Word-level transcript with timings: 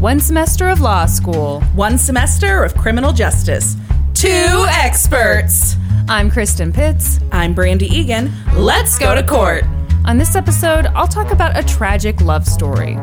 One 0.00 0.18
semester 0.18 0.70
of 0.70 0.80
law 0.80 1.04
school. 1.04 1.60
One 1.74 1.98
semester 1.98 2.64
of 2.64 2.74
criminal 2.74 3.12
justice. 3.12 3.76
Two 4.14 4.64
experts. 4.66 5.76
I'm 6.08 6.30
Kristin 6.30 6.72
Pitts. 6.72 7.20
I'm 7.32 7.54
Brandi 7.54 7.82
Egan. 7.82 8.32
Let's 8.54 8.98
go 8.98 9.14
to 9.14 9.22
court. 9.22 9.64
On 10.06 10.16
this 10.16 10.36
episode, 10.36 10.86
I'll 10.86 11.06
talk 11.06 11.32
about 11.32 11.54
a 11.54 11.62
tragic 11.62 12.18
love 12.22 12.46
story. 12.46 12.98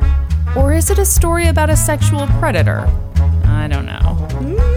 Or 0.56 0.74
is 0.74 0.90
it 0.90 0.98
a 0.98 1.06
story 1.06 1.50
about 1.50 1.70
a 1.70 1.76
sexual 1.76 2.26
predator? 2.40 2.88
I 3.46 3.68
don't 3.70 3.86
know. 3.86 4.28
Mm. 4.32 4.74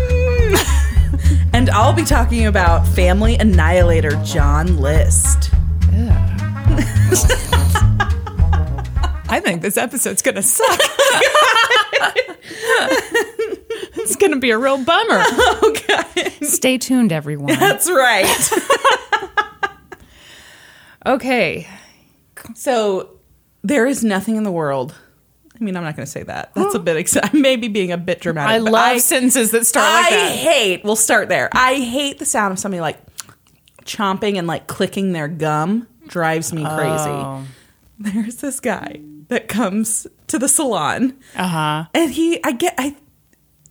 And 1.54 1.70
I'll 1.70 1.94
be 1.94 2.04
talking 2.04 2.46
about 2.46 2.86
family 2.86 3.36
annihilator 3.36 4.10
John 4.24 4.76
List. 4.76 5.50
I 9.28 9.40
think 9.42 9.62
this 9.62 9.76
episode's 9.78 10.20
gonna 10.22 10.42
suck. 10.42 10.80
it's 13.96 14.16
gonna 14.16 14.38
be 14.38 14.50
a 14.50 14.58
real 14.58 14.82
bummer. 14.84 15.22
Okay. 15.70 16.30
Stay 16.42 16.78
tuned, 16.78 17.12
everyone. 17.12 17.58
That's 17.58 17.90
right. 17.90 18.26
Okay. 21.06 21.66
so 22.54 23.10
there 23.62 23.86
is 23.86 24.04
nothing 24.04 24.36
in 24.36 24.42
the 24.42 24.52
world. 24.52 24.94
I 25.58 25.64
mean, 25.64 25.76
I'm 25.76 25.82
not 25.82 25.96
going 25.96 26.04
to 26.06 26.10
say 26.10 26.22
that. 26.24 26.52
That's 26.54 26.74
a 26.74 26.78
bit 26.78 26.96
exciting. 26.96 27.40
Maybe 27.40 27.68
being 27.68 27.92
a 27.92 27.98
bit 27.98 28.20
dramatic. 28.20 28.60
I 28.60 28.62
but 28.62 28.72
love 28.72 29.00
sentences 29.00 29.50
that 29.52 29.66
start 29.66 29.84
like 29.90 30.12
I 30.12 30.16
that. 30.16 30.36
hate. 30.36 30.84
We'll 30.84 30.96
start 30.96 31.28
there. 31.28 31.48
I 31.52 31.74
hate 31.76 32.18
the 32.18 32.24
sound 32.26 32.52
of 32.52 32.58
somebody 32.58 32.80
like 32.80 32.98
chomping 33.84 34.36
and 34.38 34.46
like 34.46 34.66
clicking 34.66 35.12
their 35.12 35.28
gum. 35.28 35.86
Drives 36.06 36.52
me 36.52 36.64
crazy. 36.64 37.10
Oh. 37.10 37.46
There's 37.98 38.36
this 38.36 38.60
guy 38.60 39.00
that 39.30 39.48
comes 39.48 40.06
to 40.28 40.38
the 40.38 40.48
salon, 40.48 41.16
Uh 41.34 41.46
huh. 41.48 41.84
and 41.94 42.10
he. 42.12 42.38
I 42.44 42.52
get. 42.52 42.74
I. 42.78 42.94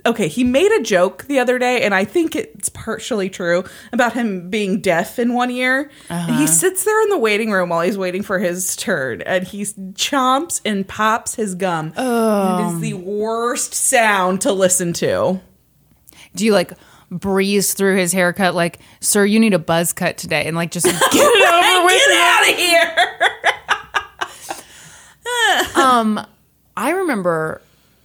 Okay, 0.05 0.29
he 0.29 0.45
made 0.45 0.71
a 0.71 0.81
joke 0.81 1.25
the 1.25 1.39
other 1.39 1.59
day, 1.59 1.81
and 1.81 1.93
I 1.93 2.05
think 2.05 2.33
it's 2.33 2.69
partially 2.69 3.29
true 3.29 3.65
about 3.91 4.13
him 4.13 4.49
being 4.49 4.79
deaf 4.79 5.19
in 5.19 5.33
one 5.33 5.51
ear. 5.51 5.91
And 6.09 6.37
he 6.37 6.47
sits 6.47 6.85
there 6.85 7.01
in 7.03 7.09
the 7.09 7.17
waiting 7.17 7.51
room 7.51 7.67
while 7.67 7.81
he's 7.81 7.97
waiting 7.97 8.23
for 8.23 8.39
his 8.39 8.77
turn, 8.77 9.21
and 9.23 9.45
he 9.45 9.63
chomps 9.63 10.61
and 10.63 10.87
pops 10.87 11.35
his 11.35 11.53
gum. 11.53 11.91
Oh. 11.97 12.59
It 12.71 12.75
is 12.75 12.79
the 12.79 12.93
worst 12.93 13.73
sound 13.73 14.39
to 14.41 14.53
listen 14.53 14.93
to. 14.93 15.41
Do 16.33 16.45
you 16.45 16.53
like 16.53 16.71
breeze 17.11 17.73
through 17.73 17.97
his 17.97 18.13
haircut 18.13 18.55
like, 18.55 18.79
sir, 19.01 19.25
you 19.25 19.39
need 19.39 19.53
a 19.53 19.59
buzz 19.59 19.91
cut 19.91 20.17
today 20.17 20.45
and 20.45 20.55
like 20.55 20.71
just 20.71 20.85
get 20.85 20.95
it 20.95 21.13
over 21.75 21.85
with? 21.85 22.07
Get 22.07 22.21
out 22.21 22.49
of 22.49 22.57
here! 22.57 23.18
I 26.77 26.91
remember 26.91 27.61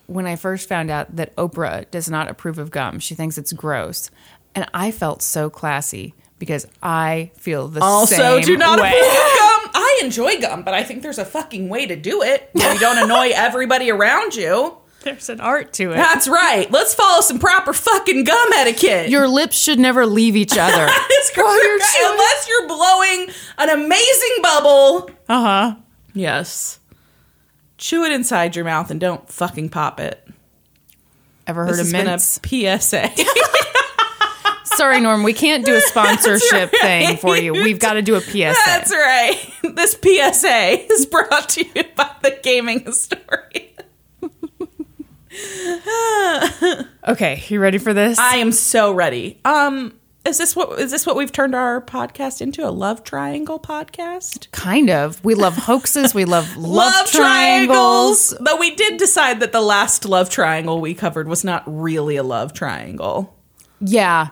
when 0.07 0.27
I 0.27 0.37
first 0.37 0.69
found 0.69 0.91
out 0.91 1.15
that 1.17 1.35
Oprah 1.37 1.91
does 1.91 2.11
not 2.11 2.29
approve 2.29 2.59
of 2.59 2.71
gum. 2.71 2.99
She 2.99 3.15
thinks 3.15 3.39
it's 3.39 3.53
gross. 3.53 4.11
And 4.55 4.67
I 4.75 4.91
felt 4.91 5.23
so 5.23 5.51
classy 5.51 6.15
because 6.39 6.67
I 6.83 7.31
feel 7.37 7.69
the 7.69 7.81
Also, 7.81 8.17
same 8.17 8.43
do 8.43 8.57
not 8.57 8.81
way. 8.81 8.89
approve 8.89 9.03
of 9.07 9.13
gum. 9.39 9.71
I 9.75 10.01
enjoy 10.03 10.41
gum, 10.41 10.63
but 10.63 10.75
I 10.75 10.83
think 10.83 11.03
there's 11.03 11.19
a 11.19 11.25
fucking 11.25 11.69
way 11.69 11.87
to 11.87 11.97
do 11.97 12.23
it. 12.23 12.51
You 12.75 12.81
don't 12.81 12.99
annoy 13.05 13.31
everybody 13.35 13.91
around 13.91 14.35
you. 14.35 14.77
There's 15.03 15.29
an 15.29 15.41
art 15.41 15.73
to 15.75 15.93
it. 15.93 15.97
That's 15.97 16.27
right. 16.27 16.71
Let's 16.71 16.95
follow 16.95 17.21
some 17.21 17.39
proper 17.39 17.73
fucking 17.73 18.25
gum 18.25 18.49
etiquette. 18.55 19.11
Your 19.11 19.29
lips 19.29 19.57
should 19.57 19.79
never 19.79 20.07
leave 20.07 20.35
each 20.35 20.57
other. 20.59 20.89
It's 20.91 21.37
While 21.37 21.63
you're 21.63 21.79
unless 22.13 22.49
you're 22.49 22.67
blowing 22.69 23.29
an 23.59 23.69
amazing 23.71 24.37
bubble. 24.43 25.11
Uh 25.29 25.41
huh. 25.41 25.75
Yes. 26.15 26.79
Chew 27.85 28.05
it 28.05 28.13
inside 28.13 28.57
your 28.57 28.65
mouth 28.65 28.91
and 28.91 28.99
don't 28.99 29.29
fucking 29.29 29.69
pop 29.69 30.01
it. 30.01 30.27
Ever 31.47 31.67
This 31.67 31.73
heard 31.73 31.79
has 31.81 31.89
of 31.89 31.93
been 31.93 32.07
a 32.07 32.13
mints? 32.13 32.41
PSA. 32.43 33.11
Sorry, 34.75 35.01
Norm, 35.01 35.23
we 35.23 35.35
can't 35.35 35.67
do 35.67 35.75
a 35.75 35.83
sponsorship 35.83 36.73
right. 36.73 36.81
thing 36.81 37.17
for 37.19 37.37
you. 37.37 37.53
We've 37.53 37.79
got 37.79 37.93
to 37.93 38.01
do 38.01 38.15
a 38.15 38.23
PSA. 38.23 38.55
That's 38.65 38.91
right. 38.91 39.51
This 39.75 39.99
PSA 40.03 40.93
is 40.95 41.05
brought 41.05 41.51
to 41.51 41.67
you 41.67 41.85
by 41.95 42.11
the 42.23 42.39
gaming 42.43 42.87
historian. 42.87 43.69
Okay, 47.07 47.45
you 47.49 47.61
ready 47.61 47.77
for 47.77 47.93
this? 47.93 48.19
I 48.19 48.37
am 48.37 48.51
so 48.51 48.93
ready. 48.93 49.41
Um, 49.45 49.93
is 50.27 50.39
this 50.39 50.57
what 50.57 50.79
is 50.81 50.91
this 50.91 51.07
what 51.07 51.17
we've 51.17 51.31
turned 51.33 51.55
our 51.55 51.81
podcast 51.83 52.41
into? 52.41 52.67
A 52.67 52.71
love 52.71 53.05
triangle 53.05 53.61
podcast? 53.61 54.51
kind 54.53 54.89
of. 54.91 55.23
We 55.25 55.35
love 55.35 55.57
hoaxes. 55.57 56.15
We 56.15 56.25
love 56.25 56.57
love, 56.57 57.11
triangles. 57.11 58.35
But 58.41 58.59
we 58.59 58.75
did 58.75 58.97
decide 58.99 59.41
that 59.41 59.53
the 59.53 59.61
last 59.61 60.05
love 60.07 60.31
triangle 60.31 60.81
we 60.81 60.95
covered 60.95 61.29
was 61.29 61.45
not 61.45 61.63
really 61.67 62.17
a 62.17 62.23
love 62.23 62.53
triangle. 62.55 63.37
Yeah. 63.81 64.29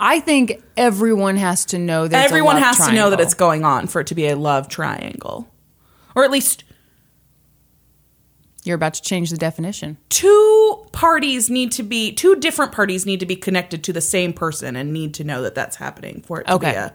I 0.00 0.20
think 0.20 0.62
everyone 0.76 1.36
has 1.36 1.64
to 1.66 1.78
know 1.78 2.06
that 2.06 2.24
Everyone 2.24 2.56
has 2.56 2.78
to 2.86 2.92
know 2.92 3.10
that 3.10 3.18
it's 3.20 3.34
going 3.34 3.64
on 3.64 3.88
for 3.88 4.00
it 4.00 4.06
to 4.08 4.14
be 4.14 4.28
a 4.28 4.36
love 4.36 4.68
triangle. 4.68 5.48
Or 6.14 6.24
at 6.24 6.30
least 6.30 6.62
You're 8.64 8.76
about 8.76 8.94
to 8.94 9.02
change 9.02 9.30
the 9.30 9.36
definition. 9.36 9.98
two 10.08 10.57
parties 10.98 11.48
need 11.48 11.70
to 11.70 11.84
be 11.84 12.12
two 12.12 12.34
different 12.36 12.72
parties 12.72 13.06
need 13.06 13.20
to 13.20 13.26
be 13.26 13.36
connected 13.36 13.84
to 13.84 13.92
the 13.92 14.00
same 14.00 14.32
person 14.32 14.74
and 14.74 14.92
need 14.92 15.14
to 15.14 15.22
know 15.22 15.42
that 15.42 15.54
that's 15.54 15.76
happening 15.76 16.20
for 16.26 16.40
it 16.40 16.46
to 16.48 16.54
Okay. 16.54 16.72
be 16.72 16.76
a 16.76 16.92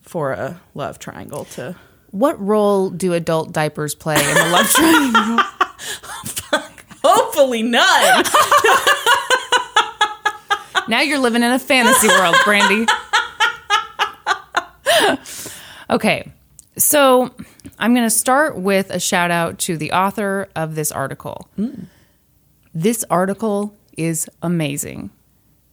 for 0.00 0.32
a 0.32 0.58
love 0.74 0.98
triangle 0.98 1.44
to 1.44 1.76
What 2.12 2.40
role 2.40 2.88
do 2.88 3.12
adult 3.12 3.52
diapers 3.52 3.94
play 3.94 4.14
in 4.16 4.34
the 4.34 4.48
love 4.50 4.70
triangle? 4.78 5.44
hopefully 7.04 7.62
none. 7.62 8.24
now 10.88 11.00
you're 11.02 11.18
living 11.18 11.42
in 11.42 11.52
a 11.52 11.58
fantasy 11.58 12.08
world, 12.08 12.34
Brandi. 12.36 12.86
okay. 15.90 16.32
So 16.78 17.34
I'm 17.78 17.92
going 17.94 18.06
to 18.06 18.10
start 18.10 18.56
with 18.56 18.88
a 18.90 18.98
shout 18.98 19.30
out 19.30 19.58
to 19.60 19.76
the 19.76 19.92
author 19.92 20.48
of 20.56 20.74
this 20.74 20.90
article. 20.90 21.48
Mm. 21.58 21.84
This 22.74 23.04
article 23.10 23.76
is 23.96 24.28
amazing. 24.42 25.10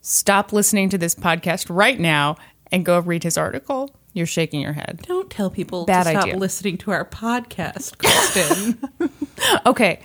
Stop 0.02 0.52
listening 0.52 0.90
to 0.90 0.98
this 0.98 1.16
podcast 1.16 1.68
right 1.70 2.00
now 2.00 2.36
and 2.72 2.86
go 2.86 3.00
read 3.00 3.24
his 3.24 3.38
article. 3.38 3.90
You're 4.14 4.26
shaking 4.26 4.60
your 4.62 4.74
head. 4.74 5.02
Don't 5.08 5.30
tell 5.30 5.50
people 5.50 5.86
Bad 5.86 6.04
to 6.04 6.10
stop 6.12 6.24
idea. 6.24 6.38
listening 6.38 6.78
to 6.80 6.92
our 6.92 7.06
podcast, 7.06 7.98
Kristin. 7.98 8.78
Okay. 9.66 10.02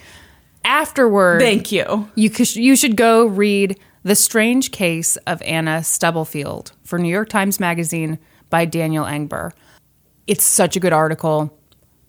Afterward, 0.64 1.40
Thank 1.40 1.72
you. 1.72 2.08
You 2.14 2.30
could, 2.30 2.54
you 2.54 2.76
should 2.76 2.96
go 2.96 3.26
read 3.26 3.78
The 4.04 4.14
Strange 4.14 4.70
Case 4.70 5.16
of 5.26 5.42
Anna 5.42 5.82
Stubblefield 5.82 6.72
for 6.84 6.98
New 6.98 7.08
York 7.08 7.28
Times 7.28 7.58
Magazine 7.60 8.18
by 8.48 8.64
Daniel 8.64 9.04
Engber. 9.04 9.50
It's 10.26 10.44
such 10.44 10.76
a 10.76 10.80
good 10.80 10.92
article. 10.92 11.58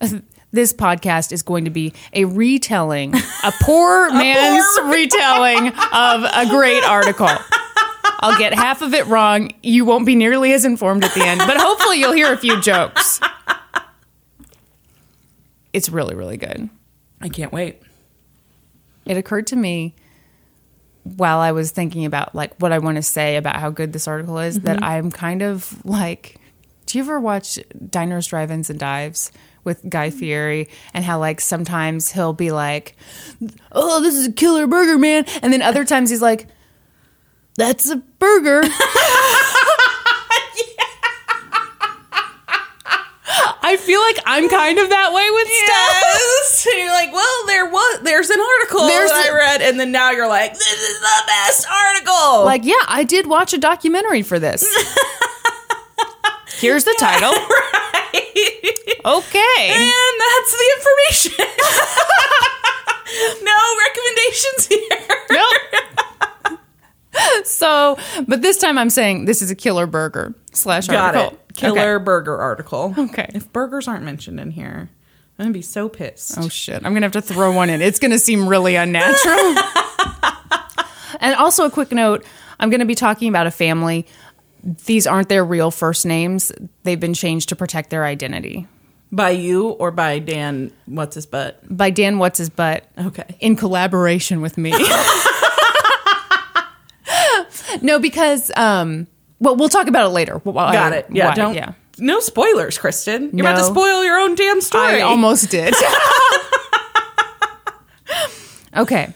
This 0.52 0.72
podcast 0.72 1.32
is 1.32 1.42
going 1.42 1.64
to 1.64 1.70
be 1.70 1.92
a 2.12 2.24
retelling, 2.24 3.14
a 3.14 3.52
poor 3.62 4.10
man's 4.12 4.66
retelling 4.84 5.68
of 5.68 6.24
a 6.24 6.46
great 6.48 6.84
article. 6.84 7.28
I'll 8.20 8.38
get 8.38 8.54
half 8.54 8.80
of 8.80 8.94
it 8.94 9.06
wrong. 9.06 9.52
You 9.62 9.84
won't 9.84 10.06
be 10.06 10.14
nearly 10.14 10.52
as 10.52 10.64
informed 10.64 11.04
at 11.04 11.12
the 11.14 11.24
end, 11.24 11.40
but 11.46 11.56
hopefully 11.58 11.98
you'll 11.98 12.12
hear 12.12 12.32
a 12.32 12.38
few 12.38 12.60
jokes. 12.60 13.20
It's 15.72 15.90
really, 15.90 16.14
really 16.14 16.38
good 16.38 16.70
I 17.20 17.28
can't 17.28 17.52
wait. 17.52 17.82
it 19.04 19.16
occurred 19.16 19.46
to 19.48 19.56
me 19.56 19.94
while 21.02 21.38
I 21.38 21.52
was 21.52 21.70
thinking 21.70 22.04
about 22.04 22.34
like 22.34 22.54
what 22.58 22.72
I 22.72 22.78
want 22.78 22.96
to 22.96 23.02
say 23.02 23.36
about 23.36 23.56
how 23.56 23.70
good 23.70 23.92
this 23.92 24.08
article 24.08 24.38
is 24.38 24.60
that 24.60 24.76
mm-hmm. 24.76 24.84
I'm 24.84 25.10
kind 25.10 25.42
of 25.42 25.84
like 25.84 26.36
do 26.86 26.98
you 26.98 27.04
ever 27.04 27.20
watch 27.20 27.58
Diners, 27.90 28.26
Drive-ins 28.28 28.70
and 28.70 28.78
Dives 28.78 29.30
with 29.66 29.86
Guy 29.90 30.08
Fieri 30.10 30.68
and 30.94 31.04
how 31.04 31.18
like 31.18 31.40
sometimes 31.40 32.12
he'll 32.12 32.32
be 32.32 32.50
like 32.52 32.96
oh 33.72 34.00
this 34.00 34.14
is 34.14 34.28
a 34.28 34.32
killer 34.32 34.66
burger 34.66 34.96
man 34.96 35.24
and 35.42 35.52
then 35.52 35.60
other 35.60 35.84
times 35.84 36.08
he's 36.08 36.22
like 36.22 36.46
that's 37.56 37.90
a 37.90 37.96
burger 37.96 38.62
I 43.68 43.76
feel 43.76 44.00
like 44.00 44.18
I'm 44.24 44.48
kind 44.48 44.78
of 44.78 44.90
that 44.90 45.12
way 45.12 45.28
with 45.28 45.48
stuff. 45.48 46.04
Yes. 46.04 46.66
You're 46.76 46.88
like, 46.92 47.12
well, 47.12 47.46
there 47.48 47.66
was 47.68 48.00
there's 48.02 48.30
an 48.30 48.38
article 48.40 48.86
there's 48.86 49.10
that 49.10 49.26
a- 49.28 49.32
I 49.32 49.36
read, 49.36 49.62
and 49.62 49.80
then 49.80 49.90
now 49.90 50.12
you're 50.12 50.28
like, 50.28 50.52
this 50.54 50.62
is 50.72 51.00
the 51.00 51.22
best 51.26 51.66
article. 51.68 52.44
Like, 52.44 52.64
yeah, 52.64 52.74
I 52.86 53.02
did 53.02 53.26
watch 53.26 53.52
a 53.54 53.58
documentary 53.58 54.22
for 54.22 54.38
this. 54.38 54.64
Here's 56.58 56.84
the 56.84 56.94
title. 56.98 57.32
Okay. 59.06 59.70
and 59.70 60.20
that's 60.20 60.52
the 60.52 60.66
information. 60.76 61.44
no 63.44 63.56
recommendations 63.86 64.66
here. 64.66 65.16
Nope. 65.30 66.58
so, 67.44 67.96
but 68.26 68.42
this 68.42 68.58
time 68.58 68.76
I'm 68.78 68.90
saying 68.90 69.26
this 69.26 69.42
is 69.42 69.50
a 69.50 69.54
killer 69.54 69.86
burger 69.86 70.34
slash 70.52 70.88
Got 70.88 71.14
article. 71.14 71.38
it. 71.48 71.56
Killer 71.56 71.98
burger 72.00 72.36
article. 72.36 72.94
Okay. 72.98 73.30
If 73.32 73.52
burgers 73.52 73.86
aren't 73.86 74.04
mentioned 74.04 74.40
in 74.40 74.50
here, 74.50 74.90
I'm 75.38 75.44
gonna 75.44 75.52
be 75.52 75.62
so 75.62 75.88
pissed. 75.88 76.36
Oh 76.38 76.48
shit! 76.48 76.84
I'm 76.84 76.92
gonna 76.92 77.06
have 77.06 77.12
to 77.12 77.22
throw 77.22 77.52
one 77.52 77.70
in. 77.70 77.80
It's 77.82 77.98
gonna 77.98 78.18
seem 78.18 78.48
really 78.48 78.74
unnatural. 78.74 79.36
and 81.20 81.34
also 81.36 81.64
a 81.64 81.70
quick 81.70 81.92
note: 81.92 82.24
I'm 82.58 82.70
gonna 82.70 82.84
be 82.86 82.94
talking 82.94 83.28
about 83.28 83.46
a 83.46 83.50
family. 83.50 84.06
These 84.86 85.06
aren't 85.06 85.28
their 85.28 85.44
real 85.44 85.70
first 85.70 86.04
names. 86.06 86.50
They've 86.82 86.98
been 86.98 87.14
changed 87.14 87.50
to 87.50 87.56
protect 87.56 87.90
their 87.90 88.04
identity. 88.04 88.66
By 89.12 89.30
you 89.30 89.68
or 89.68 89.90
by 89.90 90.18
Dan? 90.18 90.72
What's 90.86 91.14
his 91.14 91.26
butt? 91.26 91.60
By 91.74 91.90
Dan 91.90 92.18
What's 92.18 92.38
His 92.38 92.50
Butt. 92.50 92.84
Okay. 92.98 93.36
In 93.40 93.54
collaboration 93.56 94.40
with 94.40 94.58
me. 94.58 94.72
no, 97.82 97.98
because 97.98 98.50
um, 98.56 99.06
well, 99.40 99.56
we'll 99.56 99.68
talk 99.68 99.86
about 99.86 100.06
it 100.06 100.10
later. 100.10 100.38
Why- 100.38 100.72
Got 100.72 100.92
it. 100.92 101.06
Yeah. 101.10 101.28
why- 101.28 101.34
don't. 101.34 101.54
Yeah. 101.54 101.72
No 101.98 102.20
spoilers, 102.20 102.78
Kristin. 102.78 103.32
You're 103.32 103.46
about 103.46 103.56
to 103.56 103.62
No. 103.62 103.70
spoil 103.70 104.04
your 104.04 104.18
own 104.18 104.34
damn 104.34 104.60
story. 104.60 104.96
I 104.98 105.00
almost 105.00 105.50
did. 105.50 105.74
okay. 108.76 109.14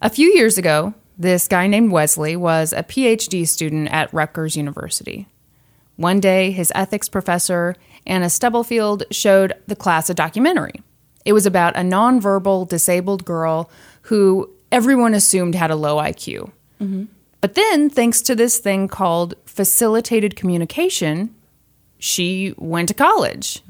A 0.00 0.10
few 0.10 0.28
years 0.32 0.56
ago, 0.56 0.94
this 1.18 1.48
guy 1.48 1.66
named 1.66 1.90
Wesley 1.90 2.36
was 2.36 2.72
a 2.72 2.82
PhD 2.84 3.48
student 3.48 3.88
at 3.90 4.12
Rutgers 4.14 4.56
University. 4.56 5.26
One 5.96 6.20
day, 6.20 6.50
his 6.52 6.70
ethics 6.74 7.08
professor, 7.08 7.74
Anna 8.06 8.28
Stubblefield, 8.28 9.04
showed 9.10 9.54
the 9.66 9.76
class 9.76 10.10
a 10.10 10.14
documentary. 10.14 10.82
It 11.24 11.32
was 11.32 11.46
about 11.46 11.76
a 11.76 11.80
nonverbal 11.80 12.68
disabled 12.68 13.24
girl 13.24 13.70
who 14.02 14.50
everyone 14.70 15.14
assumed 15.14 15.54
had 15.54 15.70
a 15.70 15.76
low 15.76 15.96
IQ. 15.96 16.50
But 17.40 17.54
then, 17.54 17.88
thanks 17.88 18.20
to 18.22 18.34
this 18.34 18.58
thing 18.58 18.88
called 18.88 19.34
facilitated 19.46 20.36
communication, 20.36 21.34
she 21.98 22.54
went 22.58 22.88
to 22.88 22.94
college. 22.94 23.62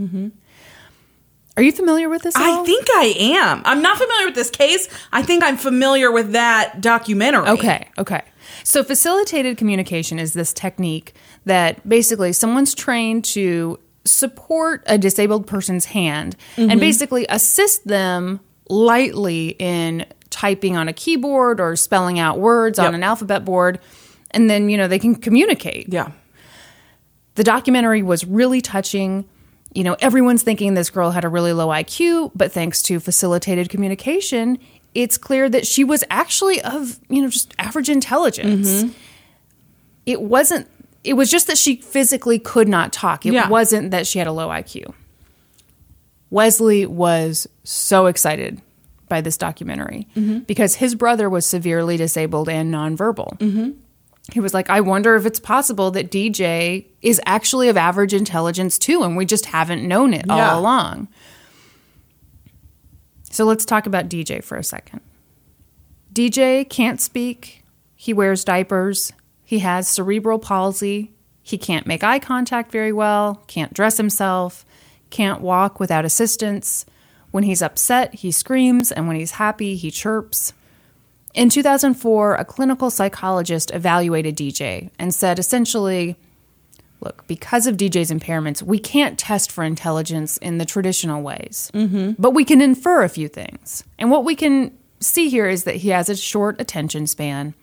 Are 1.57 1.63
you 1.63 1.71
familiar 1.71 2.09
with 2.09 2.23
this? 2.23 2.35
I 2.35 2.65
think 2.65 2.89
I 2.91 3.15
am. 3.17 3.63
I'm 3.65 3.81
not 3.81 3.97
familiar 3.97 4.27
with 4.27 4.35
this 4.35 4.51
case. 4.51 4.89
I 5.13 5.23
think 5.23 5.45
I'm 5.45 5.57
familiar 5.57 6.11
with 6.11 6.33
that 6.33 6.81
documentary. 6.81 7.47
Okay, 7.47 7.89
okay. 7.99 8.23
So 8.65 8.83
facilitated 8.83 9.57
communication 9.57 10.19
is 10.19 10.33
this 10.33 10.53
technique 10.53 11.15
that 11.45 11.89
basically 11.89 12.33
someone's 12.33 12.75
trained 12.75 13.25
to 13.27 13.79
support 14.05 14.83
a 14.87 14.99
disabled 14.99 15.47
person's 15.47 15.87
hand 15.87 16.37
and 16.57 16.71
mm-hmm. 16.71 16.81
basically 16.81 17.27
assist 17.29 17.87
them 17.87 18.41
lightly 18.69 19.57
in 19.59 20.05
typing 20.31 20.77
on 20.77 20.89
a 20.89 20.93
keyboard 20.93 21.61
or 21.61 21.77
spelling 21.77 22.19
out 22.19 22.39
words 22.39 22.79
Yep. 22.79 22.89
on 22.89 22.95
an 22.95 23.03
alphabet 23.03 23.45
board 23.45 23.79
and 24.35 24.51
then 24.51 24.69
you 24.69 24.77
know 24.77 24.89
they 24.89 24.99
can 24.99 25.15
communicate. 25.15 25.89
Yeah. 25.89 26.11
The 27.37 27.45
documentary 27.45 28.03
was 28.03 28.25
really 28.25 28.61
touching. 28.61 29.25
You 29.75 29.83
know, 29.83 29.97
everyone's 29.99 30.43
thinking 30.43 30.75
this 30.75 30.91
girl 30.91 31.11
had 31.11 31.25
a 31.25 31.29
really 31.29 31.53
low 31.53 31.69
IQ, 31.69 32.33
but 32.35 32.53
thanks 32.53 32.83
to 32.83 33.01
facilitated 33.01 33.71
communication, 33.71 34.59
it's 34.95 35.19
clear 35.19 35.49
that 35.49 35.67
she 35.67 35.83
was 35.83 36.05
actually 36.11 36.61
of, 36.63 37.01
you 37.09 37.23
know, 37.23 37.29
just 37.29 37.53
average 37.59 37.89
intelligence. 37.89 38.85
Mm-hmm. 38.85 38.93
It 40.07 40.23
wasn't, 40.23 40.69
it 41.05 41.15
was 41.15 41.31
just 41.31 41.47
that 41.47 41.59
she 41.59 41.77
physically 41.77 42.39
could 42.39 42.69
not 42.69 42.93
talk. 42.93 43.25
It 43.27 43.33
Yeah. 43.35 43.49
wasn't 43.49 43.91
that 43.91 44.07
she 44.07 44.19
had 44.19 44.27
a 44.27 44.33
low 44.33 44.49
IQ. 44.49 44.93
Wesley 46.31 46.87
was 46.87 47.47
so 47.63 48.07
excited 48.07 48.61
by 49.09 49.21
this 49.21 49.37
documentary 49.37 50.09
mm-hmm. 50.17 50.41
because 50.41 50.77
his 50.77 50.95
brother 50.95 51.29
was 51.31 51.47
severely 51.47 51.97
disabled 51.97 52.49
and 52.49 52.73
nonverbal. 52.75 53.39
Mm-hmm. 53.39 53.71
He 54.33 54.41
was 54.41 54.55
like, 54.55 54.71
I 54.71 54.81
wonder 54.81 55.15
if 55.17 55.27
it's 55.27 55.39
possible 55.39 55.91
that 55.93 56.11
DJ 56.11 56.87
is 57.03 57.21
actually 57.27 57.69
of 57.69 57.77
average 57.77 58.15
intelligence 58.15 58.79
too, 58.79 59.03
and 59.03 59.17
we 59.17 59.27
just 59.27 59.47
haven't 59.47 59.87
known 59.87 60.15
it 60.15 60.25
Yeah. 60.27 60.51
all 60.53 60.61
along. 60.61 61.09
So 63.31 63.45
let's 63.45 63.65
talk 63.65 63.87
about 63.87 64.09
DJ 64.09 64.43
for 64.43 64.57
a 64.57 64.65
second. 64.65 65.01
DJ 66.13 66.69
can't 66.69 67.01
speak, 67.01 67.65
he 67.97 68.15
wears 68.15 68.45
diapers, 68.45 69.13
he 69.45 69.61
has 69.61 69.89
cerebral 69.89 70.39
palsy, 70.39 71.13
he 71.43 71.59
can't 71.59 71.87
make 71.87 72.03
eye 72.03 72.19
contact 72.19 72.73
very 72.73 72.93
well, 72.93 73.43
can't 73.47 73.75
dress 73.75 73.99
himself, 73.99 74.65
can't 75.11 75.43
walk 75.43 75.79
without 75.79 76.05
assistance. 76.05 76.87
When 77.31 77.45
he's 77.45 77.63
upset, 77.63 78.15
he 78.15 78.31
screams, 78.31 78.91
and 78.91 79.07
when 79.07 79.17
he's 79.17 79.33
happy, 79.33 79.77
he 79.77 79.91
chirps. 79.91 80.55
In 81.35 81.51
2004, 81.51 82.37
a 82.37 82.45
clinical 82.45 82.91
psychologist 82.91 83.73
evaluated 83.75 84.37
DJ 84.37 84.91
and 84.99 85.15
said 85.15 85.39
essentially, 85.39 86.17
look, 87.01 87.27
because 87.27 87.67
of 87.67 87.77
DJ's 87.77 88.11
impairments, 88.11 88.63
we 88.63 88.79
can't 88.79 89.19
test 89.19 89.51
for 89.51 89.65
intelligence 89.65 90.37
in 90.39 90.59
the 90.59 90.65
traditional 90.65 91.23
ways, 91.23 91.71
mm-hmm. 91.75 92.13
but 92.19 92.31
we 92.31 92.45
can 92.45 92.61
infer 92.61 93.03
a 93.03 93.09
few 93.09 93.29
things. 93.29 93.85
And 93.99 94.11
what 94.11 94.25
we 94.25 94.37
can 94.37 94.77
see 95.01 95.29
here 95.29 95.49
is 95.49 95.65
that 95.65 95.77
he 95.77 95.91
has 95.91 96.09
a 96.09 96.17
short 96.17 96.61
attention 96.61 97.07
span, 97.07 97.55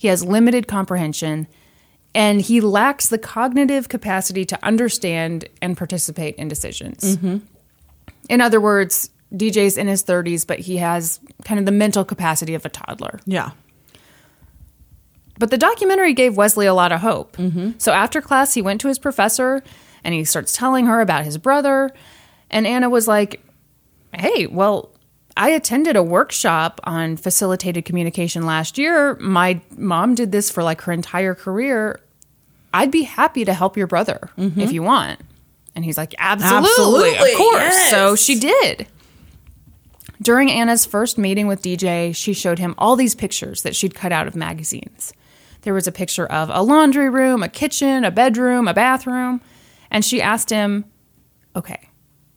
he 0.00 0.08
has 0.08 0.24
limited 0.24 0.66
comprehension, 0.66 1.46
and 2.14 2.40
he 2.40 2.62
lacks 2.62 3.08
the 3.08 3.18
cognitive 3.18 3.90
capacity 3.90 4.46
to 4.46 4.58
understand 4.64 5.46
and 5.60 5.76
participate 5.76 6.36
in 6.36 6.48
decisions. 6.48 7.18
Mm-hmm. 7.18 7.44
In 8.30 8.40
other 8.40 8.62
words, 8.62 9.10
DJ's 9.34 9.76
in 9.76 9.88
his 9.88 10.02
30s, 10.02 10.46
but 10.46 10.58
he 10.58 10.78
has 10.78 11.20
kind 11.44 11.60
of 11.60 11.66
the 11.66 11.72
mental 11.72 12.02
capacity 12.02 12.54
of 12.54 12.64
a 12.64 12.70
toddler. 12.70 13.20
Yeah. 13.26 13.50
But 15.38 15.50
the 15.50 15.58
documentary 15.58 16.14
gave 16.14 16.34
Wesley 16.34 16.64
a 16.64 16.72
lot 16.72 16.92
of 16.92 17.02
hope. 17.02 17.36
Mm-hmm. 17.36 17.72
So 17.76 17.92
after 17.92 18.22
class, 18.22 18.54
he 18.54 18.62
went 18.62 18.80
to 18.80 18.88
his 18.88 18.98
professor 18.98 19.62
and 20.02 20.14
he 20.14 20.24
starts 20.24 20.54
telling 20.54 20.86
her 20.86 21.02
about 21.02 21.26
his 21.26 21.36
brother. 21.36 21.90
And 22.50 22.66
Anna 22.66 22.88
was 22.88 23.06
like, 23.06 23.42
Hey, 24.14 24.46
well, 24.46 24.94
I 25.36 25.50
attended 25.50 25.96
a 25.96 26.02
workshop 26.02 26.80
on 26.84 27.16
facilitated 27.16 27.84
communication 27.84 28.44
last 28.44 28.78
year. 28.78 29.14
My 29.16 29.60
mom 29.76 30.14
did 30.14 30.32
this 30.32 30.50
for 30.50 30.62
like 30.62 30.82
her 30.82 30.92
entire 30.92 31.34
career. 31.34 32.00
I'd 32.74 32.90
be 32.90 33.02
happy 33.02 33.44
to 33.44 33.54
help 33.54 33.76
your 33.76 33.86
brother 33.86 34.30
if 34.36 34.54
mm-hmm. 34.54 34.70
you 34.70 34.82
want. 34.82 35.20
And 35.74 35.84
he's 35.84 35.96
like, 35.96 36.14
Absolutely, 36.18 36.68
Absolutely, 36.68 37.32
of 37.32 37.38
course. 37.38 37.60
yes. 37.60 37.90
So 37.90 38.16
she 38.16 38.38
did. 38.38 38.86
During 40.22 40.50
Anna's 40.50 40.84
first 40.84 41.16
meeting 41.16 41.46
with 41.46 41.62
DJ, 41.62 42.14
she 42.14 42.34
showed 42.34 42.58
him 42.58 42.74
all 42.76 42.94
these 42.94 43.14
pictures 43.14 43.62
that 43.62 43.74
she'd 43.74 43.94
cut 43.94 44.12
out 44.12 44.26
of 44.26 44.36
magazines. 44.36 45.14
There 45.62 45.72
was 45.72 45.86
a 45.86 45.92
picture 45.92 46.26
of 46.26 46.50
a 46.52 46.62
laundry 46.62 47.08
room, 47.08 47.42
a 47.42 47.48
kitchen, 47.48 48.04
a 48.04 48.10
bedroom, 48.10 48.68
a 48.68 48.74
bathroom, 48.74 49.40
and 49.90 50.04
she 50.04 50.20
asked 50.20 50.50
him, 50.50 50.84
Okay, 51.56 51.88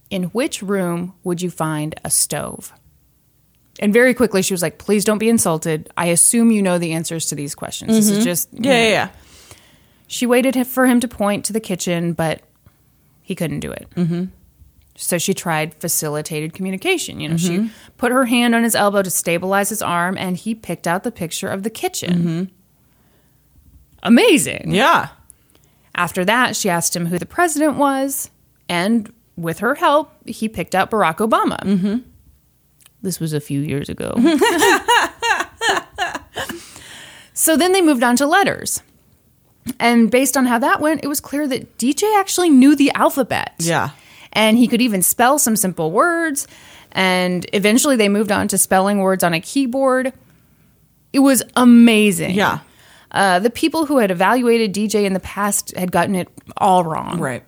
in 0.10 0.24
which 0.25 0.62
room 0.62 1.13
would 1.24 1.41
you 1.41 1.50
find 1.50 1.96
a 2.03 2.10
stove? 2.10 2.74
And 3.80 3.92
very 3.92 4.13
quickly 4.13 4.42
she 4.42 4.53
was 4.53 4.62
like, 4.62 4.77
Please 4.77 5.03
don't 5.03 5.18
be 5.18 5.30
insulted. 5.30 5.89
I 5.98 6.08
assume 6.08 6.51
you 6.51 6.62
know 6.62 6.77
the 6.77 6.94
answers 6.94 7.25
to 7.27 7.36
these 7.36 7.56
questions. 7.56 7.92
This 7.92 8.10
is 8.10 8.18
mm-hmm. 8.18 8.24
just. 8.24 8.50
Yeah. 8.53 8.60
know." 8.60 8.70
Yeah. 8.70 8.89
yeah. 8.89 9.10
She 10.08 10.25
waited 10.27 10.68
for 10.68 10.86
him 10.86 11.00
to 11.00 11.08
point 11.08 11.46
to 11.46 11.53
the 11.53 11.60
kitchen, 11.60 12.13
but 12.13 12.42
he 13.24 13.34
couldn't 13.34 13.62
do 13.62 13.72
it. 13.72 13.88
Mm-hmm. 13.96 14.25
So 14.96 15.18
she 15.18 15.34
tried 15.34 15.74
facilitated 15.74 16.53
communication. 16.53 17.20
You 17.20 17.30
know, 17.30 17.38
she 17.38 17.58
mm-hmm. 17.58 17.68
put 17.98 18.12
her 18.12 18.25
hand 18.25 18.53
on 18.53 18.63
his 18.63 18.75
elbow 18.75 19.01
to 19.01 19.10
stabilize 19.10 19.70
his 19.70 19.82
arm, 19.82 20.18
and 20.20 20.38
he 20.38 20.53
picked 20.53 20.88
out 20.88 21.03
the 21.03 21.12
picture 21.12 21.48
of 21.48 21.63
the 21.63 21.72
kitchen. 21.72 22.13
Mm-hmm. 22.13 22.44
Amazing. 24.03 24.65
Yeah. 24.68 25.10
After 25.96 26.24
that, 26.25 26.56
she 26.56 26.70
asked 26.70 26.96
him 26.96 27.08
who 27.08 27.18
the 27.18 27.25
president 27.25 27.77
was, 27.77 28.30
and 28.70 29.12
with 29.36 29.60
her 29.60 29.75
help, 29.75 30.12
he 30.27 30.48
picked 30.48 30.75
out 30.75 30.92
Barack 30.92 31.18
Obama. 31.18 32.03
This 33.03 33.19
was 33.19 33.33
a 33.33 33.41
few 33.41 33.60
years 33.60 33.89
ago. 33.89 34.13
so 37.33 37.57
then 37.57 37.74
they 37.74 37.81
moved 37.81 38.01
on 38.01 38.15
to 38.15 38.25
letters. 38.25 38.81
And 39.79 40.10
based 40.10 40.36
on 40.38 40.45
how 40.45 40.57
that 40.60 40.79
went, 40.79 41.03
it 41.03 41.07
was 41.07 41.19
clear 41.19 41.48
that 41.48 41.77
DJ 41.77 42.17
actually 42.17 42.50
knew 42.50 42.75
the 42.75 42.91
alphabet. 42.93 43.53
Yeah. 43.60 43.91
And 44.31 44.57
he 44.57 44.67
could 44.67 44.81
even 44.81 45.01
spell 45.01 45.38
some 45.38 45.55
simple 45.55 45.91
words. 45.91 46.48
And 46.93 47.45
eventually 47.53 47.98
they 47.98 48.10
moved 48.10 48.31
on 48.31 48.48
to 48.48 48.57
spelling 48.57 49.00
words 49.00 49.24
on 49.24 49.33
a 49.33 49.41
keyboard. 49.41 50.13
It 51.12 51.19
was 51.19 51.43
amazing. 51.55 52.36
Yeah. 52.36 52.60
Uh, 53.12 53.39
the 53.39 53.50
people 53.50 53.86
who 53.86 53.98
had 53.98 54.12
evaluated 54.12 54.74
DJ 54.74 55.03
in 55.05 55.13
the 55.13 55.19
past 55.19 55.75
had 55.75 55.91
gotten 55.91 56.15
it 56.15 56.29
all 56.57 56.83
wrong. 56.83 57.19
Right. 57.19 57.43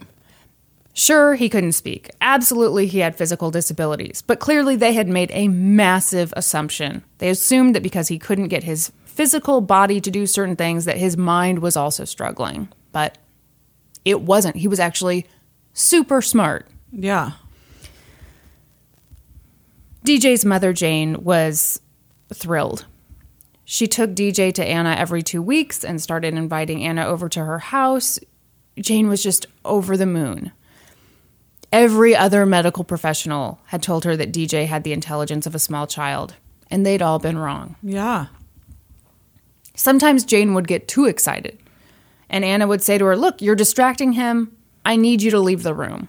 Sure, 0.98 1.36
he 1.36 1.50
couldn't 1.50 1.74
speak. 1.74 2.10
Absolutely, 2.22 2.88
he 2.88 3.00
had 3.00 3.18
physical 3.18 3.52
disabilities. 3.52 4.22
But 4.22 4.40
clearly, 4.40 4.78
they 4.78 4.94
had 4.94 5.10
made 5.10 5.30
a 5.34 5.50
massive 5.50 6.34
assumption. 6.38 7.04
They 7.18 7.28
assumed 7.28 7.76
that 7.76 7.84
because 7.84 8.08
he 8.08 8.18
couldn't 8.18 8.48
get 8.48 8.64
his 8.64 8.94
physical 9.04 9.60
body 9.60 10.00
to 10.00 10.10
do 10.10 10.26
certain 10.26 10.56
things, 10.56 10.86
that 10.86 10.98
his 10.98 11.18
mind 11.18 11.60
was 11.60 11.76
also 11.76 12.06
struggling. 12.06 12.70
But 12.94 13.18
it 14.06 14.22
wasn't. 14.22 14.56
He 14.56 14.70
was 14.70 14.80
actually 14.80 15.28
super 15.74 16.22
smart. 16.22 16.66
Yeah. 16.94 17.32
DJ's 20.06 20.46
mother, 20.46 20.72
Jane, 20.72 21.26
was 21.26 21.82
thrilled. 22.34 22.86
She 23.66 23.86
took 23.86 24.12
DJ 24.12 24.54
to 24.54 24.64
Anna 24.64 24.96
every 24.98 25.24
two 25.24 25.42
weeks 25.42 25.84
and 25.84 26.02
started 26.02 26.36
inviting 26.36 26.86
Anna 26.86 27.06
over 27.06 27.28
to 27.28 27.44
her 27.44 27.60
house. 27.60 28.18
Jane 28.80 29.10
was 29.10 29.22
just 29.22 29.46
over 29.66 29.98
the 29.98 30.06
moon. 30.06 30.54
Every 31.76 32.16
other 32.16 32.46
medical 32.46 32.86
professional 32.86 33.60
had 33.66 33.84
told 33.84 34.06
her 34.06 34.16
that 34.16 34.32
DJ 34.32 34.66
had 34.66 34.86
the 34.86 34.94
intelligence 34.94 35.46
of 35.46 35.54
a 35.54 35.60
small 35.60 35.86
child, 35.88 36.36
and 36.72 36.86
they'd 36.86 37.02
all 37.02 37.20
been 37.20 37.38
wrong. 37.38 37.76
Yeah. 37.84 38.28
Sometimes 39.76 40.24
Jane 40.24 40.54
would 40.54 40.70
get 40.70 40.88
too 40.88 41.04
excited, 41.04 41.60
and 42.30 42.46
Anna 42.46 42.66
would 42.66 42.82
say 42.82 42.98
to 42.98 43.04
her, 43.04 43.18
Look, 43.18 43.42
you're 43.42 43.56
distracting 43.56 44.14
him. 44.14 44.56
I 44.86 44.96
need 44.96 45.22
you 45.22 45.30
to 45.32 45.40
leave 45.42 45.64
the 45.64 45.74
room. 45.74 46.08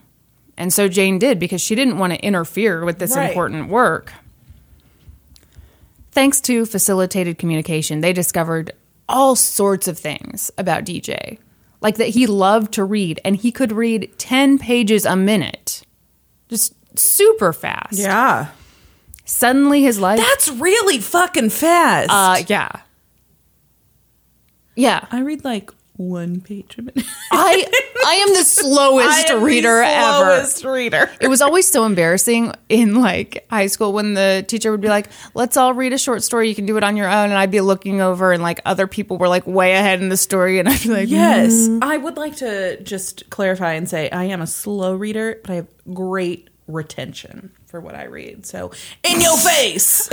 And 0.57 0.73
so 0.73 0.87
Jane 0.87 1.19
did 1.19 1.41
because 1.41 1.61
she 1.61 1.75
didn't 1.75 1.99
want 1.99 2.13
to 2.13 2.25
interfere 2.25 2.85
with 2.85 3.01
this 3.01 3.17
Right. 3.17 3.31
important 3.31 3.69
work. 3.69 4.13
Thanks 6.13 6.41
to 6.43 6.65
facilitated 6.65 7.39
communication, 7.39 8.03
they 8.03 8.13
discovered 8.13 8.71
all 9.09 9.35
sorts 9.35 9.89
of 9.89 9.99
things 9.99 10.53
about 10.57 10.85
DJ. 10.85 11.39
Like 11.81 11.97
that 11.97 12.09
he 12.09 12.27
loved 12.27 12.73
to 12.75 12.85
read 12.85 13.21
and 13.25 13.37
he 13.37 13.53
could 13.53 13.73
read 13.73 14.13
10 14.19 14.59
pages 14.59 15.05
a 15.05 15.15
minute. 15.17 15.83
Just 16.49 16.75
super 16.99 17.53
fast. 17.53 17.99
Yeah. 17.99 18.49
Suddenly 19.25 19.83
his 19.83 19.99
life 19.99 20.19
That's 20.19 20.49
really 20.49 20.99
fucking 21.01 21.51
fast. 21.51 22.11
uh 22.11 22.45
yeah. 22.49 22.71
Yeah. 24.75 25.07
I 25.11 25.21
read 25.21 25.45
like 25.45 25.71
one 25.97 26.41
page 26.41 26.77
a 26.79 26.83
minute. 26.83 27.05
I 27.33 27.67
I 28.05 28.15
am 28.15 28.35
the 28.35 28.45
slowest 28.45 29.29
am 29.29 29.39
the 29.39 29.45
reader 29.45 29.83
ever. 29.83 30.47
reader. 30.65 31.11
It 31.21 31.29
was 31.29 31.41
always 31.41 31.67
so 31.67 31.85
embarrassing 31.85 32.53
in 32.69 33.01
like 33.01 33.47
high 33.51 33.67
school 33.67 33.93
when 33.93 34.15
the 34.15 34.45
teacher 34.47 34.71
would 34.71 34.81
be 34.81 34.89
like, 34.89 35.09
"Let's 35.35 35.57
all 35.57 35.75
read 35.75 35.93
a 35.93 35.99
short 35.99 36.23
story. 36.23 36.49
You 36.49 36.55
can 36.55 36.67
do 36.67 36.77
it 36.77 36.85
on 36.85 36.97
your 36.97 37.09
own." 37.09 37.31
And 37.31 37.35
I'd 37.35 37.51
be 37.51 37.61
looking 37.61 38.01
over, 38.01 38.33
and 38.33 38.43
like 38.43 38.61
other 38.65 38.87
people 38.87 39.19
were 39.19 39.29
like 39.29 39.47
way 39.47 39.75
ahead 39.75 40.01
in 40.01 40.09
the 40.09 40.17
story, 40.17 40.59
and 40.59 40.69
I'd 40.69 40.83
be 40.83 40.89
like, 40.91 41.09
Yes. 41.09 41.53
Mm. 41.69 41.83
I 41.83 41.97
would 41.97 42.17
like 42.17 42.37
to 42.37 42.81
just 42.83 43.29
clarify 43.31 43.73
and 43.75 43.89
say 43.89 44.11
I 44.11 44.25
am 44.25 44.43
a 44.43 44.47
slow 44.47 44.95
reader, 44.95 45.41
but 45.43 45.51
I 45.51 45.55
have 45.57 45.69
great 45.93 46.49
retention 46.67 47.53
for 47.67 47.81
what 47.81 47.95
I 47.95 48.05
read. 48.05 48.47
So, 48.47 48.73
in 49.03 49.21
your 49.21 49.37
face. 49.39 50.11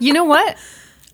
You 0.00 0.14
know 0.14 0.24
what? 0.24 0.56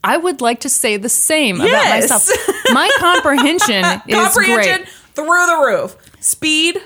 I 0.07 0.17
would 0.17 0.41
like 0.41 0.61
to 0.61 0.69
say 0.69 0.97
the 0.99 1.09
same 1.09 1.61
about 1.61 1.89
myself. 1.89 2.29
My 2.73 2.89
comprehension 2.99 3.85
is 4.07 4.15
Comprehension 4.15 4.83
great. 4.83 4.89
through 5.15 5.47
the 5.47 5.63
roof. 5.67 5.97
Speed 6.21 6.79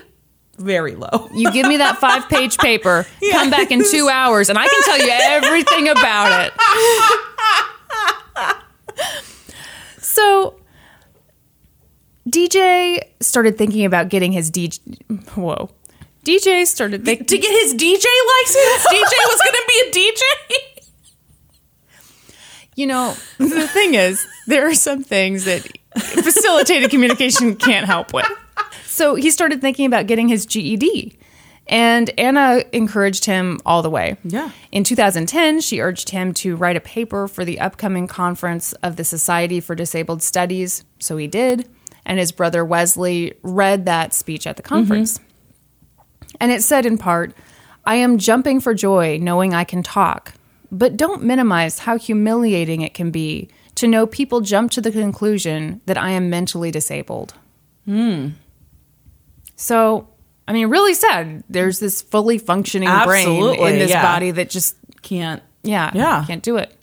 very 0.57 0.95
low. 0.95 1.29
You 1.33 1.51
give 1.51 1.67
me 1.67 1.77
that 1.77 1.97
five 1.97 2.27
page 2.29 2.57
paper, 2.57 3.05
come 3.31 3.49
back 3.49 3.71
in 3.71 3.83
two 3.89 4.09
hours, 4.09 4.49
and 4.49 4.57
I 4.57 4.67
can 4.67 4.81
tell 4.83 4.97
you 4.97 5.09
everything 5.11 5.89
about 5.89 6.47
it. 6.47 6.53
So, 10.03 10.59
DJ 12.27 12.99
started 13.21 13.57
thinking 13.57 13.85
about 13.85 14.09
getting 14.09 14.31
his 14.33 14.51
DJ. 14.51 14.79
Whoa. 15.35 15.69
DJ 16.25 16.65
started 16.67 17.05
thinking. 17.05 17.25
to 17.27 17.37
get 17.37 17.49
his 17.63 17.73
DJ 17.73 18.05
license, 18.05 18.85
DJ 18.87 19.01
was 19.01 19.41
going 19.41 19.53
to 19.53 19.63
be 19.67 19.81
a 19.87 19.91
DJ. 20.11 20.21
You 22.81 22.87
know, 22.87 23.15
the 23.37 23.67
thing 23.67 23.93
is, 23.93 24.25
there 24.47 24.67
are 24.67 24.73
some 24.73 25.03
things 25.03 25.45
that 25.45 25.67
facilitated 25.95 26.89
communication 26.89 27.55
can't 27.55 27.85
help 27.85 28.11
with. 28.11 28.25
So 28.85 29.13
he 29.13 29.29
started 29.29 29.61
thinking 29.61 29.85
about 29.85 30.07
getting 30.07 30.27
his 30.27 30.47
GED. 30.47 31.15
And 31.67 32.09
Anna 32.17 32.63
encouraged 32.71 33.25
him 33.25 33.59
all 33.67 33.83
the 33.83 33.91
way. 33.91 34.17
Yeah. 34.23 34.49
In 34.71 34.83
2010, 34.83 35.61
she 35.61 35.79
urged 35.79 36.09
him 36.09 36.33
to 36.33 36.55
write 36.55 36.75
a 36.75 36.79
paper 36.79 37.27
for 37.27 37.45
the 37.45 37.59
upcoming 37.59 38.07
conference 38.07 38.73
of 38.81 38.95
the 38.95 39.03
Society 39.03 39.59
for 39.59 39.75
Disabled 39.75 40.23
Studies. 40.23 40.83
So 40.97 41.17
he 41.17 41.27
did. 41.27 41.69
And 42.03 42.17
his 42.17 42.31
brother 42.31 42.65
Wesley 42.65 43.35
read 43.43 43.85
that 43.85 44.15
speech 44.15 44.47
at 44.47 44.57
the 44.57 44.63
mm-hmm. 44.63 44.73
conference. 44.73 45.19
And 46.39 46.51
it 46.51 46.63
said 46.63 46.87
in 46.87 46.97
part, 46.97 47.35
I 47.85 47.97
am 47.97 48.17
jumping 48.17 48.59
for 48.59 48.73
joy 48.73 49.19
knowing 49.21 49.53
I 49.53 49.65
can 49.65 49.83
talk, 49.83 50.33
but 50.71 50.95
don't 50.97 51.23
minimize 51.23 51.79
how 51.79 51.97
humiliating 51.97 52.81
it 52.81 52.93
can 52.93 53.11
be 53.11 53.49
to 53.75 53.87
know 53.87 54.05
people 54.07 54.41
jump 54.41 54.71
to 54.71 54.81
the 54.81 54.91
conclusion 54.91 55.81
that 55.85 55.97
I 55.97 56.11
am 56.11 56.29
mentally 56.29 56.71
disabled. 56.71 57.33
Hmm. 57.85 58.29
So, 59.55 60.07
I 60.47 60.53
mean, 60.53 60.67
really 60.67 60.93
sad. 60.93 61.43
There's 61.49 61.79
this 61.79 62.01
fully 62.01 62.37
functioning 62.37 62.89
brain 63.03 63.27
in 63.59 63.79
this 63.79 63.89
yeah. 63.89 64.01
body 64.01 64.31
that 64.31 64.49
just, 64.49 64.75
Can't. 65.01 65.41
yeah, 65.63 65.91
Yeah. 65.93 66.23
can't 66.25 66.43
do 66.43 66.57
it. 66.57 66.75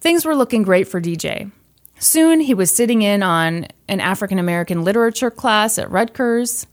Things 0.00 0.24
were 0.24 0.34
looking 0.34 0.62
great 0.62 0.88
for 0.88 1.00
DJ. 1.00 1.50
Soon 1.98 2.40
he 2.40 2.54
was 2.54 2.70
sitting 2.74 3.02
in 3.02 3.22
on 3.22 3.68
an 3.86 4.00
African 4.00 4.38
American 4.40 4.82
literature 4.82 5.30
class 5.30 5.78
at 5.78 5.88
Rutgers, 5.90 6.66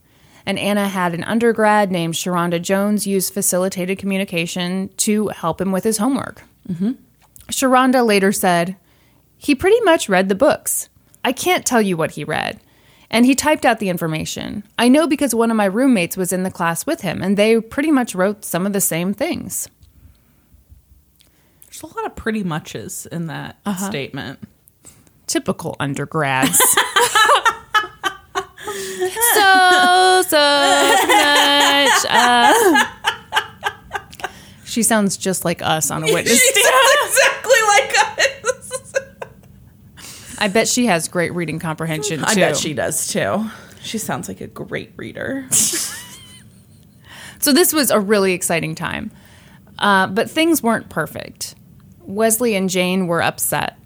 and 0.50 0.58
Anna 0.58 0.88
had 0.88 1.14
an 1.14 1.22
undergrad 1.22 1.92
named 1.92 2.14
Sharonda 2.14 2.60
Jones 2.60 3.06
use 3.06 3.30
facilitated 3.30 3.98
communication 3.98 4.88
to 4.96 5.28
help 5.28 5.60
him 5.60 5.70
with 5.70 5.84
his 5.84 5.98
homework. 5.98 6.42
Mm-hmm. 6.68 6.92
Sharonda 7.46 8.04
later 8.04 8.32
said, 8.32 8.76
He 9.38 9.54
pretty 9.54 9.80
much 9.82 10.08
read 10.08 10.28
the 10.28 10.34
books. 10.34 10.88
I 11.24 11.30
can't 11.30 11.64
tell 11.64 11.80
you 11.80 11.96
what 11.96 12.12
he 12.12 12.24
read. 12.24 12.58
And 13.12 13.26
he 13.26 13.36
typed 13.36 13.64
out 13.64 13.78
the 13.78 13.90
information. 13.90 14.64
I 14.76 14.88
know 14.88 15.06
because 15.06 15.36
one 15.36 15.52
of 15.52 15.56
my 15.56 15.66
roommates 15.66 16.16
was 16.16 16.32
in 16.32 16.42
the 16.42 16.50
class 16.50 16.84
with 16.84 17.02
him, 17.02 17.22
and 17.22 17.36
they 17.36 17.60
pretty 17.60 17.92
much 17.92 18.16
wrote 18.16 18.44
some 18.44 18.66
of 18.66 18.72
the 18.72 18.80
same 18.80 19.14
things. 19.14 19.68
There's 21.66 21.82
a 21.82 21.86
lot 21.86 22.06
of 22.06 22.16
pretty 22.16 22.42
muches 22.42 23.06
in 23.06 23.28
that 23.28 23.56
uh-huh. 23.64 23.88
statement. 23.88 24.40
typical 25.28 25.76
undergrads. 25.78 26.60
so 30.22 30.96
so 30.96 31.06
much. 31.06 32.06
Uh, 32.08 32.86
she 34.64 34.82
sounds 34.82 35.16
just 35.16 35.44
like 35.44 35.62
us 35.62 35.90
on 35.90 36.02
a 36.02 36.06
witness 36.12 36.38
She 36.40 36.52
stand. 36.52 36.66
sounds 36.66 37.08
exactly 37.18 37.60
like 37.68 37.94
us. 38.38 38.92
I 40.38 40.48
bet 40.48 40.68
she 40.68 40.86
has 40.86 41.08
great 41.08 41.34
reading 41.34 41.58
comprehension 41.58 42.20
too. 42.20 42.24
I 42.26 42.34
bet 42.34 42.56
she 42.56 42.72
does 42.74 43.08
too. 43.08 43.46
She 43.82 43.98
sounds 43.98 44.28
like 44.28 44.40
a 44.40 44.46
great 44.46 44.92
reader. 44.96 45.46
So 47.42 47.54
this 47.54 47.72
was 47.72 47.90
a 47.90 47.98
really 47.98 48.34
exciting 48.34 48.74
time, 48.74 49.10
uh, 49.78 50.08
but 50.08 50.30
things 50.30 50.62
weren't 50.62 50.90
perfect. 50.90 51.54
Wesley 52.00 52.54
and 52.54 52.68
Jane 52.68 53.06
were 53.06 53.22
upset. 53.22 53.78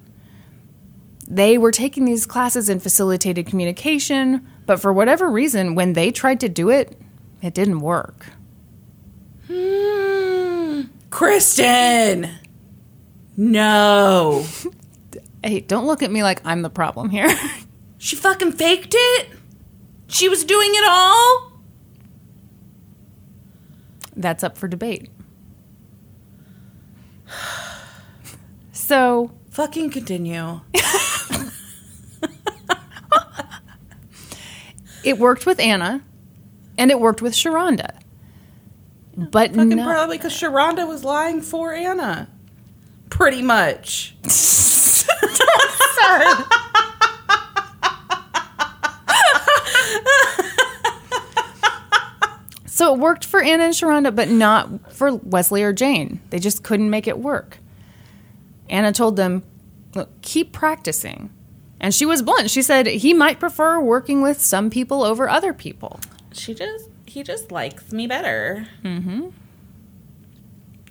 They 1.28 1.56
were 1.56 1.70
taking 1.70 2.04
these 2.04 2.26
classes 2.26 2.68
in 2.68 2.80
facilitated 2.80 3.46
communication, 3.46 4.44
but 4.66 4.80
for 4.80 4.92
whatever 4.92 5.30
reason, 5.30 5.75
when 5.75 5.92
they 5.92 6.11
tried 6.11 6.40
to 6.40 6.49
do 6.49 6.71
it, 6.71 6.99
it 7.42 7.54
didn't 7.54 7.80
work. 7.80 8.26
Kristin. 11.11 12.35
No. 13.37 14.47
Hey, 15.44 15.61
don't 15.61 15.87
look 15.87 16.02
at 16.02 16.11
me 16.11 16.23
like 16.23 16.40
I'm 16.47 16.62
the 16.62 16.71
problem 16.71 17.11
here. 17.11 17.28
She 17.99 18.16
fucking 18.16 18.52
faked 18.52 18.94
it? 18.97 19.28
She 20.09 20.30
was 20.30 20.42
doing 20.44 20.71
it 20.73 20.85
all? 20.87 21.52
That's 24.16 24.42
up 24.42 24.56
for 24.56 24.68
debate. 24.68 25.11
So, 28.73 29.30
Fucking 29.54 29.90
continue. 29.90 30.62
it 35.04 35.18
worked 35.18 35.46
with 35.46 35.61
Anna 35.61 36.02
and 36.78 36.90
it 36.90 37.00
worked 37.00 37.23
with 37.23 37.34
Sharonda. 37.34 38.00
But 39.16 39.54
Fucking 39.54 39.68
no, 39.68 39.84
probably 39.84 40.18
because 40.18 40.32
Sharonda 40.32 40.88
was 40.88 41.04
lying 41.04 41.40
for 41.40 41.73
Anna. 41.73 42.28
Pretty 43.11 43.42
much. 43.42 44.16
So 52.75 52.92
it 52.92 52.99
worked 52.99 53.25
for 53.25 53.40
Anna 53.40 53.66
and 53.66 53.73
Sharonda, 53.73 54.12
but 54.14 54.28
not 54.28 54.92
for 54.92 55.14
Wesley 55.14 55.62
or 55.62 55.73
Jane. 55.73 56.20
They 56.30 56.40
just 56.40 56.64
couldn't 56.64 56.90
make 56.90 57.06
it 57.06 57.18
work. 57.20 57.58
Anna 58.68 58.92
told 58.92 59.14
them, 59.14 59.44
Look, 59.94 60.20
keep 60.23 60.52
practicing. 60.52 61.30
And 61.84 61.94
she 61.94 62.06
was 62.06 62.22
blunt. 62.22 62.50
She 62.50 62.62
said 62.62 62.86
he 62.86 63.12
might 63.12 63.38
prefer 63.38 63.78
working 63.78 64.22
with 64.22 64.40
some 64.40 64.70
people 64.70 65.02
over 65.02 65.28
other 65.28 65.52
people. 65.52 66.00
She 66.32 66.54
just 66.54 66.88
he 67.04 67.22
just 67.22 67.52
likes 67.52 67.92
me 67.92 68.06
better. 68.06 68.66
Mm-hmm. 68.82 69.28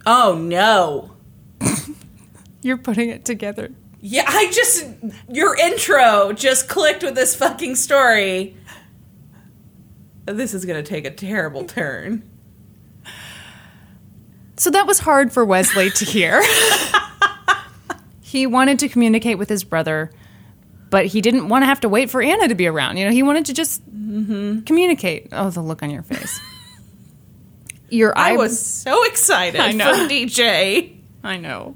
Oh 0.06 0.38
no. 0.40 1.16
You're 2.62 2.78
putting 2.78 3.10
it 3.10 3.26
together. 3.26 3.72
Yeah, 4.02 4.26
I 4.28 4.52
just 4.52 4.86
your 5.28 5.58
intro 5.60 6.32
just 6.32 6.70
clicked 6.70 7.02
with 7.02 7.16
this 7.16 7.36
fucking 7.36 7.76
story. 7.76 8.56
This 10.26 10.54
is 10.54 10.64
gonna 10.64 10.84
take 10.84 11.08
a 11.08 11.12
terrible 11.12 11.64
turn. 11.64 12.22
So 14.58 14.70
that 14.70 14.86
was 14.86 15.00
hard 15.00 15.34
for 15.34 15.44
Wesley 15.44 15.90
to 15.90 16.06
hear. 16.06 16.44
he 18.22 18.46
wanted 18.46 18.78
to 18.78 18.88
communicate 18.88 19.40
with 19.40 19.50
his 19.50 19.64
brother, 19.64 20.12
but 20.94 21.08
he 21.08 21.22
didn't 21.22 21.50
want 21.50 21.64
to 21.64 21.66
have 21.66 21.80
to 21.80 21.90
wait 21.90 22.12
for 22.12 22.22
Anna 22.22 22.48
to 22.48 22.54
be 22.54 22.68
around. 22.68 22.98
You 22.98 23.06
know, 23.06 23.12
he 23.12 23.24
wanted 23.24 23.48
to 23.48 23.54
just 23.56 23.84
mm-hmm. 23.90 24.60
communicate. 24.60 25.30
Oh, 25.32 25.50
the 25.50 25.60
look 25.60 25.82
on 25.82 25.90
your 25.90 26.04
face. 26.04 26.40
Your 27.90 28.16
I 28.16 28.34
was 28.38 28.64
so 28.64 29.04
excited 29.06 29.60
I 29.60 29.72
know. 29.72 29.92
for 30.08 30.08
DJ. 30.08 30.98
I 31.24 31.38
know. 31.38 31.76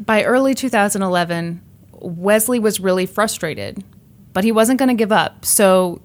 By 0.00 0.24
early 0.24 0.54
2011, 0.56 1.62
Wesley 1.92 2.58
was 2.58 2.80
really 2.80 3.06
frustrated, 3.06 3.84
but 4.32 4.42
he 4.42 4.50
wasn't 4.50 4.80
going 4.80 4.88
to 4.88 4.96
give 4.96 5.12
up. 5.12 5.44
So, 5.44 6.00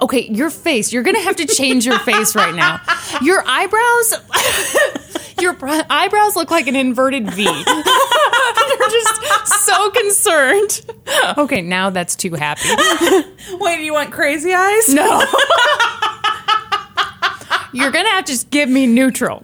okay, 0.00 0.28
your 0.28 0.50
face, 0.50 0.92
you're 0.92 1.02
going 1.02 1.16
to 1.16 1.22
have 1.22 1.36
to 1.36 1.46
change 1.46 1.86
your 1.86 1.98
face 2.00 2.36
right 2.36 2.54
now. 2.54 2.80
Your 3.20 3.42
eyebrows, 3.46 4.14
your 5.40 5.52
br- 5.52 5.82
eyebrows 5.90 6.34
look 6.34 6.50
like 6.50 6.66
an 6.66 6.76
inverted 6.76 7.30
V. 7.30 7.44
so 9.64 9.90
concerned. 9.90 10.80
Okay, 11.38 11.62
now 11.62 11.90
that's 11.90 12.16
too 12.16 12.34
happy. 12.34 12.68
Wait, 13.52 13.76
do 13.76 13.82
you 13.82 13.92
want 13.92 14.12
crazy 14.12 14.52
eyes? 14.54 14.88
No. 14.92 15.24
You're 17.72 17.90
going 17.90 18.04
to 18.04 18.10
have 18.10 18.24
to 18.26 18.32
just 18.32 18.50
give 18.50 18.68
me 18.68 18.86
neutral. 18.86 19.42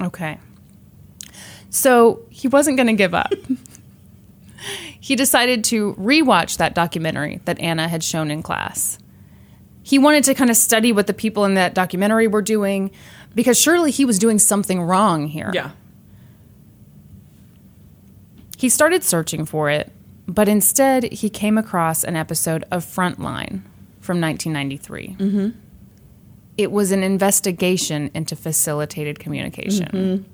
okay. 0.00 0.38
So 1.70 2.22
he 2.28 2.48
wasn't 2.48 2.76
going 2.76 2.88
to 2.88 2.92
give 2.94 3.14
up. 3.14 3.32
he 5.00 5.16
decided 5.16 5.64
to 5.64 5.94
rewatch 5.94 6.56
that 6.58 6.74
documentary 6.74 7.40
that 7.44 7.58
Anna 7.60 7.88
had 7.88 8.02
shown 8.02 8.30
in 8.30 8.42
class. 8.42 8.98
He 9.82 9.98
wanted 9.98 10.24
to 10.24 10.34
kind 10.34 10.50
of 10.50 10.56
study 10.56 10.92
what 10.92 11.06
the 11.06 11.14
people 11.14 11.44
in 11.44 11.54
that 11.54 11.74
documentary 11.74 12.28
were 12.28 12.42
doing 12.42 12.90
because 13.34 13.60
surely 13.60 13.90
he 13.90 14.04
was 14.04 14.18
doing 14.18 14.38
something 14.38 14.80
wrong 14.80 15.26
here. 15.26 15.50
Yeah. 15.54 15.70
He 18.62 18.68
started 18.68 19.02
searching 19.02 19.44
for 19.44 19.70
it, 19.70 19.90
but 20.28 20.48
instead 20.48 21.12
he 21.12 21.28
came 21.28 21.58
across 21.58 22.04
an 22.04 22.14
episode 22.14 22.62
of 22.70 22.84
Frontline 22.84 23.62
from 24.00 24.20
1993. 24.20 25.16
Mm-hmm. 25.18 25.48
It 26.56 26.70
was 26.70 26.92
an 26.92 27.02
investigation 27.02 28.08
into 28.14 28.36
facilitated 28.36 29.18
communication. 29.18 30.24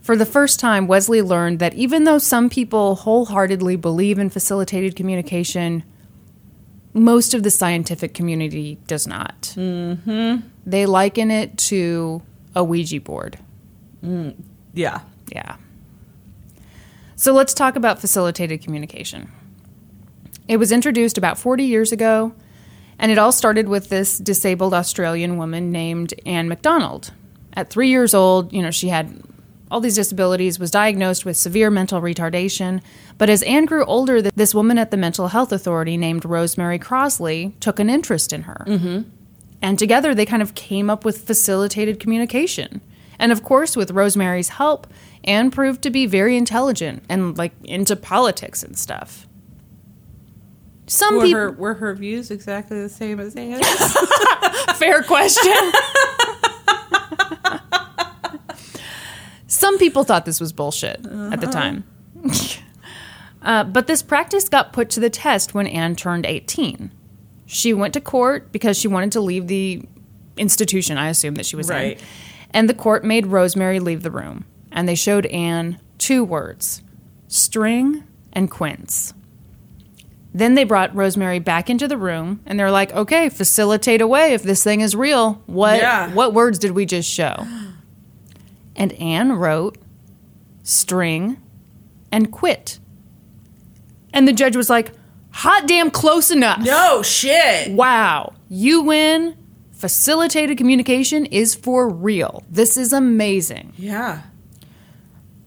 For 0.00 0.16
the 0.16 0.26
first 0.26 0.58
time, 0.58 0.88
Wesley 0.88 1.22
learned 1.22 1.60
that 1.60 1.74
even 1.74 2.02
though 2.02 2.18
some 2.18 2.50
people 2.50 2.96
wholeheartedly 2.96 3.76
believe 3.76 4.18
in 4.18 4.28
facilitated 4.28 4.96
communication, 4.96 5.84
most 6.92 7.34
of 7.34 7.44
the 7.44 7.52
scientific 7.52 8.14
community 8.14 8.80
does 8.88 9.06
not. 9.06 9.54
Mm-hmm. 9.54 10.44
They 10.66 10.86
liken 10.86 11.30
it 11.30 11.56
to 11.70 12.20
a 12.56 12.64
Ouija 12.64 13.00
board. 13.00 13.38
Yeah. 14.74 15.02
Yeah. 15.30 15.54
So 17.16 17.32
let's 17.32 17.54
talk 17.54 17.76
about 17.76 17.98
facilitated 17.98 18.62
communication. 18.62 19.32
It 20.48 20.58
was 20.58 20.70
introduced 20.70 21.16
about 21.16 21.38
40 21.38 21.64
years 21.64 21.90
ago, 21.90 22.34
and 22.98 23.10
it 23.10 23.18
all 23.18 23.32
started 23.32 23.68
with 23.68 23.88
this 23.88 24.18
disabled 24.18 24.74
Australian 24.74 25.38
woman 25.38 25.72
named 25.72 26.14
Anne 26.26 26.46
McDonald. 26.46 27.12
At 27.54 27.70
three 27.70 27.88
years 27.88 28.12
old, 28.12 28.52
you 28.52 28.62
know, 28.62 28.70
she 28.70 28.88
had 28.88 29.22
all 29.70 29.80
these 29.80 29.96
disabilities, 29.96 30.58
was 30.58 30.70
diagnosed 30.70 31.24
with 31.24 31.36
severe 31.36 31.70
mental 31.70 32.00
retardation. 32.00 32.82
But 33.18 33.30
as 33.30 33.42
Anne 33.42 33.64
grew 33.64 33.84
older, 33.84 34.22
this 34.22 34.54
woman 34.54 34.78
at 34.78 34.90
the 34.90 34.96
Mental 34.96 35.28
Health 35.28 35.52
Authority 35.52 35.96
named 35.96 36.24
Rosemary 36.24 36.78
Crossley 36.78 37.54
took 37.60 37.80
an 37.80 37.90
interest 37.90 38.32
in 38.32 38.42
her. 38.42 38.64
Mm-hmm. 38.68 39.08
And 39.62 39.78
together 39.78 40.14
they 40.14 40.26
kind 40.26 40.42
of 40.42 40.54
came 40.54 40.88
up 40.88 41.04
with 41.04 41.26
facilitated 41.26 41.98
communication. 41.98 42.80
And 43.18 43.32
of 43.32 43.42
course, 43.42 43.76
with 43.76 43.90
Rosemary's 43.90 44.50
help, 44.50 44.86
Anne 45.26 45.50
proved 45.50 45.82
to 45.82 45.90
be 45.90 46.06
very 46.06 46.36
intelligent 46.36 47.02
and 47.08 47.36
like 47.36 47.52
into 47.64 47.96
politics 47.96 48.62
and 48.62 48.78
stuff. 48.78 49.26
Some 50.86 51.16
Were 51.16 51.22
people 51.22 51.40
her 51.40 51.50
were 51.52 51.74
her 51.74 51.94
views 51.94 52.30
exactly 52.30 52.80
the 52.80 52.88
same 52.88 53.18
as 53.18 53.34
Anne's? 53.34 53.66
fair 54.76 55.02
question. 55.02 55.52
Some 59.48 59.78
people 59.78 60.04
thought 60.04 60.24
this 60.24 60.40
was 60.40 60.52
bullshit 60.52 61.04
at 61.06 61.40
the 61.40 61.46
time. 61.46 61.84
uh, 63.42 63.64
but 63.64 63.86
this 63.86 64.02
practice 64.02 64.48
got 64.48 64.72
put 64.72 64.90
to 64.90 65.00
the 65.00 65.10
test 65.10 65.54
when 65.54 65.66
Anne 65.66 65.96
turned 65.96 66.26
18. 66.26 66.90
She 67.46 67.72
went 67.72 67.94
to 67.94 68.00
court 68.00 68.52
because 68.52 68.78
she 68.78 68.88
wanted 68.88 69.12
to 69.12 69.20
leave 69.20 69.46
the 69.46 69.82
institution, 70.36 70.98
I 70.98 71.08
assume, 71.08 71.36
that 71.36 71.46
she 71.46 71.56
was 71.56 71.68
Right. 71.68 71.98
in. 71.98 72.04
And 72.50 72.68
the 72.68 72.74
court 72.74 73.04
made 73.04 73.26
Rosemary 73.26 73.80
leave 73.80 74.02
the 74.02 74.10
room. 74.10 74.44
And 74.76 74.88
they 74.88 74.94
showed 74.94 75.26
Anne 75.26 75.80
two 75.98 76.22
words 76.22 76.82
string 77.26 78.04
and 78.32 78.48
quince. 78.50 79.12
Then 80.34 80.54
they 80.54 80.64
brought 80.64 80.94
Rosemary 80.94 81.38
back 81.38 81.70
into 81.70 81.88
the 81.88 81.96
room 81.96 82.40
and 82.44 82.60
they're 82.60 82.70
like, 82.70 82.92
okay, 82.92 83.30
facilitate 83.30 84.02
away 84.02 84.34
if 84.34 84.42
this 84.42 84.62
thing 84.62 84.82
is 84.82 84.94
real. 84.94 85.42
What 85.46 85.78
Yeah. 85.78 86.12
what 86.12 86.34
words 86.34 86.58
did 86.58 86.72
we 86.72 86.84
just 86.86 87.08
show? 87.10 87.46
And 88.76 88.92
Anne 88.92 89.32
wrote 89.32 89.78
string 90.62 91.38
and 92.12 92.30
quit. 92.30 92.78
And 94.12 94.28
the 94.28 94.32
judge 94.34 94.56
was 94.56 94.68
like, 94.68 94.92
hot 95.30 95.66
damn 95.66 95.90
close 95.90 96.30
enough. 96.30 96.60
no 96.60 97.02
shit. 97.02 97.72
Wow, 97.72 98.34
you 98.50 98.82
win. 98.82 99.36
Facilitated 99.72 100.56
communication 100.58 101.26
is 101.26 101.54
for 101.54 101.88
real. 101.88 102.42
This 102.50 102.76
is 102.76 102.92
amazing. 102.92 103.72
Yeah. 103.76 104.22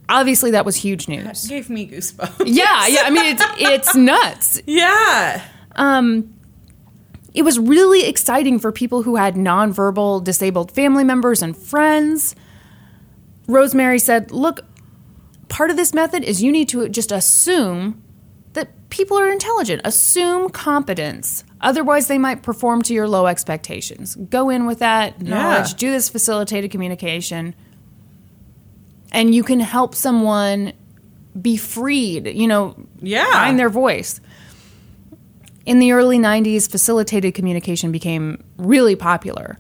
Obviously, 0.10 0.52
that 0.52 0.66
was 0.66 0.76
huge 0.76 1.08
news. 1.08 1.48
Gave 1.48 1.70
me 1.70 1.88
goosebumps. 1.88 2.44
Yeah, 2.46 2.88
yeah. 2.88 3.04
I 3.06 3.10
mean, 3.12 3.26
it's 3.26 3.44
it's 3.58 3.96
nuts. 3.96 4.62
Yeah. 4.66 5.42
Um, 5.76 6.34
it 7.34 7.44
was 7.44 7.60
really 7.60 8.06
exciting 8.08 8.58
for 8.60 8.72
people 8.72 9.04
who 9.04 9.16
had 9.16 9.36
nonverbal 9.36 10.24
disabled 10.24 10.72
family 10.72 11.04
members 11.04 11.42
and 11.44 11.56
friends. 11.56 12.36
Rosemary 13.48 14.00
said, 14.00 14.32
Look, 14.32 14.62
part 15.48 15.70
of 15.72 15.78
this 15.78 15.94
method 15.94 16.24
is 16.24 16.42
you 16.42 16.52
need 16.52 16.70
to 16.70 16.90
just 16.90 17.12
assume 17.12 18.02
that 18.54 18.90
people 18.90 19.18
are 19.18 19.32
intelligent, 19.32 19.82
assume 19.86 20.50
competence. 20.50 21.44
Otherwise, 21.62 22.08
they 22.08 22.18
might 22.18 22.42
perform 22.42 22.82
to 22.84 22.94
your 22.94 23.08
low 23.08 23.28
expectations. 23.28 24.16
Go 24.16 24.50
in 24.50 24.66
with 24.66 24.80
that 24.80 25.22
knowledge, 25.22 25.72
Yeah. 25.72 25.78
do 25.78 25.92
this 25.92 26.10
facilitated 26.10 26.72
communication, 26.72 27.54
and 29.12 29.34
you 29.34 29.44
can 29.44 29.60
help 29.60 29.96
someone 29.96 30.74
be 31.40 31.58
freed, 31.58 32.28
you 32.28 32.48
know, 32.48 32.76
Yeah. 33.02 33.26
find 33.32 33.58
their 33.60 33.70
voice. 33.70 34.20
In 35.66 35.80
the 35.80 35.92
early 35.92 36.18
90s, 36.18 36.68
facilitated 36.70 37.34
communication 37.36 37.92
became 37.92 38.44
really 38.58 38.96
popular. 38.96 39.58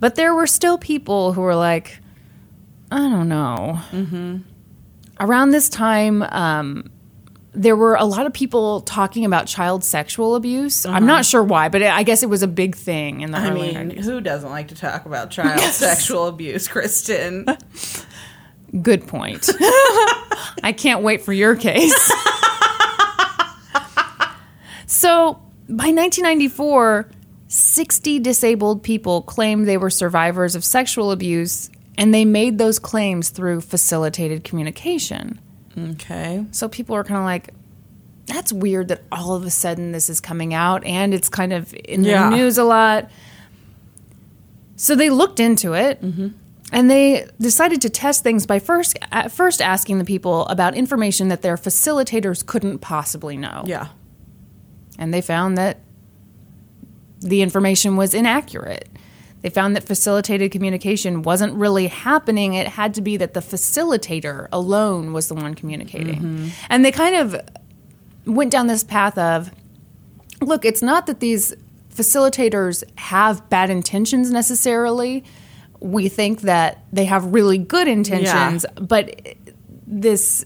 But 0.00 0.16
there 0.16 0.34
were 0.34 0.46
still 0.46 0.76
people 0.76 1.32
who 1.32 1.40
were 1.40 1.54
like, 1.54 1.98
I 2.90 2.98
don't 2.98 3.28
know. 3.28 3.78
Around 5.20 5.50
this 5.50 5.68
time, 5.68 6.22
um, 6.24 6.90
there 7.52 7.76
were 7.76 7.94
a 7.94 8.04
lot 8.04 8.26
of 8.26 8.32
people 8.32 8.80
talking 8.80 9.24
about 9.24 9.46
child 9.46 9.84
sexual 9.84 10.34
abuse. 10.34 10.84
I'm 10.84 11.06
not 11.06 11.24
sure 11.24 11.42
why, 11.42 11.68
but 11.68 11.82
I 11.82 12.02
guess 12.02 12.24
it 12.24 12.28
was 12.28 12.42
a 12.42 12.48
big 12.48 12.74
thing 12.74 13.20
in 13.20 13.30
the 13.30 13.38
I 13.38 13.50
mean, 13.50 13.74
90s. 13.74 14.04
who 14.04 14.20
doesn't 14.20 14.50
like 14.50 14.68
to 14.68 14.74
talk 14.74 15.06
about 15.06 15.30
child 15.38 15.60
sexual 15.60 16.26
abuse, 16.26 16.66
Kristin? 16.68 17.46
Good 18.82 19.06
point. 19.06 19.48
I 20.62 20.74
can't 20.76 21.02
wait 21.02 21.22
for 21.22 21.32
your 21.32 21.54
case. 21.56 21.94
so, 24.86 25.34
by 25.68 25.90
1994, 25.92 27.08
60 27.48 28.18
disabled 28.20 28.82
people 28.82 29.22
claimed 29.22 29.66
they 29.68 29.76
were 29.76 29.90
survivors 29.90 30.54
of 30.54 30.64
sexual 30.64 31.12
abuse, 31.12 31.70
and 31.96 32.12
they 32.12 32.24
made 32.24 32.58
those 32.58 32.78
claims 32.78 33.30
through 33.30 33.60
facilitated 33.60 34.44
communication. 34.44 35.38
Okay. 35.78 36.44
So, 36.50 36.68
people 36.68 36.96
are 36.96 37.04
kind 37.04 37.18
of 37.18 37.24
like, 37.24 37.50
that's 38.26 38.52
weird 38.52 38.88
that 38.88 39.02
all 39.12 39.34
of 39.34 39.44
a 39.44 39.50
sudden 39.50 39.92
this 39.92 40.08
is 40.10 40.20
coming 40.20 40.52
out, 40.54 40.84
and 40.84 41.14
it's 41.14 41.28
kind 41.28 41.52
of 41.52 41.74
in 41.84 42.04
Yeah. 42.04 42.30
the 42.30 42.36
news 42.36 42.58
a 42.58 42.64
lot. 42.64 43.10
So, 44.76 44.94
they 44.96 45.10
looked 45.10 45.38
into 45.40 45.74
it. 45.74 46.02
Mm-hmm. 46.02 46.28
And 46.74 46.90
they 46.90 47.26
decided 47.40 47.80
to 47.82 47.88
test 47.88 48.22
things 48.24 48.46
by 48.46 48.58
first 48.58 48.98
first 49.30 49.62
asking 49.62 49.98
the 49.98 50.04
people 50.04 50.46
about 50.46 50.74
information 50.74 51.28
that 51.28 51.40
their 51.40 51.56
facilitators 51.56 52.44
couldn't 52.44 52.80
possibly 52.80 53.36
know. 53.36 53.62
Yeah. 53.64 53.88
and 54.98 55.14
they 55.14 55.20
found 55.20 55.56
that 55.56 55.80
the 57.20 57.42
information 57.42 57.96
was 57.96 58.12
inaccurate. 58.12 58.88
They 59.42 59.50
found 59.50 59.76
that 59.76 59.84
facilitated 59.84 60.52
communication 60.52 61.22
wasn't 61.22 61.54
really 61.54 61.86
happening. 61.86 62.54
It 62.54 62.66
had 62.66 62.94
to 62.94 63.02
be 63.02 63.16
that 63.18 63.34
the 63.34 63.40
facilitator 63.40 64.48
alone 64.52 65.12
was 65.12 65.28
the 65.28 65.34
one 65.34 65.54
communicating. 65.54 66.16
Mm-hmm. 66.16 66.48
And 66.70 66.84
they 66.84 66.92
kind 66.92 67.16
of 67.16 67.36
went 68.26 68.50
down 68.50 68.66
this 68.66 68.82
path 68.82 69.16
of 69.18 69.50
look, 70.40 70.64
it's 70.64 70.82
not 70.82 71.06
that 71.06 71.20
these 71.20 71.54
facilitators 71.94 72.82
have 72.98 73.48
bad 73.48 73.70
intentions 73.70 74.30
necessarily. 74.30 75.24
We 75.84 76.08
think 76.08 76.40
that 76.42 76.82
they 76.94 77.04
have 77.04 77.26
really 77.34 77.58
good 77.58 77.86
intentions, 77.88 78.64
but 78.80 79.20
this 79.86 80.44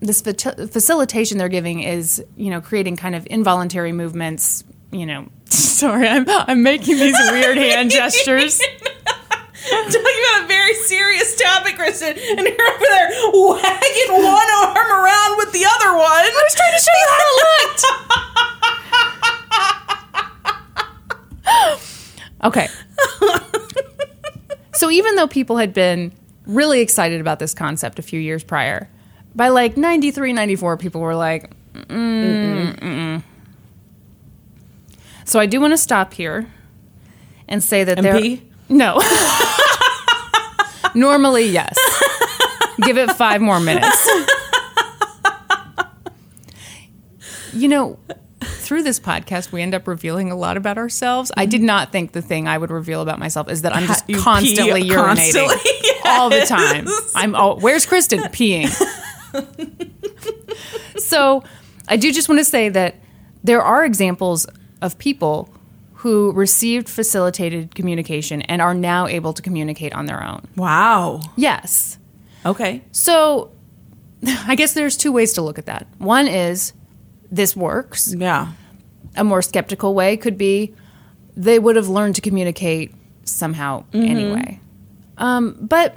this 0.00 0.20
fa- 0.20 0.66
facilitation 0.68 1.38
they're 1.38 1.48
giving 1.48 1.80
is, 1.82 2.22
you 2.36 2.50
know, 2.50 2.60
creating 2.60 2.96
kind 2.96 3.14
of 3.14 3.26
involuntary 3.30 3.92
movements, 3.92 4.62
you 4.92 5.06
know. 5.06 5.28
Sorry, 5.48 6.06
I'm 6.06 6.28
I'm 6.28 6.62
making 6.62 6.98
these 6.98 7.16
weird 7.30 7.56
hand 7.56 7.90
gestures. 7.90 8.58
Talking 9.64 9.96
about 9.96 10.44
a 10.44 10.46
very 10.46 10.74
serious 10.74 11.34
topic, 11.40 11.76
Kristin, 11.76 12.10
and 12.18 12.40
you're 12.40 12.68
over 12.68 12.84
there 12.90 13.08
wagging 13.32 14.12
one 14.22 14.50
arm 14.66 14.90
around 14.92 15.38
with 15.38 15.52
the 15.52 15.64
other 15.64 15.94
one. 15.96 16.04
I 16.04 16.30
was 16.44 16.54
trying 16.54 16.76
to 16.76 16.82
show 16.84 16.96
you 17.00 17.08
how 17.08 17.24
it 17.24 17.38
looked. 17.64 17.84
Okay. 22.44 22.68
So 24.74 24.90
even 24.90 25.14
though 25.16 25.26
people 25.26 25.56
had 25.56 25.72
been 25.72 26.12
really 26.46 26.80
excited 26.80 27.20
about 27.20 27.38
this 27.38 27.54
concept 27.54 27.98
a 27.98 28.02
few 28.02 28.20
years 28.20 28.44
prior, 28.44 28.88
by 29.34 29.48
like 29.48 29.76
93, 29.76 30.32
94, 30.32 30.76
people 30.76 31.00
were 31.00 31.14
like, 31.14 31.50
mm, 31.74 32.76
mm-mm. 32.76 33.22
So 35.24 35.40
I 35.40 35.46
do 35.46 35.60
want 35.60 35.72
to 35.72 35.78
stop 35.78 36.12
here 36.12 36.46
and 37.48 37.62
say 37.62 37.84
that 37.84 37.98
there. 38.02 38.14
No. 38.68 39.00
Normally, 40.94 41.46
yes. 41.46 41.76
Give 42.82 42.98
it 42.98 43.10
five 43.12 43.40
more 43.40 43.58
minutes. 43.60 44.08
You 47.52 47.68
know, 47.68 47.98
through 48.64 48.82
this 48.82 48.98
podcast, 48.98 49.52
we 49.52 49.62
end 49.62 49.74
up 49.74 49.86
revealing 49.86 50.30
a 50.30 50.34
lot 50.34 50.56
about 50.56 50.78
ourselves. 50.78 51.30
I 51.36 51.46
did 51.46 51.60
not 51.60 51.92
think 51.92 52.12
the 52.12 52.22
thing 52.22 52.48
I 52.48 52.58
would 52.58 52.70
reveal 52.70 53.02
about 53.02 53.18
myself 53.18 53.50
is 53.50 53.62
that 53.62 53.76
I'm 53.76 53.86
just 53.86 54.08
You 54.08 54.18
constantly 54.20 54.82
urinating 54.82 55.46
constantly, 55.46 55.90
all 56.06 56.30
the 56.30 56.40
time. 56.46 56.86
I'm 57.14 57.34
oh, 57.34 57.56
where's 57.56 57.86
Kristin 57.86 58.20
peeing? 58.32 58.68
so, 60.98 61.44
I 61.88 61.96
do 61.96 62.10
just 62.12 62.28
want 62.28 62.38
to 62.38 62.44
say 62.44 62.68
that 62.70 62.96
there 63.42 63.62
are 63.62 63.84
examples 63.84 64.46
of 64.80 64.96
people 64.98 65.50
who 65.94 66.32
received 66.32 66.88
facilitated 66.88 67.74
communication 67.74 68.42
and 68.42 68.60
are 68.62 68.74
now 68.74 69.06
able 69.06 69.32
to 69.32 69.42
communicate 69.42 69.92
on 69.94 70.06
their 70.06 70.22
own. 70.22 70.46
Wow. 70.56 71.20
Yes. 71.36 71.98
Okay. 72.44 72.82
So, 72.92 73.50
I 74.46 74.54
guess 74.54 74.72
there's 74.72 74.96
two 74.96 75.12
ways 75.12 75.34
to 75.34 75.42
look 75.42 75.58
at 75.58 75.66
that. 75.66 75.86
One 75.98 76.28
is 76.28 76.72
this 77.34 77.56
works. 77.56 78.14
Yeah. 78.16 78.52
a 79.16 79.24
more 79.24 79.42
skeptical 79.42 79.94
way 79.94 80.16
could 80.16 80.36
be 80.38 80.74
they 81.36 81.58
would 81.58 81.76
have 81.76 81.88
learned 81.88 82.14
to 82.16 82.20
communicate 82.20 82.94
somehow 83.24 83.84
anyway. 83.92 84.60
Um, 85.18 85.56
but 85.60 85.96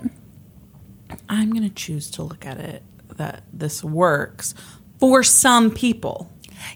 I'm 1.30 1.52
going 1.52 1.68
to 1.68 1.74
choose 1.74 2.10
to 2.12 2.24
look 2.24 2.46
at 2.46 2.58
it 2.60 2.84
that 3.18 3.44
this 3.54 3.84
works 3.84 4.54
for 5.00 5.24
some 5.24 5.72
people. 5.72 6.32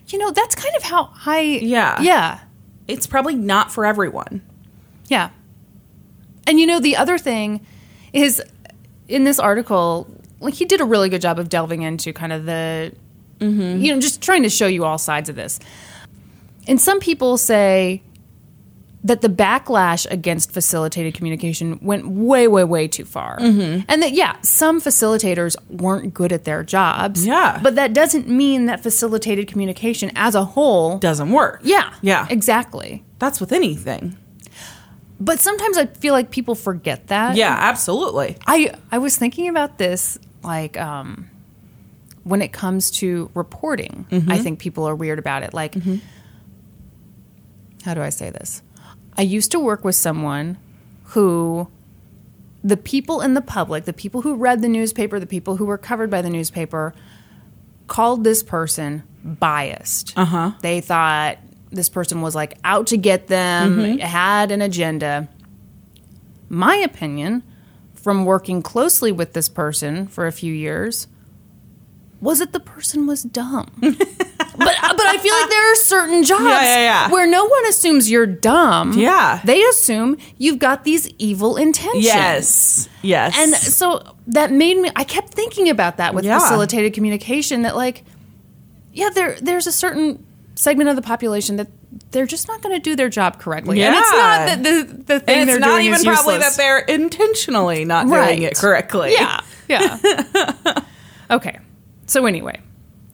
you 0.08 0.18
know, 0.20 0.32
that's 0.32 0.56
kind 0.56 0.76
of 0.76 0.84
how 0.84 1.12
I 1.26 1.42
Yeah. 1.62 2.02
yeah 2.02 2.40
It's 2.88 3.08
probably 3.08 3.36
not 3.36 3.72
for 3.72 3.86
everyone. 3.86 4.42
yeah. 5.08 5.30
And 6.48 6.60
you 6.60 6.66
know, 6.66 6.80
the 6.80 6.96
other 6.98 7.18
thing 7.18 7.66
is 8.14 8.42
in 9.08 9.24
this 9.24 9.40
article, 9.40 10.08
like 10.40 10.56
he 10.56 10.66
did 10.66 10.82
a 10.82 10.86
really 10.86 11.08
good 11.10 11.22
job 11.22 11.38
of 11.40 11.50
delving 11.50 11.82
into 11.84 12.12
kind 12.14 12.34
of 12.34 12.46
the 12.46 12.94
you 13.42 13.94
know 13.94 14.00
just 14.00 14.22
trying 14.22 14.44
to 14.44 14.50
show 14.50 14.68
you 14.68 14.86
all 14.86 14.98
sides 14.98 15.30
of 15.30 15.36
this. 15.36 15.60
And 16.68 16.80
some 16.80 17.00
people 17.00 17.38
say 17.38 18.04
that 19.04 19.22
the 19.22 19.28
backlash 19.30 20.06
against 20.12 20.52
facilitated 20.52 21.16
communication 21.16 21.80
went 21.82 22.08
way, 22.08 22.48
way, 22.48 22.64
way 22.64 22.88
too 22.88 23.04
far. 23.04 23.40
And 23.40 24.04
that, 24.04 24.12
yeah, 24.12 24.36
some 24.44 24.80
facilitators 24.80 25.56
weren't 25.72 26.14
good 26.14 26.32
at 26.32 26.44
their 26.44 26.62
jobs. 26.64 27.26
Yeah. 27.26 27.60
But 27.64 27.74
that 27.78 27.94
doesn't 27.94 28.28
mean 28.30 28.68
that 28.68 28.84
facilitated 28.84 29.48
communication 29.48 30.12
as 30.16 30.36
a 30.36 30.46
whole. 30.46 31.00
Doesn't 31.00 31.32
work. 31.32 31.62
yeah. 31.64 31.96
Yeah. 32.04 32.28
Exactly. 32.30 33.04
That's 33.18 33.40
with 33.40 33.52
anything. 33.52 34.18
But 35.20 35.40
sometimes 35.40 35.80
I 35.80 35.88
feel 35.88 36.14
like 36.14 36.30
people 36.30 36.54
forget 36.54 37.08
that. 37.08 37.36
Yeah, 37.36 37.56
absolutely. 37.60 38.38
I, 38.46 38.76
I 38.92 39.00
was 39.00 39.18
thinking 39.18 39.48
about 39.48 39.80
this, 39.80 40.20
like, 40.44 40.80
um, 40.80 41.28
when 42.24 42.42
it 42.42 42.52
comes 42.52 42.92
to 42.92 43.30
reporting, 43.34 44.06
I 44.12 44.16
mm-hmm. 44.16 44.44
think 44.44 44.60
people 44.60 44.86
are 44.86 44.96
weird 44.96 45.20
about 45.20 45.44
it. 45.44 45.54
Like, 45.54 45.74
mm-hmm. 45.74 45.98
how 47.84 47.94
do 47.94 48.02
I 48.02 48.10
say 48.10 48.30
this? 48.30 48.62
I 49.18 49.24
used 49.24 49.52
to 49.52 49.60
work 49.60 49.84
with 49.84 49.96
someone 49.96 50.58
who 51.06 51.68
the 52.64 52.78
people 52.78 53.22
in 53.22 53.34
the 53.34 53.42
public, 53.42 53.86
the 53.86 53.94
people 53.94 54.22
who 54.22 54.36
read 54.36 54.62
the 54.62 54.70
newspaper, 54.70 55.20
the 55.20 55.26
people 55.26 55.58
who 55.58 55.66
were 55.66 55.78
covered 55.78 56.10
by 56.10 56.22
the 56.22 56.30
newspaper, 56.30 56.94
called 57.88 58.24
this 58.24 58.44
person 58.44 59.04
biased. 59.24 60.14
Uh-huh. 60.18 60.52
They 60.62 60.80
thought 60.80 61.40
this 61.72 61.90
person 61.90 62.22
was 62.22 62.36
like 62.36 62.58
out 62.64 62.88
to 62.88 62.98
get 62.98 63.28
them, 63.28 63.78
mm-hmm. 63.78 64.00
had 64.00 64.52
an 64.52 64.62
agenda. 64.62 65.28
My 66.50 66.76
opinion, 66.76 67.44
from 67.94 68.26
working 68.26 68.62
closely 68.62 69.12
with 69.12 69.34
this 69.34 69.50
person 69.50 70.08
for 70.08 70.28
a 70.28 70.32
few 70.32 70.54
years, 70.54 71.08
was 72.22 72.40
that 72.40 72.54
the 72.54 72.60
person 72.60 73.08
was 73.08 73.24
dumb. 73.24 73.66
but 73.82 73.90
uh, 73.90 74.94
but 74.96 75.06
I 75.06 75.18
feel 75.18 75.34
like 75.34 75.50
there 75.50 75.72
are 75.74 75.76
certain 75.76 76.24
jobs 76.24 76.44
Yeah, 76.44 76.62
yeah, 76.64 76.80
yeah. 76.80 77.12
where 77.12 77.28
no 77.28 77.46
one 77.46 77.66
assumes 77.68 78.10
you're 78.12 78.28
dumb. 78.28 78.94
Yeah. 78.94 79.42
They 79.44 79.62
assume 79.64 80.18
you've 80.38 80.60
got 80.60 80.84
these 80.84 81.10
evil 81.18 81.58
intentions. 81.58 82.06
Yes. 82.06 82.90
Yes. 83.02 83.36
And 83.38 83.54
so 83.56 84.16
that 84.28 84.52
made 84.52 84.78
me 84.78 84.92
I 84.96 85.04
kept 85.04 85.34
thinking 85.34 85.70
about 85.70 85.98
that 85.98 86.14
with 86.14 86.24
Yeah. 86.26 86.40
facilitated 86.40 86.94
communication 86.94 87.64
that 87.64 87.76
like 87.76 88.04
yeah, 88.94 89.10
there 89.10 89.38
there's 89.42 89.68
a 89.68 89.72
certain 89.72 90.26
segment 90.56 90.90
of 90.90 90.96
the 90.96 91.02
population 91.02 91.56
that 91.56 91.68
they're 92.12 92.26
just 92.28 92.48
not 92.48 92.62
going 92.62 92.76
to 92.76 92.80
do 92.82 92.96
their 92.96 93.10
job 93.10 93.40
correctly. 93.40 93.82
And 93.82 93.96
it's 93.96 94.12
Yeah. 94.12 94.18
not 94.18 94.46
that 94.48 94.64
the 94.64 95.04
the 95.14 95.20
thing 95.22 95.38
and 95.40 95.50
they're 95.50 95.58
it's 95.58 95.66
not 95.66 95.82
even 95.82 96.04
probably 96.04 96.38
that 96.38 96.56
they're 96.56 96.80
intentionally 96.80 97.84
not 97.86 98.06
Right. 98.08 98.28
doing 98.36 98.44
it 98.44 98.58
correctly. 98.58 99.14
Yeah. 99.14 99.40
Yeah. 99.68 99.98
okay. 101.32 101.58
So 102.12 102.26
anyway, 102.26 102.60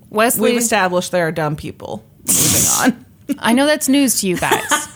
Wesley 0.09 0.53
We've 0.53 0.59
established 0.59 1.11
there 1.11 1.27
are 1.27 1.31
dumb 1.31 1.55
people. 1.55 2.03
Moving 2.25 2.95
on. 2.95 3.05
I 3.37 3.53
know 3.53 3.67
that's 3.67 3.87
news 3.87 4.21
to 4.21 4.27
you 4.27 4.37
guys. 4.37 4.87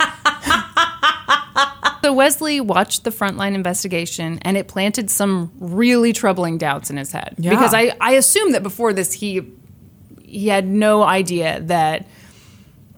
so 2.03 2.11
Wesley 2.11 2.59
watched 2.59 3.03
the 3.03 3.11
frontline 3.11 3.53
investigation 3.53 4.39
and 4.41 4.57
it 4.57 4.67
planted 4.67 5.11
some 5.11 5.51
really 5.59 6.13
troubling 6.13 6.57
doubts 6.57 6.89
in 6.89 6.97
his 6.97 7.11
head. 7.11 7.35
Yeah. 7.37 7.51
Because 7.51 7.75
I, 7.75 7.95
I 8.01 8.13
assume 8.13 8.53
that 8.53 8.63
before 8.63 8.91
this 8.91 9.13
he 9.13 9.41
he 10.23 10.47
had 10.47 10.65
no 10.65 11.03
idea 11.03 11.59
that 11.61 12.07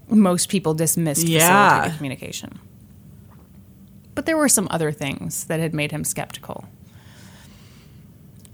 most 0.07 0.47
people 0.47 0.73
dismissed 0.73 1.27
Yeah. 1.27 1.39
facilitated 1.69 1.97
communication. 1.97 2.59
But 4.15 4.25
there 4.25 4.37
were 4.37 4.47
some 4.47 4.69
other 4.71 4.93
things 4.93 5.43
that 5.45 5.59
had 5.59 5.73
made 5.73 5.91
him 5.91 6.05
skeptical. 6.05 6.63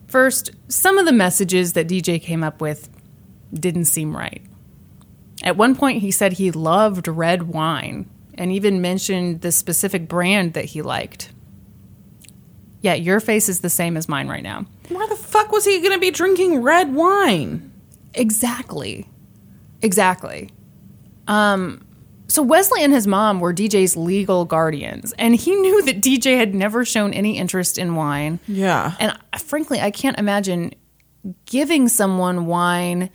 First, 0.10 0.50
some 0.68 0.98
of 0.98 1.06
the 1.06 1.12
messages 1.12 1.74
that 1.74 1.88
DJ 1.88 2.20
came 2.22 2.44
up 2.44 2.62
with 2.62 2.90
didn't 3.54 3.86
seem 3.86 4.18
right. 4.18 4.42
At 5.44 5.56
one 5.56 5.76
point, 5.76 6.02
he 6.02 6.12
said 6.12 6.34
he 6.34 6.52
loved 6.52 7.08
red 7.08 7.44
wine 7.44 8.10
and 8.34 8.52
even 8.52 8.82
mentioned 8.82 9.42
the 9.42 9.52
specific 9.52 10.08
brand 10.08 10.54
that 10.54 10.66
he 10.66 10.82
liked. 10.82 11.32
Yeah, 12.82 12.96
your 12.96 13.20
face 13.20 13.50
is 13.50 13.60
the 13.60 13.70
same 13.70 13.96
as 13.96 14.10
mine 14.10 14.28
right 14.28 14.42
now. 14.42 14.66
Why 14.88 15.06
the 15.08 15.16
fuck 15.16 15.52
was 15.52 15.66
he 15.66 15.80
going 15.80 15.94
to 15.94 16.00
be 16.00 16.12
drinking 16.12 16.64
red 16.64 16.94
wine? 16.94 17.72
Exactly. 18.16 19.08
Exactly. 19.82 20.50
Um, 21.28 21.86
so 22.30 22.42
Wesley 22.42 22.84
and 22.84 22.94
his 22.94 23.06
mom 23.08 23.40
were 23.42 23.54
DJ's 23.54 23.98
legal 23.98 24.46
guardians, 24.46 25.14
and 25.20 25.36
he 25.36 25.54
knew 25.56 25.82
that 25.84 26.00
DJ 26.02 26.38
had 26.38 26.56
never 26.56 26.86
shown 26.86 27.14
any 27.14 27.38
interest 27.38 27.78
in 27.78 27.96
wine. 27.96 28.40
Yeah. 28.48 28.94
And 29.00 29.18
frankly, 29.42 29.82
I 29.82 29.92
can't 29.92 30.18
imagine 30.18 30.74
giving 31.46 31.90
someone 31.90 32.46
wine 32.46 33.10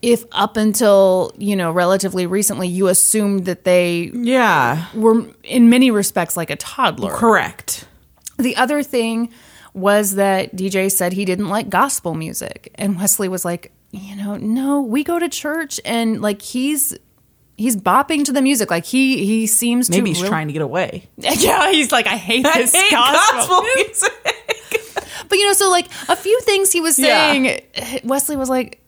if 0.00 0.24
up 0.30 0.56
until, 0.56 1.32
you 1.36 1.56
know, 1.56 1.72
relatively 1.72 2.24
recently 2.26 2.68
you 2.68 2.86
assumed 2.86 3.46
that 3.46 3.64
they 3.64 4.10
Yeah. 4.14 4.86
were 4.94 5.24
in 5.42 5.68
many 5.68 5.90
respects 5.90 6.36
like 6.36 6.50
a 6.50 6.56
toddler. 6.56 7.10
Correct. 7.12 7.84
The 8.38 8.54
other 8.56 8.82
thing 8.84 9.28
was 9.74 10.14
that 10.14 10.54
DJ 10.54 10.88
said 10.88 11.12
he 11.14 11.24
didn't 11.24 11.48
like 11.48 11.68
gospel 11.68 12.14
music. 12.14 12.70
And 12.76 12.96
Wesley 12.96 13.28
was 13.28 13.44
like, 13.44 13.72
you 13.90 14.14
know, 14.14 14.36
no, 14.36 14.80
we 14.80 15.02
go 15.02 15.18
to 15.18 15.28
church 15.28 15.80
and 15.84 16.22
like 16.22 16.42
he's 16.42 16.96
he's 17.58 17.76
bopping 17.76 18.24
to 18.24 18.32
the 18.32 18.40
music. 18.40 18.70
Like 18.70 18.86
he 18.86 19.26
he 19.26 19.46
seems 19.46 19.90
Maybe 19.90 20.14
to 20.14 20.18
he's 20.20 20.28
trying 20.28 20.46
to 20.46 20.52
get 20.54 20.62
away. 20.62 21.08
Yeah, 21.18 21.70
he's 21.70 21.92
like, 21.92 22.06
I 22.06 22.16
hate 22.16 22.46
I 22.46 22.58
this 22.58 22.74
hate 22.74 22.90
gospel. 22.90 23.38
gospel 23.38 23.62
music. 23.76 24.12
But 25.28 25.36
you 25.38 25.44
know, 25.46 25.52
so 25.52 25.68
like 25.70 25.86
a 26.08 26.16
few 26.16 26.40
things 26.40 26.72
he 26.72 26.80
was 26.80 26.98
Yeah. 26.98 27.32
saying, 27.32 27.60
Wesley 28.04 28.36
was 28.36 28.48
like, 28.48 28.80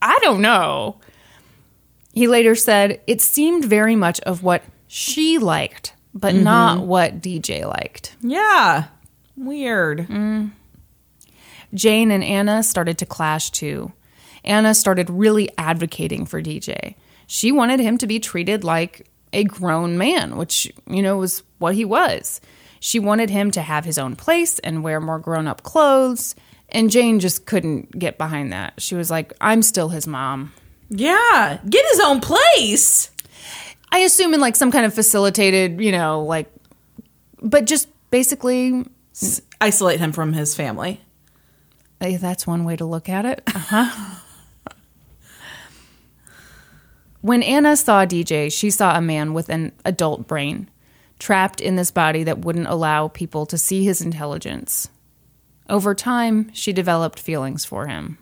I 0.00 0.18
don't 0.22 0.40
know. 0.40 0.98
He 2.14 2.26
later 2.28 2.54
said 2.54 3.00
it 3.06 3.20
seemed 3.20 3.64
very 3.64 3.96
much 3.96 4.20
of 4.20 4.42
what 4.42 4.62
she 4.86 5.36
liked, 5.38 5.92
but 6.14 6.32
mm-hmm. 6.34 6.44
not 6.44 6.86
what 6.86 7.20
DJ 7.20 7.66
liked. 7.66 8.16
yeah. 8.22 8.84
Weird. 9.36 10.06
Mm. 10.08 10.52
Jane 11.74 12.12
and 12.12 12.22
Anna 12.22 12.62
started 12.62 12.98
to 12.98 13.06
clash 13.06 13.50
too. 13.50 13.92
Anna 14.44 14.74
started 14.74 15.10
really 15.10 15.50
advocating 15.58 16.24
for 16.24 16.40
DJ. 16.40 16.94
She 17.34 17.50
wanted 17.50 17.80
him 17.80 17.98
to 17.98 18.06
be 18.06 18.20
treated 18.20 18.62
like 18.62 19.08
a 19.32 19.42
grown 19.42 19.98
man, 19.98 20.36
which, 20.36 20.72
you 20.86 21.02
know, 21.02 21.16
was 21.16 21.42
what 21.58 21.74
he 21.74 21.84
was. 21.84 22.40
She 22.78 23.00
wanted 23.00 23.28
him 23.28 23.50
to 23.50 23.60
have 23.60 23.84
his 23.84 23.98
own 23.98 24.14
place 24.14 24.60
and 24.60 24.84
wear 24.84 25.00
more 25.00 25.18
grown 25.18 25.48
up 25.48 25.64
clothes. 25.64 26.36
And 26.68 26.92
Jane 26.92 27.18
just 27.18 27.44
couldn't 27.44 27.98
get 27.98 28.18
behind 28.18 28.52
that. 28.52 28.80
She 28.80 28.94
was 28.94 29.10
like, 29.10 29.32
I'm 29.40 29.62
still 29.62 29.88
his 29.88 30.06
mom. 30.06 30.52
Yeah. 30.90 31.58
Get 31.68 31.84
his 31.90 31.98
own 32.04 32.20
place. 32.20 33.10
I 33.90 33.98
assume 33.98 34.32
in 34.32 34.40
like 34.40 34.54
some 34.54 34.70
kind 34.70 34.86
of 34.86 34.94
facilitated, 34.94 35.80
you 35.80 35.90
know, 35.90 36.22
like, 36.22 36.52
but 37.42 37.64
just 37.64 37.88
basically, 38.12 38.86
S- 39.12 39.42
Isolate 39.60 39.98
him 39.98 40.12
from 40.12 40.34
his 40.34 40.54
family. 40.54 41.00
that's 41.98 42.46
one 42.46 42.64
way 42.64 42.76
to 42.76 42.84
look 42.84 43.08
at 43.08 43.24
it. 43.24 43.42
Uh-huh. 43.48 44.20
When 47.24 47.42
Anna 47.42 47.74
saw 47.74 48.04
DJ, 48.04 48.52
she 48.52 48.68
saw 48.68 48.98
a 48.98 49.00
man 49.00 49.32
with 49.32 49.48
an 49.48 49.72
adult 49.86 50.26
brain 50.26 50.68
trapped 51.18 51.58
in 51.58 51.74
this 51.74 51.90
body 51.90 52.22
that 52.22 52.40
wouldn't 52.40 52.66
allow 52.66 53.08
people 53.08 53.46
to 53.46 53.56
see 53.56 53.82
his 53.82 54.02
intelligence. 54.02 54.90
Over 55.66 55.94
time, 55.94 56.52
she 56.52 56.70
developed 56.70 57.18
feelings 57.18 57.64
for 57.64 57.86
him. 57.86 58.18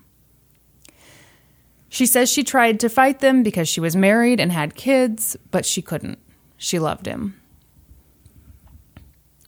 She 1.88 2.06
says 2.06 2.30
she 2.30 2.44
tried 2.44 2.78
to 2.78 2.88
fight 2.88 3.18
them 3.18 3.42
because 3.42 3.68
she 3.68 3.80
was 3.80 3.96
married 3.96 4.38
and 4.38 4.52
had 4.52 4.76
kids, 4.76 5.36
but 5.50 5.66
she 5.66 5.82
couldn't. 5.82 6.20
She 6.56 6.78
loved 6.78 7.06
him. 7.06 7.40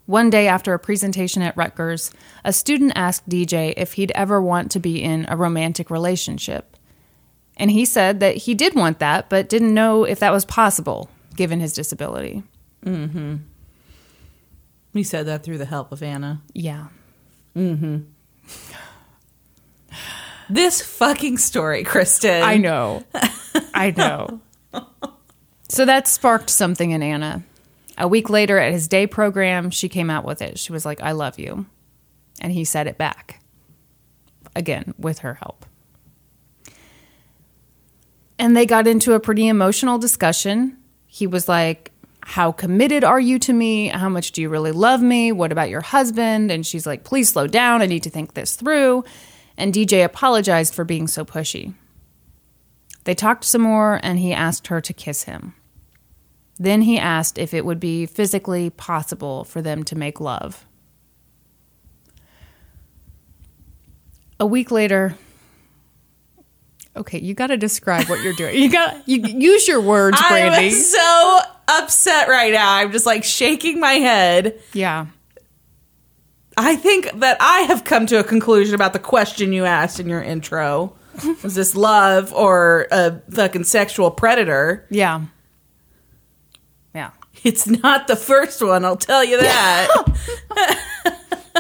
One 0.07 0.31
day 0.31 0.49
after 0.49 0.75
a 0.75 0.81
presentation 0.81 1.43
at 1.43 1.57
Rutgers, 1.57 2.11
a 2.45 2.53
student 2.53 2.91
asked 2.97 3.29
DJ 3.29 3.73
if 3.77 3.93
he'd 3.93 4.11
ever 4.17 4.43
want 4.43 4.73
to 4.73 4.81
be 4.81 5.01
in 5.01 5.27
a 5.29 5.37
romantic 5.37 5.91
relationship. 5.91 6.74
And 7.57 7.71
he 7.71 7.85
said 7.85 8.21
that 8.21 8.37
he 8.37 8.55
did 8.55 8.75
want 8.75 8.99
that, 8.99 9.31
but 9.31 9.49
didn't 9.49 9.75
know 9.75 10.05
if 10.05 10.19
that 10.21 10.33
was 10.33 10.45
possible 10.45 11.09
given 11.37 11.61
his 11.61 11.73
disability. 11.73 12.43
Mm 12.85 13.11
hmm. 13.11 13.37
He 14.93 15.03
said 15.03 15.27
that 15.27 15.43
through 15.43 15.59
the 15.59 15.65
help 15.65 15.91
of 15.91 16.03
Anna. 16.03 16.43
Yeah. 16.53 16.89
Mm 17.57 17.79
hmm. 17.79 17.99
this 20.51 20.83
fucking 20.83 21.39
story, 21.39 21.85
Kristin. 21.85 22.43
I 22.43 22.57
know. 22.57 23.05
I 23.75 23.91
know. 23.91 24.41
So 25.69 25.85
that 25.85 26.07
sparked 26.07 26.51
something 26.51 26.91
in 26.91 27.03
Anna. 27.03 27.43
A 27.97 28.09
week 28.09 28.29
later 28.29 28.59
at 28.59 28.73
his 28.73 28.89
day 28.89 29.07
program, 29.07 29.71
she 29.71 29.89
came 29.89 30.11
out 30.11 30.25
with 30.25 30.43
it. 30.43 30.59
She 30.59 30.73
was 30.73 30.85
like, 30.85 31.01
I 31.01 31.13
love 31.13 31.39
you. 31.39 31.67
And 32.41 32.53
he 32.53 32.65
said 32.65 32.87
it 32.87 32.99
back. 32.99 33.41
Again, 34.57 34.95
with 34.99 35.21
her 35.21 35.35
help. 35.35 35.67
And 38.45 38.55
they 38.55 38.67
got 38.67 38.87
into 38.87 39.15
a 39.15 39.21
pretty 39.21 39.49
emotional 39.49 39.97
discussion. 39.97 40.77
He 41.07 41.27
was 41.27 41.49
like, 41.49 41.93
How 42.21 42.53
committed 42.53 43.03
are 43.03 43.19
you 43.19 43.39
to 43.39 43.55
me? 43.55 43.89
How 43.89 44.11
much 44.11 44.33
do 44.33 44.43
you 44.43 44.51
really 44.51 44.71
love 44.71 45.01
me? 45.01 45.33
What 45.33 45.51
about 45.51 45.71
your 45.71 45.81
husband? 45.81 46.51
And 46.51 46.67
she's 46.67 46.87
like, 46.87 47.05
Please 47.05 47.31
slow 47.31 47.47
down. 47.47 47.81
I 47.81 47.87
need 47.87 48.03
to 48.03 48.11
think 48.11 48.35
this 48.35 48.55
through. 48.55 49.03
And 49.57 49.73
DJ 49.73 50.05
apologized 50.05 50.75
for 50.75 50.85
being 50.85 51.07
so 51.07 51.25
pushy. 51.25 51.73
They 53.05 53.15
talked 53.15 53.45
some 53.45 53.63
more, 53.63 53.99
and 54.03 54.19
he 54.19 54.35
asked 54.35 54.67
her 54.67 54.83
to 54.83 54.93
kiss 54.93 55.23
him. 55.23 55.55
Then 56.59 56.83
he 56.83 56.99
asked 56.99 57.39
if 57.39 57.55
it 57.55 57.65
would 57.65 57.81
be 57.81 58.05
physically 58.05 58.69
possible 58.69 59.45
for 59.45 59.63
them 59.63 59.85
to 59.85 59.97
make 59.97 60.21
love. 60.21 60.67
A 64.39 64.45
week 64.45 64.71
later, 64.71 65.17
okay, 66.97 67.19
you 67.19 67.35
got 67.35 67.49
to 67.49 67.57
describe 67.57 68.09
what 68.09 68.23
you're 68.23 68.33
doing. 68.35 68.61
You 68.61 68.71
got 68.71 69.07
you 69.09 69.21
use 69.21 69.67
your 69.69 69.81
words, 69.81 70.19
Brandi. 70.21 70.69
I'm 70.69 70.71
so 70.71 71.41
upset 71.69 72.29
right 72.29 72.53
now. 72.53 72.75
I'm 72.75 72.93
just 72.93 73.07
like 73.07 73.25
shaking 73.25 73.81
my 73.81 73.95
head. 73.95 74.61
yeah, 74.73 75.07
I 76.57 76.77
think 76.77 77.11
that 77.21 77.37
I 77.41 77.61
have 77.61 77.85
come 77.85 78.07
to 78.07 78.19
a 78.21 78.25
conclusion 78.25 78.75
about 78.75 78.93
the 78.93 78.99
question 78.99 79.53
you 79.53 79.65
asked 79.65 79.99
in 80.01 80.09
your 80.09 80.23
intro. 80.23 80.95
Was 81.43 81.55
this 81.55 81.77
love 81.77 82.33
or 82.33 82.87
a 82.91 83.21
fucking 83.31 83.65
sexual 83.65 84.11
predator? 84.11 84.87
yeah, 84.91 85.23
yeah. 86.95 87.11
It's 87.45 87.67
not 87.67 88.07
the 88.07 88.17
first 88.17 88.63
one, 88.63 88.85
I'll 88.87 88.97
tell 88.97 89.23
you 89.23 89.39
that. 89.39 89.89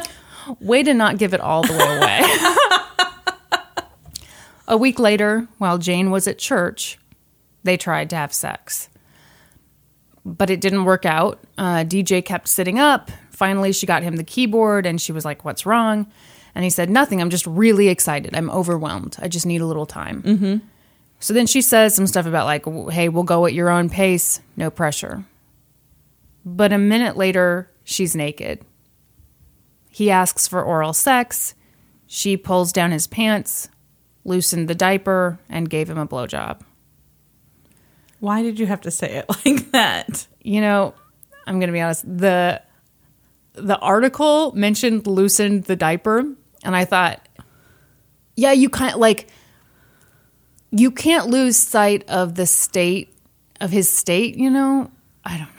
Way 0.60 0.82
to 0.82 0.94
not 0.94 1.18
give 1.18 1.34
it 1.34 1.40
all 1.40 1.62
the 1.62 1.72
way 1.72 1.98
away. 1.98 2.22
a 4.66 4.76
week 4.76 4.98
later, 4.98 5.48
while 5.58 5.78
Jane 5.78 6.10
was 6.10 6.26
at 6.26 6.38
church, 6.38 6.98
they 7.62 7.76
tried 7.76 8.10
to 8.10 8.16
have 8.16 8.32
sex. 8.32 8.88
But 10.24 10.50
it 10.50 10.60
didn't 10.60 10.84
work 10.84 11.04
out. 11.04 11.38
Uh, 11.58 11.84
DJ 11.84 12.24
kept 12.24 12.48
sitting 12.48 12.78
up. 12.78 13.10
Finally, 13.30 13.72
she 13.72 13.86
got 13.86 14.02
him 14.02 14.16
the 14.16 14.24
keyboard 14.24 14.86
and 14.86 15.00
she 15.00 15.12
was 15.12 15.24
like, 15.24 15.44
What's 15.44 15.66
wrong? 15.66 16.06
And 16.54 16.64
he 16.64 16.70
said, 16.70 16.88
Nothing. 16.88 17.20
I'm 17.20 17.30
just 17.30 17.46
really 17.46 17.88
excited. 17.88 18.34
I'm 18.34 18.50
overwhelmed. 18.50 19.16
I 19.20 19.28
just 19.28 19.44
need 19.44 19.60
a 19.60 19.66
little 19.66 19.86
time. 19.86 20.22
Mm-hmm. 20.22 20.56
So 21.20 21.34
then 21.34 21.46
she 21.46 21.60
says 21.60 21.94
some 21.94 22.06
stuff 22.06 22.26
about, 22.26 22.46
like, 22.46 22.64
Hey, 22.90 23.08
we'll 23.08 23.24
go 23.24 23.44
at 23.46 23.54
your 23.54 23.70
own 23.70 23.90
pace, 23.90 24.40
no 24.56 24.70
pressure. 24.70 25.24
But 26.44 26.72
a 26.72 26.78
minute 26.78 27.16
later, 27.16 27.70
she's 27.82 28.14
naked. 28.14 28.60
He 29.90 30.10
asks 30.10 30.48
for 30.48 30.62
oral 30.62 30.92
sex. 30.92 31.54
She 32.06 32.36
pulls 32.36 32.72
down 32.72 32.90
his 32.90 33.06
pants, 33.06 33.68
loosened 34.24 34.68
the 34.68 34.74
diaper, 34.74 35.38
and 35.48 35.68
gave 35.68 35.88
him 35.88 35.98
a 35.98 36.06
blowjob. 36.06 36.60
Why 38.20 38.42
did 38.42 38.58
you 38.58 38.66
have 38.66 38.80
to 38.82 38.90
say 38.90 39.16
it 39.16 39.26
like 39.44 39.70
that? 39.72 40.26
You 40.42 40.60
know, 40.60 40.94
I'm 41.46 41.58
going 41.58 41.68
to 41.68 41.72
be 41.72 41.80
honest. 41.80 42.04
The 42.06 42.62
the 43.52 43.78
article 43.78 44.52
mentioned 44.52 45.06
loosened 45.06 45.64
the 45.64 45.76
diaper, 45.76 46.24
and 46.64 46.74
I 46.76 46.84
thought, 46.84 47.26
yeah, 48.36 48.52
you 48.52 48.68
can't 48.68 48.98
like 48.98 49.28
you 50.70 50.90
can't 50.90 51.28
lose 51.28 51.56
sight 51.56 52.08
of 52.08 52.34
the 52.34 52.46
state 52.46 53.14
of 53.60 53.70
his 53.70 53.88
state. 53.88 54.36
You 54.36 54.50
know, 54.50 54.90
I 55.24 55.38
don't 55.38 55.53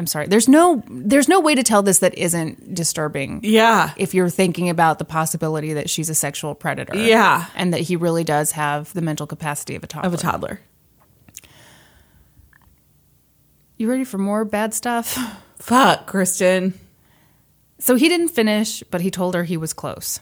I'm 0.00 0.06
sorry. 0.06 0.28
There's 0.28 0.48
no 0.48 0.82
there's 0.88 1.28
no 1.28 1.40
way 1.40 1.54
to 1.54 1.62
tell 1.62 1.82
this 1.82 1.98
that 1.98 2.16
isn't 2.16 2.74
disturbing. 2.74 3.40
Yeah. 3.42 3.92
if 3.98 4.14
you're 4.14 4.30
thinking 4.30 4.70
about 4.70 4.98
the 4.98 5.04
possibility 5.04 5.74
that 5.74 5.90
she's 5.90 6.08
a 6.08 6.14
sexual 6.14 6.54
predator. 6.54 6.96
Yeah. 6.96 7.44
And 7.54 7.74
that 7.74 7.82
he 7.82 7.96
really 7.96 8.24
does 8.24 8.52
have 8.52 8.90
the 8.94 9.02
mental 9.02 9.26
capacity 9.26 9.74
of 9.74 9.84
a 9.84 9.86
toddler. 9.86 10.06
Of 10.06 10.14
a 10.14 10.16
toddler. 10.16 10.60
You 13.76 13.90
ready 13.90 14.04
for 14.04 14.16
more 14.16 14.46
bad 14.46 14.72
stuff? 14.72 15.18
Fuck, 15.58 16.10
Kristin. 16.10 16.72
So 17.78 17.96
he 17.96 18.08
didn't 18.08 18.28
finish, 18.28 18.82
but 18.90 19.02
he 19.02 19.10
told 19.10 19.34
her 19.34 19.44
he 19.44 19.58
was 19.58 19.74
close. 19.74 20.18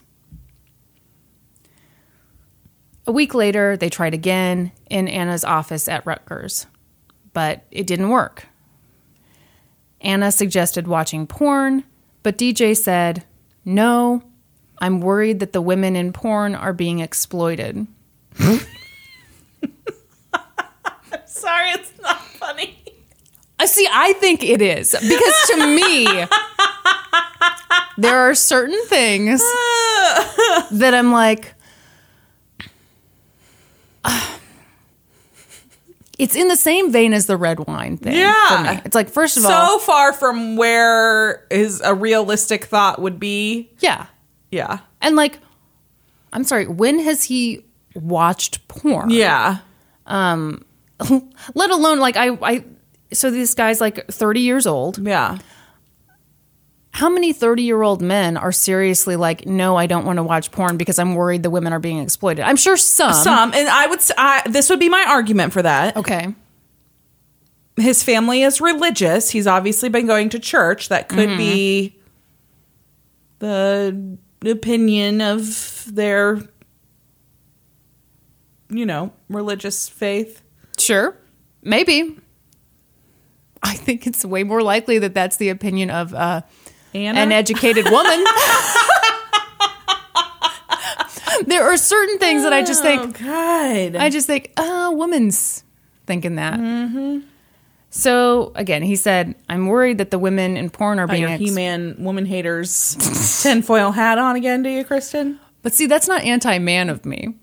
A 3.07 3.12
week 3.12 3.33
later, 3.33 3.77
they 3.77 3.91
tried 3.91 4.12
again 4.12 4.73
in 4.91 5.07
Anna's 5.07 5.45
office 5.45 5.87
at 5.87 6.05
Rutgers, 6.05 6.67
but 7.33 7.62
it 7.71 7.87
didn't 7.87 8.09
work. 8.09 8.49
Anna 10.01 10.31
suggested 10.31 10.87
watching 10.87 11.27
porn, 11.27 11.85
but 12.23 12.39
DJ 12.39 12.77
said, 12.77 13.25
No, 13.65 14.23
I'm 14.79 15.01
worried 15.01 15.41
that 15.41 15.53
the 15.53 15.61
women 15.63 15.97
in 15.97 16.13
porn 16.13 16.55
are 16.55 16.73
being 16.73 17.01
exploited. 17.01 17.87
I'm 18.39 18.61
Sorry, 21.27 21.71
it's 21.71 21.93
not 22.01 22.21
funny. 22.21 22.79
Uh, 23.59 23.67
See, 23.67 23.89
I 23.91 24.13
think 24.15 24.45
it 24.45 24.63
is 24.63 24.93
because 24.93 25.35
to 25.49 25.67
me, 25.67 26.05
there 27.97 28.19
are 28.19 28.35
certain 28.35 28.81
things 28.87 29.41
that 30.71 30.93
I'm 30.95 31.11
like, 31.13 31.55
"Ah." 34.05 34.38
It's 36.19 36.35
in 36.35 36.49
the 36.49 36.57
same 36.57 36.91
vein 36.93 37.13
as 37.13 37.27
the 37.27 37.37
red 37.37 37.61
wine 37.67 37.97
thing. 37.97 38.17
Yeah. 38.17 38.81
it's 38.85 38.95
like 38.95 39.09
first 39.09 39.37
of 39.37 39.45
all, 39.45 39.51
So 39.51 39.79
far 39.79 40.13
from 40.13 40.57
where 40.57 41.47
is 41.51 41.81
a 41.85 41.95
realistic 41.95 42.65
thought 42.65 43.01
would 43.01 43.19
be. 43.21 43.71
yeah, 43.81 44.07
Yeah. 44.51 44.81
and 45.01 45.15
like, 45.17 45.39
I'm 46.33 46.45
sorry, 46.45 46.67
when 46.67 46.99
has 46.99 47.25
he 47.25 47.65
watched 47.95 48.67
porn? 48.69 49.11
Yeah. 49.11 49.59
Um, 50.07 50.65
let 51.55 51.71
alone 51.71 51.99
like 52.01 52.17
I, 52.17 52.31
I. 52.43 52.65
So 53.13 53.31
this 53.31 53.55
guy's 53.55 53.81
like 53.81 54.07
30 54.09 54.41
years 54.41 54.67
old. 54.67 54.99
Yeah. 54.99 55.39
How 56.99 57.09
many 57.09 57.33
30 57.33 57.63
year 57.63 57.81
old 57.81 58.03
men 58.03 58.37
are 58.37 58.51
seriously 58.51 59.15
like, 59.15 59.47
no, 59.47 59.77
I 59.77 59.87
don't 59.87 60.05
want 60.05 60.17
to 60.17 60.25
watch 60.25 60.51
porn 60.51 60.77
because 60.77 60.99
I'm 60.99 61.15
worried 61.15 61.45
the 61.45 61.49
women 61.49 61.73
are 61.73 61.79
being 61.79 62.01
exploited? 62.01 62.43
I'm 62.45 62.57
sure 62.57 62.77
some. 62.77 63.13
Some, 63.13 63.55
and 63.55 63.69
I 63.69 63.87
would. 63.87 64.01
I, 64.19 64.43
this 64.47 64.69
would 64.69 64.81
be 64.81 64.89
my 64.89 65.07
argument 65.09 65.53
for 65.53 65.63
that. 65.63 65.97
Okay. 65.97 66.35
His 67.77 68.03
family 68.03 68.43
is 68.43 68.61
religious. 68.61 69.31
He's 69.31 69.47
obviously 69.47 69.89
been 69.89 70.09
going 70.09 70.31
to 70.31 70.41
church. 70.41 70.89
That 70.89 71.09
could 71.09 71.39
be 71.39 71.97
the 73.39 74.19
opinion 74.45 75.21
of 75.21 75.85
their, 75.95 76.41
you 78.71 78.87
know, 78.87 79.13
religious 79.29 79.89
faith. 79.89 80.43
Sure. 80.77 81.17
Maybe. 81.63 82.19
I 83.63 83.75
think 83.75 84.05
it's 84.09 84.25
way 84.25 84.43
more 84.43 84.63
likely 84.63 84.99
that 84.99 85.15
that's 85.15 85.37
the 85.37 85.49
opinion 85.49 85.91
of 85.91 86.13
uh, 86.13 86.43
Anna? 86.94 87.20
an 87.20 87.33
educated 87.33 87.85
woman. 87.90 88.24
there 91.46 91.64
are 91.64 91.77
certain 91.77 92.18
things 92.18 92.42
that 92.42 92.53
I 92.53 92.62
just 92.62 92.81
Oh 92.85 92.85
think, 92.85 93.18
God. 93.20 93.96
I 93.96 94.11
just 94.11 94.27
think, 94.27 94.53
uh, 94.57 94.62
oh, 94.66 94.90
woman's 94.92 95.64
thinking 96.07 96.37
that. 96.37 96.59
Mm-hmm. 96.59 97.20
So 97.90 98.53
again, 98.55 98.83
he 98.83 98.96
said, 98.96 99.35
I'm 99.48 99.66
worried 99.66 99.98
that 99.98 100.11
the 100.11 100.18
women 100.18 100.57
in 100.57 100.70
porn 100.70 100.98
are 100.98 101.07
being. 101.07 101.24
ex- 101.24 101.40
He-Man 101.40 101.96
woman 101.98 102.27
haters 102.27 102.96
tinfoil 103.42 103.92
hat 103.92 104.18
on 104.18 104.37
again, 104.37 104.62
do 104.62 104.68
you, 104.68 104.85
Kristin? 104.85 105.38
but 105.62 105.72
see, 105.74 105.87
that's 105.87 106.07
not 106.09 106.22
anti 106.22 106.59
man 106.59 106.90
of 106.90 107.05
me. 107.07 107.35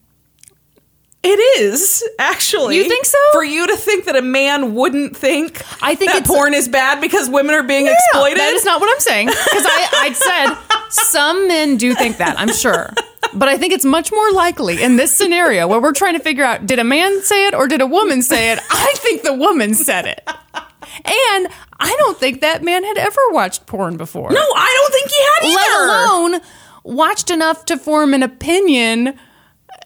It 1.28 1.60
is 1.62 2.04
actually. 2.20 2.78
You 2.78 2.88
think 2.88 3.06
so? 3.06 3.18
For 3.34 3.44
you 3.44 3.66
to 3.68 3.76
think 3.76 4.06
that 4.06 4.16
a 4.16 4.22
man 4.22 4.76
wouldn't 4.76 5.18
think 5.18 5.62
I 5.82 5.96
think 5.96 6.12
that 6.12 6.26
porn 6.26 6.54
is 6.54 6.68
bad 6.68 7.02
because 7.02 7.30
women 7.30 7.56
are 7.56 7.64
being 7.64 7.88
exploited. 7.88 8.38
That 8.38 8.54
is 8.54 8.64
not 8.64 8.80
what 8.80 8.92
I'm 8.94 9.00
saying. 9.00 9.28
Because 9.28 9.66
I, 9.66 9.88
I 9.94 10.14
said 10.14 10.90
some 10.90 11.48
men 11.48 11.78
do 11.78 11.96
think 11.96 12.18
that, 12.18 12.40
I'm 12.40 12.54
sure. 12.54 12.94
But 13.34 13.50
I 13.50 13.58
think 13.58 13.74
it's 13.74 13.86
much 13.86 14.12
more 14.12 14.32
likely 14.32 14.82
in 14.84 14.98
this 14.98 15.16
scenario 15.16 15.68
where 15.68 15.82
we're 15.82 15.94
trying 15.94 16.14
to 16.14 16.20
figure 16.20 16.44
out 16.46 16.66
did 16.68 16.78
a 16.80 16.84
man 16.84 17.22
say 17.24 17.48
it 17.48 17.54
or 17.56 17.68
did 17.68 17.82
a 17.82 17.88
woman 17.88 18.22
say 18.22 18.52
it? 18.52 18.60
I 18.70 18.94
think 18.98 19.24
the 19.24 19.34
woman 19.34 19.74
said 19.74 20.06
it. 20.06 20.22
And 20.28 21.48
I 21.80 21.94
don't 22.00 22.18
think 22.18 22.42
that 22.42 22.64
man 22.64 22.84
had 22.84 22.98
ever 22.98 23.20
watched 23.32 23.66
porn 23.66 23.98
before. 23.98 24.30
no, 24.32 24.40
I 24.40 24.74
don't 24.78 24.94
think 24.94 25.12
he 25.12 25.50
had 25.50 25.56
Let 25.56 25.90
alone 25.90 26.42
watched 26.84 27.32
enough 27.32 27.66
to 27.66 27.78
form 27.78 28.14
an 28.14 28.22
opinion. 28.24 29.18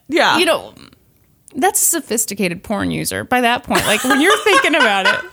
yeah, 0.09 0.37
You 0.37 0.45
know, 0.45 0.73
that's 1.55 1.81
a 1.81 1.85
sophisticated 1.85 2.63
porn 2.63 2.91
user 2.91 3.23
by 3.23 3.41
that 3.41 3.63
point. 3.63 3.85
Like 3.85 4.03
when 4.03 4.21
you're 4.21 4.37
thinking 4.43 4.75
about 4.75 5.07
it. 5.07 5.31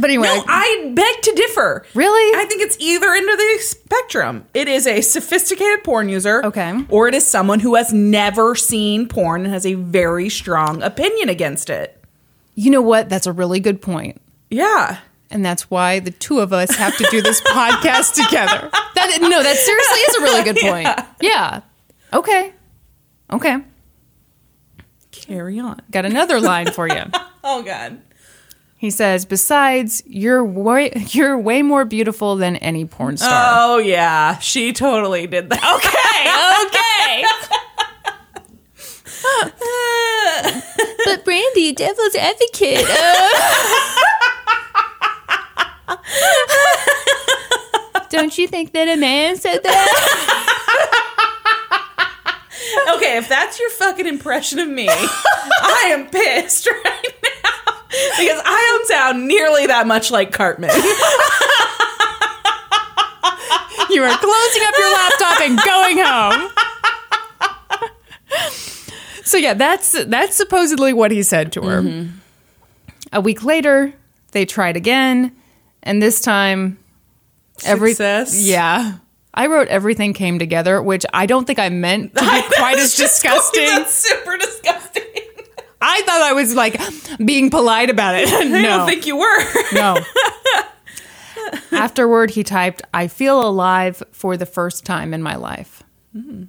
But 0.00 0.10
anyway, 0.10 0.28
No, 0.28 0.44
I 0.46 0.92
beg 0.94 1.22
to 1.22 1.32
differ. 1.32 1.84
Really? 1.92 2.40
I 2.40 2.44
think 2.44 2.62
it's 2.62 2.76
either 2.78 3.12
end 3.12 3.28
of 3.28 3.36
the 3.36 3.56
spectrum. 3.60 4.46
It 4.54 4.68
is 4.68 4.86
a 4.86 5.00
sophisticated 5.00 5.82
porn 5.82 6.08
user. 6.08 6.44
Okay. 6.46 6.84
Or 6.88 7.08
it 7.08 7.14
is 7.14 7.26
someone 7.26 7.58
who 7.58 7.74
has 7.74 7.92
never 7.92 8.54
seen 8.54 9.08
porn 9.08 9.42
and 9.44 9.52
has 9.52 9.66
a 9.66 9.74
very 9.74 10.28
strong 10.28 10.82
opinion 10.84 11.28
against 11.28 11.68
it. 11.68 12.00
you 12.54 12.70
know 12.70 12.80
what? 12.82 13.08
That's 13.08 13.26
a 13.26 13.32
really 13.32 13.58
good 13.58 13.82
point. 13.82 14.20
Yeah. 14.50 14.98
and 15.30 15.44
that's 15.44 15.68
why 15.68 15.98
the 15.98 16.12
two 16.12 16.38
of 16.38 16.52
us 16.52 16.70
have 16.76 16.96
to 16.96 17.04
do 17.10 17.20
this 17.20 17.40
podcast 17.46 18.14
together. 18.14 18.70
That 18.94 19.18
no, 19.20 19.42
that 19.42 19.56
seriously 19.56 19.98
is 19.98 20.14
a 20.14 20.20
really 20.22 20.44
good 20.44 20.56
point. 20.62 21.06
Yeah. 21.20 21.62
Okay. 22.12 22.52
Okay. 23.32 23.56
Carry 25.28 25.60
on. 25.60 25.80
Got 25.90 26.06
another 26.06 26.40
line 26.40 26.70
for 26.72 26.88
you. 26.88 27.02
Oh 27.44 27.62
God. 27.62 28.02
He 28.76 28.90
says, 28.90 29.24
"Besides, 29.24 30.02
you're 30.06 30.44
way 30.44 30.90
you're 31.10 31.38
way 31.38 31.62
more 31.62 31.84
beautiful 31.86 32.34
than 32.36 32.56
any 32.56 32.84
porn 32.84 33.16
star." 33.16 33.54
Oh 33.56 33.78
yeah, 33.78 34.38
she 34.38 34.72
totally 34.72 35.26
did 35.28 35.48
that. 35.48 35.62
okay. 35.78 36.66
Okay. 36.66 37.24
but 41.06 41.24
Brandi, 41.24 41.74
devil's 41.74 42.14
advocate. 42.16 42.84
uh. 42.90 43.28
Don't 48.10 48.36
you 48.36 48.48
think 48.48 48.72
that 48.72 48.88
a 48.88 48.96
man 48.96 49.36
said 49.36 49.62
that? 49.62 50.27
Okay, 52.96 53.16
if 53.16 53.28
that's 53.28 53.58
your 53.60 53.70
fucking 53.70 54.06
impression 54.06 54.58
of 54.58 54.68
me, 54.68 54.88
I 54.88 55.90
am 55.92 56.08
pissed 56.10 56.66
right 56.84 57.14
now 57.22 57.74
because 57.88 58.42
I 58.44 58.62
don't 58.66 58.86
sound 58.88 59.28
nearly 59.28 59.66
that 59.66 59.86
much 59.86 60.10
like 60.10 60.32
Cartman. 60.32 60.70
You 63.90 64.02
are 64.04 64.18
closing 64.18 64.62
up 64.66 64.74
your 64.78 64.92
laptop 64.92 65.40
and 65.40 65.58
going 65.64 65.98
home. 65.98 66.50
so 69.24 69.38
yeah, 69.38 69.54
that's 69.54 70.04
that's 70.04 70.36
supposedly 70.36 70.92
what 70.92 71.10
he 71.10 71.22
said 71.22 71.52
to 71.52 71.62
her. 71.62 71.80
Mm-hmm. 71.80 72.18
A 73.14 73.20
week 73.22 73.44
later, 73.44 73.94
they 74.32 74.44
tried 74.44 74.76
again, 74.76 75.34
and 75.82 76.02
this 76.02 76.20
time 76.20 76.78
every 77.64 77.92
Success? 77.92 78.38
yeah. 78.46 78.98
I 79.38 79.46
wrote 79.46 79.68
everything 79.68 80.14
came 80.14 80.40
together, 80.40 80.82
which 80.82 81.06
I 81.14 81.24
don't 81.26 81.44
think 81.44 81.60
I 81.60 81.68
meant 81.68 82.16
to 82.16 82.20
be 82.20 82.42
quite 82.56 82.76
as 82.76 82.96
disgusting. 82.96 83.66
That's 83.66 83.94
super 83.94 84.36
disgusting. 84.36 85.04
I 85.80 86.02
thought 86.02 86.22
I 86.22 86.32
was 86.32 86.56
like 86.56 86.76
being 87.24 87.48
polite 87.48 87.88
about 87.88 88.16
it. 88.16 88.28
I 88.32 88.42
no, 88.42 88.62
don't 88.62 88.88
think 88.88 89.06
you 89.06 89.16
were. 89.16 89.44
no. 89.72 89.96
Afterward, 91.70 92.32
he 92.32 92.42
typed, 92.42 92.82
I 92.92 93.06
feel 93.06 93.40
alive 93.40 94.02
for 94.10 94.36
the 94.36 94.44
first 94.44 94.84
time 94.84 95.14
in 95.14 95.22
my 95.22 95.36
life. 95.36 95.84
Mm-hmm. 96.16 96.46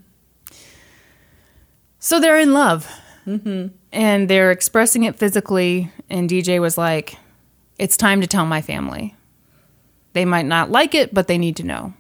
So 2.00 2.20
they're 2.20 2.40
in 2.40 2.54
love. 2.54 2.92
Mm-hmm. 3.28 3.68
And 3.92 4.28
they're 4.28 4.50
expressing 4.50 5.04
it 5.04 5.16
physically. 5.16 5.92
And 6.10 6.28
DJ 6.28 6.60
was 6.60 6.76
like, 6.76 7.18
It's 7.78 7.98
time 7.98 8.20
to 8.22 8.28
tell 8.28 8.48
my 8.48 8.64
family. 8.64 9.16
They 10.14 10.26
might 10.26 10.48
not 10.48 10.72
like 10.72 10.96
it, 10.96 11.14
but 11.14 11.28
they 11.28 11.38
need 11.38 11.56
to 11.58 11.64
know. 11.64 11.94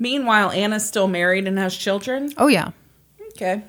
Meanwhile, 0.00 0.50
Anna's 0.52 0.88
still 0.88 1.06
married 1.06 1.46
and 1.46 1.58
has 1.58 1.76
children. 1.76 2.32
Oh, 2.38 2.48
yeah. 2.48 2.70
Okay. 3.32 3.62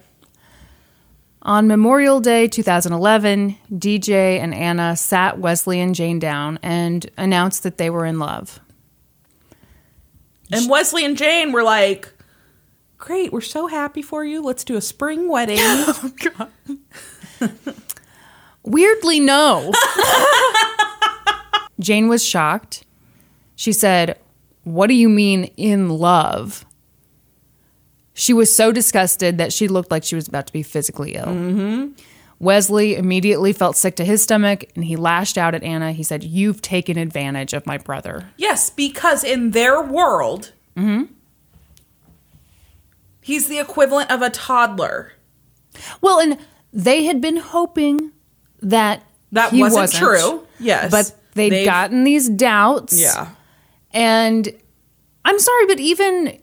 On 1.42 1.68
Memorial 1.68 2.22
Day 2.22 2.48
2011, 2.48 3.58
DJ 3.74 4.40
and 4.40 4.54
Anna 4.54 4.96
sat 4.96 5.40
Wesley 5.40 5.82
and 5.82 5.94
Jane 5.94 6.20
down 6.20 6.58
and 6.64 7.10
announced 7.18 7.64
that 7.64 7.78
they 7.78 7.90
were 7.90 8.06
in 8.06 8.18
love. 8.18 8.60
And 10.52 10.70
Wesley 10.70 11.04
and 11.04 11.18
Jane 11.18 11.52
were 11.52 11.64
like, 11.64 12.14
"Great, 12.98 13.32
we're 13.32 13.42
so 13.42 13.68
happy 13.68 14.02
for 14.02 14.24
you. 14.24 14.42
Let's 14.42 14.64
do 14.64 14.76
a 14.78 14.82
spring 14.82 15.28
wedding." 15.30 15.60
Oh, 15.62 16.14
God. 17.40 17.52
Weirdly, 18.64 19.20
no. 19.20 19.74
Jane 21.80 22.08
was 22.08 22.24
shocked. 22.24 22.84
She 23.56 23.74
said, 23.74 24.20
What 24.64 24.88
do 24.88 24.94
you 24.94 25.10
mean 25.10 25.46
in 25.58 25.90
love? 25.90 26.66
She 28.14 28.34
was 28.34 28.54
so 28.56 28.72
disgusted 28.72 29.38
that 29.38 29.52
she 29.54 29.68
looked 29.68 29.90
like 29.90 30.04
she 30.04 30.16
was 30.16 30.28
about 30.28 30.48
to 30.48 30.54
be 30.54 30.64
physically 30.64 31.16
ill. 31.16 31.26
Mm-hmm. 31.26 31.88
Wesley 32.40 32.96
immediately 32.96 33.54
felt 33.54 33.78
sick 33.78 33.96
to 33.98 34.06
his 34.06 34.22
stomach 34.24 34.66
and 34.76 34.84
he 34.84 34.96
lashed 34.96 35.38
out 35.38 35.54
at 35.56 35.64
Anna. 35.64 35.92
He 35.92 36.04
said, 36.04 36.24
You've 36.24 36.62
taken 36.62 36.98
advantage 36.98 37.54
of 37.54 37.66
my 37.66 37.78
brother. 37.78 38.26
yes, 38.38 38.70
because 38.70 39.24
in 39.24 39.52
their 39.52 39.82
world, 39.82 40.52
mm-hmm. 40.76 41.04
he's 43.22 43.48
the 43.48 43.60
equivalent 43.60 44.12
of 44.12 44.22
a 44.22 44.30
toddler. 44.30 45.14
Well, 46.02 46.20
and 46.20 46.38
they 46.74 47.06
had 47.06 47.22
been 47.22 47.38
hoping 47.38 48.12
that 48.62 49.04
That 49.32 49.52
he 49.52 49.62
wasn't 49.62 49.94
true. 49.94 50.46
Yes. 50.60 50.92
But 50.92 51.14
they'd 51.34 51.50
They've- 51.52 51.66
gotten 51.66 52.04
these 52.04 52.28
doubts. 52.30 53.00
Yeah. 53.00 53.30
And 53.94 54.54
I'm 55.26 55.40
sorry, 55.40 55.66
but 55.66 55.80
even 55.80 56.40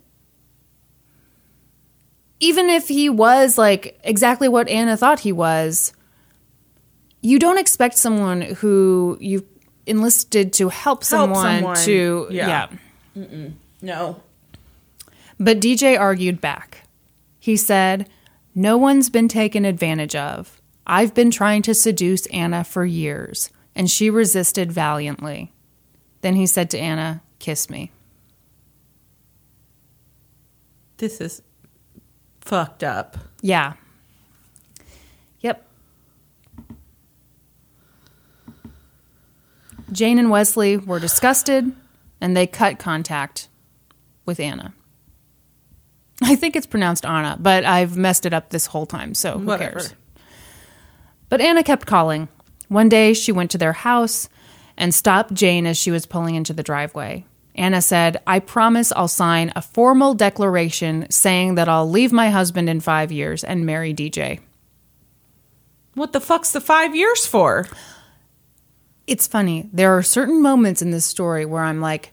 even 2.40 2.70
if 2.70 2.88
he 2.88 3.08
was 3.08 3.58
like 3.58 3.98
exactly 4.04 4.48
what 4.48 4.68
Anna 4.68 4.96
thought 4.96 5.20
he 5.20 5.32
was, 5.32 5.92
you 7.20 7.38
don't 7.38 7.58
expect 7.58 7.98
someone 7.98 8.42
who 8.42 9.16
you've 9.20 9.44
enlisted 9.86 10.52
to 10.54 10.68
help 10.68 11.02
someone, 11.02 11.58
someone. 11.58 11.76
to 11.76 12.28
Yeah. 12.30 12.68
yeah. 13.14 13.48
No. 13.82 14.22
But 15.40 15.60
DJ 15.60 15.98
argued 15.98 16.40
back. 16.40 16.82
He 17.38 17.56
said, 17.56 18.08
No 18.54 18.76
one's 18.76 19.10
been 19.10 19.28
taken 19.28 19.64
advantage 19.64 20.14
of. 20.14 20.60
I've 20.86 21.14
been 21.14 21.30
trying 21.30 21.62
to 21.62 21.74
seduce 21.74 22.26
Anna 22.26 22.64
for 22.64 22.84
years, 22.84 23.50
and 23.74 23.90
she 23.90 24.10
resisted 24.10 24.72
valiantly. 24.72 25.52
Then 26.22 26.34
he 26.34 26.46
said 26.46 26.70
to 26.70 26.78
Anna, 26.78 27.22
Kiss 27.38 27.70
me. 27.70 27.90
This 30.98 31.20
is 31.20 31.42
fucked 32.40 32.82
up. 32.82 33.16
Yeah. 33.40 33.74
Yep. 35.40 35.64
Jane 39.92 40.18
and 40.18 40.30
Wesley 40.30 40.76
were 40.76 40.98
disgusted 40.98 41.72
and 42.20 42.36
they 42.36 42.46
cut 42.46 42.78
contact 42.78 43.48
with 44.26 44.40
Anna. 44.40 44.74
I 46.20 46.34
think 46.34 46.56
it's 46.56 46.66
pronounced 46.66 47.06
Anna, 47.06 47.36
but 47.38 47.64
I've 47.64 47.96
messed 47.96 48.26
it 48.26 48.34
up 48.34 48.50
this 48.50 48.66
whole 48.66 48.86
time, 48.86 49.14
so 49.14 49.38
who 49.38 49.46
Whatever. 49.46 49.78
cares? 49.78 49.94
But 51.28 51.40
Anna 51.40 51.62
kept 51.62 51.86
calling. 51.86 52.28
One 52.66 52.88
day 52.88 53.14
she 53.14 53.30
went 53.30 53.50
to 53.52 53.58
their 53.58 53.72
house 53.72 54.28
and 54.76 54.92
stopped 54.92 55.32
Jane 55.32 55.64
as 55.64 55.76
she 55.78 55.90
was 55.92 56.06
pulling 56.06 56.34
into 56.34 56.52
the 56.52 56.62
driveway. 56.64 57.24
Anna 57.58 57.82
said, 57.82 58.22
I 58.26 58.38
promise 58.38 58.92
I'll 58.92 59.08
sign 59.08 59.52
a 59.56 59.60
formal 59.60 60.14
declaration 60.14 61.06
saying 61.10 61.56
that 61.56 61.68
I'll 61.68 61.90
leave 61.90 62.12
my 62.12 62.30
husband 62.30 62.70
in 62.70 62.80
five 62.80 63.10
years 63.10 63.42
and 63.42 63.66
marry 63.66 63.92
DJ. 63.92 64.38
What 65.94 66.12
the 66.12 66.20
fuck's 66.20 66.52
the 66.52 66.60
five 66.60 66.94
years 66.94 67.26
for? 67.26 67.66
It's 69.08 69.26
funny. 69.26 69.68
There 69.72 69.96
are 69.96 70.02
certain 70.02 70.40
moments 70.40 70.82
in 70.82 70.92
this 70.92 71.04
story 71.04 71.44
where 71.44 71.64
I'm 71.64 71.80
like, 71.80 72.12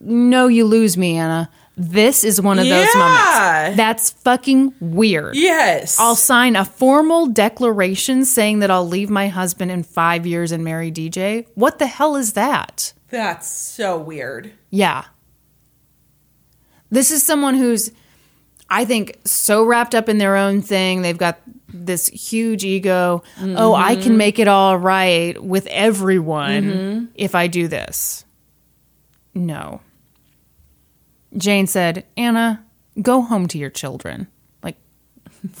no, 0.00 0.48
you 0.48 0.64
lose 0.64 0.96
me, 0.96 1.16
Anna. 1.16 1.48
This 1.76 2.24
is 2.24 2.40
one 2.40 2.58
of 2.58 2.66
those 2.66 2.88
Yeah. 2.92 2.98
moments. 2.98 3.76
That's 3.76 4.10
fucking 4.10 4.74
weird. 4.80 5.36
Yes. 5.36 5.98
I'll 6.00 6.16
sign 6.16 6.56
a 6.56 6.64
formal 6.64 7.28
declaration 7.28 8.24
saying 8.24 8.58
that 8.58 8.70
I'll 8.70 8.86
leave 8.86 9.10
my 9.10 9.28
husband 9.28 9.70
in 9.70 9.84
five 9.84 10.26
years 10.26 10.50
and 10.52 10.64
marry 10.64 10.90
DJ. 10.90 11.46
What 11.54 11.78
the 11.78 11.86
hell 11.86 12.16
is 12.16 12.32
that? 12.32 12.92
That's 13.12 13.46
so 13.46 13.98
weird. 13.98 14.52
Yeah. 14.70 15.04
This 16.88 17.10
is 17.10 17.22
someone 17.22 17.54
who's, 17.54 17.92
I 18.70 18.86
think, 18.86 19.18
so 19.26 19.64
wrapped 19.64 19.94
up 19.94 20.08
in 20.08 20.16
their 20.16 20.34
own 20.34 20.62
thing. 20.62 21.02
They've 21.02 21.16
got 21.16 21.38
this 21.68 22.06
huge 22.08 22.64
ego. 22.64 23.22
Oh, 23.38 23.74
I 23.74 23.96
can 23.96 24.04
mm-hmm. 24.04 24.16
make 24.16 24.38
it 24.38 24.48
all 24.48 24.78
right 24.78 25.40
with 25.42 25.66
everyone 25.66 26.62
mm-hmm. 26.62 27.04
if 27.14 27.34
I 27.34 27.48
do 27.48 27.68
this. 27.68 28.24
No. 29.34 29.82
Jane 31.36 31.66
said, 31.66 32.06
Anna, 32.16 32.64
go 33.00 33.20
home 33.20 33.46
to 33.48 33.58
your 33.58 33.70
children. 33.70 34.26
Like, 34.62 34.76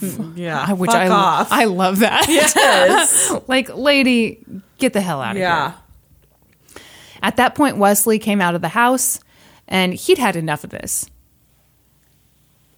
Yeah. 0.34 0.72
Which 0.72 0.90
I, 0.90 1.08
off. 1.08 1.52
I 1.52 1.64
love 1.64 1.98
that. 1.98 2.28
yes. 2.28 3.30
like, 3.46 3.68
lady, 3.76 4.42
get 4.78 4.94
the 4.94 5.02
hell 5.02 5.20
out 5.20 5.32
of 5.32 5.36
here. 5.36 5.74
At 7.22 7.36
that 7.36 7.54
point, 7.54 7.76
Wesley 7.78 8.18
came 8.18 8.40
out 8.40 8.54
of 8.54 8.60
the 8.62 8.68
house 8.68 9.20
and 9.68 9.94
he'd 9.94 10.18
had 10.18 10.36
enough 10.36 10.64
of 10.64 10.70
this. 10.70 11.08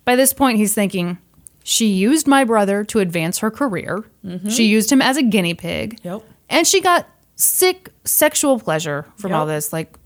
By 0.04 0.16
this 0.16 0.32
point, 0.32 0.58
he's 0.58 0.74
thinking, 0.74 1.18
she 1.62 1.86
used 1.86 2.26
my 2.26 2.44
brother 2.44 2.84
to 2.84 2.98
advance 2.98 3.38
her 3.38 3.50
career. 3.50 4.04
Mm-hmm. 4.24 4.50
She 4.50 4.64
used 4.66 4.92
him 4.92 5.00
as 5.00 5.16
a 5.16 5.22
guinea 5.22 5.54
pig. 5.54 5.98
Yep. 6.02 6.22
And 6.50 6.66
she 6.66 6.80
got 6.82 7.08
sick 7.36 7.88
sexual 8.04 8.60
pleasure 8.60 9.06
from 9.16 9.30
Yep. 9.30 9.38
all 9.40 9.46
this. 9.46 9.72
Like, 9.72 9.96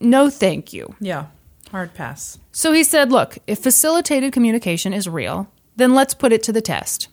no, 0.00 0.28
thank 0.30 0.72
you. 0.72 0.96
Yeah. 1.00 1.26
Hard 1.70 1.94
pass. 1.94 2.38
So 2.50 2.72
he 2.72 2.82
said, 2.82 3.12
Look, 3.12 3.38
if 3.46 3.60
facilitated 3.60 4.32
communication 4.32 4.92
is 4.92 5.08
real, 5.08 5.48
then 5.76 5.94
let's 5.94 6.12
put 6.12 6.32
it 6.32 6.42
to 6.42 6.52
the 6.52 6.60
test. 6.60 7.08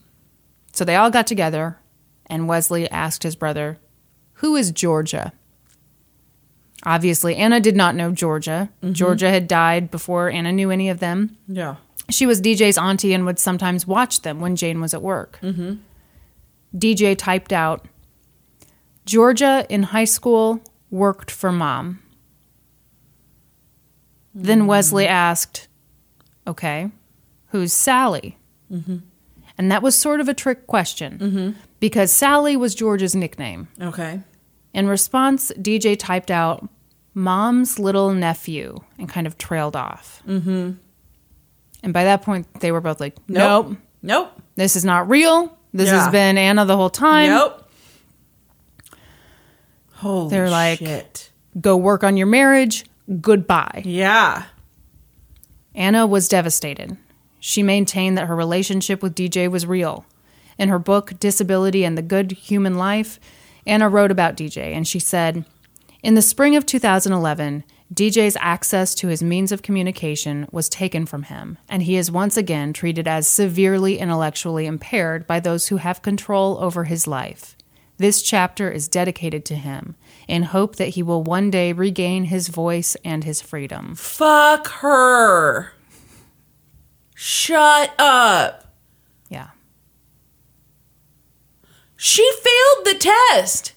So 0.73 0.83
they 0.83 0.95
all 0.95 1.09
got 1.11 1.27
together, 1.27 1.77
and 2.25 2.47
Wesley 2.47 2.89
asked 2.89 3.23
his 3.23 3.35
brother, 3.35 3.77
Who 4.33 4.55
is 4.55 4.71
Georgia? 4.71 5.33
Obviously, 6.85 7.35
Anna 7.35 7.59
did 7.59 7.75
not 7.75 7.95
know 7.95 8.11
Georgia. 8.11 8.69
Mm-hmm. 8.81 8.93
Georgia 8.93 9.29
had 9.29 9.47
died 9.47 9.91
before 9.91 10.29
Anna 10.29 10.51
knew 10.51 10.71
any 10.71 10.89
of 10.89 10.99
them. 10.99 11.37
Yeah. 11.47 11.75
She 12.09 12.25
was 12.25 12.41
DJ's 12.41 12.77
auntie 12.77 13.13
and 13.13 13.25
would 13.25 13.39
sometimes 13.39 13.85
watch 13.85 14.21
them 14.21 14.39
when 14.39 14.55
Jane 14.55 14.81
was 14.81 14.93
at 14.93 15.01
work. 15.01 15.39
Mm-hmm. 15.41 15.75
DJ 16.75 17.17
typed 17.17 17.51
out, 17.51 17.85
Georgia 19.05 19.65
in 19.69 19.83
high 19.83 20.05
school 20.05 20.61
worked 20.89 21.31
for 21.31 21.51
mom. 21.51 21.99
Then 24.33 24.59
mm-hmm. 24.59 24.67
Wesley 24.67 25.07
asked, 25.07 25.67
Okay, 26.47 26.91
who's 27.47 27.73
Sally? 27.73 28.37
And 29.57 29.71
that 29.71 29.81
was 29.81 29.97
sort 29.97 30.21
of 30.21 30.29
a 30.29 30.33
trick 30.33 30.67
question 30.67 31.55
because 31.79 32.11
Sally 32.11 32.55
was 32.55 32.73
George's 32.73 33.15
nickname. 33.15 33.67
Okay. 33.81 34.21
In 34.73 34.87
response, 34.87 35.51
DJ 35.57 35.97
typed 35.97 36.29
out 36.31 36.67
mom's 37.13 37.79
little 37.79 38.13
nephew 38.13 38.77
and 38.97 39.09
kind 39.09 39.25
of 39.27 39.37
trailed 39.37 39.75
off. 39.75 40.21
Mm-hmm. 40.27 40.71
And 41.83 41.93
by 41.93 42.03
that 42.03 42.21
point, 42.21 42.47
they 42.59 42.71
were 42.71 42.81
both 42.81 42.99
like, 42.99 43.15
nope, 43.27 43.75
Nope. 44.01 44.31
this 44.55 44.75
is 44.75 44.85
not 44.85 45.09
real. 45.09 45.57
This 45.73 45.87
Yeah. 45.89 46.03
has 46.03 46.11
been 46.11 46.37
Anna 46.37 46.65
the 46.65 46.75
whole 46.77 46.89
time. 46.89 47.29
Nope. 47.29 47.65
Holy 49.95 50.29
They're 50.29 50.49
like- 50.49 50.79
shit. 50.79 51.31
Go 51.59 51.75
work 51.77 52.03
on 52.03 52.15
your 52.15 52.27
marriage. 52.27 52.85
Goodbye. 53.21 53.81
Yeah. 53.85 54.43
Anna 55.73 56.05
was 56.05 56.27
devastated. 56.27 56.95
She 57.39 57.63
maintained 57.63 58.17
that 58.17 58.27
her 58.27 58.35
relationship 58.35 59.01
with 59.01 59.15
DJ 59.15 59.49
was 59.49 59.65
real. 59.65 60.05
In 60.57 60.69
her 60.69 60.79
book, 60.79 61.13
Disability 61.19 61.83
and 61.83 61.97
the 61.97 62.01
Good 62.01 62.31
Human 62.33 62.75
Life, 62.77 63.19
Anna 63.69 63.87
wrote 63.87 64.09
about 64.09 64.35
DJ 64.35 64.73
and 64.73 64.87
she 64.87 64.99
said, 64.99 65.45
In 66.01 66.15
the 66.15 66.23
spring 66.23 66.55
of 66.55 66.65
2011, 66.65 67.63
DJ's 67.93 68.35
access 68.39 68.95
to 68.95 69.09
his 69.09 69.21
means 69.21 69.51
of 69.51 69.61
communication 69.61 70.47
was 70.51 70.69
taken 70.69 71.05
from 71.05 71.23
him, 71.23 71.59
and 71.69 71.83
he 71.83 71.95
is 71.95 72.11
once 72.11 72.35
again 72.35 72.73
treated 72.73 73.07
as 73.07 73.27
severely 73.27 73.99
intellectually 73.99 74.65
impaired 74.65 75.27
by 75.27 75.39
those 75.39 75.67
who 75.67 75.77
have 75.77 76.01
control 76.01 76.57
over 76.59 76.85
his 76.85 77.05
life. 77.05 77.55
This 77.97 78.23
chapter 78.23 78.71
is 78.71 78.87
dedicated 78.87 79.45
to 79.45 79.55
him 79.55 79.95
in 80.27 80.43
hope 80.43 80.77
that 80.77 80.89
he 80.89 81.03
will 81.03 81.21
one 81.23 81.51
day 81.51 81.71
regain 81.71 82.25
his 82.25 82.47
voice 82.47 82.95
and 83.05 83.23
his 83.23 83.41
freedom. 83.41 83.93
Fuck 83.95 84.67
her. 84.67 85.73
Shut 87.13 87.93
up. 87.99 88.73
Yeah. 89.29 89.49
She 92.01 92.31
failed 92.31 92.85
the 92.85 92.97
test. 92.97 93.73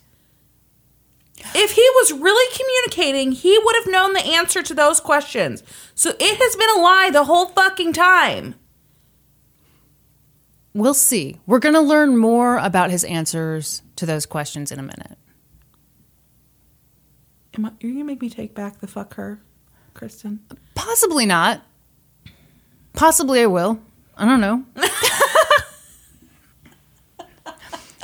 If 1.57 1.73
he 1.73 1.83
was 1.97 2.13
really 2.13 2.57
communicating, 2.57 3.33
he 3.33 3.59
would 3.59 3.75
have 3.75 3.93
known 3.93 4.13
the 4.13 4.25
answer 4.25 4.63
to 4.63 4.75
those 4.75 5.01
questions. 5.01 5.65
So 5.97 6.11
it 6.21 6.37
has 6.37 6.55
been 6.55 6.71
a 6.71 6.81
lie 6.81 7.11
the 7.13 7.25
whole 7.25 7.47
fucking 7.47 7.95
time. 7.95 8.55
We'll 10.73 10.95
see. 10.95 11.41
We're 11.47 11.59
going 11.59 11.75
to 11.75 11.81
learn 11.81 12.17
more 12.17 12.59
about 12.59 12.93
his 12.93 13.03
answers 13.03 13.83
to 13.97 14.07
those 14.07 14.25
questions 14.25 14.71
in 14.71 14.79
a 14.79 14.83
minute. 14.83 15.19
Am 17.55 17.67
I, 17.67 17.71
are 17.71 17.75
you 17.81 17.95
gonna 17.95 18.05
make 18.05 18.23
me 18.23 18.31
take 18.31 18.55
back 18.55 18.79
the 18.79 18.87
fuck 18.87 19.15
her, 19.15 19.43
Kristin? 19.95 20.39
Possibly 20.77 21.27
not. 21.27 21.61
Possibly 22.93 23.43
I 23.43 23.47
will. 23.47 23.81
I 24.17 24.27
don't 24.27 24.41
know. 24.41 24.65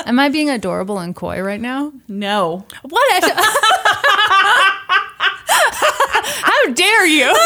Am 0.09 0.19
I 0.19 0.31
being 0.31 0.49
adorable 0.49 0.99
and 0.99 1.15
coy 1.15 1.43
right 1.43 1.61
now? 1.61 1.93
No. 2.09 2.65
What? 2.81 3.25
How 5.45 6.73
dare 6.73 7.07
you? 7.07 7.27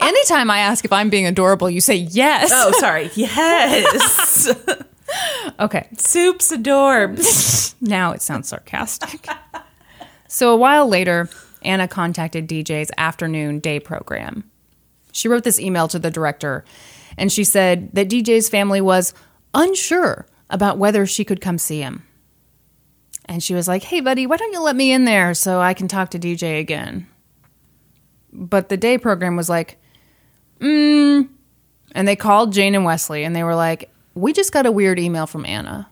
Anytime 0.00 0.48
I 0.48 0.60
ask 0.60 0.84
if 0.84 0.92
I'm 0.92 1.10
being 1.10 1.26
adorable, 1.26 1.68
you 1.68 1.80
say 1.80 1.96
yes. 1.96 2.52
Oh, 2.54 2.70
sorry. 2.78 3.10
Yes. 3.14 4.50
Okay. 5.58 5.88
Soup's 5.96 6.52
adorbs. 6.52 7.74
Now 7.80 8.12
it 8.12 8.20
sounds 8.20 8.48
sarcastic. 8.48 9.26
so 10.28 10.52
a 10.52 10.56
while 10.56 10.86
later, 10.86 11.30
Anna 11.62 11.88
contacted 11.88 12.46
DJ's 12.46 12.90
afternoon 12.98 13.58
day 13.58 13.80
program. 13.80 14.44
She 15.10 15.26
wrote 15.26 15.44
this 15.44 15.58
email 15.58 15.88
to 15.88 15.98
the 15.98 16.10
director, 16.10 16.64
and 17.16 17.32
she 17.32 17.42
said 17.42 17.88
that 17.94 18.08
DJ's 18.10 18.50
family 18.50 18.82
was 18.82 19.14
unsure 19.54 20.26
about 20.50 20.78
whether 20.78 21.06
she 21.06 21.24
could 21.24 21.40
come 21.40 21.58
see 21.58 21.80
him. 21.80 22.04
And 23.26 23.42
she 23.42 23.54
was 23.54 23.68
like, 23.68 23.82
hey, 23.82 24.00
buddy, 24.00 24.26
why 24.26 24.38
don't 24.38 24.52
you 24.52 24.62
let 24.62 24.74
me 24.74 24.90
in 24.90 25.04
there 25.04 25.34
so 25.34 25.60
I 25.60 25.74
can 25.74 25.86
talk 25.86 26.10
to 26.10 26.18
DJ 26.18 26.60
again? 26.60 27.06
But 28.32 28.68
the 28.68 28.76
day 28.76 28.96
program 28.96 29.36
was 29.36 29.48
like, 29.48 29.78
mm. 30.60 31.28
And 31.92 32.08
they 32.08 32.16
called 32.16 32.52
Jane 32.52 32.74
and 32.74 32.84
Wesley, 32.84 33.24
and 33.24 33.34
they 33.34 33.44
were 33.44 33.54
like, 33.54 33.90
we 34.14 34.32
just 34.32 34.52
got 34.52 34.66
a 34.66 34.72
weird 34.72 34.98
email 34.98 35.26
from 35.26 35.44
Anna. 35.44 35.88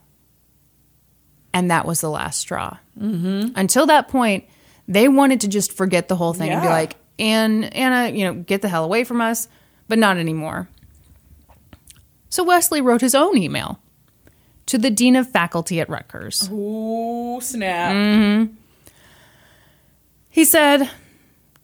And 1.53 1.71
that 1.71 1.87
was 1.87 2.01
the 2.01 2.11
last 2.11 2.41
straw. 2.41 2.77
Mm-hmm. 3.01 3.53
Until 3.55 3.87
that 3.87 4.09
point, 4.09 4.45
they 4.89 5.09
wanted 5.09 5.41
to 5.43 5.49
just 5.49 5.73
forget 5.73 6.09
the 6.09 6.17
whole 6.17 6.35
thing 6.35 6.51
and 6.51 6.63
be 6.63 6.69
like, 6.69 6.97
and 7.19 7.73
Anna, 7.75 8.15
you 8.15 8.25
know, 8.25 8.35
get 8.35 8.63
the 8.63 8.69
hell 8.69 8.85
away 8.85 9.05
from 9.05 9.21
us, 9.21 9.49
but 9.89 9.99
not 9.99 10.19
anymore. 10.19 10.69
So 12.29 12.45
Wesley 12.45 12.81
wrote 12.81 13.01
his 13.01 13.15
own 13.15 13.37
email 13.37 13.81
to 14.67 14.79
the 14.79 14.91
dean 14.91 15.17
of 15.17 15.31
faculty 15.31 15.81
at 15.81 15.89
Rutgers. 15.89 16.51
Ooh, 16.53 17.41
snap. 17.41 17.95
Mm-hmm. 17.95 18.55
He 20.29 20.45
said, 20.45 20.91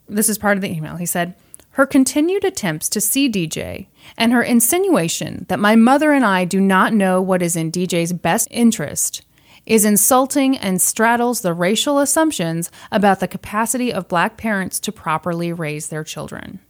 this 0.08 0.28
is 0.28 0.38
part 0.38 0.56
of 0.56 0.62
the 0.62 0.70
email. 0.70 0.96
He 0.96 1.06
said, 1.06 1.34
her 1.72 1.86
continued 1.86 2.44
attempts 2.44 2.88
to 2.90 3.00
see 3.00 3.30
DJ 3.30 3.86
and 4.16 4.32
her 4.32 4.42
insinuation 4.42 5.46
that 5.48 5.58
my 5.58 5.74
mother 5.74 6.12
and 6.12 6.24
I 6.24 6.44
do 6.44 6.60
not 6.60 6.92
know 6.92 7.20
what 7.20 7.42
is 7.42 7.56
in 7.56 7.72
DJ's 7.72 8.12
best 8.12 8.48
interest 8.50 9.22
is 9.64 9.84
insulting 9.84 10.56
and 10.56 10.82
straddles 10.82 11.40
the 11.40 11.54
racial 11.54 11.98
assumptions 11.98 12.70
about 12.90 13.20
the 13.20 13.28
capacity 13.28 13.92
of 13.92 14.08
black 14.08 14.36
parents 14.36 14.80
to 14.80 14.92
properly 14.92 15.52
raise 15.52 15.88
their 15.88 16.04
children. 16.04 16.60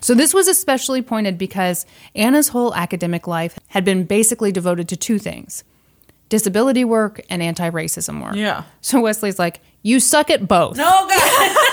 So, 0.00 0.14
this 0.14 0.32
was 0.34 0.48
especially 0.48 1.02
pointed 1.02 1.36
because 1.38 1.86
Anna's 2.14 2.48
whole 2.48 2.74
academic 2.74 3.26
life 3.26 3.58
had 3.68 3.84
been 3.84 4.04
basically 4.04 4.52
devoted 4.52 4.88
to 4.88 4.96
two 4.96 5.18
things 5.18 5.64
disability 6.28 6.84
work 6.84 7.20
and 7.28 7.42
anti 7.42 7.68
racism 7.70 8.22
work. 8.22 8.36
Yeah. 8.36 8.64
So, 8.80 9.00
Wesley's 9.00 9.38
like, 9.38 9.60
You 9.82 10.00
suck 10.00 10.30
at 10.30 10.46
both. 10.48 10.76
No, 10.76 10.84
God. 10.84 11.56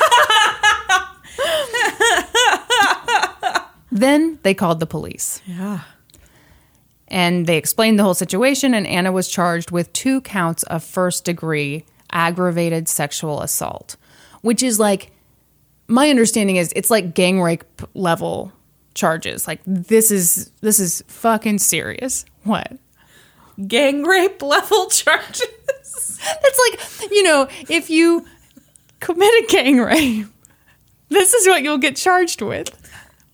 Then 3.92 4.38
they 4.44 4.54
called 4.54 4.80
the 4.80 4.86
police. 4.86 5.42
yeah. 5.46 5.82
And 7.08 7.48
they 7.48 7.56
explained 7.58 7.98
the 7.98 8.04
whole 8.04 8.14
situation, 8.14 8.74
and 8.74 8.86
Anna 8.86 9.14
was 9.14 9.30
charged 9.30 9.72
with 9.72 9.92
two 9.94 10.20
counts 10.22 10.64
of 10.64 10.84
first 10.84 11.24
degree 11.24 11.86
aggravated 12.12 12.90
sexual 12.90 13.42
assault, 13.42 13.96
which 14.42 14.62
is 14.62 14.78
like, 14.78 15.12
my 15.88 16.10
understanding 16.10 16.58
is 16.58 16.74
it's 16.76 16.90
like 16.90 17.14
gang 17.14 17.42
rape 17.42 17.64
level 17.94 18.52
charges. 18.94 19.48
Like 19.48 19.62
this 19.66 20.12
is 20.12 20.52
this 20.62 20.80
is 20.80 21.04
fucking 21.08 21.60
serious. 21.60 22.26
What? 22.44 22.74
Gang 23.68 24.04
rape 24.04 24.42
level 24.42 24.88
charges. 24.90 25.48
That's 26.20 26.60
like, 26.70 27.12
you 27.12 27.24
know, 27.24 27.48
if 27.70 27.90
you 27.90 28.26
commit 29.00 29.30
a 29.44 29.48
gang 29.48 29.78
rape, 29.78 30.28
this 31.10 31.34
is 31.34 31.48
what 31.48 31.64
you'll 31.64 31.78
get 31.78 31.96
charged 31.96 32.42
with. 32.42 32.70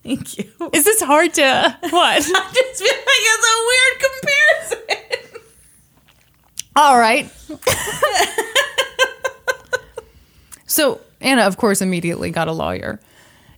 Thank 0.04 0.38
you. 0.38 0.52
Is 0.74 0.84
this 0.84 1.02
hard 1.02 1.34
to 1.36 1.78
what? 1.90 1.94
I 1.94 2.20
just 2.20 2.84
feel 2.84 2.88
like 2.88 3.24
it's 3.32 3.48
a 3.48 3.56
weird 3.70 4.00
comparison. 4.70 5.40
All 6.76 6.98
right. 6.98 7.32
so 10.66 11.00
Anna, 11.24 11.44
of 11.44 11.58
course, 11.58 11.82
immediately 11.82 12.30
got 12.30 12.48
a 12.48 12.52
lawyer. 12.52 13.00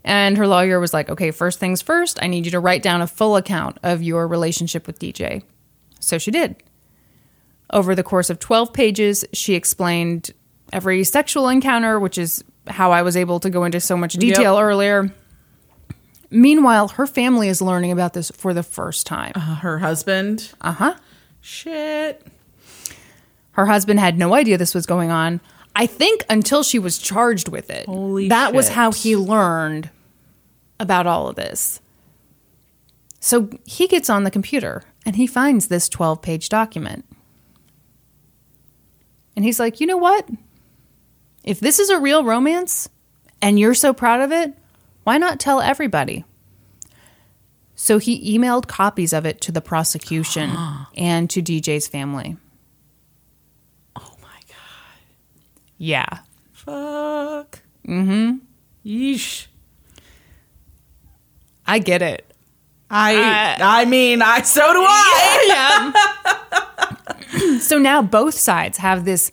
And 0.03 0.37
her 0.37 0.47
lawyer 0.47 0.79
was 0.79 0.93
like, 0.93 1.09
okay, 1.09 1.31
first 1.31 1.59
things 1.59 1.81
first, 1.81 2.19
I 2.21 2.27
need 2.27 2.45
you 2.45 2.51
to 2.51 2.59
write 2.59 2.83
down 2.83 3.01
a 3.01 3.07
full 3.07 3.35
account 3.35 3.79
of 3.83 4.03
your 4.03 4.27
relationship 4.27 4.85
with 4.87 4.99
DJ. 4.99 5.43
So 5.99 6.17
she 6.19 6.29
did. 6.31 6.55
Over 7.71 7.95
the 7.95 8.03
course 8.03 8.29
of 8.29 8.37
12 8.39 8.71
pages, 8.71 9.25
she 9.33 9.55
explained 9.55 10.29
every 10.71 11.03
sexual 11.03 11.49
encounter, 11.49 11.99
which 11.99 12.19
is 12.19 12.43
how 12.67 12.91
I 12.91 13.01
was 13.01 13.17
able 13.17 13.39
to 13.39 13.49
go 13.49 13.63
into 13.63 13.79
so 13.79 13.97
much 13.97 14.13
detail 14.13 14.53
Yep. 14.55 14.63
earlier. 14.63 15.13
Meanwhile, 16.29 16.89
her 16.89 17.07
family 17.07 17.47
is 17.47 17.61
learning 17.61 17.91
about 17.91 18.13
this 18.13 18.29
for 18.31 18.53
the 18.53 18.63
first 18.63 19.07
time. 19.07 19.31
Uh, 19.35 19.55
her 19.55 19.79
husband. 19.79 20.51
Uh 20.61 20.71
huh. 20.73 20.95
Shit. 21.41 22.25
Her 23.53 23.65
husband 23.67 23.99
had 23.99 24.17
no 24.17 24.33
idea 24.35 24.57
this 24.57 24.75
was 24.75 24.85
going 24.85 25.11
on. 25.11 25.39
I 25.75 25.87
think 25.87 26.25
until 26.29 26.63
she 26.63 26.79
was 26.79 26.97
charged 26.97 27.49
with 27.49 27.69
it. 27.69 27.85
Holy 27.85 28.29
that 28.29 28.53
was 28.53 28.69
how 28.69 28.91
he 28.91 29.15
learned 29.15 29.89
about 30.79 31.05
all 31.07 31.27
of 31.27 31.35
this. 31.35 31.81
So 33.19 33.49
he 33.65 33.87
gets 33.87 34.09
on 34.09 34.23
the 34.23 34.31
computer 34.31 34.83
and 35.05 35.15
he 35.15 35.27
finds 35.27 35.67
this 35.67 35.89
12 35.89 36.21
page 36.21 36.49
document. 36.49 37.05
And 39.35 39.43
he's 39.43 39.59
like, 39.59 39.81
you 39.81 39.87
know 39.87 39.97
what? 39.97 40.29
If 41.43 41.59
this 41.59 41.79
is 41.79 41.89
a 41.89 41.99
real 41.99 42.23
romance 42.23 42.89
and 43.41 43.59
you're 43.59 43.73
so 43.73 43.93
proud 43.93 44.21
of 44.21 44.31
it, 44.31 44.53
why 45.03 45.17
not 45.17 45.39
tell 45.39 45.61
everybody? 45.61 46.23
So 47.75 47.97
he 47.97 48.37
emailed 48.37 48.67
copies 48.67 49.11
of 49.13 49.25
it 49.25 49.41
to 49.41 49.51
the 49.51 49.61
prosecution 49.61 50.51
and 50.95 51.29
to 51.29 51.41
DJ's 51.41 51.87
family. 51.87 52.37
Oh 53.95 54.15
my 54.21 54.39
god. 54.47 54.99
Yeah. 55.77 56.19
Fuck. 56.53 57.59
Mm-hmm. 57.87 58.37
Yeesh. 58.85 59.47
I 61.67 61.79
get 61.79 62.01
it. 62.01 62.31
I 62.89 63.57
I 63.59 63.85
mean, 63.85 64.21
I 64.21 64.41
so 64.41 64.61
do 64.61 64.79
I. 64.79 65.93
Yeah. 67.33 67.57
so 67.59 67.77
now 67.77 68.01
both 68.01 68.35
sides 68.35 68.77
have 68.77 69.05
this 69.05 69.31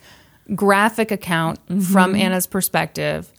graphic 0.54 1.10
account 1.10 1.58
from 1.84 2.14
Anna's 2.14 2.46
perspective. 2.46 3.30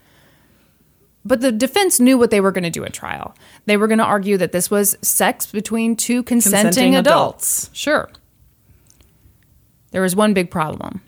But 1.25 1.41
the 1.41 1.51
defense 1.51 1.99
knew 1.99 2.17
what 2.17 2.31
they 2.31 2.41
were 2.41 2.51
going 2.51 2.63
to 2.65 2.69
do 2.69 2.83
at 2.83 2.93
trial. 2.93 3.33
They 3.65 3.77
were 3.77 3.87
going 3.87 3.99
to 3.99 4.03
argue 4.05 4.37
that 4.37 4.51
this 4.51 4.69
was 4.69 4.97
sex 5.01 5.45
between 5.45 5.95
two 5.95 6.21
consenting, 6.23 6.61
Consenting 6.67 6.95
adults. 6.95 7.63
adults. 7.63 7.77
Sure. 7.77 8.09
There 9.91 10.01
was 10.01 10.15
one 10.15 10.33
big 10.33 10.51
problem. 10.51 11.01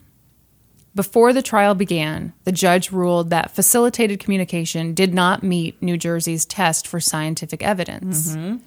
Before 0.95 1.33
the 1.33 1.41
trial 1.41 1.75
began, 1.75 2.31
the 2.45 2.53
judge 2.53 2.89
ruled 2.89 3.29
that 3.29 3.51
facilitated 3.51 4.21
communication 4.21 4.93
did 4.93 5.13
not 5.13 5.43
meet 5.43 5.81
New 5.81 5.97
Jersey's 5.97 6.45
test 6.45 6.87
for 6.87 7.01
scientific 7.01 7.61
evidence. 7.61 8.33
Mm-hmm. 8.33 8.57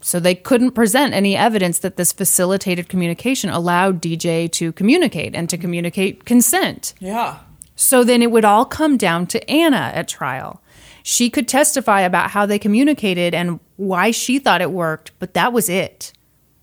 So 0.00 0.20
they 0.20 0.34
couldn't 0.34 0.72
present 0.72 1.14
any 1.14 1.36
evidence 1.36 1.78
that 1.78 1.96
this 1.96 2.12
facilitated 2.12 2.88
communication 2.88 3.48
allowed 3.48 4.02
DJ 4.02 4.50
to 4.52 4.72
communicate 4.72 5.34
and 5.34 5.48
to 5.48 5.56
communicate 5.56 6.24
consent. 6.24 6.94
Yeah. 6.98 7.38
So 7.76 8.04
then 8.04 8.20
it 8.20 8.30
would 8.30 8.44
all 8.44 8.64
come 8.64 8.96
down 8.96 9.26
to 9.28 9.50
Anna 9.50 9.92
at 9.94 10.08
trial. 10.08 10.60
She 11.04 11.30
could 11.30 11.46
testify 11.46 12.00
about 12.00 12.30
how 12.30 12.44
they 12.44 12.58
communicated 12.58 13.34
and 13.34 13.60
why 13.76 14.10
she 14.10 14.38
thought 14.38 14.60
it 14.60 14.72
worked, 14.72 15.12
but 15.18 15.34
that 15.34 15.52
was 15.52 15.68
it. 15.68 16.12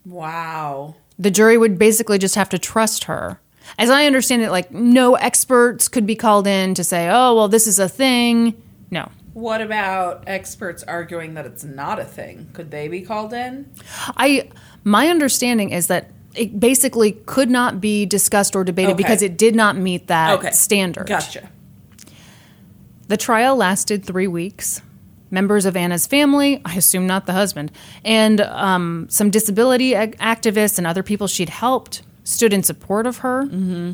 Wow. 0.06 0.96
The 1.18 1.32
jury 1.32 1.58
would 1.58 1.80
basically 1.80 2.18
just 2.18 2.36
have 2.36 2.50
to 2.50 2.60
trust 2.60 3.06
her. 3.06 3.40
As 3.80 3.90
I 3.90 4.06
understand 4.06 4.42
it, 4.44 4.52
like 4.52 4.72
no 4.72 5.16
experts 5.16 5.88
could 5.88 6.06
be 6.06 6.16
called 6.16 6.48
in 6.48 6.74
to 6.76 6.84
say, 6.84 7.10
oh, 7.10 7.36
well, 7.36 7.48
this 7.48 7.68
is 7.68 7.80
a 7.80 7.90
thing. 7.90 8.62
No. 8.92 9.10
What 9.34 9.62
about 9.62 10.24
experts 10.28 10.84
arguing 10.84 11.36
that 11.36 11.46
it's 11.46 11.64
not 11.64 12.00
a 12.00 12.04
thing? 12.04 12.50
Could 12.54 12.70
they 12.72 12.88
be 12.90 13.02
called 13.02 13.34
in? 13.34 13.70
I 14.18 14.50
my 14.84 15.08
understanding 15.08 15.70
is 15.70 15.88
that 15.88 16.12
it 16.36 16.60
basically 16.60 17.14
could 17.26 17.50
not 17.50 17.80
be 17.82 18.06
discussed 18.06 18.56
or 18.56 18.64
debated 18.64 18.92
Okay. 18.94 18.98
because 19.04 19.22
it 19.22 19.38
did 19.38 19.56
not 19.56 19.78
meet 19.78 20.08
that 20.08 20.40
Okay. 20.40 20.52
standard. 20.52 21.08
Gotcha. 21.08 21.50
The 23.08 23.18
trial 23.18 23.56
lasted 23.56 24.06
three 24.06 24.28
weeks. 24.28 24.82
Members 25.34 25.66
of 25.66 25.78
Anna's 25.78 26.08
family, 26.08 26.62
I 26.66 26.76
assume 26.76 27.08
not 27.08 27.26
the 27.26 27.32
husband, 27.32 27.72
and 28.04 28.42
um, 28.42 29.08
some 29.10 29.30
disability 29.30 29.94
ac- 29.94 30.12
activists 30.20 30.78
and 30.78 30.86
other 30.86 31.04
people 31.04 31.28
she'd 31.28 31.48
helped 31.50 32.02
stood 32.24 32.54
in 32.54 32.64
support 32.64 33.06
of 33.06 33.20
her. 33.20 33.46
Mm-hmm. 33.46 33.94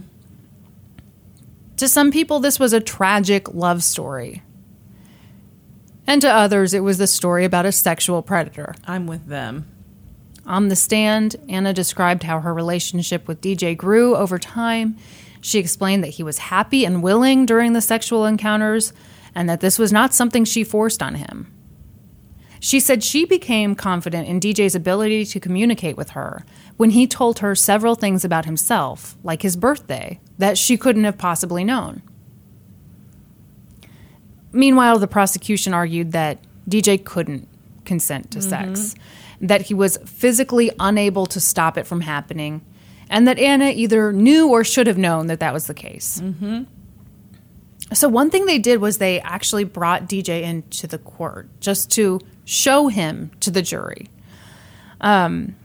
To 1.77 1.87
some 1.87 2.11
people, 2.11 2.39
this 2.39 2.59
was 2.59 2.73
a 2.73 2.79
tragic 2.79 3.53
love 3.53 3.83
story. 3.83 4.41
And 6.07 6.21
to 6.21 6.31
others, 6.31 6.73
it 6.73 6.79
was 6.79 6.97
the 6.97 7.07
story 7.07 7.45
about 7.45 7.65
a 7.65 7.71
sexual 7.71 8.21
predator. 8.21 8.73
I'm 8.85 9.07
with 9.07 9.27
them. 9.27 9.67
On 10.45 10.69
the 10.69 10.75
stand, 10.75 11.35
Anna 11.49 11.73
described 11.73 12.23
how 12.23 12.39
her 12.39 12.53
relationship 12.53 13.27
with 13.27 13.41
DJ 13.41 13.75
grew 13.75 14.15
over 14.15 14.39
time. 14.39 14.97
She 15.41 15.59
explained 15.59 16.03
that 16.03 16.11
he 16.11 16.23
was 16.23 16.37
happy 16.37 16.85
and 16.85 17.03
willing 17.03 17.45
during 17.45 17.73
the 17.73 17.81
sexual 17.81 18.25
encounters 18.25 18.93
and 19.35 19.49
that 19.49 19.59
this 19.59 19.77
was 19.77 19.91
not 19.91 20.13
something 20.13 20.45
she 20.45 20.63
forced 20.63 21.03
on 21.03 21.15
him. 21.15 21.53
She 22.59 22.79
said 22.79 23.03
she 23.03 23.25
became 23.25 23.75
confident 23.75 24.27
in 24.27 24.39
DJ's 24.39 24.73
ability 24.73 25.25
to 25.25 25.39
communicate 25.39 25.97
with 25.97 26.11
her 26.11 26.43
when 26.77 26.91
he 26.91 27.07
told 27.07 27.39
her 27.39 27.55
several 27.55 27.95
things 27.95 28.23
about 28.23 28.45
himself, 28.45 29.17
like 29.23 29.41
his 29.41 29.55
birthday, 29.55 30.19
that 30.37 30.57
she 30.57 30.77
couldn't 30.77 31.03
have 31.03 31.17
possibly 31.17 31.63
known. 31.63 32.01
Meanwhile, 34.51 34.99
the 34.99 35.07
prosecution 35.07 35.73
argued 35.73 36.11
that 36.13 36.39
DJ 36.69 37.03
couldn't 37.03 37.47
consent 37.85 38.31
to 38.31 38.41
sex, 38.41 38.95
that 39.41 39.61
he 39.63 39.73
was 39.73 39.97
physically 40.05 40.71
unable 40.79 41.25
to 41.27 41.39
stop 41.39 41.77
it 41.77 41.85
from 41.87 42.01
happening, 42.01 42.61
and 43.09 43.27
that 43.27 43.39
Anna 43.39 43.69
either 43.69 44.11
knew 44.13 44.49
or 44.49 44.63
should 44.63 44.87
have 44.87 44.97
known 44.97 45.27
that 45.27 45.39
that 45.39 45.53
was 45.53 45.67
the 45.67 45.73
case. 45.73 46.21
So, 47.93 48.09
one 48.09 48.29
thing 48.29 48.45
they 48.45 48.59
did 48.59 48.81
was 48.81 48.97
they 48.97 49.21
actually 49.21 49.63
brought 49.63 50.07
DJ 50.09 50.41
into 50.43 50.87
the 50.87 50.97
court 50.97 51.47
just 51.61 51.89
to 51.91 52.19
show 52.45 52.87
him 52.89 53.31
to 53.39 53.49
the 53.49 53.61
jury. 53.61 54.09
Um, 54.99 55.55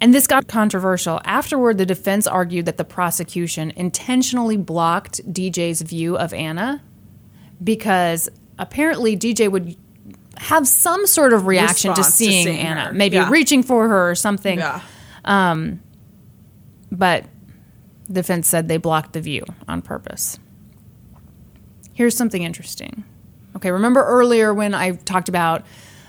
and 0.00 0.12
this 0.14 0.26
got 0.26 0.46
controversial. 0.48 1.20
Afterward, 1.24 1.78
the 1.78 1.86
defense 1.86 2.26
argued 2.26 2.66
that 2.66 2.76
the 2.76 2.84
prosecution 2.84 3.72
intentionally 3.76 4.56
blocked 4.56 5.20
DJ's 5.32 5.82
view 5.82 6.16
of 6.16 6.32
Anna 6.34 6.82
because 7.62 8.28
apparently 8.58 9.16
DJ 9.16 9.50
would 9.50 9.76
have 10.38 10.68
some 10.68 11.06
sort 11.06 11.32
of 11.32 11.46
reaction 11.46 11.94
to 11.94 12.00
Response 12.00 12.06
to 12.18 12.24
seeing, 12.24 12.44
seeing 12.46 12.58
Anna, 12.58 12.80
her. 12.88 12.92
maybe 12.92 13.16
Yeah. 13.16 13.30
reaching 13.30 13.62
for 13.62 13.88
her 13.88 14.10
or 14.10 14.14
something. 14.14 14.58
Yeah. 14.58 14.80
Um, 15.24 15.80
but 16.92 17.24
defense 18.10 18.46
said 18.46 18.68
they 18.68 18.76
blocked 18.76 19.14
the 19.14 19.20
view 19.20 19.44
on 19.66 19.80
purpose. 19.82 20.38
Here's 21.94 22.14
something 22.16 22.42
interesting. 22.42 23.04
Okay, 23.56 23.70
remember 23.70 24.04
earlier 24.04 24.52
when 24.52 24.74
I 24.74 24.92
talked 24.92 25.30
about 25.30 25.64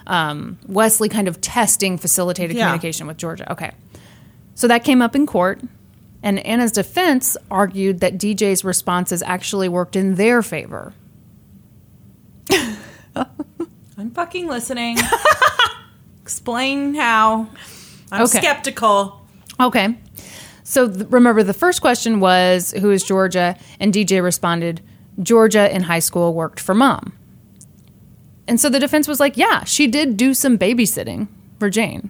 um, 0.08 0.58
Wesley 0.68 1.10
kind 1.10 1.28
of 1.28 1.39
testing 1.41 1.97
facilitated 1.97 2.55
Yeah. 2.58 2.66
communication 2.66 3.05
with 3.08 3.18
Georgia? 3.18 3.51
Okay. 3.51 3.72
So 4.55 4.68
that 4.68 4.84
came 4.84 5.01
up 5.01 5.16
in 5.16 5.26
court. 5.28 5.62
And 6.24 6.39
Anna's 6.39 6.72
defense 6.72 7.38
argued 7.51 7.99
that 7.99 8.18
DJ's 8.18 8.64
responses 8.64 9.22
actually 9.22 9.70
worked 9.70 9.95
in 9.95 10.16
their 10.16 10.41
favor. 10.41 10.93
I'm 13.16 14.12
fucking 14.14 14.47
listening. 14.47 14.97
Explain 16.22 16.95
how. 16.95 17.47
I'm 18.12 18.24
Okay. 18.24 18.39
skeptical. 18.39 19.22
Okay. 19.60 19.97
So 20.64 20.89
th- 20.89 21.08
remember, 21.10 21.43
the 21.43 21.53
first 21.53 21.82
question 21.82 22.20
was, 22.20 22.74
Who 22.80 22.91
is 22.91 23.03
Georgia? 23.03 23.58
And 23.80 23.93
DJ 23.93 24.22
responded, 24.24 24.82
Georgia 25.22 25.74
in 25.74 25.84
high 25.84 25.99
school 25.99 26.34
worked 26.34 26.60
for 26.60 26.76
mom. 26.76 27.14
And 28.48 28.60
so 28.60 28.70
the 28.70 28.80
defense 28.80 29.08
was 29.08 29.20
like, 29.20 29.38
Yeah, 29.38 29.64
she 29.64 29.88
did 29.88 30.18
do 30.18 30.34
some 30.34 30.58
babysitting 30.58 31.28
for 31.60 31.70
Jane. 31.70 32.10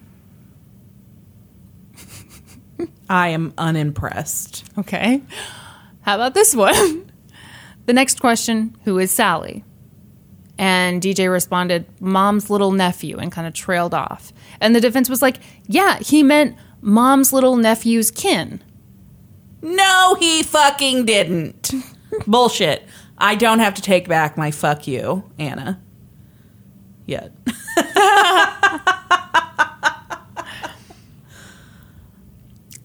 I 3.09 3.29
am 3.29 3.53
unimpressed. 3.57 4.65
Okay. 4.77 5.21
How 6.01 6.15
about 6.15 6.33
this 6.33 6.55
one? 6.55 7.11
the 7.85 7.93
next 7.93 8.19
question 8.19 8.75
Who 8.85 8.99
is 8.99 9.11
Sally? 9.11 9.63
And 10.59 11.01
DJ 11.01 11.31
responded, 11.31 11.85
Mom's 11.99 12.49
little 12.49 12.71
nephew, 12.71 13.17
and 13.17 13.31
kind 13.31 13.47
of 13.47 13.53
trailed 13.53 13.93
off. 13.93 14.33
And 14.59 14.75
the 14.75 14.81
defense 14.81 15.09
was 15.09 15.21
like, 15.21 15.38
Yeah, 15.67 15.97
he 15.99 16.23
meant 16.23 16.55
mom's 16.81 17.33
little 17.33 17.55
nephew's 17.57 18.11
kin. 18.11 18.61
No, 19.61 20.15
he 20.19 20.43
fucking 20.43 21.05
didn't. 21.05 21.71
Bullshit. 22.27 22.83
I 23.17 23.35
don't 23.35 23.59
have 23.59 23.73
to 23.75 23.81
take 23.81 24.07
back 24.07 24.38
my 24.38 24.51
fuck 24.51 24.88
you, 24.88 25.23
Anna. 25.39 25.81
Yet. 27.07 27.31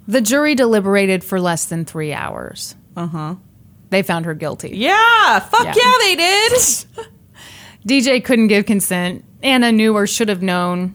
The 0.08 0.20
jury 0.20 0.54
deliberated 0.54 1.22
for 1.22 1.40
less 1.40 1.66
than 1.66 1.84
three 1.84 2.12
hours. 2.12 2.74
Uh 2.96 3.06
huh. 3.06 3.34
They 3.90 4.02
found 4.02 4.24
her 4.24 4.34
guilty. 4.34 4.70
Yeah, 4.74 5.38
fuck 5.40 5.64
Yeah. 5.64 5.74
yeah, 5.76 5.92
they 6.00 6.16
did. 6.16 6.52
DJ 7.86 8.24
couldn't 8.24 8.48
give 8.48 8.66
consent. 8.66 9.24
Anna 9.42 9.70
knew 9.72 9.94
or 9.94 10.06
should 10.06 10.28
have 10.28 10.42
known. 10.42 10.94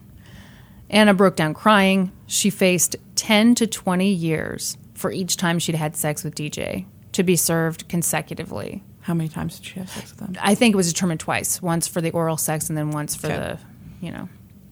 Anna 0.90 1.14
broke 1.14 1.36
down 1.36 1.54
crying. 1.54 2.12
She 2.28 2.50
faced 2.50 2.96
10 3.16 3.56
to 3.56 3.68
20 3.68 4.10
years 4.10 4.78
for 4.94 5.12
each 5.12 5.38
time 5.38 5.60
she'd 5.60 5.76
had 5.76 5.96
sex 5.96 6.24
with 6.24 6.36
DJ 6.36 6.86
to 7.14 7.24
be 7.24 7.36
served 7.36 7.88
consecutively. 7.90 8.84
How 9.08 9.14
many 9.14 9.30
times 9.30 9.58
did 9.58 9.66
she 9.68 9.80
have 9.80 9.90
sex 9.90 10.10
with 10.12 10.20
them? 10.20 10.36
I 10.42 10.54
think 10.54 10.74
it 10.74 10.76
was 10.76 10.92
determined 10.92 11.22
twice 11.22 11.62
once 11.62 11.88
for 11.88 12.02
the 12.02 12.12
oral 12.12 12.36
sex 12.36 12.68
and 12.68 12.78
then 12.78 12.92
once 12.92 13.16
for 13.16 13.28
Okay. 13.28 13.38
the, 13.38 13.58
you 14.06 14.12
know, 14.12 14.28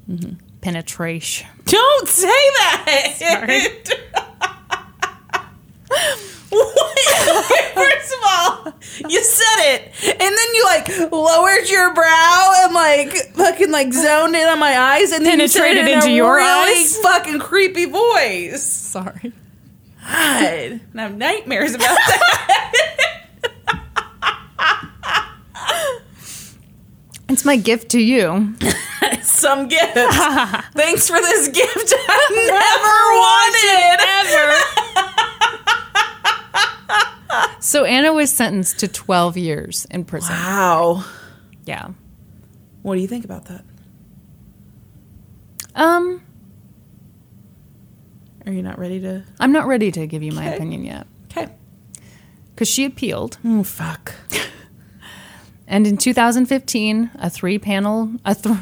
mm-hmm. 0.09 0.33
penetration. 0.59 1.47
Don't 1.63 2.09
say 2.09 2.27
that. 2.27 3.87
What? 6.49 6.99
First 7.73 8.13
of 8.13 8.19
all, 8.27 8.73
you 9.09 9.21
said 9.23 9.75
it, 9.75 9.91
and 10.09 10.19
then 10.19 10.53
you 10.53 10.63
like 10.65 11.11
lowered 11.11 11.69
your 11.69 11.93
brow 11.93 12.53
and 12.63 12.73
like 12.73 13.11
fucking 13.33 13.71
like 13.71 13.93
zoned 13.93 14.35
in 14.35 14.47
on 14.47 14.59
my 14.59 14.77
eyes, 14.77 15.11
and 15.11 15.25
then 15.25 15.39
you 15.39 15.47
said 15.47 15.61
it 15.71 15.75
Penetrated 15.75 15.87
in 15.91 15.97
into 15.99 16.07
a 16.09 16.15
your 16.15 16.35
really 16.35 16.71
eyes? 16.81 16.97
fucking 16.99 17.39
creepy 17.39 17.85
voice. 17.85 18.63
Sorry. 18.63 19.31
God, 20.03 20.43
and 20.43 20.81
I 20.95 21.01
have 21.03 21.15
nightmares 21.17 21.73
about 21.73 21.87
that. 21.87 23.11
It's 27.35 27.43
my 27.43 27.57
gift 27.57 27.89
to 27.89 27.99
you. 27.99 28.55
Some 29.21 29.67
gift. 29.67 29.93
Thanks 30.73 31.09
for 31.09 31.17
this 31.19 31.49
gift 31.49 31.93
I 32.07 32.29
never 32.47 32.95
wanted. 37.27 37.59
So 37.59 37.83
Anna 37.83 38.13
was 38.13 38.31
sentenced 38.31 38.79
to 38.79 38.87
12 38.87 39.35
years 39.35 39.85
in 39.91 40.05
prison. 40.05 40.33
Wow. 40.33 41.03
Yeah. 41.65 41.89
What 42.83 42.95
do 42.95 43.01
you 43.01 43.07
think 43.09 43.25
about 43.25 43.47
that? 43.47 43.65
Um, 45.75 46.21
Are 48.45 48.53
you 48.53 48.61
not 48.63 48.79
ready 48.79 49.01
to? 49.01 49.25
I'm 49.41 49.51
not 49.51 49.67
ready 49.67 49.91
to 49.91 50.07
give 50.07 50.23
you 50.23 50.31
my 50.31 50.45
Okay. 50.47 50.55
opinion 50.55 50.85
yet 50.85 51.05
Okay. 51.31 51.49
because 52.53 52.69
she 52.69 52.85
appealed. 52.85 53.39
Oh 53.43 53.63
fuck. 53.63 54.13
And 55.67 55.87
in 55.87 55.97
2015, 55.97 57.11
a 57.15 57.29
three 57.29 57.57
panel 57.59 58.11
a, 58.23 58.35
th- 58.35 58.55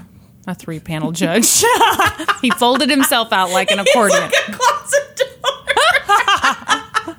a 0.47 0.55
three 0.55 0.79
panel 0.79 1.11
judge 1.23 1.63
he 2.41 2.49
folded 2.51 2.89
himself 2.89 3.31
out 3.33 3.51
like 3.51 3.71
an 3.71 3.79
accordion. 3.85 4.21
Like 4.21 4.33
a 4.47 4.51
closet 4.53 5.15
door. 5.17 7.15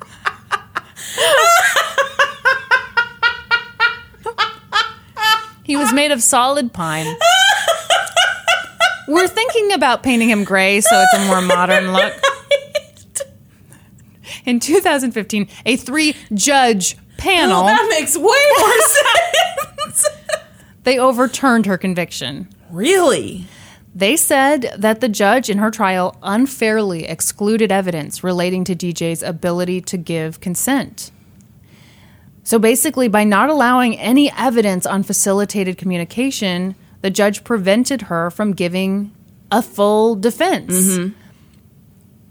He 5.63 5.75
was 5.75 5.91
made 5.91 6.11
of 6.11 6.21
solid 6.21 6.73
pine. 6.73 7.07
We're 9.07 9.27
thinking 9.27 9.71
about 9.73 10.03
painting 10.03 10.29
him 10.29 10.43
gray 10.43 10.79
so 10.81 10.89
it's 10.93 11.13
a 11.23 11.27
more 11.27 11.41
modern 11.41 11.91
look. 11.91 12.13
In 14.45 14.59
2015, 14.59 15.47
a 15.65 15.75
three 15.75 16.15
judge 16.33 16.95
panel 17.17 17.63
Well, 17.63 17.75
that 17.75 17.87
makes 17.89 18.15
way 18.15 18.23
more 18.23 18.81
sense. 18.81 19.54
They 20.83 20.97
overturned 20.97 21.65
her 21.65 21.77
conviction. 21.77 22.47
really? 22.71 23.47
They 23.95 24.17
said 24.17 24.73
that 24.77 24.99
the 24.99 25.07
judge 25.07 25.49
in 25.49 25.59
her 25.59 25.71
trial 25.71 26.17
unfairly 26.21 27.05
excluded 27.05 27.71
evidence 27.71 28.25
relating 28.25 28.65
to 28.65 28.75
DJ's 28.75 29.23
ability 29.23 29.79
to 29.81 29.97
give 29.97 30.41
consent. 30.41 31.11
So 32.43 32.59
basically, 32.59 33.07
by 33.07 33.23
not 33.23 33.49
allowing 33.49 33.97
any 33.97 34.29
evidence 34.33 34.85
on 34.85 35.03
facilitated 35.03 35.77
communication, 35.77 36.75
the 37.01 37.09
judge 37.09 37.45
prevented 37.45 38.03
her 38.03 38.29
from 38.29 38.51
giving 38.51 39.11
a 39.51 39.61
full 39.61 40.15
defense, 40.15 40.73
mm-hmm. 40.73 41.17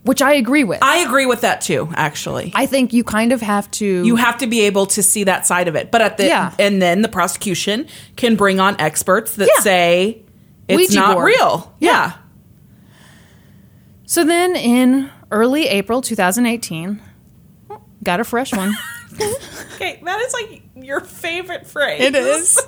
Which 0.05 0.23
I 0.23 0.35
agree 0.35 0.65
with. 0.65 0.79
I 0.83 0.99
agree 0.99 1.27
with 1.27 1.41
that 1.43 1.61
too. 1.61 1.89
Actually, 1.95 2.53
I 2.55 2.67
think 2.67 2.93
you 2.93 3.05
kind 3.05 3.33
of 3.33 3.41
have 3.43 3.71
to. 3.73 3.85
you 4.05 4.17
have 4.17 4.39
to 4.39 4.47
be 4.47 4.61
able 4.63 4.87
to 4.87 5.03
see 5.03 5.25
that 5.25 5.45
side 5.47 5.67
of 5.69 5.75
it. 5.77 5.91
But 5.91 6.01
at 6.03 6.17
the 6.17 6.27
Yeah. 6.27 6.55
and 6.59 6.81
then 6.81 7.03
the 7.03 7.09
prosecution 7.09 7.87
can 8.17 8.37
bring 8.37 8.61
on 8.61 8.81
experts 8.81 9.37
that 9.37 9.49
Yeah. 9.57 9.63
say 9.63 10.23
it's 10.69 10.79
Ouija 10.79 10.95
not 11.01 11.15
board. 11.15 11.27
real. 11.27 11.75
Yeah. 11.81 12.13
so 14.07 14.25
then, 14.25 14.55
in 14.57 15.11
early 15.31 15.67
April 15.69 16.01
2018, 16.03 17.01
got 18.03 18.21
a 18.21 18.25
fresh 18.25 18.53
one. 18.55 18.75
Okay, 19.77 20.01
that 20.05 20.21
is 20.21 20.33
like 20.33 20.63
your 20.77 21.01
favorite 21.01 21.67
phrase. 21.69 22.01
It 22.01 22.15
is. 22.17 22.59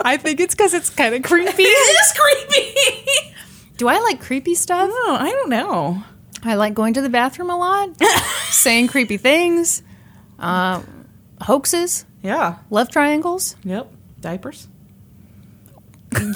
I 0.00 0.16
think 0.16 0.38
it's 0.40 0.54
because 0.54 0.72
it's 0.74 0.88
kind 0.90 1.14
of 1.16 1.22
creepy. 1.30 1.62
it 1.62 1.66
is 1.66 2.12
creepy. 2.16 3.34
Do 3.76 3.88
I 3.88 3.98
like 4.00 4.20
creepy 4.20 4.54
stuff? 4.54 4.88
oh, 4.92 5.16
I 5.18 5.30
don't 5.30 5.48
know. 5.48 6.02
I 6.42 6.54
like 6.54 6.74
going 6.74 6.94
to 6.94 7.00
the 7.02 7.08
bathroom 7.08 7.50
a 7.50 7.56
lot, 7.56 7.90
saying 8.50 8.88
creepy 8.88 9.16
things, 9.16 9.82
uh, 10.38 10.82
hoaxes, 11.40 12.04
Yeah. 12.22 12.56
love 12.70 12.90
triangles. 12.90 13.56
Yep. 13.64 13.90
Diapers. 14.20 14.68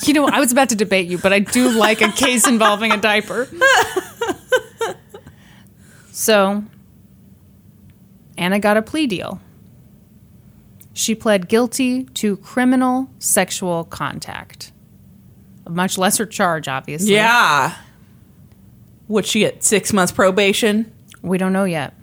You 0.02 0.12
know, 0.14 0.26
I 0.26 0.40
was 0.40 0.52
about 0.52 0.68
to 0.70 0.74
debate 0.76 1.06
you, 1.08 1.16
but 1.18 1.32
I 1.32 1.38
do 1.38 1.70
like 1.70 2.00
a 2.02 2.10
case 2.12 2.46
involving 2.46 2.92
a 2.92 2.96
diaper. 2.96 3.48
So, 6.12 6.64
Anna 8.36 8.58
got 8.58 8.76
a 8.76 8.82
plea 8.82 9.06
deal. 9.06 9.40
She 10.92 11.14
pled 11.14 11.48
guilty 11.48 12.04
to 12.04 12.36
criminal 12.38 13.08
sexual 13.18 13.84
contact. 13.84 14.72
A 15.64 15.70
much 15.70 15.96
lesser 15.96 16.26
charge, 16.26 16.68
obviously. 16.68 17.14
Yeah. 17.14 17.74
Would 19.10 19.26
she 19.26 19.40
get 19.40 19.64
six 19.64 19.92
months 19.92 20.12
probation? 20.12 20.92
We 21.20 21.36
don't 21.36 21.52
know 21.52 21.64
yet. 21.64 21.94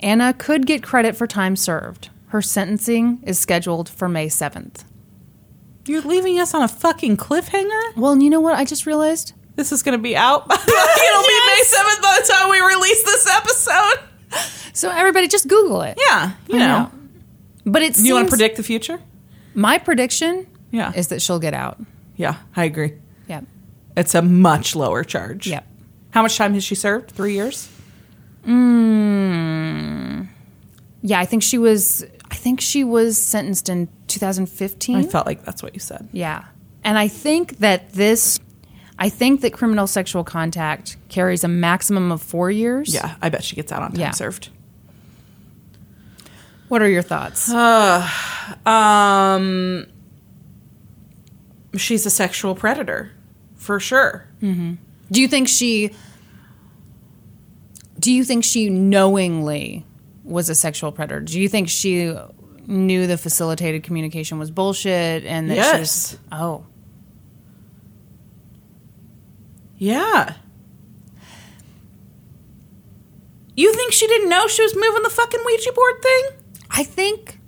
Anna 0.00 0.34
could 0.34 0.66
get 0.66 0.82
credit 0.82 1.16
for 1.16 1.26
time 1.26 1.56
served. 1.56 2.10
Her 2.28 2.42
sentencing 2.42 3.20
is 3.22 3.38
scheduled 3.38 3.88
for 3.88 4.10
May 4.10 4.26
7th. 4.26 4.84
You're 5.86 6.02
leaving 6.02 6.38
us 6.38 6.52
on 6.52 6.60
a 6.62 6.68
fucking 6.68 7.16
cliffhanger? 7.16 7.96
Well, 7.96 8.20
you 8.20 8.28
know 8.28 8.40
what 8.40 8.54
I 8.54 8.66
just 8.66 8.84
realized? 8.84 9.32
This 9.56 9.72
is 9.72 9.82
going 9.82 9.98
to 9.98 10.02
be 10.02 10.14
out. 10.14 10.42
It'll 10.50 10.58
be 10.66 11.40
May 11.46 11.62
7th 11.66 12.02
by 12.02 12.18
the 12.20 12.28
time 12.30 12.50
we 12.50 12.60
release 12.60 13.02
this 13.04 13.26
episode. 13.34 14.08
So 14.74 14.90
everybody 14.90 15.28
just 15.28 15.48
Google 15.48 15.80
it. 15.80 15.98
Yeah. 16.08 16.32
You 16.46 16.58
know. 16.58 16.66
know. 16.66 16.92
But 17.64 17.80
it 17.80 17.94
Do 17.94 18.04
you 18.06 18.12
want 18.14 18.26
to 18.26 18.30
predict 18.30 18.58
the 18.58 18.62
future? 18.62 19.00
My 19.54 19.78
prediction 19.78 20.46
Yeah. 20.70 20.92
is 20.94 21.08
that 21.08 21.22
she'll 21.22 21.38
get 21.38 21.54
out. 21.54 21.80
Yeah, 22.16 22.36
I 22.54 22.64
agree. 22.64 22.94
Yeah. 23.28 23.40
It's 23.96 24.14
a 24.14 24.20
much 24.20 24.76
lower 24.76 25.04
charge. 25.04 25.46
Yep. 25.46 25.66
How 26.12 26.22
much 26.22 26.36
time 26.38 26.54
has 26.54 26.62
she 26.64 26.74
served? 26.74 27.10
Three 27.10 27.34
years? 27.34 27.68
Yeah, 31.02 31.18
I 31.20 31.24
think 31.26 31.42
she 31.42 31.58
was 31.58 32.04
I 32.30 32.34
think 32.34 32.60
she 32.60 32.84
was 32.84 33.18
sentenced 33.20 33.68
in 33.68 33.88
2015. 34.08 34.96
I 34.96 35.02
felt 35.02 35.26
like 35.26 35.44
that's 35.44 35.62
what 35.62 35.74
you 35.74 35.80
said. 35.80 36.08
Yeah. 36.12 36.44
And 36.84 36.96
I 36.98 37.08
think 37.08 37.58
that 37.58 37.92
this 37.92 38.38
I 38.98 39.08
think 39.08 39.40
that 39.40 39.52
criminal 39.52 39.86
sexual 39.86 40.22
contact 40.22 40.96
carries 41.08 41.44
a 41.44 41.48
maximum 41.48 42.12
of 42.12 42.22
4 42.22 42.50
years. 42.50 42.92
Yeah, 42.94 43.16
I 43.20 43.28
bet 43.30 43.42
she 43.42 43.56
gets 43.56 43.72
out 43.72 43.82
on 43.82 43.92
time 43.92 44.00
Yeah. 44.00 44.10
served. 44.12 44.48
What 46.68 46.82
are 46.82 46.88
your 46.88 47.02
thoughts? 47.02 47.50
Uh, 47.50 48.08
Um, 48.66 49.86
she's 51.76 52.04
a 52.06 52.10
sexual 52.10 52.54
predator, 52.56 53.12
for 53.56 53.78
sure. 53.80 54.26
Do 55.12 55.20
you 55.20 55.28
think 55.28 55.46
she 55.46 55.92
Do 58.00 58.10
you 58.12 58.24
think 58.24 58.42
she 58.42 58.68
knowingly 58.68 59.86
was 60.24 60.48
a 60.48 60.54
sexual 60.56 60.90
predator? 60.90 61.20
Do 61.20 61.38
you 61.40 61.48
think 61.48 61.68
she 61.68 62.12
knew 62.66 63.06
the 63.06 63.16
facilitated 63.18 63.84
communication 63.84 64.38
was 64.40 64.50
bullshit 64.50 65.24
and 65.24 65.48
that 65.50 65.54
she 65.54 65.60
Yes. 65.60 66.12
was 66.12 66.18
Oh. 66.32 66.66
Yeah. 69.78 70.34
You 73.56 73.72
think 73.74 73.92
she 73.92 74.06
didn't 74.06 74.28
know 74.30 74.46
she 74.46 74.62
was 74.62 74.74
moving 74.74 75.02
the 75.02 75.10
fucking 75.10 75.40
Ouija 75.44 75.72
board 75.72 76.02
thing? 76.02 76.22
I 76.70 76.84
think 76.84 77.38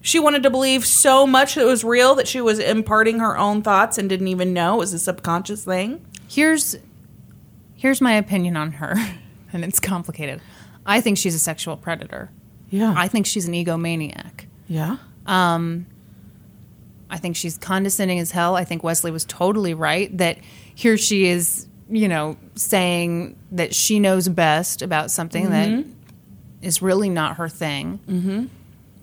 She 0.00 0.18
wanted 0.20 0.42
to 0.44 0.50
believe 0.50 0.86
so 0.86 1.26
much 1.26 1.54
that 1.56 1.62
it 1.62 1.66
was 1.66 1.84
real 1.84 2.14
that 2.14 2.26
she 2.26 2.40
was 2.40 2.58
imparting 2.58 3.18
her 3.18 3.36
own 3.36 3.60
thoughts 3.62 3.98
and 3.98 4.08
didn't 4.08 4.28
even 4.28 4.54
know 4.54 4.76
it 4.76 4.78
was 4.78 4.94
a 4.94 4.98
subconscious 4.98 5.64
thing. 5.64 6.00
Here's 6.28 6.76
here's 7.74 8.00
my 8.00 8.14
opinion 8.14 8.56
on 8.56 8.72
her 8.72 8.94
and 9.52 9.64
it's 9.64 9.80
complicated. 9.80 10.40
I 10.86 11.00
think 11.00 11.18
she's 11.18 11.34
a 11.34 11.38
sexual 11.38 11.76
predator. 11.76 12.30
Yeah. 12.70 12.94
I 12.96 13.08
think 13.08 13.26
she's 13.26 13.46
an 13.46 13.54
egomaniac. 13.54 14.46
yeah. 14.68 14.98
Um, 15.26 15.86
I 17.10 17.16
think 17.18 17.36
she's 17.36 17.56
condescending 17.56 18.18
as 18.18 18.30
hell. 18.30 18.56
I 18.56 18.64
think 18.64 18.82
Wesley 18.82 19.10
was 19.10 19.24
totally 19.24 19.74
right 19.74 20.14
that 20.18 20.38
here 20.74 20.96
she 20.98 21.26
is, 21.26 21.66
you 21.88 22.08
know, 22.08 22.36
saying 22.54 23.38
that 23.52 23.74
she 23.74 23.98
knows 23.98 24.28
best 24.28 24.82
about 24.82 25.10
something 25.10 25.50
that 25.50 25.84
is 26.60 26.82
really 26.82 27.08
not 27.08 27.36
her 27.36 27.48
thing. 27.48 28.00
Mm-hmm. 28.08 28.46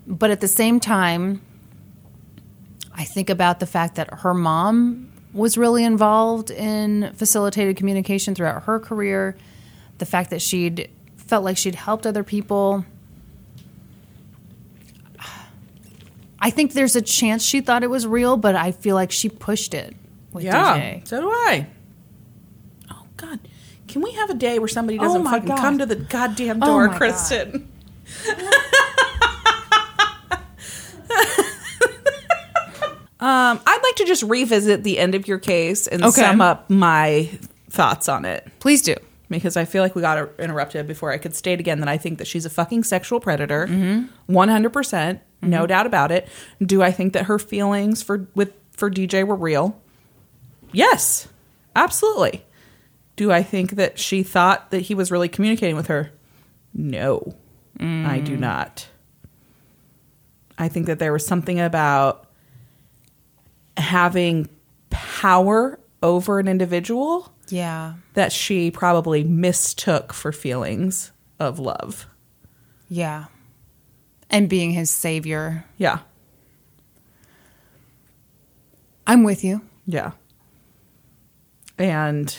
But 0.06 0.30
at 0.30 0.40
the 0.40 0.48
same 0.48 0.78
time, 0.78 1.42
I 2.94 3.04
think 3.04 3.28
about 3.28 3.60
the 3.60 3.66
fact 3.66 3.96
that 3.96 4.12
her 4.20 4.34
mom 4.34 5.10
was 5.36 5.56
really 5.58 5.84
involved 5.84 6.50
in 6.50 7.12
facilitated 7.14 7.76
communication 7.76 8.34
throughout 8.34 8.64
her 8.64 8.80
career, 8.80 9.36
the 9.98 10.06
fact 10.06 10.30
that 10.30 10.40
she'd 10.42 10.90
felt 11.16 11.44
like 11.44 11.56
she'd 11.56 11.74
helped 11.74 12.06
other 12.06 12.24
people. 12.24 12.84
I 16.38 16.50
think 16.50 16.74
there's 16.74 16.96
a 16.96 17.02
chance 17.02 17.42
she 17.44 17.60
thought 17.60 17.82
it 17.82 17.90
was 17.90 18.06
real, 18.06 18.36
but 18.36 18.54
I 18.54 18.72
feel 18.72 18.94
like 18.94 19.10
she 19.10 19.28
pushed 19.28 19.74
it 19.74 19.94
with 20.32 20.44
Yeah. 20.44 20.78
DJ. 20.78 21.08
So 21.08 21.20
do 21.20 21.28
I. 21.28 21.66
Oh 22.90 23.02
God. 23.16 23.40
Can 23.88 24.02
we 24.02 24.12
have 24.12 24.30
a 24.30 24.34
day 24.34 24.58
where 24.58 24.68
somebody 24.68 24.98
doesn't 24.98 25.26
Oh, 25.26 25.30
fucking 25.30 25.48
God. 25.48 25.58
come 25.58 25.78
to 25.78 25.86
the 25.86 25.96
goddamn 25.96 26.62
Oh, 26.62 26.66
door, 26.66 26.88
God. 26.88 27.00
Kristin? 27.00 27.66
um, 33.20 33.60
I'd 33.66 33.80
like 33.82 33.96
to 33.96 34.04
just 34.04 34.22
revisit 34.22 34.84
the 34.84 34.98
end 34.98 35.14
of 35.14 35.26
your 35.26 35.38
case 35.38 35.86
and 35.86 36.02
Okay. 36.02 36.20
sum 36.20 36.40
up 36.40 36.68
my 36.68 37.30
thoughts 37.70 38.08
on 38.08 38.24
it 38.24 38.46
Please 38.60 38.82
do. 38.82 38.94
because 39.30 39.56
I 39.56 39.64
feel 39.64 39.82
like 39.82 39.94
we 39.94 40.02
got 40.02 40.28
interrupted 40.38 40.86
before 40.86 41.12
I 41.12 41.18
could 41.18 41.34
state 41.34 41.58
again 41.60 41.80
that 41.80 41.88
I 41.88 41.96
think 41.96 42.18
that 42.18 42.26
she's 42.26 42.44
a 42.46 42.50
fucking 42.50 42.84
sexual 42.84 43.20
predator, 43.20 43.66
mm-hmm. 43.66 44.06
one 44.32 44.48
hundred 44.48 44.72
percent, 44.72 45.20
no 45.42 45.58
mm-hmm. 45.58 45.66
doubt 45.66 45.86
about 45.86 46.12
it. 46.12 46.28
Do 46.60 46.82
I 46.82 46.92
think 46.92 47.12
that 47.14 47.24
her 47.24 47.38
feelings 47.38 48.02
for 48.02 48.28
with 48.34 48.52
for 48.70 48.90
DJ 48.90 49.26
were 49.26 49.36
real? 49.36 49.80
Yes, 50.72 51.28
absolutely. 51.74 52.44
Do 53.16 53.32
I 53.32 53.42
think 53.42 53.72
that 53.72 53.98
she 53.98 54.22
thought 54.22 54.70
that 54.70 54.80
he 54.80 54.94
was 54.94 55.10
really 55.10 55.28
communicating 55.28 55.76
with 55.76 55.86
her? 55.86 56.10
No, 56.74 57.34
I 57.80 58.20
do 58.20 58.36
mm. 58.36 58.40
not. 58.40 58.88
I 60.58 60.68
think 60.68 60.86
that 60.86 60.98
there 60.98 61.12
was 61.12 61.26
something 61.26 61.58
about 61.60 62.25
having 63.76 64.48
power 64.90 65.78
over 66.02 66.38
an 66.38 66.48
individual 66.48 67.32
Yeah. 67.48 67.94
that 68.14 68.32
she 68.32 68.70
probably 68.70 69.24
mistook 69.24 70.12
for 70.12 70.32
feelings 70.32 71.12
of 71.38 71.58
love. 71.58 72.06
Yeah. 72.88 73.26
And 74.30 74.48
being 74.48 74.72
his 74.72 74.90
savior. 74.90 75.64
Yeah. 75.76 75.98
I'm 79.06 79.22
with 79.22 79.44
you. 79.44 79.62
Yeah. 79.86 80.12
And 81.78 82.36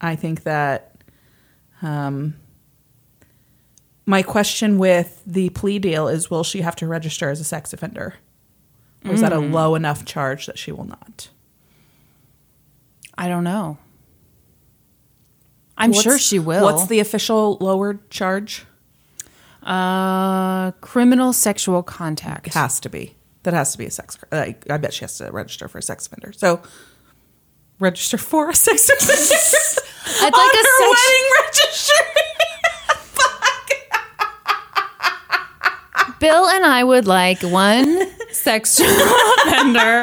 I 0.00 0.16
think 0.16 0.42
that 0.44 0.96
um, 1.82 2.34
my 4.06 4.22
question 4.22 4.78
with 4.78 5.22
the 5.26 5.50
plea 5.50 5.78
deal 5.78 6.08
is 6.08 6.30
will 6.30 6.44
she 6.44 6.60
have 6.62 6.76
to 6.76 6.86
register 6.86 7.30
as 7.30 7.40
a 7.40 7.44
sex 7.44 7.72
offender? 7.72 8.14
Or 9.06 9.12
is 9.14 9.20
that 9.20 9.32
a 9.32 9.38
low 9.38 9.74
enough 9.74 10.04
charge 10.04 10.46
that 10.46 10.58
she 10.58 10.72
will 10.72 10.84
not? 10.84 11.28
I 13.16 13.28
don't 13.28 13.44
know. 13.44 13.78
I'm 15.78 15.90
What's- 15.90 16.02
sure 16.02 16.18
she 16.18 16.38
will. 16.38 16.64
What's 16.64 16.86
the 16.86 17.00
official 17.00 17.56
lower 17.60 18.00
charge? 18.10 18.64
uh 19.62 20.70
criminal 20.80 21.32
sexual 21.32 21.82
contact? 21.82 22.54
Has 22.54 22.78
to 22.80 22.88
be. 22.88 23.16
That 23.42 23.52
has 23.54 23.72
to 23.72 23.78
be 23.78 23.86
a 23.86 23.90
sex. 23.90 24.16
Like, 24.30 24.68
I 24.70 24.76
bet 24.76 24.94
she 24.94 25.00
has 25.00 25.18
to 25.18 25.30
register 25.32 25.66
for 25.68 25.78
a 25.78 25.82
sex 25.82 26.06
offender. 26.06 26.32
So 26.32 26.60
register 27.80 28.16
for 28.18 28.48
a 28.50 28.54
sex 28.54 28.88
offender. 28.90 29.82
I'd 30.24 30.32
like 30.32 30.52
a 30.52 30.64
sex- 30.64 30.90
wedding 30.92 31.30
registry. 31.42 32.06
Bill 36.20 36.48
and 36.48 36.64
I 36.64 36.82
would 36.84 37.06
like 37.06 37.42
one 37.42 37.98
sexual 38.36 38.86
offender. 39.46 40.02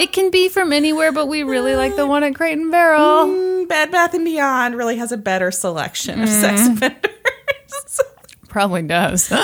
It 0.00 0.12
can 0.12 0.30
be 0.30 0.48
from 0.48 0.72
anywhere, 0.72 1.12
but 1.12 1.26
we 1.26 1.42
really 1.42 1.76
like 1.76 1.94
the 1.96 2.06
one 2.06 2.22
at 2.24 2.34
Crate 2.34 2.58
and 2.58 2.70
Barrel. 2.70 3.26
Mm, 3.26 3.68
Bed 3.68 3.90
Bath 3.90 4.14
and 4.14 4.24
Beyond 4.24 4.76
really 4.76 4.96
has 4.96 5.12
a 5.12 5.16
better 5.16 5.50
selection 5.50 6.22
of 6.22 6.28
sex 6.28 6.62
Mm. 6.62 6.76
offenders. 6.76 8.00
Probably 8.48 8.82
does. 8.82 9.30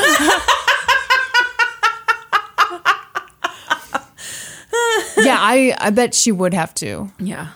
yeah, 5.19 5.37
I, 5.39 5.77
I 5.79 5.91
bet 5.91 6.15
she 6.15 6.33
would 6.33 6.55
have 6.55 6.75
to. 6.77 7.11
yeah. 7.19 7.49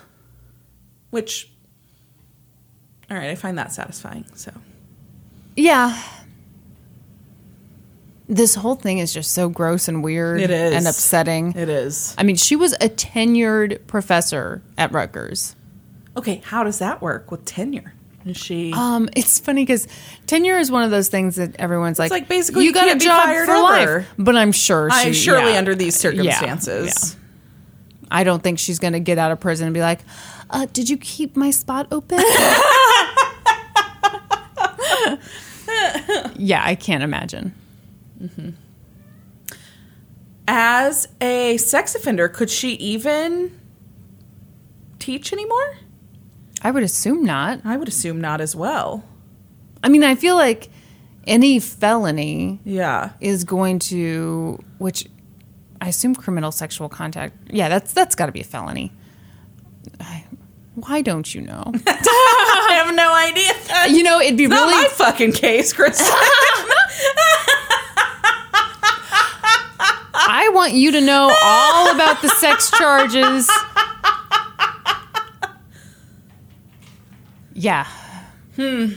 Which, 1.11 1.49
all 3.09 3.15
right, 3.17 3.29
I 3.29 3.35
find 3.35 3.57
that 3.57 3.71
satisfying. 3.71 4.25
So 4.35 4.51
Yeah. 5.55 5.97
This 8.27 8.55
whole 8.55 8.75
thing 8.75 8.97
is 8.97 9.13
just 9.13 9.31
so 9.33 9.49
gross 9.49 9.87
and 9.87 10.03
weird 10.03 10.41
It 10.41 10.49
is. 10.49 10.73
and 10.73 10.87
upsetting. 10.87 11.53
it 11.55 11.69
is. 11.69 12.15
I 12.17 12.23
mean, 12.23 12.35
she 12.37 12.55
was 12.55 12.73
a 12.73 12.89
tenured 12.89 13.85
professor 13.87 14.61
at 14.77 14.91
Rutgers. 14.91 15.55
Okay, 16.17 16.41
how 16.45 16.63
does 16.63 16.79
that 16.79 17.01
work 17.01 17.29
with 17.29 17.45
tenure? 17.45 17.93
Is 18.25 18.37
she? 18.37 18.73
Um, 18.73 19.07
it's 19.15 19.37
funny 19.37 19.61
because 19.61 19.87
tenure 20.25 20.57
is 20.57 20.71
one 20.71 20.81
of 20.81 20.89
those 20.89 21.09
things 21.09 21.35
that 21.35 21.55
everyone's 21.57 21.99
like, 21.99 22.09
like 22.09 22.27
basically 22.27 22.65
you 22.65 22.73
got 22.73 22.85
can't 22.87 22.95
a 22.99 23.03
be 23.03 23.05
job 23.05 23.23
fired 23.23 23.45
for 23.45 23.59
life. 23.59 24.07
But 24.17 24.35
I'm 24.35 24.51
sure 24.51 24.89
she, 24.89 25.09
I 25.09 25.11
surely 25.11 25.51
yeah. 25.51 25.57
under 25.59 25.75
these 25.75 25.95
Yeah, 26.03 26.11
circumstances. 26.11 27.15
yeah. 27.15 27.19
I 28.09 28.23
don't 28.23 28.41
think 28.41 28.57
she's 28.57 28.79
going 28.79 28.93
to 28.93 28.99
get 28.99 29.19
out 29.19 29.31
of 29.31 29.39
prison 29.39 29.67
and 29.67 29.73
be 29.75 29.81
like, 29.81 29.99
uh, 30.49 30.65
"Did 30.73 30.89
you 30.89 30.97
keep 30.97 31.35
my 31.35 31.51
spot 31.51 31.87
open?" 31.91 32.17
yeah, 36.35 36.61
I 36.63 36.75
can't 36.79 37.03
imagine. 37.03 37.53
Mm-hmm. 38.21 38.49
As 40.47 41.07
a 41.21 41.57
sex 41.57 41.95
offender, 41.95 42.27
could 42.29 42.49
she 42.49 42.73
even 42.73 43.59
teach 44.99 45.33
anymore? 45.33 45.77
I 46.61 46.71
would 46.71 46.83
assume 46.83 47.23
not. 47.23 47.61
I 47.65 47.77
would 47.77 47.87
assume 47.87 48.21
not 48.21 48.41
as 48.41 48.55
well. 48.55 49.03
I 49.83 49.89
mean, 49.89 50.03
I 50.03 50.15
feel 50.15 50.35
like 50.35 50.69
any 51.27 51.59
felony 51.59 52.59
Yeah. 52.63 53.11
is 53.19 53.43
going 53.43 53.79
to, 53.79 54.59
which 54.77 55.07
I 55.81 55.87
assume 55.89 56.13
criminal 56.15 56.51
sexual 56.51 56.89
contact. 56.89 57.35
Yeah, 57.51 57.69
that's 57.69 57.91
that's 57.93 58.15
got 58.15 58.27
to 58.27 58.31
be 58.31 58.41
a 58.41 58.45
felony. 58.45 58.91
I, 59.99 60.25
why 60.75 61.01
don't 61.01 61.33
you 61.33 61.41
know? 61.41 61.71
I 61.87 62.81
have 62.83 62.95
no 62.95 63.13
idea. 63.13 63.95
you 63.97 64.03
know, 64.03 64.19
it'd 64.19 64.37
be 64.37 64.47
really. 64.47 64.71
my 64.73 64.87
fucking 64.91 65.31
case, 65.33 65.73
Chris. 65.73 65.99
I 70.17 70.49
want 70.53 70.73
you 70.73 70.91
to 70.91 71.01
know 71.01 71.35
all 71.43 71.93
about 71.93 72.21
the 72.21 72.29
sex 72.29 72.71
charges. 72.71 73.49
Yeah, 77.53 77.87
hmm. 78.55 78.87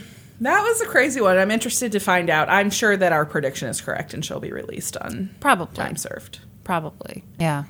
that 0.41 0.61
was 0.61 0.81
a 0.81 0.85
crazy 0.85 1.21
one. 1.21 1.37
I'm 1.37 1.49
interested 1.51 1.93
to 1.93 1.99
find 1.99 2.29
out. 2.29 2.49
I'm 2.49 2.69
sure 2.69 2.97
that 2.97 3.13
our 3.13 3.25
prediction 3.25 3.69
is 3.69 3.79
correct 3.79 4.13
and 4.13 4.23
she'll 4.23 4.41
be 4.41 4.51
released 4.51 4.97
on 4.97 5.29
probably. 5.39 5.75
time 5.75 5.95
served. 5.95 6.39
Probably. 6.65 7.23
Yeah. 7.39 7.63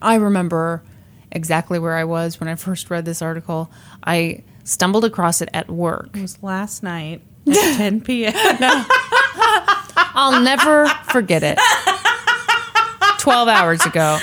I 0.00 0.14
remember 0.14 0.82
exactly 1.30 1.78
where 1.78 1.96
I 1.96 2.04
was 2.04 2.40
when 2.40 2.48
I 2.48 2.54
first 2.54 2.88
read 2.90 3.04
this 3.04 3.20
article. 3.20 3.70
I 4.02 4.44
stumbled 4.64 5.04
across 5.04 5.42
it 5.42 5.50
at 5.52 5.68
work. 5.68 6.16
It 6.16 6.22
was 6.22 6.42
last 6.42 6.82
night. 6.82 7.20
at 7.46 7.54
10 7.76 8.00
p.m. 8.00 8.34
I'll 10.18 10.42
never 10.42 10.88
forget 11.12 11.42
it. 11.44 11.58
12 13.20 13.48
hours 13.48 13.86
ago. 13.86 14.18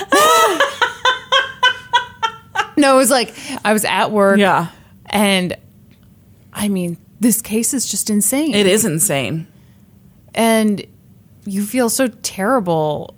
no, 2.76 2.94
it 2.94 2.98
was 2.98 3.10
like 3.10 3.34
I 3.64 3.72
was 3.72 3.84
at 3.86 4.10
work. 4.10 4.38
Yeah. 4.38 4.68
And 5.06 5.56
I 6.52 6.68
mean, 6.68 6.98
this 7.20 7.40
case 7.40 7.72
is 7.72 7.90
just 7.90 8.10
insane. 8.10 8.54
It 8.54 8.66
is 8.66 8.84
insane. 8.84 9.46
and 10.34 10.84
you 11.46 11.64
feel 11.64 11.88
so 11.88 12.08
terrible 12.08 13.14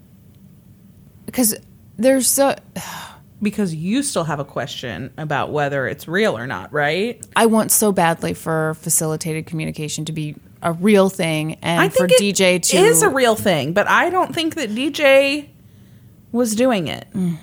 because 1.26 1.56
there's 1.96 2.28
so 2.28 2.54
Because 3.42 3.74
you 3.74 4.02
still 4.02 4.24
have 4.24 4.40
a 4.40 4.44
question 4.44 5.12
about 5.16 5.50
whether 5.50 5.86
it's 5.88 6.06
real 6.06 6.36
or 6.36 6.46
not, 6.46 6.72
right? 6.72 7.24
I 7.36 7.46
want 7.46 7.70
so 7.72 7.90
badly 7.92 8.34
for 8.34 8.74
facilitated 8.74 9.46
communication 9.46 10.04
to 10.06 10.12
be 10.12 10.36
a 10.62 10.72
real 10.72 11.08
thing 11.08 11.54
and 11.62 11.80
I 11.80 11.88
for 11.88 12.08
think 12.08 12.20
DJ 12.20 12.56
it 12.56 12.62
to 12.64 12.76
is 12.76 13.02
a 13.02 13.08
real 13.08 13.36
thing, 13.36 13.72
but 13.72 13.86
I 13.88 14.10
don't 14.10 14.34
think 14.34 14.54
that 14.56 14.70
DJ 14.70 15.48
was 16.32 16.54
doing 16.54 16.88
it. 16.88 17.06
Mm. 17.14 17.38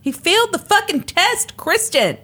He 0.00 0.12
failed 0.12 0.52
the 0.52 0.58
fucking 0.58 1.02
test, 1.04 1.56
Kristin. 1.56 2.18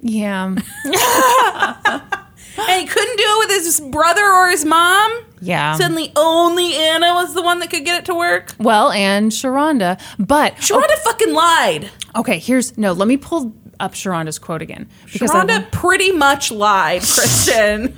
yeah 0.00 0.54
And 2.60 2.80
he 2.80 2.86
couldn't 2.88 3.16
do 3.16 3.22
it 3.24 3.38
with 3.48 3.64
his 3.64 3.80
brother 3.80 4.24
or 4.24 4.50
his 4.50 4.64
mom. 4.64 5.12
yeah 5.40 5.74
Suddenly, 5.76 6.12
only 6.16 6.74
Anna 6.74 7.14
was 7.14 7.32
the 7.34 7.42
one 7.42 7.60
that 7.60 7.70
could 7.70 7.84
get 7.84 8.00
it 8.00 8.04
to 8.06 8.14
work. 8.14 8.54
well 8.58 8.90
and 8.90 9.30
Sharonda 9.32 10.00
but 10.18 10.56
Sharonda 10.56 10.86
oh 10.88 11.00
fucking 11.04 11.32
lied. 11.32 11.90
okay 12.16 12.38
here's 12.38 12.76
no 12.78 12.92
let 12.92 13.08
me 13.08 13.16
pull 13.16 13.52
up 13.80 13.94
Sharonda's 13.94 14.38
quote 14.40 14.60
again 14.62 14.88
because 15.12 15.30
Sharonda 15.30 15.70
pretty 15.70 16.10
much 16.12 16.50
lied, 16.50 17.02
Kristin. 17.02 17.94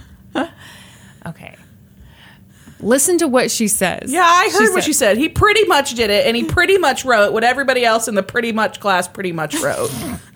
Okay 1.26 1.56
listen 2.80 3.18
to 3.18 3.28
what 3.28 3.50
she 3.50 3.68
says 3.68 4.10
yeah, 4.12 4.22
I 4.24 4.48
heard 4.52 4.70
what 4.70 4.82
said- 4.82 4.84
she 4.84 4.92
said. 4.94 5.18
He 5.18 5.28
pretty 5.28 5.64
much 5.64 5.94
did 5.94 6.08
it, 6.10 6.26
and 6.26 6.34
he 6.36 6.44
pretty 6.44 6.78
much 6.78 7.04
wrote 7.04 7.32
what 7.32 7.44
everybody 7.44 7.84
else 7.84 8.08
in 8.08 8.14
the 8.14 8.22
pretty 8.22 8.52
much 8.52 8.80
class 8.80 9.06
pretty 9.06 9.32
much 9.32 9.54
wrote. 9.60 9.90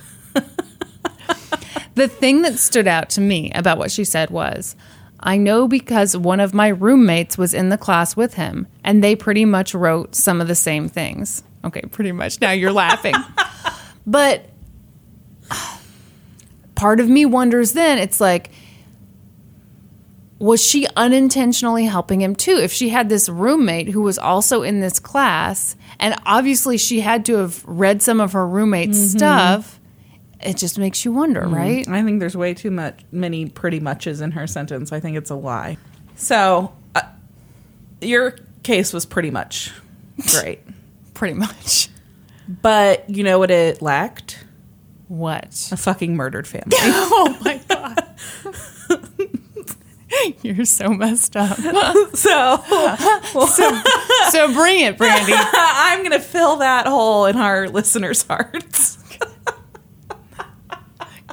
The 1.95 2.09
thing 2.09 2.43
that 2.43 2.59
stood 2.59 2.89
out 2.89 3.09
to 3.11 3.20
me 3.20 3.53
about 3.55 3.78
what 3.78 3.93
she 3.93 4.05
said 4.05 4.30
was, 4.30 4.74
I 5.20 5.37
know 5.37 5.68
because 5.68 6.16
one 6.16 6.41
of 6.41 6.53
my 6.53 6.68
roommates 6.68 7.39
was 7.39 7.55
in 7.55 7.68
the 7.68 7.78
class 7.78 8.16
with 8.16 8.35
him, 8.35 8.66
and 8.82 9.03
they 9.03 9.14
pretty 9.14 9.45
much 9.45 9.74
wrote 9.74 10.16
some 10.16 10.41
of 10.41 10.49
the 10.49 10.57
same 10.57 10.89
things. 10.89 11.45
Okay, 11.64 11.82
pretty 11.82 12.11
much. 12.11 12.41
Now 12.41 12.51
you're 12.51 12.72
laughing. 12.72 13.14
But 14.07 14.51
part 16.74 17.01
of 17.01 17.09
me 17.09 17.24
wonders 17.24 17.72
then, 17.72 17.97
it's 17.97 18.20
like, 18.20 18.51
was 20.45 20.62
she 20.62 20.86
unintentionally 20.95 21.86
helping 21.86 22.20
him 22.20 22.36
too? 22.36 22.59
If 22.59 22.70
she 22.70 22.90
had 22.90 23.09
this 23.09 23.30
roommate 23.30 23.88
who 23.88 24.03
was 24.03 24.18
also 24.18 24.62
in 24.62 24.80
this 24.80 24.99
class, 24.99 25.74
and 25.99 26.14
obviously 26.26 26.76
she 26.76 27.01
had 27.01 27.24
to 27.24 27.36
have 27.36 27.64
read 27.64 28.03
some 28.03 28.20
of 28.20 28.34
her 28.34 28.47
roommate's 28.47 28.99
stuff, 29.12 29.80
it 30.42 30.59
just 30.59 30.78
makes 30.78 31.03
you 31.03 31.12
wonder, 31.12 31.47
right? 31.47 31.88
I 31.88 32.03
think 32.03 32.20
there's 32.20 32.36
way 32.36 32.53
too 32.53 32.70
much 32.70 33.01
many 33.11 33.47
pretty 33.47 33.80
muches 33.80 34.20
in 34.20 34.32
her 34.32 34.47
sentence. 34.47 34.92
I 34.92 35.01
think 35.01 35.16
it's 35.16 35.30
a 35.30 35.34
lie. 35.34 35.78
So, 36.16 36.74
uh, 36.95 37.01
your 38.03 38.36
case 38.62 38.92
was 38.92 39.07
pretty 39.07 39.30
much 39.30 39.72
great, 40.30 40.61
Pretty 41.14 41.32
much. 41.32 41.88
but 42.61 43.09
you 43.09 43.24
know 43.24 43.38
what 43.38 43.51
it 43.51 43.80
lacked? 43.80 44.45
What? 45.09 45.70
A 45.72 45.76
fucking 45.78 46.14
murdered 46.16 46.47
family. 46.47 46.68
oh 46.76 47.38
my 47.42 47.59
god. 47.66 48.07
You're 50.42 50.64
so 50.64 50.90
messed 50.90 51.36
up. 51.36 51.56
so, 52.14 52.62
So 54.30 54.52
bring 54.52 54.80
it, 54.80 54.98
Brandi. 54.98 55.32
I'm 55.34 56.02
gonna 56.02 56.20
fill 56.20 56.56
that 56.56 56.86
hole 56.86 57.26
in 57.26 57.36
our 57.36 57.68
listeners' 57.68 58.22
hearts. 58.22 58.98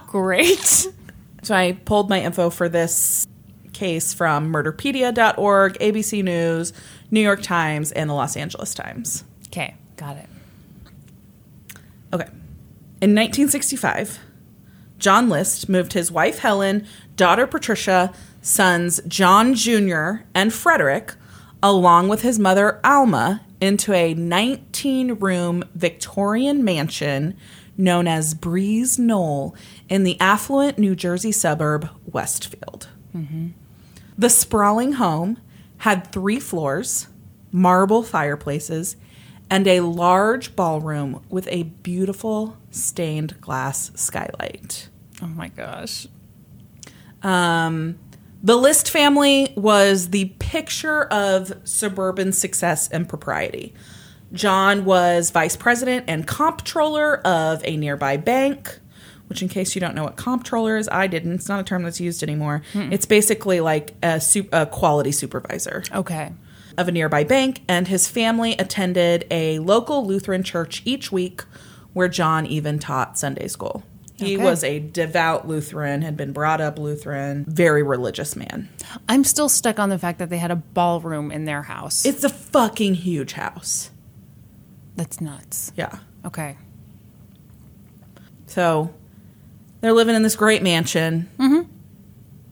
Great. 0.07 0.87
So 1.43 1.55
I 1.55 1.73
pulled 1.85 2.09
my 2.09 2.21
info 2.21 2.49
for 2.49 2.67
this 2.69 3.25
case 3.73 4.13
from 4.13 4.51
murderpedia.org, 4.53 5.79
ABC 5.79 6.23
News, 6.23 6.73
New 7.09 7.21
York 7.21 7.41
Times, 7.41 7.91
and 7.91 8.09
the 8.09 8.13
Los 8.13 8.35
Angeles 8.37 8.73
Times. 8.73 9.23
Okay, 9.47 9.75
got 9.97 10.17
it. 10.17 10.27
Okay. 12.13 12.27
In 13.01 13.15
1965, 13.15 14.19
John 14.99 15.29
List 15.29 15.67
moved 15.67 15.93
his 15.93 16.11
wife 16.11 16.39
Helen, 16.39 16.85
daughter 17.15 17.47
Patricia, 17.47 18.13
sons 18.41 18.99
John 19.07 19.53
Jr. 19.53 20.23
and 20.33 20.53
Frederick, 20.53 21.13
along 21.61 22.09
with 22.09 22.21
his 22.21 22.39
mother 22.39 22.79
Alma, 22.83 23.41
into 23.59 23.93
a 23.93 24.13
19 24.13 25.15
room 25.15 25.63
Victorian 25.75 26.63
mansion 26.63 27.37
known 27.77 28.07
as 28.07 28.33
Breeze 28.33 28.99
Knoll 28.99 29.55
in 29.89 30.03
the 30.03 30.19
affluent 30.19 30.77
New 30.77 30.95
Jersey 30.95 31.31
suburb 31.31 31.89
Westfield. 32.05 32.89
The 34.17 34.29
sprawling 34.29 34.93
home 34.93 35.37
had 35.79 36.11
three 36.11 36.39
floors, 36.39 37.07
marble 37.51 38.03
fireplaces, 38.03 38.95
and 39.49 39.67
a 39.67 39.81
large 39.81 40.55
ballroom 40.55 41.23
with 41.29 41.47
a 41.49 41.63
beautiful 41.63 42.57
stained 42.69 43.39
glass 43.41 43.91
skylight. 43.95 44.89
Oh 45.21 45.27
my 45.27 45.49
gosh. 45.49 46.07
Um, 47.23 47.99
The 48.43 48.55
List 48.57 48.89
family 48.89 49.53
was 49.55 50.09
the 50.09 50.25
picture 50.39 51.03
of 51.03 51.53
suburban 51.63 52.31
success 52.33 52.87
and 52.89 53.07
propriety. 53.07 53.73
John 54.33 54.83
was 54.85 55.29
vice 55.29 55.55
president 55.55 56.05
and 56.07 56.25
comptroller 56.25 57.17
of 57.19 57.61
a 57.65 57.77
nearby 57.77 58.17
bank, 58.17 58.79
which, 59.27 59.41
in 59.43 59.49
case 59.49 59.75
you 59.75 59.81
don't 59.81 59.93
know 59.93 60.03
what 60.05 60.15
comptroller 60.15 60.77
is, 60.77 60.89
I 60.91 61.05
didn't. 61.07 61.33
It's 61.33 61.49
not 61.49 61.59
a 61.59 61.63
term 61.63 61.83
that's 61.83 61.99
used 61.99 62.23
anymore. 62.23 62.63
Hmm. 62.73 62.91
It's 62.91 63.05
basically 63.05 63.59
like 63.59 63.93
a, 64.01 64.19
su- 64.19 64.49
a 64.51 64.65
quality 64.65 65.11
supervisor 65.11 65.83
Okay. 65.93 66.31
of 66.77 66.87
a 66.87 66.91
nearby 66.91 67.23
bank, 67.23 67.61
and 67.67 67.87
his 67.89 68.07
family 68.07 68.53
attended 68.53 69.27
a 69.29 69.59
local 69.59 70.05
Lutheran 70.07 70.41
church 70.43 70.81
each 70.83 71.11
week 71.11 71.43
where 71.93 72.07
John 72.07 72.45
even 72.47 72.79
taught 72.79 73.19
Sunday 73.19 73.47
school. 73.47 73.83
He 74.21 74.35
Okay. 74.35 74.43
was 74.43 74.63
a 74.63 74.79
devout 74.79 75.47
Lutheran, 75.47 76.01
had 76.01 76.15
been 76.15 76.31
brought 76.31 76.61
up 76.61 76.77
Lutheran, 76.79 77.45
very 77.47 77.83
religious 77.83 78.35
man. 78.35 78.69
I'm 79.09 79.23
still 79.23 79.49
stuck 79.49 79.79
on 79.79 79.89
the 79.89 79.99
fact 79.99 80.19
that 80.19 80.29
they 80.29 80.37
had 80.37 80.51
a 80.51 80.55
ballroom 80.55 81.31
in 81.31 81.45
their 81.45 81.63
house. 81.63 82.05
It's 82.05 82.23
a 82.23 82.29
fucking 82.29 82.95
huge 82.95 83.33
house. 83.33 83.91
That's 84.95 85.19
nuts. 85.21 85.71
Yeah. 85.75 85.97
Okay. 86.25 86.57
So 88.47 88.93
they're 89.79 89.93
living 89.93 90.15
in 90.15 90.23
this 90.23 90.35
great 90.35 90.61
mansion. 90.61 91.29
Mm-hmm. 91.37 91.69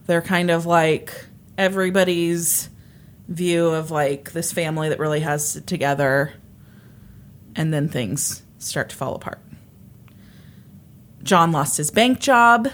They're 0.05 0.22
kind 0.22 0.49
of 0.49 0.65
like 0.65 1.26
everybody's 1.57 2.70
view 3.28 3.67
of 3.67 3.91
like 3.91 4.32
this 4.32 4.51
family 4.51 4.89
that 4.89 4.99
really 4.99 5.20
has 5.20 5.55
it 5.57 5.67
together. 5.67 6.34
And 7.55 7.74
then 7.74 7.89
things 7.89 8.41
start 8.57 8.89
to 8.89 8.95
fall 8.95 9.15
apart. 9.15 9.39
John 11.24 11.51
lost 11.51 11.78
his 11.78 11.91
bank 11.91 12.20
job 12.20 12.70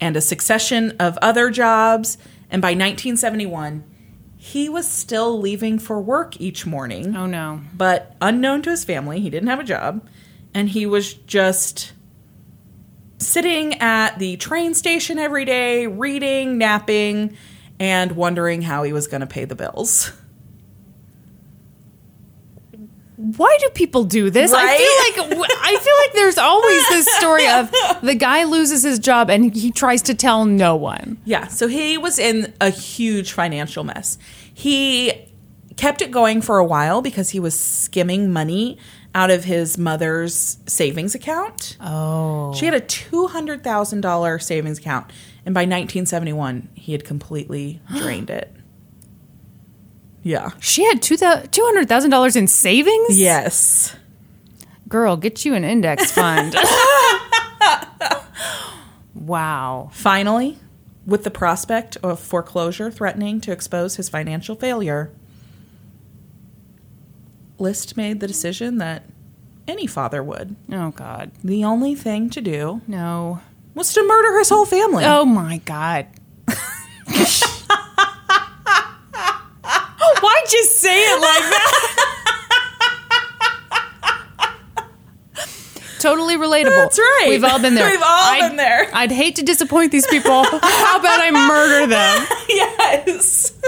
and 0.00 0.16
a 0.16 0.20
succession 0.20 0.92
of 1.00 1.18
other 1.18 1.50
jobs. 1.50 2.18
And 2.50 2.62
by 2.62 2.68
1971, 2.68 3.84
he 4.36 4.68
was 4.68 4.86
still 4.86 5.40
leaving 5.40 5.78
for 5.78 6.00
work 6.00 6.40
each 6.40 6.66
morning 6.66 7.16
Oh 7.16 7.26
no. 7.26 7.62
but 7.74 8.14
unknown 8.20 8.62
to 8.62 8.70
his 8.70 8.84
family, 8.84 9.20
he 9.20 9.30
didn't 9.30 9.48
have 9.48 9.58
a 9.58 9.64
job, 9.64 10.06
and 10.54 10.68
he 10.68 10.86
was 10.86 11.14
just 11.14 11.92
sitting 13.18 13.74
at 13.80 14.18
the 14.18 14.36
train 14.36 14.74
station 14.74 15.18
every 15.18 15.44
day, 15.44 15.86
reading, 15.86 16.58
napping, 16.58 17.36
and 17.80 18.12
wondering 18.12 18.62
how 18.62 18.82
he 18.82 18.92
was 18.92 19.08
going 19.08 19.22
to 19.22 19.26
pay 19.26 19.44
the 19.44 19.56
bills. 19.56 20.12
Why 23.16 23.56
do 23.60 23.70
people 23.70 24.04
do 24.04 24.28
this? 24.28 24.52
I 24.52 24.76
feel 24.76 25.26
like 25.26 25.48
I 25.62 25.76
feel 25.78 25.94
like 26.04 26.12
there's 26.12 26.38
always 26.38 26.88
this 26.88 27.06
story 27.16 27.48
of 27.48 27.70
the 28.02 28.14
guy 28.14 28.44
loses 28.44 28.82
his 28.82 28.98
job 28.98 29.30
and 29.30 29.54
he 29.54 29.70
tries 29.72 30.02
to 30.02 30.14
tell 30.14 30.44
no 30.44 30.76
one. 30.76 31.18
Yeah, 31.24 31.46
so 31.46 31.66
he 31.66 31.96
was 31.96 32.18
in 32.18 32.52
a 32.60 32.68
huge 32.68 33.32
financial 33.32 33.84
mess. 33.84 34.18
He 34.52 35.12
kept 35.76 36.02
it 36.02 36.10
going 36.10 36.42
for 36.42 36.58
a 36.58 36.64
while 36.64 37.00
because 37.02 37.30
he 37.30 37.40
was 37.40 37.58
skimming 37.58 38.32
money 38.32 38.78
out 39.14 39.30
of 39.30 39.44
his 39.44 39.78
mother's 39.78 40.58
savings 40.66 41.14
account. 41.14 41.76
Oh. 41.80 42.52
She 42.54 42.66
had 42.66 42.74
a 42.74 42.80
$200,000 42.80 44.42
savings 44.42 44.78
account, 44.78 45.10
and 45.44 45.54
by 45.54 45.62
1971, 45.62 46.68
he 46.74 46.92
had 46.92 47.04
completely 47.04 47.80
drained 47.96 48.30
it. 48.30 48.54
Yeah. 50.26 50.50
She 50.58 50.84
had 50.84 51.02
two 51.02 51.16
hundred 51.20 51.88
thousand 51.88 52.10
dollars 52.10 52.34
in 52.34 52.48
savings. 52.48 53.16
Yes. 53.16 53.94
Girl, 54.88 55.16
get 55.16 55.44
you 55.44 55.54
an 55.54 55.62
index 55.62 56.10
fund. 56.10 56.56
wow. 59.14 59.88
Finally, 59.92 60.58
With 61.06 61.22
the 61.22 61.30
prospect 61.30 61.96
of 62.02 62.18
foreclosure 62.18 62.90
threatening 62.90 63.40
to 63.42 63.52
expose 63.52 63.94
his 63.96 64.08
financial 64.08 64.56
failure, 64.56 65.12
List 67.58 67.96
made 67.96 68.18
the 68.18 68.26
decision 68.26 68.78
that 68.78 69.04
any 69.68 69.86
father 69.86 70.24
would. 70.24 70.56
Oh 70.72 70.90
God. 70.90 71.30
The 71.44 71.62
only 71.64 71.94
thing 71.94 72.30
to 72.30 72.40
do 72.40 72.80
No. 72.88 73.40
was 73.74 73.92
to 73.94 74.02
murder 74.02 74.38
his 74.38 74.48
whole 74.48 74.66
family. 74.66 75.04
Oh 75.04 75.24
my 75.24 75.58
God. 75.58 76.06
Why'd 80.46 80.52
you 80.52 80.64
say 80.64 81.02
it 81.02 81.20
like 81.20 81.42
that? 81.50 82.02
totally 85.98 86.36
relatable. 86.36 86.68
That's 86.70 86.98
right. 87.00 87.26
We've 87.30 87.42
all 87.42 87.60
been 87.60 87.74
there. 87.74 87.90
We've 87.90 88.00
all 88.00 88.06
I'd- 88.32 88.46
been 88.48 88.56
there. 88.56 88.88
I'd 88.92 89.10
hate 89.10 89.34
to 89.36 89.42
disappoint 89.42 89.90
these 89.90 90.06
people. 90.06 90.44
How 90.44 91.00
about 91.00 91.20
I 91.20 91.32
murder 91.32 91.86
them? 91.88 92.26
yes. 92.48 93.58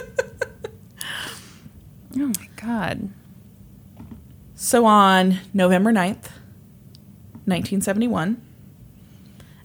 Oh 2.17 2.27
my 2.39 2.49
God. 2.55 3.11
So 4.55 4.85
on 4.87 5.41
November 5.53 5.91
9th, 5.91 6.31
1971, 7.47 8.41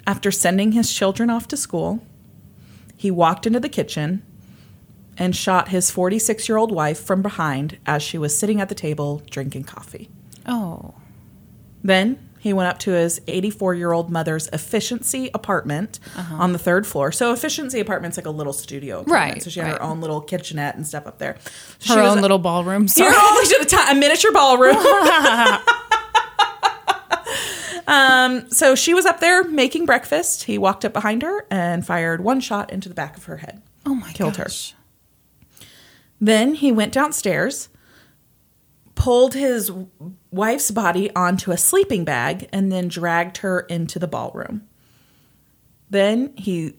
after 0.07 0.31
sending 0.31 0.71
his 0.71 0.91
children 0.91 1.29
off 1.29 1.47
to 1.49 1.57
school, 1.57 2.03
he 2.97 3.11
walked 3.11 3.45
into 3.45 3.59
the 3.59 3.69
kitchen 3.69 4.23
and 5.17 5.35
shot 5.35 5.69
his 5.69 5.91
46 5.91 6.47
year 6.49 6.57
old 6.57 6.71
wife 6.71 6.99
from 6.99 7.21
behind 7.21 7.77
as 7.85 8.01
she 8.03 8.17
was 8.17 8.37
sitting 8.37 8.59
at 8.61 8.69
the 8.69 8.75
table 8.75 9.21
drinking 9.29 9.63
coffee. 9.65 10.09
Oh. 10.45 10.95
Then 11.83 12.29
he 12.39 12.51
went 12.51 12.67
up 12.69 12.79
to 12.79 12.91
his 12.91 13.21
84 13.27 13.75
year 13.75 13.91
old 13.93 14.09
mother's 14.09 14.47
efficiency 14.51 15.29
apartment 15.33 15.99
on 16.31 16.51
the 16.51 16.59
third 16.59 16.85
floor. 16.85 17.11
So, 17.11 17.31
efficiency 17.31 17.79
apartment's 17.79 18.17
like 18.17 18.25
a 18.25 18.29
little 18.31 18.51
studio. 18.53 19.01
Apartment. 19.01 19.33
Right, 19.33 19.43
So, 19.43 19.49
she 19.49 19.59
had 19.61 19.71
her 19.73 19.81
own 19.81 20.01
little 20.01 20.19
kitchenette 20.19 20.75
and 20.75 20.85
stuff 20.85 21.07
up 21.07 21.19
there. 21.19 21.33
Her 21.33 21.39
she 21.79 21.95
was- 21.95 22.15
own 22.15 22.21
little 22.21 22.39
ballroom. 22.39 22.87
Sorry. 22.89 23.13
own- 23.15 23.45
she 23.45 23.55
a 23.89 23.95
miniature 23.95 24.31
ballroom. 24.33 24.75
um, 27.87 28.49
so 28.49 28.75
she 28.75 28.93
was 28.93 29.05
up 29.05 29.19
there 29.19 29.43
making 29.43 29.85
breakfast. 29.85 30.43
He 30.43 30.57
walked 30.57 30.85
up 30.85 30.93
behind 30.93 31.21
her 31.21 31.45
and 31.49 31.85
fired 31.85 32.21
one 32.21 32.39
shot 32.41 32.71
into 32.71 32.89
the 32.89 32.95
back 32.95 33.17
of 33.17 33.25
her 33.25 33.37
head. 33.37 33.61
Oh 33.85 33.95
my 33.95 34.07
god. 34.07 34.15
Killed 34.15 34.37
her. 34.37 34.47
Then 36.23 36.53
he 36.53 36.71
went 36.71 36.93
downstairs, 36.93 37.67
pulled 38.95 39.33
his 39.33 39.69
wife's 40.31 40.71
body 40.71 41.13
onto 41.17 41.51
a 41.51 41.57
sleeping 41.57 42.05
bag, 42.05 42.47
and 42.53 42.71
then 42.71 42.87
dragged 42.87 43.39
her 43.39 43.59
into 43.59 43.99
the 43.99 44.07
ballroom. 44.07 44.65
Then 45.89 46.31
he 46.37 46.75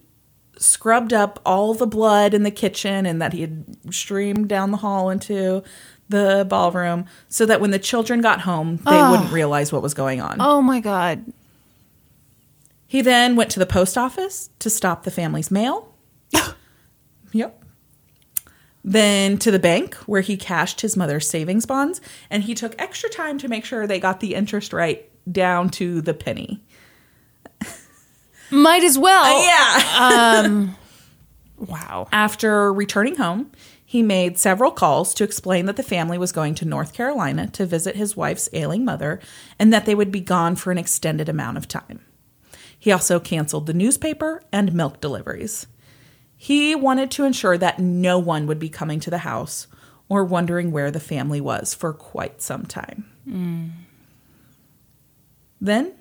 scrubbed 0.57 1.12
up 1.12 1.40
all 1.45 1.74
the 1.74 1.86
blood 1.86 2.32
in 2.32 2.42
the 2.42 2.51
kitchen 2.51 3.05
and 3.05 3.20
that 3.20 3.34
he 3.34 3.42
had 3.42 3.92
streamed 3.92 4.49
down 4.49 4.70
the 4.70 4.78
hall 4.78 5.11
into 5.11 5.62
the 6.09 6.47
ballroom 6.49 7.05
so 7.28 7.45
that 7.45 7.61
when 7.61 7.70
the 7.70 7.78
children 7.78 8.22
got 8.22 8.40
home, 8.40 8.76
they 8.76 9.03
wouldn't 9.11 9.30
realize 9.30 9.72
what 9.72 9.82
was 9.82 9.92
going 9.92 10.22
on. 10.22 10.38
Oh 10.40 10.62
my 10.62 10.80
God. 10.80 11.22
He 12.86 13.03
then 13.03 13.36
went 13.36 13.51
to 13.51 13.59
the 13.59 13.66
post 13.66 13.99
office 13.99 14.49
to 14.61 14.70
stop 14.70 15.03
the 15.03 15.11
family's 15.11 15.51
mail. 15.51 15.92
yep. 17.32 17.64
Then 18.85 19.39
to 19.39 19.51
the 19.51 19.59
bank 19.59 19.95
where 20.07 20.20
he 20.20 20.37
cashed 20.37 20.82
his 20.82 20.97
mother's 20.97 21.28
savings 21.28 21.64
bonds 21.64 22.03
and 22.28 22.43
he 22.43 22.55
took 22.55 22.74
extra 22.78 23.09
time 23.09 23.39
to 23.39 23.49
make 23.49 23.64
sure 23.64 23.87
they 23.87 23.99
got 23.99 24.20
the 24.20 24.35
interest 24.35 24.74
right 24.74 25.11
down 25.30 25.70
to 25.70 26.03
the 26.03 26.12
penny. 26.12 26.62
Might 28.51 28.85
as 28.85 28.99
well. 28.99 29.43
yeah. 29.43 30.43
um, 30.45 30.76
Wow. 31.57 32.09
After 32.12 32.72
returning 32.72 33.16
home, 33.16 33.51
he 33.85 34.03
made 34.03 34.39
several 34.39 34.70
calls 34.70 35.14
to 35.14 35.24
explain 35.24 35.66
that 35.66 35.76
the 35.76 35.82
family 35.82 36.18
was 36.18 36.32
going 36.32 36.55
to 36.57 36.64
North 36.64 36.93
Carolina 36.93 37.47
to 37.53 37.64
visit 37.64 37.97
his 37.97 38.16
wife's 38.16 38.49
ailing 38.53 38.85
mother 38.85 39.20
and 39.59 39.72
that 39.72 39.87
they 39.87 39.95
would 39.95 40.11
be 40.11 40.20
gone 40.20 40.57
for 40.57 40.72
an 40.72 40.78
extended 40.78 41.28
amount 41.28 41.57
of 41.57 41.68
time. 41.68 42.01
He 42.78 42.93
also 42.93 43.20
canceled 43.20 43.66
the 43.66 43.72
newspaper 43.72 44.43
and 44.53 44.74
milk 44.74 45.01
deliveries. 45.01 45.66
He 46.45 46.74
wanted 46.74 47.11
to 47.12 47.24
ensure 47.24 47.57
that 47.57 47.78
no 47.78 48.18
one 48.18 48.47
would 48.47 48.59
be 48.59 48.68
coming 48.68 49.01
to 49.01 49.09
the 49.09 49.16
house 49.16 49.66
or 50.11 50.26
wondering 50.26 50.72
where 50.72 50.90
the 50.90 51.01
family 51.01 51.40
was 51.40 51.72
for 51.72 51.95
quite 51.95 52.42
some 52.42 52.66
time. 52.66 53.07
Then 55.59 55.95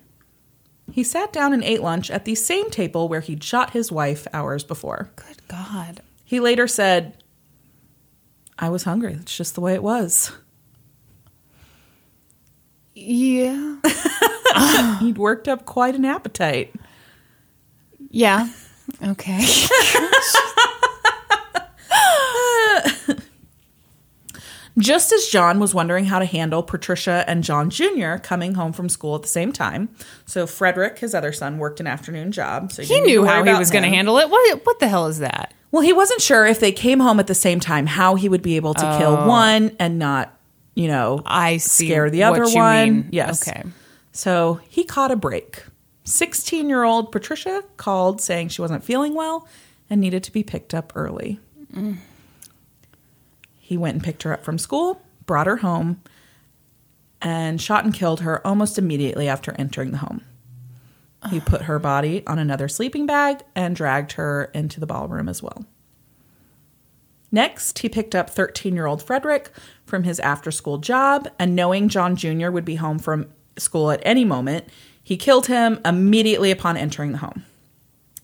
he 0.92 1.02
sat 1.02 1.32
down 1.32 1.54
and 1.54 1.64
ate 1.64 1.80
lunch 1.80 2.10
at 2.10 2.26
the 2.26 2.34
same 2.34 2.68
table 2.68 3.08
where 3.08 3.22
he'd 3.22 3.42
shot 3.42 3.70
his 3.70 3.90
wife 3.90 4.26
hours 4.34 4.64
before. 4.64 5.10
Good 5.16 5.48
God. 5.48 6.02
He 6.26 6.40
later 6.40 6.68
said, 6.68 7.24
I 8.58 8.68
was 8.68 8.82
hungry. 8.82 9.14
That's 9.14 9.34
just 9.34 9.54
the 9.54 9.62
way 9.62 9.72
it 9.72 9.82
was. 9.82 10.30
Yeah. 12.94 13.76
He'd 15.00 15.16
worked 15.16 15.48
up 15.48 15.64
quite 15.64 15.94
an 15.94 16.04
appetite. 16.04 16.74
Yeah. 18.10 18.50
Okay. 19.02 19.44
Just 24.76 25.12
as 25.12 25.26
John 25.26 25.60
was 25.60 25.72
wondering 25.72 26.06
how 26.06 26.18
to 26.18 26.24
handle 26.24 26.62
Patricia 26.62 27.24
and 27.28 27.44
John 27.44 27.70
Jr. 27.70 28.16
coming 28.16 28.54
home 28.54 28.72
from 28.72 28.88
school 28.88 29.14
at 29.14 29.22
the 29.22 29.28
same 29.28 29.52
time. 29.52 29.88
So 30.26 30.48
Frederick, 30.48 30.98
his 30.98 31.14
other 31.14 31.32
son, 31.32 31.58
worked 31.58 31.78
an 31.78 31.86
afternoon 31.86 32.32
job. 32.32 32.72
So 32.72 32.82
he 32.82 32.88
didn't 32.88 33.06
need 33.06 33.14
to 33.14 33.20
knew 33.20 33.26
how 33.26 33.44
he 33.44 33.54
was 33.54 33.70
going 33.70 33.84
to 33.84 33.88
handle 33.88 34.18
it. 34.18 34.28
What, 34.28 34.66
what 34.66 34.80
the 34.80 34.88
hell 34.88 35.06
is 35.06 35.20
that? 35.20 35.54
Well, 35.70 35.82
he 35.82 35.92
wasn't 35.92 36.20
sure 36.22 36.44
if 36.46 36.58
they 36.60 36.72
came 36.72 36.98
home 37.00 37.20
at 37.20 37.28
the 37.28 37.34
same 37.34 37.60
time, 37.60 37.86
how 37.86 38.16
he 38.16 38.28
would 38.28 38.42
be 38.42 38.56
able 38.56 38.74
to 38.74 38.98
kill 38.98 39.16
oh. 39.16 39.28
one 39.28 39.76
and 39.78 39.98
not, 39.98 40.36
you 40.74 40.88
know, 40.88 41.22
I 41.24 41.58
see 41.58 41.86
scare 41.86 42.10
the 42.10 42.20
what 42.20 42.40
other 42.40 42.50
you 42.50 42.56
one. 42.56 42.94
mean. 42.94 43.08
Yes. 43.12 43.46
Okay. 43.46 43.62
So 44.12 44.60
he 44.68 44.84
caught 44.84 45.10
a 45.10 45.16
break. 45.16 45.64
16 46.04 46.68
year 46.68 46.84
old 46.84 47.10
Patricia 47.10 47.64
called 47.76 48.20
saying 48.20 48.48
she 48.48 48.60
wasn't 48.62 48.84
feeling 48.84 49.14
well 49.14 49.48
and 49.90 50.00
needed 50.00 50.22
to 50.24 50.32
be 50.32 50.42
picked 50.42 50.74
up 50.74 50.92
early. 50.94 51.40
He 53.58 53.76
went 53.76 53.94
and 53.94 54.04
picked 54.04 54.22
her 54.24 54.32
up 54.32 54.44
from 54.44 54.58
school, 54.58 55.02
brought 55.26 55.46
her 55.46 55.56
home, 55.58 56.02
and 57.22 57.60
shot 57.60 57.84
and 57.84 57.94
killed 57.94 58.20
her 58.20 58.46
almost 58.46 58.78
immediately 58.78 59.28
after 59.28 59.52
entering 59.58 59.90
the 59.90 59.98
home. 59.98 60.22
He 61.30 61.40
put 61.40 61.62
her 61.62 61.78
body 61.78 62.22
on 62.26 62.38
another 62.38 62.68
sleeping 62.68 63.06
bag 63.06 63.40
and 63.54 63.74
dragged 63.74 64.12
her 64.12 64.50
into 64.52 64.78
the 64.78 64.86
ballroom 64.86 65.28
as 65.28 65.42
well. 65.42 65.64
Next, 67.32 67.78
he 67.78 67.88
picked 67.88 68.14
up 68.14 68.28
13 68.28 68.74
year 68.74 68.86
old 68.86 69.02
Frederick 69.02 69.50
from 69.86 70.04
his 70.04 70.20
after 70.20 70.50
school 70.50 70.78
job, 70.78 71.28
and 71.38 71.56
knowing 71.56 71.88
John 71.88 72.14
Jr. 72.14 72.50
would 72.50 72.64
be 72.64 72.76
home 72.76 72.98
from 72.98 73.26
school 73.56 73.90
at 73.90 74.02
any 74.04 74.24
moment, 74.24 74.66
he 75.04 75.16
killed 75.16 75.46
him 75.46 75.78
immediately 75.84 76.50
upon 76.50 76.76
entering 76.76 77.12
the 77.12 77.18
home 77.18 77.44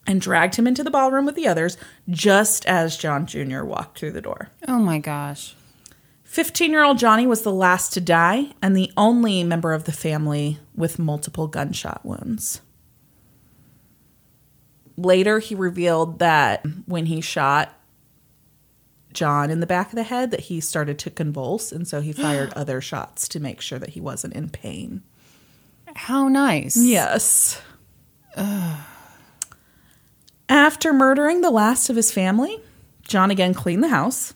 and 0.07 0.21
dragged 0.21 0.57
him 0.57 0.67
into 0.67 0.83
the 0.83 0.91
ballroom 0.91 1.27
with 1.27 1.37
the 1.37 1.47
others 1.47 1.77
just 2.09 2.67
as 2.67 2.97
John 2.97 3.27
Jr. 3.27 3.63
walked 3.63 3.99
through 3.99 4.13
the 4.13 4.23
door. 4.23 4.49
Oh 4.67 4.79
my 4.79 4.99
gosh. 4.99 5.55
15 6.25 6.71
year 6.71 6.83
old 6.83 6.99
Johnny 6.99 7.27
was 7.27 7.43
the 7.43 7.53
last 7.53 7.93
to 7.93 8.01
die 8.01 8.53
and 8.63 8.77
the 8.77 8.91
only 8.97 9.45
member 9.45 9.73
of 9.73 9.85
the 9.85 9.93
family 9.93 10.59
with 10.75 10.99
multiple 10.99 11.47
gunshot 11.47 12.05
wounds. 12.05 12.61
Later, 14.97 15.39
he 15.39 15.55
revealed 15.55 16.19
that 16.19 16.65
when 16.87 17.07
he 17.07 17.21
shot 17.21 17.75
John 19.13 19.51
in 19.51 19.61
the 19.61 19.67
back 19.67 19.89
of 19.89 19.97
the 19.97 20.03
head, 20.03 20.31
that 20.31 20.41
he 20.41 20.61
started 20.61 20.99
to 21.01 21.11
convulse, 21.11 21.73
and 21.73 21.89
so 21.89 22.01
he 22.01 22.13
fired 22.13 22.53
other 22.57 22.81
shots 22.81 23.27
to 23.29 23.41
make 23.41 23.61
sure 23.61 23.79
that 23.79 23.91
he 23.91 24.01
wasn't 24.01 24.35
in 24.35 24.51
pain. 24.51 25.03
How 26.01 26.29
nice. 26.29 26.79
Yes. 26.79 27.61
After 30.49 30.95
murdering 30.95 31.43
the 31.43 31.51
last 31.51 31.91
of 31.91 31.97
his 31.97 32.11
family, 32.11 32.59
John 33.07 33.31
again 33.31 33.53
cleaned 33.53 33.85
the 33.85 33.89
house, 33.89 34.33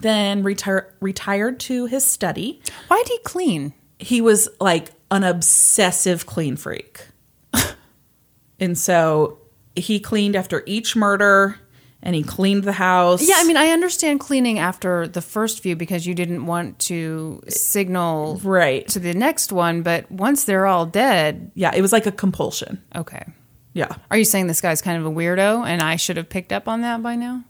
then 0.00 0.42
retire- 0.42 0.92
retired 1.00 1.60
to 1.60 1.84
his 1.84 2.04
study. 2.04 2.62
Why'd 2.88 3.08
he 3.08 3.18
clean? 3.18 3.74
He 3.98 4.22
was 4.22 4.48
like 4.58 4.92
an 5.10 5.22
obsessive 5.22 6.24
clean 6.24 6.56
freak. 6.56 7.08
and 8.58 8.76
so 8.76 9.38
he 9.76 10.00
cleaned 10.00 10.34
after 10.34 10.62
each 10.64 10.96
murder 10.96 11.59
and 12.02 12.14
he 12.14 12.22
cleaned 12.22 12.64
the 12.64 12.72
house. 12.72 13.26
Yeah, 13.28 13.34
I 13.38 13.44
mean, 13.44 13.56
I 13.56 13.68
understand 13.68 14.20
cleaning 14.20 14.58
after 14.58 15.06
the 15.06 15.20
first 15.20 15.60
few 15.60 15.76
because 15.76 16.06
you 16.06 16.14
didn't 16.14 16.46
want 16.46 16.78
to 16.80 17.42
signal 17.48 18.40
right. 18.42 18.86
to 18.88 18.98
the 18.98 19.12
next 19.14 19.52
one, 19.52 19.82
but 19.82 20.10
once 20.10 20.44
they're 20.44 20.66
all 20.66 20.86
dead, 20.86 21.50
Yeah, 21.54 21.72
it 21.74 21.82
was 21.82 21.92
like 21.92 22.06
a 22.06 22.12
compulsion. 22.12 22.82
okay. 22.96 23.24
Yeah. 23.72 23.94
Are 24.10 24.16
you 24.16 24.24
saying 24.24 24.48
this 24.48 24.60
guy's 24.60 24.82
kind 24.82 24.98
of 24.98 25.06
a 25.06 25.10
weirdo 25.14 25.64
and 25.64 25.80
I 25.80 25.94
should 25.94 26.16
have 26.16 26.28
picked 26.28 26.52
up 26.52 26.66
on 26.66 26.80
that 26.80 27.02
by 27.04 27.14
now? 27.14 27.34
Um, 27.34 27.44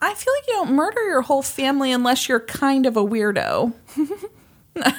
I 0.00 0.14
feel 0.16 0.32
like 0.32 0.46
you 0.48 0.54
don't 0.54 0.72
murder 0.72 1.02
your 1.06 1.20
whole 1.20 1.42
family 1.42 1.92
unless 1.92 2.28
you're 2.30 2.40
kind 2.40 2.86
of 2.86 2.96
a 2.96 3.04
weirdo. 3.04 3.74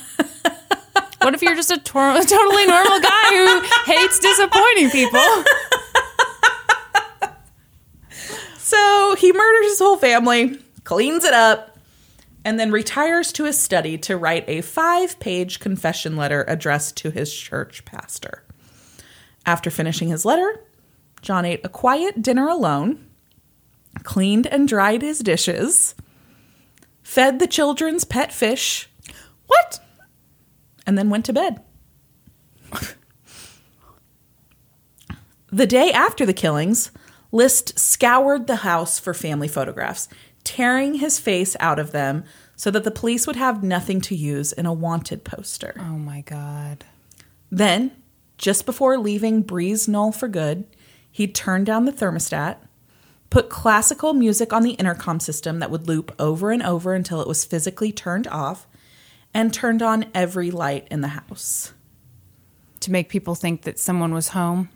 What 1.21 1.33
if 1.33 1.41
you're 1.41 1.55
just 1.55 1.71
a 1.71 1.79
tor- 1.79 2.11
a 2.15 2.23
totally 2.23 2.67
normal 2.67 2.99
guy 2.99 3.29
who 3.31 3.61
hates 3.91 4.19
disappointing 4.19 4.91
people? 4.91 5.19
So 9.15 9.21
he 9.21 9.31
murders 9.31 9.67
his 9.67 9.79
whole 9.79 9.95
family, 9.95 10.59
cleans 10.83 11.23
it 11.23 11.33
up, 11.33 11.77
and 12.43 12.59
then 12.59 12.69
retires 12.69 13.31
to 13.31 13.45
his 13.45 13.57
study 13.57 13.97
to 13.99 14.17
write 14.17 14.43
a 14.49 14.59
five 14.59 15.17
page 15.21 15.61
confession 15.61 16.17
letter 16.17 16.43
addressed 16.49 16.97
to 16.97 17.11
his 17.11 17.33
church 17.33 17.85
pastor. 17.85 18.43
After 19.45 19.69
finishing 19.69 20.09
his 20.09 20.25
letter, 20.25 20.59
John 21.21 21.45
ate 21.45 21.61
a 21.63 21.69
quiet 21.69 22.21
dinner 22.21 22.49
alone, 22.49 23.07
cleaned 24.03 24.47
and 24.47 24.67
dried 24.67 25.01
his 25.01 25.19
dishes, 25.19 25.95
fed 27.01 27.39
the 27.39 27.47
children's 27.47 28.03
pet 28.03 28.33
fish. 28.33 28.89
What? 29.47 29.79
And 30.85 30.97
then 30.97 31.09
went 31.09 31.23
to 31.27 31.33
bed. 31.33 31.61
the 35.47 35.67
day 35.67 35.93
after 35.93 36.25
the 36.25 36.33
killings, 36.33 36.91
List 37.35 37.77
scoured 37.77 38.47
the 38.47 38.55
house 38.55 38.97
for 38.97 39.13
family 39.13 39.49
photographs, 39.49 40.07
tearing 40.45 40.95
his 40.95 41.19
face 41.19 41.57
out 41.59 41.79
of 41.79 41.91
them 41.91 42.23
so 42.55 42.71
that 42.71 42.85
the 42.85 42.91
police 42.91 43.27
would 43.27 43.35
have 43.35 43.61
nothing 43.61 43.99
to 43.99 44.15
use 44.15 44.53
in 44.53 44.65
a 44.65 44.71
wanted 44.71 45.25
poster. 45.25 45.75
Oh 45.77 45.97
my 45.97 46.21
God. 46.21 46.85
Then, 47.51 47.91
just 48.37 48.65
before 48.65 48.97
leaving 48.97 49.41
Breeze 49.41 49.85
Knoll 49.85 50.13
for 50.13 50.29
good, 50.29 50.63
he 51.11 51.27
turned 51.27 51.65
down 51.65 51.83
the 51.83 51.91
thermostat, 51.91 52.55
put 53.29 53.49
classical 53.49 54.13
music 54.13 54.53
on 54.53 54.63
the 54.63 54.75
intercom 54.75 55.19
system 55.19 55.59
that 55.59 55.69
would 55.69 55.89
loop 55.89 56.15
over 56.17 56.51
and 56.51 56.63
over 56.63 56.93
until 56.93 57.19
it 57.19 57.27
was 57.27 57.43
physically 57.43 57.91
turned 57.91 58.27
off, 58.27 58.65
and 59.33 59.53
turned 59.53 59.81
on 59.81 60.05
every 60.13 60.51
light 60.51 60.87
in 60.89 61.01
the 61.01 61.09
house. 61.09 61.73
To 62.79 62.91
make 62.93 63.09
people 63.09 63.35
think 63.35 63.63
that 63.63 63.77
someone 63.77 64.13
was 64.13 64.29
home. 64.29 64.69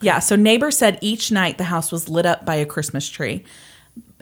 Yeah, 0.00 0.18
so 0.18 0.36
neighbors 0.36 0.76
said 0.76 0.98
each 1.00 1.30
night 1.30 1.58
the 1.58 1.64
house 1.64 1.92
was 1.92 2.08
lit 2.08 2.26
up 2.26 2.44
by 2.44 2.56
a 2.56 2.66
Christmas 2.66 3.08
tree. 3.08 3.44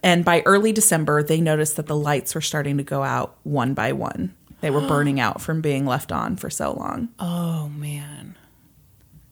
And 0.03 0.25
by 0.25 0.43
early 0.45 0.73
December, 0.73 1.23
they 1.23 1.41
noticed 1.41 1.77
that 1.77 1.87
the 1.87 1.97
lights 1.97 2.35
were 2.35 2.43
starting 2.43 2.77
to 2.77 2.83
go 2.83 3.03
out 3.03 3.37
one 3.43 3.73
by 3.73 3.93
one. 3.93 4.35
They 4.61 4.71
were 4.71 4.81
burning 4.89 5.19
out 5.21 5.41
from 5.41 5.61
being 5.61 5.87
left 5.87 6.12
on 6.12 6.37
for 6.37 6.51
so 6.51 6.73
long. 6.73 7.09
Oh 7.19 7.69
man. 7.69 8.37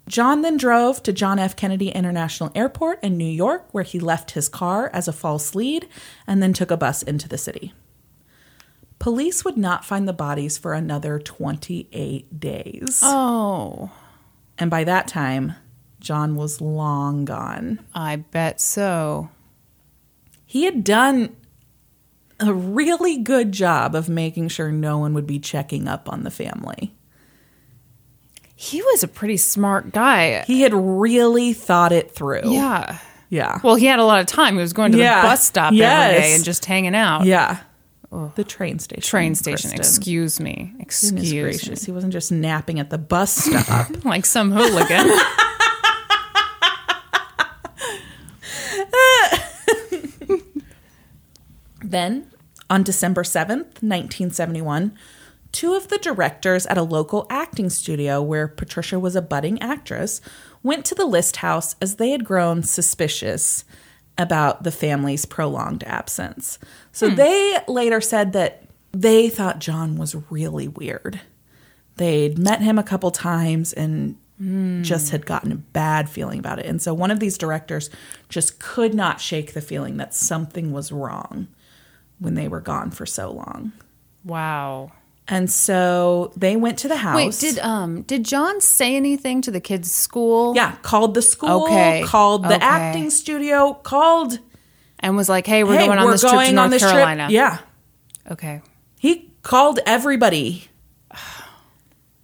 John 0.09 0.43
then 0.43 0.57
drove 0.57 1.03
to 1.05 1.13
John 1.13 1.39
F. 1.39 1.55
Kennedy 1.57 1.89
International 1.91 2.51
Airport 2.55 3.03
in 3.05 3.17
New 3.17 3.25
York, 3.25 3.67
where 3.73 3.85
he 3.85 4.01
left 4.01 4.33
his 4.33 4.49
car 4.49 4.91
as 4.93 5.07
a 5.09 5.13
false 5.13 5.55
lead 5.55 5.89
and 6.27 6.43
then 6.43 6.53
took 6.53 6.71
a 6.71 6.77
bus 6.77 7.03
into 7.03 7.29
the 7.29 7.39
city. 7.39 7.73
Police 8.99 9.45
would 9.45 9.57
not 9.57 9.85
find 9.85 10.07
the 10.07 10.13
bodies 10.13 10.59
for 10.59 10.75
another 10.75 11.19
28 11.19 12.39
days. 12.41 13.01
Oh, 13.03 13.91
And 14.59 14.71
by 14.71 14.85
that 14.85 15.09
time, 15.09 15.55
John 16.03 16.35
was 16.37 16.61
long 16.61 17.25
gone. 17.25 17.79
I 17.95 18.17
bet 18.17 18.61
so. 18.61 19.31
He 20.45 20.65
had 20.65 20.85
done 20.85 21.35
a 22.41 22.53
really 22.53 23.19
good 23.19 23.53
job 23.53 23.95
of 23.95 24.09
making 24.09 24.49
sure 24.49 24.71
no 24.73 24.99
one 24.99 25.15
would 25.15 25.27
be 25.27 25.39
checking 25.39 25.87
up 25.87 26.13
on 26.13 26.25
the 26.25 26.31
family. 26.31 26.93
He 28.57 28.83
was 28.83 29.03
a 29.03 29.09
pretty 29.09 29.37
smart 29.37 29.93
guy. 29.93 30.43
He 30.47 30.63
had 30.63 30.75
really 30.75 31.53
thought 31.53 31.93
it 31.93 32.11
through. 32.15 32.43
Yeah. 32.53 32.99
Yeah. 33.29 33.61
Well, 33.63 33.77
he 33.77 33.87
had 33.87 33.99
a 33.99 34.05
lot 34.05 34.21
of 34.21 34.27
time. 34.27 34.55
He 34.57 34.61
was 34.61 34.73
going 34.73 34.93
to 34.93 34.99
Yeah. 34.99 35.23
the 35.23 35.29
bus 35.29 35.45
stop 35.45 35.73
Yes. 35.73 36.11
every 36.11 36.21
day 36.21 36.35
and 36.35 36.45
just 36.45 36.65
hanging 36.65 36.95
out. 36.95 37.25
Yeah. 37.25 37.59
The 38.35 38.45
train 38.45 38.79
station. 38.79 39.03
Train 39.03 39.35
station. 39.35 39.71
Kristin. 39.71 39.79
Excuse 39.79 40.39
me. 40.39 40.75
Excuse 40.81 41.33
gracious. 41.33 41.81
me. 41.83 41.87
He 41.87 41.93
wasn't 41.93 42.13
just 42.13 42.31
napping 42.31 42.79
at 42.79 42.91
the 42.91 42.99
bus 42.99 43.33
stop. 43.63 44.05
Like 44.05 44.27
some 44.27 44.51
hooligan. 44.53 45.09
then, 51.93 52.31
on 52.69 52.83
December 52.83 53.23
7th, 53.23 53.83
1971, 53.83 54.97
two 55.53 55.75
of 55.75 55.89
the 55.89 55.99
directors 55.99 56.67
at 56.67 56.79
a 56.79 56.83
local 56.83 57.27
acting 57.31 57.71
studio 57.71 58.23
where 58.23 58.49
Patricia 58.49 58.99
was 58.99 59.15
a 59.15 59.23
budding 59.23 59.61
actress 59.61 60.21
went 60.63 60.85
to 60.87 60.95
the 60.95 61.05
list 61.05 61.37
house 61.37 61.77
as 61.81 61.97
they 61.97 62.11
had 62.11 62.25
grown 62.25 62.63
suspicious 62.63 63.65
about 64.19 64.63
the 64.63 64.71
family's 64.71 65.27
prolonged 65.27 65.85
absence. 65.85 66.59
So 66.93 67.11
hmm. 67.11 67.17
they 67.17 67.59
later 67.69 68.01
said 68.01 68.33
that 68.33 68.65
they 68.93 69.29
thought 69.29 69.59
John 69.59 69.97
was 69.97 70.17
really 70.31 70.69
weird. 70.69 71.21
They'd 71.97 72.39
met 72.39 72.63
him 72.63 72.79
a 72.79 72.83
couple 72.83 73.11
times 73.11 73.73
and 73.73 74.17
hmm. 74.39 74.83
just 74.83 75.11
had 75.11 75.27
gotten 75.27 75.53
a 75.53 75.57
bad 75.57 76.09
feeling 76.09 76.39
about 76.39 76.59
it. 76.59 76.67
And 76.67 76.81
so 76.81 76.95
one 76.95 77.11
of 77.11 77.21
these 77.21 77.39
directors 77.39 77.91
just 78.29 78.59
could 78.59 78.95
not 78.95 79.21
shake 79.21 79.53
the 79.53 79.61
feeling 79.61 79.99
that 79.99 80.15
something 80.15 80.73
was 80.73 80.93
wrong 80.93 81.49
when 82.23 82.35
they 82.35 82.49
were 82.49 82.61
gone 82.61 82.91
for 82.91 83.07
so 83.07 83.31
long. 83.31 83.73
wow. 84.25 84.93
And 85.29 85.49
so 85.51 86.33
they 86.37 86.57
went 86.57 86.79
to 86.81 86.89
the 86.89 86.97
house. 86.97 87.17
Wait, 87.17 87.39
did 87.39 87.59
um 87.61 88.03
did 88.03 88.25
John 88.25 88.61
say 88.61 88.97
anything 88.97 89.41
to 89.43 89.51
the 89.53 89.61
kids' 89.61 89.91
school? 89.93 90.55
yeah, 90.57 90.75
called 90.83 91.15
the 91.15 91.23
school, 91.23 91.65
Okay, 91.67 92.03
called 92.05 92.43
the 92.43 92.57
okay. 92.57 92.65
acting 92.67 93.09
studio, 93.11 93.73
called 93.85 94.41
And 94.99 95.17
was 95.17 95.29
like, 95.29 95.47
"Hey, 95.47 95.63
we're 95.65 95.79
hey, 95.79 95.87
going 95.87 95.99
on 95.99 96.07
we're 96.07 96.13
this 96.13 96.23
trip 96.23 96.33
to 96.47 96.53
North 96.53 96.79
Carolina." 96.79 97.25
trip. 97.25 97.33
Yeah. 97.33 97.59
Okay. 98.33 98.63
He 98.99 99.31
called 99.43 99.79
everybody. 99.87 100.69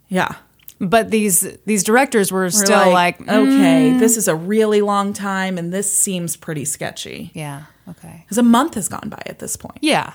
Yeah. 0.09 0.35
But 0.81 1.09
these 1.11 1.41
these 1.65 1.83
directors 1.83 2.31
were 2.31 2.43
We're 2.43 2.49
still 2.51 2.91
like, 2.91 3.19
mm, 3.19 3.29
okay, 3.29 3.97
this 3.97 4.15
is 4.17 4.27
a 4.27 4.35
really 4.35 4.81
long 4.81 5.11
time 5.13 5.57
and 5.57 5.73
this 5.73 5.91
seems 5.91 6.37
pretty 6.37 6.63
sketchy. 6.65 7.31
yeah, 7.33 7.63
okay. 7.89 8.21
Because 8.25 8.37
a 8.37 8.43
month 8.43 8.75
has 8.75 8.87
gone 8.87 9.09
by 9.09 9.21
at 9.25 9.39
this 9.39 9.55
point. 9.55 9.79
Yeah. 9.81 10.13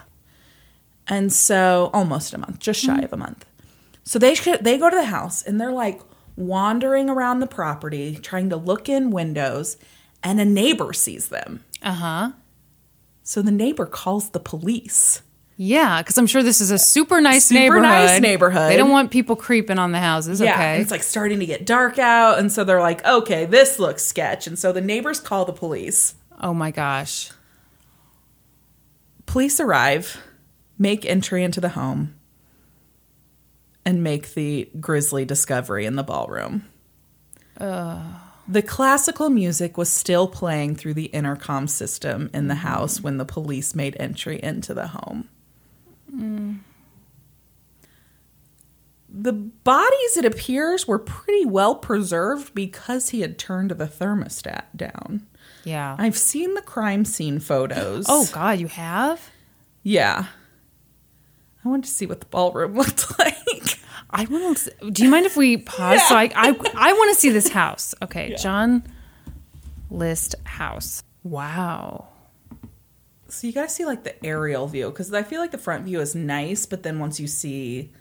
And 1.06 1.32
so 1.32 1.90
almost 1.92 2.32
a 2.32 2.38
month, 2.38 2.58
just 2.58 2.80
shy 2.80 3.00
of 3.00 3.12
a 3.12 3.16
month. 3.16 3.44
So 4.04 4.18
they 4.18 4.34
sh- 4.34 4.60
they 4.60 4.78
go 4.78 4.88
to 4.90 4.96
the 4.96 5.04
house 5.04 5.42
and 5.42 5.60
they're 5.60 5.72
like 5.72 6.00
wandering 6.36 7.08
around 7.10 7.40
the 7.40 7.46
property 7.46 8.16
trying 8.16 8.50
to 8.50 8.56
look 8.56 8.88
in 8.88 9.10
windows 9.10 9.76
and 10.22 10.40
a 10.40 10.44
neighbor 10.44 10.92
sees 10.92 11.28
them. 11.28 11.62
Uh-huh. 11.82 12.32
So 13.22 13.42
the 13.42 13.50
neighbor 13.52 13.86
calls 13.86 14.30
the 14.30 14.40
police. 14.40 15.22
Yeah, 15.56 16.02
because 16.02 16.18
I'm 16.18 16.26
sure 16.26 16.42
this 16.42 16.60
is 16.60 16.70
a 16.72 16.78
super 16.78 17.20
nice 17.20 17.44
Super 17.46 17.60
neighborhood. 17.60 17.82
nice 17.84 18.20
neighborhood. 18.20 18.70
They 18.72 18.76
don't 18.76 18.90
want 18.90 19.10
people 19.12 19.36
creeping 19.36 19.78
on 19.78 19.92
the 19.92 20.00
houses. 20.00 20.40
Yeah, 20.40 20.54
okay. 20.54 20.80
it's 20.80 20.90
like 20.90 21.02
starting 21.04 21.38
to 21.38 21.46
get 21.46 21.64
dark 21.64 21.98
out 21.98 22.38
and 22.38 22.50
so 22.50 22.64
they're 22.64 22.80
like, 22.80 23.04
"Okay, 23.04 23.44
this 23.44 23.78
looks 23.78 24.04
sketch." 24.04 24.46
And 24.48 24.58
so 24.58 24.72
the 24.72 24.80
neighbors 24.80 25.20
call 25.20 25.44
the 25.44 25.52
police. 25.52 26.14
oh 26.40 26.52
my 26.54 26.70
gosh. 26.72 27.30
Police 29.26 29.60
arrive, 29.60 30.22
make 30.78 31.04
entry 31.04 31.42
into 31.42 31.60
the 31.60 31.70
home, 31.70 32.14
and 33.84 34.02
make 34.02 34.34
the 34.34 34.68
grisly 34.80 35.24
discovery 35.24 35.86
in 35.86 35.96
the 35.96 36.02
ballroom. 36.02 36.64
The 38.46 38.62
classical 38.62 39.30
music 39.30 39.78
was 39.78 39.90
still 39.90 40.28
playing 40.28 40.76
through 40.76 40.94
the 40.94 41.06
intercom 41.06 41.66
system 41.66 42.28
in 42.34 42.48
the 42.48 42.56
house 42.56 43.00
when 43.00 43.16
the 43.16 43.24
police 43.24 43.74
made 43.74 43.96
entry 43.98 44.38
into 44.42 44.74
the 44.74 44.88
home. 44.88 45.28
Mm. 46.14 46.58
The 49.08 49.32
bodies, 49.32 50.16
it 50.16 50.24
appears, 50.24 50.86
were 50.86 50.98
pretty 50.98 51.46
well 51.46 51.76
preserved 51.76 52.54
because 52.54 53.10
he 53.10 53.20
had 53.20 53.38
turned 53.38 53.70
the 53.70 53.86
thermostat 53.86 54.64
down. 54.76 55.26
Yeah. 55.64 55.96
I've 55.98 56.16
seen 56.16 56.54
the 56.54 56.62
crime 56.62 57.04
scene 57.04 57.40
photos. 57.40 58.06
oh 58.08 58.28
God, 58.32 58.58
you 58.58 58.66
have? 58.68 59.20
Yeah. 59.82 60.26
I 61.64 61.68
wanted 61.68 61.84
to 61.86 61.90
see 61.90 62.06
what 62.06 62.20
the 62.20 62.26
ballroom 62.26 62.74
looked 62.76 63.18
like. 63.18 63.78
I 64.10 64.26
want 64.26 64.58
to. 64.58 64.90
Do 64.90 65.02
you 65.02 65.10
mind 65.10 65.26
if 65.26 65.36
we 65.36 65.56
pause? 65.56 66.06
So 66.08 66.14
I, 66.16 66.30
I, 66.34 66.48
I 66.76 66.92
want 66.92 67.14
to 67.14 67.20
see 67.20 67.30
this 67.30 67.48
house. 67.48 67.94
Okay, 68.02 68.36
John 68.38 68.84
List 69.90 70.34
house. 70.44 71.02
Wow. 71.22 72.08
So 73.28 73.46
you 73.48 73.52
gotta 73.52 73.68
see 73.70 73.84
like 73.84 74.04
the 74.04 74.24
aerial 74.24 74.68
view 74.68 74.86
because 74.90 75.12
I 75.12 75.24
feel 75.24 75.40
like 75.40 75.50
the 75.50 75.58
front 75.58 75.84
view 75.84 76.00
is 76.00 76.14
nice, 76.14 76.66
but 76.66 76.84
then 76.84 77.00
once 77.00 77.18
you 77.18 77.26
see, 77.26 77.92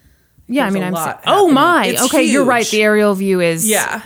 Yeah, 0.48 0.68
I 0.68 0.70
mean, 0.70 0.84
I'm. 0.84 0.94
sa- 0.96 1.20
oh 1.26 1.48
my. 1.50 1.88
It's 1.88 2.04
okay, 2.04 2.24
you're 2.24 2.46
right. 2.46 2.68
The 2.68 2.84
aerial 2.84 3.16
view 3.16 3.40
is. 3.42 3.68
yeah, 3.68 4.04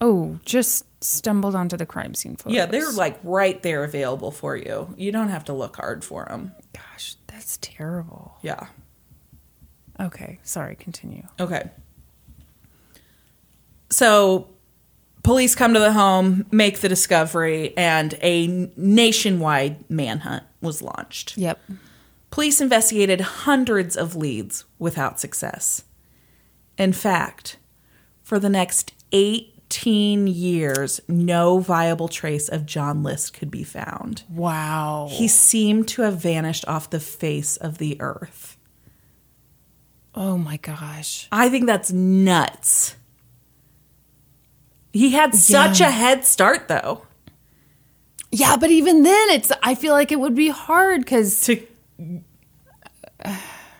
Oh, 0.00 0.38
just 0.44 0.86
stumbled 1.04 1.54
onto 1.54 1.76
the 1.76 1.86
crime 1.86 2.14
scene 2.14 2.36
photos. 2.36 2.54
yeah, 2.56 2.66
they're 2.66 2.92
like 2.92 3.18
right 3.22 3.62
there 3.62 3.84
available 3.84 4.30
for 4.30 4.56
you. 4.56 4.94
You 4.96 5.12
don't 5.12 5.28
have 5.28 5.44
to 5.46 5.52
look 5.52 5.76
hard 5.76 6.04
for 6.04 6.24
them. 6.28 6.52
Gosh, 6.72 7.16
that's 7.26 7.58
terrible. 7.60 8.36
Yeah. 8.42 8.66
Okay, 10.00 10.40
sorry. 10.42 10.74
Continue. 10.76 11.22
Okay. 11.38 11.70
So, 13.90 14.48
police 15.22 15.54
come 15.54 15.74
to 15.74 15.80
the 15.80 15.92
home, 15.92 16.46
make 16.50 16.80
the 16.80 16.88
discovery, 16.88 17.76
and 17.76 18.14
a 18.22 18.70
nationwide 18.76 19.88
manhunt 19.88 20.42
was 20.60 20.82
launched. 20.82 21.36
Yep. 21.36 21.60
Police 22.30 22.60
investigated 22.60 23.20
hundreds 23.20 23.96
of 23.96 24.16
leads 24.16 24.64
without 24.80 25.20
success. 25.20 25.84
In 26.76 26.92
fact, 26.92 27.58
for 28.24 28.40
the 28.40 28.48
next 28.48 28.92
15 29.74 30.28
years, 30.28 31.00
no 31.08 31.58
viable 31.58 32.06
trace 32.08 32.48
of 32.48 32.64
John 32.64 33.02
List 33.02 33.32
could 33.34 33.50
be 33.50 33.64
found. 33.64 34.22
Wow. 34.30 35.08
He 35.10 35.26
seemed 35.26 35.88
to 35.88 36.02
have 36.02 36.20
vanished 36.20 36.64
off 36.68 36.90
the 36.90 37.00
face 37.00 37.56
of 37.56 37.78
the 37.78 37.96
earth. 38.00 38.56
oh 40.14 40.38
my 40.38 40.58
gosh. 40.58 41.26
I 41.32 41.48
think 41.48 41.66
that's 41.66 41.90
nuts. 41.90 42.94
He 44.92 45.10
had 45.10 45.34
such 45.34 45.80
Yeah. 45.80 45.88
a 45.88 45.90
head 45.90 46.24
start, 46.24 46.68
though. 46.68 47.02
Yeah, 48.30 48.56
but 48.56 48.70
even 48.70 49.02
then, 49.02 49.30
it's. 49.30 49.50
I 49.62 49.74
feel 49.74 49.92
like 49.92 50.12
it 50.12 50.20
would 50.20 50.36
be 50.36 50.50
hard 50.50 51.00
because 51.00 51.40
To 51.42 51.60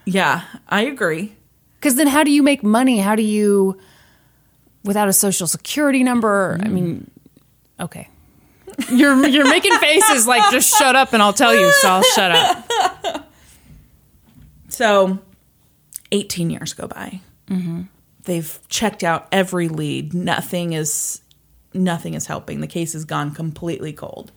yeah, 0.04 0.42
I 0.68 0.82
agree. 0.82 1.36
because 1.76 1.94
then 1.94 2.08
how 2.08 2.24
do 2.24 2.32
you 2.32 2.42
make 2.42 2.64
money? 2.64 2.98
How 2.98 3.14
do 3.14 3.22
you 3.22 3.78
without 4.84 5.08
a 5.08 5.12
social 5.12 5.46
security 5.46 6.04
number? 6.04 6.58
I 6.62 6.68
mean, 6.68 7.10
okay. 7.80 8.08
You're 8.90 9.26
you're 9.26 9.48
making 9.48 9.72
faces 9.78 10.26
like 10.26 10.50
just 10.50 10.76
shut 10.76 10.96
up 10.96 11.12
and 11.12 11.22
I'll 11.22 11.32
tell 11.32 11.54
you. 11.54 11.70
So 11.80 11.88
I'll 11.88 12.02
shut 12.02 12.30
up. 12.30 13.30
So, 14.74 15.20
18 16.10 16.50
years 16.50 16.72
go 16.72 16.88
by. 16.88 17.20
Mm-hmm. 17.46 17.82
They've 18.24 18.58
checked 18.68 19.04
out 19.04 19.28
every 19.30 19.68
lead. 19.68 20.14
Nothing 20.14 20.72
is 20.72 21.22
nothing 21.72 22.14
is 22.14 22.26
helping. 22.26 22.60
The 22.60 22.66
case 22.66 22.92
has 22.94 23.04
gone 23.04 23.30
completely 23.32 23.92
cold. 23.92 24.32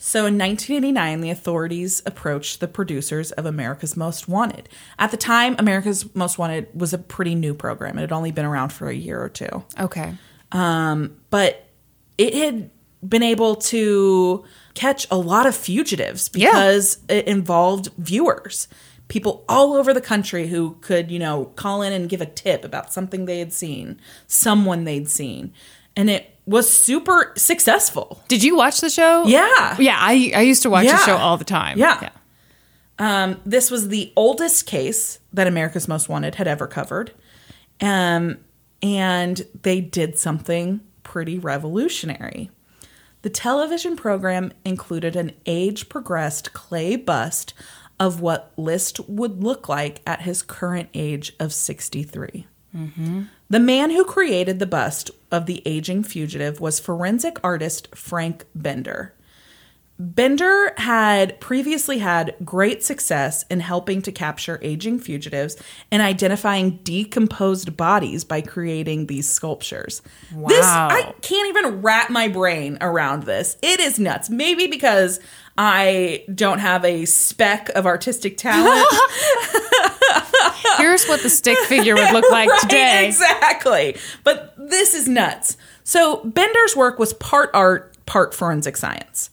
So 0.00 0.20
in 0.20 0.38
1989, 0.38 1.20
the 1.20 1.30
authorities 1.30 2.02
approached 2.06 2.60
the 2.60 2.68
producers 2.68 3.32
of 3.32 3.44
America's 3.46 3.96
Most 3.96 4.28
Wanted. 4.28 4.68
At 4.98 5.10
the 5.10 5.16
time, 5.16 5.56
America's 5.58 6.14
Most 6.14 6.38
Wanted 6.38 6.68
was 6.72 6.92
a 6.92 6.98
pretty 6.98 7.34
new 7.34 7.52
program. 7.52 7.98
It 7.98 8.02
had 8.02 8.12
only 8.12 8.30
been 8.30 8.44
around 8.44 8.72
for 8.72 8.88
a 8.88 8.94
year 8.94 9.20
or 9.20 9.28
two. 9.28 9.64
Okay. 9.78 10.14
Um, 10.52 11.16
but 11.30 11.68
it 12.16 12.32
had 12.34 12.70
been 13.06 13.22
able 13.24 13.56
to 13.56 14.44
catch 14.74 15.06
a 15.10 15.16
lot 15.16 15.46
of 15.46 15.54
fugitives 15.56 16.30
Yeah. 16.32 16.50
because 16.50 16.98
it 17.08 17.26
involved 17.26 17.88
viewers 17.98 18.68
people 19.08 19.44
all 19.48 19.74
over 19.74 19.94
the 19.94 20.00
country 20.00 20.48
who 20.48 20.76
could 20.82 21.10
you 21.10 21.18
know 21.18 21.46
call 21.56 21.80
in 21.80 21.92
and 21.94 22.08
give 22.10 22.20
a 22.20 22.26
tip 22.26 22.62
about 22.64 22.92
something 22.92 23.24
they 23.24 23.38
had 23.38 23.52
seen 23.52 23.98
someone 24.26 24.84
they'd 24.84 25.08
seen 25.08 25.52
and 25.96 26.10
it 26.10 26.37
was 26.48 26.68
super 26.72 27.32
successful 27.36 28.22
Did 28.28 28.42
you 28.42 28.56
watch 28.56 28.80
the 28.80 28.88
show? 28.88 29.26
Yeah. 29.26 29.76
Yeah, 29.78 29.96
I 29.98 30.32
I 30.34 30.40
used 30.40 30.62
to 30.62 30.70
watch 30.70 30.86
the 30.86 30.96
show 30.98 31.16
all 31.16 31.36
the 31.36 31.44
time. 31.44 31.78
Yeah. 31.78 32.10
Um, 32.98 33.40
this 33.46 33.70
was 33.70 33.88
the 33.88 34.12
oldest 34.16 34.66
case 34.66 35.20
that 35.32 35.46
America's 35.46 35.86
Most 35.86 36.08
Wanted 36.08 36.34
had 36.34 36.48
ever 36.48 36.66
covered. 36.66 37.12
Um, 37.80 38.38
and 38.82 39.46
they 39.62 39.80
did 39.80 40.18
something 40.18 40.80
pretty 41.04 41.38
revolutionary. 41.38 42.50
The 43.22 43.30
television 43.30 43.94
program 43.96 44.52
included 44.64 45.16
an 45.16 45.32
age 45.46 45.88
progressed 45.88 46.52
clay 46.52 46.96
bust 46.96 47.54
of 48.00 48.20
what 48.20 48.52
List 48.56 49.00
would 49.08 49.42
look 49.42 49.68
like 49.68 50.00
at 50.06 50.22
his 50.22 50.42
current 50.42 50.88
age 50.94 51.34
of 51.38 51.52
63. 51.52 52.46
Mm-hmm. 52.78 53.22
The 53.50 53.60
man 53.60 53.90
who 53.90 54.04
created 54.04 54.58
the 54.58 54.66
bust 54.66 55.10
of 55.30 55.46
the 55.46 55.62
aging 55.66 56.04
fugitive 56.04 56.60
was 56.60 56.78
forensic 56.78 57.38
artist 57.42 57.94
Frank 57.94 58.44
Bender. 58.54 59.14
Bender 60.00 60.74
had 60.76 61.40
previously 61.40 61.98
had 61.98 62.36
great 62.44 62.84
success 62.84 63.44
in 63.50 63.58
helping 63.58 64.00
to 64.02 64.12
capture 64.12 64.60
aging 64.62 65.00
fugitives 65.00 65.56
and 65.90 66.00
identifying 66.00 66.78
decomposed 66.84 67.76
bodies 67.76 68.22
by 68.22 68.40
creating 68.40 69.06
these 69.06 69.28
sculptures. 69.28 70.00
This 70.46 70.64
Wow. 70.64 70.88
I 70.92 71.14
can't 71.20 71.48
even 71.48 71.82
wrap 71.82 72.10
my 72.10 72.28
brain 72.28 72.78
around 72.80 73.24
this. 73.24 73.56
It 73.60 73.80
is 73.80 73.98
nuts. 73.98 74.30
Maybe 74.30 74.68
because 74.68 75.18
I 75.56 76.24
don't 76.32 76.60
have 76.60 76.84
a 76.84 77.04
speck 77.04 77.68
of 77.70 77.84
artistic 77.84 78.36
talent. 78.36 78.86
Here's 80.78 81.06
what 81.06 81.22
the 81.22 81.30
stick 81.30 81.58
figure 81.66 81.94
would 81.94 82.12
look 82.12 82.30
like 82.30 82.48
Right, 82.50 82.60
today. 82.62 83.06
Exactly. 83.06 83.96
But 84.24 84.54
this 84.56 84.94
is 84.94 85.08
nuts. 85.08 85.56
So 85.84 86.22
Bender's 86.24 86.74
work 86.76 86.98
was 86.98 87.12
part 87.14 87.50
art, 87.54 87.96
part 88.06 88.34
forensic 88.34 88.76
science. 88.76 89.30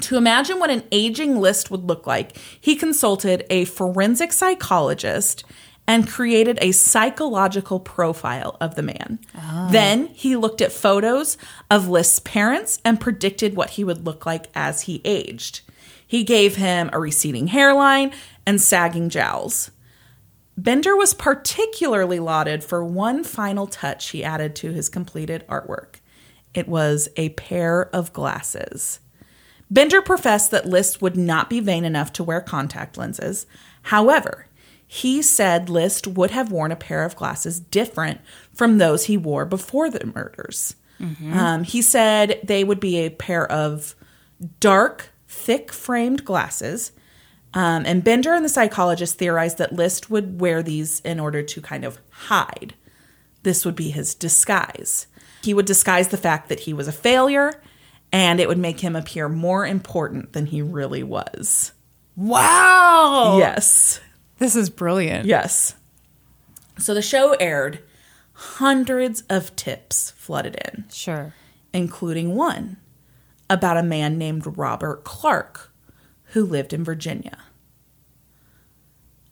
To 0.00 0.16
imagine 0.16 0.58
what 0.58 0.70
an 0.70 0.84
aging 0.92 1.40
list 1.40 1.70
would 1.70 1.84
look 1.84 2.06
like, 2.06 2.36
he 2.60 2.76
consulted 2.76 3.44
a 3.48 3.64
forensic 3.64 4.32
psychologist 4.32 5.44
and 5.88 6.08
created 6.08 6.58
a 6.60 6.72
psychological 6.72 7.78
profile 7.80 8.56
of 8.60 8.74
the 8.74 8.82
man. 8.82 9.18
Oh. 9.36 9.68
Then 9.70 10.08
he 10.08 10.36
looked 10.36 10.60
at 10.60 10.72
photos 10.72 11.38
of 11.70 11.88
List's 11.88 12.18
parents 12.18 12.80
and 12.84 13.00
predicted 13.00 13.56
what 13.56 13.70
he 13.70 13.84
would 13.84 14.04
look 14.04 14.26
like 14.26 14.46
as 14.54 14.82
he 14.82 15.00
aged. 15.04 15.60
He 16.06 16.24
gave 16.24 16.56
him 16.56 16.90
a 16.92 16.98
receding 16.98 17.48
hairline 17.48 18.12
and 18.44 18.60
sagging 18.60 19.08
jowls. 19.08 19.70
Bender 20.56 20.96
was 20.96 21.14
particularly 21.14 22.18
lauded 22.18 22.64
for 22.64 22.82
one 22.84 23.24
final 23.24 23.66
touch 23.66 24.10
he 24.10 24.24
added 24.24 24.56
to 24.56 24.72
his 24.72 24.88
completed 24.88 25.44
artwork. 25.48 25.96
It 26.54 26.66
was 26.68 27.08
a 27.16 27.30
pair 27.30 27.94
of 27.94 28.12
glasses. 28.12 29.00
Bender 29.70 30.00
professed 30.00 30.50
that 30.52 30.66
List 30.66 31.02
would 31.02 31.16
not 31.16 31.50
be 31.50 31.60
vain 31.60 31.84
enough 31.84 32.12
to 32.14 32.24
wear 32.24 32.40
contact 32.40 32.96
lenses. 32.96 33.46
However, 33.82 34.46
he 34.86 35.20
said 35.20 35.68
List 35.68 36.06
would 36.06 36.30
have 36.30 36.52
worn 36.52 36.70
a 36.72 36.76
pair 36.76 37.04
of 37.04 37.16
glasses 37.16 37.58
different 37.60 38.20
from 38.54 38.78
those 38.78 39.06
he 39.06 39.16
wore 39.16 39.44
before 39.44 39.90
the 39.90 40.06
murders. 40.14 40.76
Um, 41.36 41.64
he 41.64 41.82
said 41.82 42.40
they 42.44 42.64
would 42.64 42.80
be 42.80 42.98
a 42.98 43.10
pair 43.10 43.50
of 43.50 43.94
dark, 44.60 45.10
thick 45.28 45.72
framed 45.72 46.24
glasses. 46.24 46.92
Um, 47.56 47.84
and 47.86 48.04
Bender 48.04 48.34
and 48.34 48.44
the 48.44 48.48
psychologist 48.50 49.16
theorized 49.18 49.56
that 49.58 49.72
List 49.72 50.10
would 50.10 50.40
wear 50.40 50.62
these 50.62 51.00
in 51.00 51.18
order 51.18 51.42
to 51.42 51.60
kind 51.62 51.84
of 51.84 51.98
hide. 52.10 52.74
This 53.44 53.64
would 53.64 53.74
be 53.74 53.90
his 53.90 54.14
disguise. 54.14 55.06
He 55.42 55.54
would 55.54 55.64
disguise 55.66 56.08
the 56.08 56.16
fact 56.18 56.48
that 56.50 56.60
he 56.60 56.74
was 56.74 56.86
a 56.86 56.92
failure, 56.92 57.62
and 58.12 58.40
it 58.40 58.48
would 58.48 58.58
make 58.58 58.80
him 58.80 58.94
appear 58.94 59.28
more 59.28 59.66
important 59.66 60.34
than 60.34 60.46
he 60.46 60.60
really 60.60 61.02
was. 61.02 61.72
Wow. 62.14 63.36
Yes. 63.38 64.00
This 64.38 64.54
is 64.54 64.68
brilliant. 64.68 65.24
Yes. 65.26 65.74
So 66.78 66.92
the 66.92 67.00
show 67.02 67.32
aired. 67.40 67.82
Hundreds 68.34 69.22
of 69.30 69.56
tips 69.56 70.10
flooded 70.10 70.56
in, 70.56 70.84
Sure. 70.92 71.32
including 71.72 72.34
one 72.34 72.76
about 73.48 73.78
a 73.78 73.82
man 73.82 74.18
named 74.18 74.58
Robert 74.58 75.02
Clark 75.04 75.72
who 76.36 76.44
lived 76.44 76.74
in 76.74 76.84
Virginia. 76.84 77.38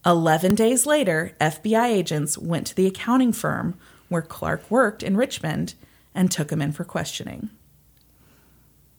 11 0.07 0.55
days 0.55 0.87
later, 0.87 1.33
FBI 1.39 1.85
agents 1.85 2.39
went 2.39 2.67
to 2.67 2.75
the 2.75 2.87
accounting 2.87 3.31
firm 3.31 3.75
where 4.09 4.23
Clark 4.23 4.71
worked 4.71 5.03
in 5.03 5.15
Richmond 5.15 5.75
and 6.15 6.31
took 6.31 6.51
him 6.51 6.63
in 6.63 6.73
for 6.73 6.83
questioning. 6.83 7.51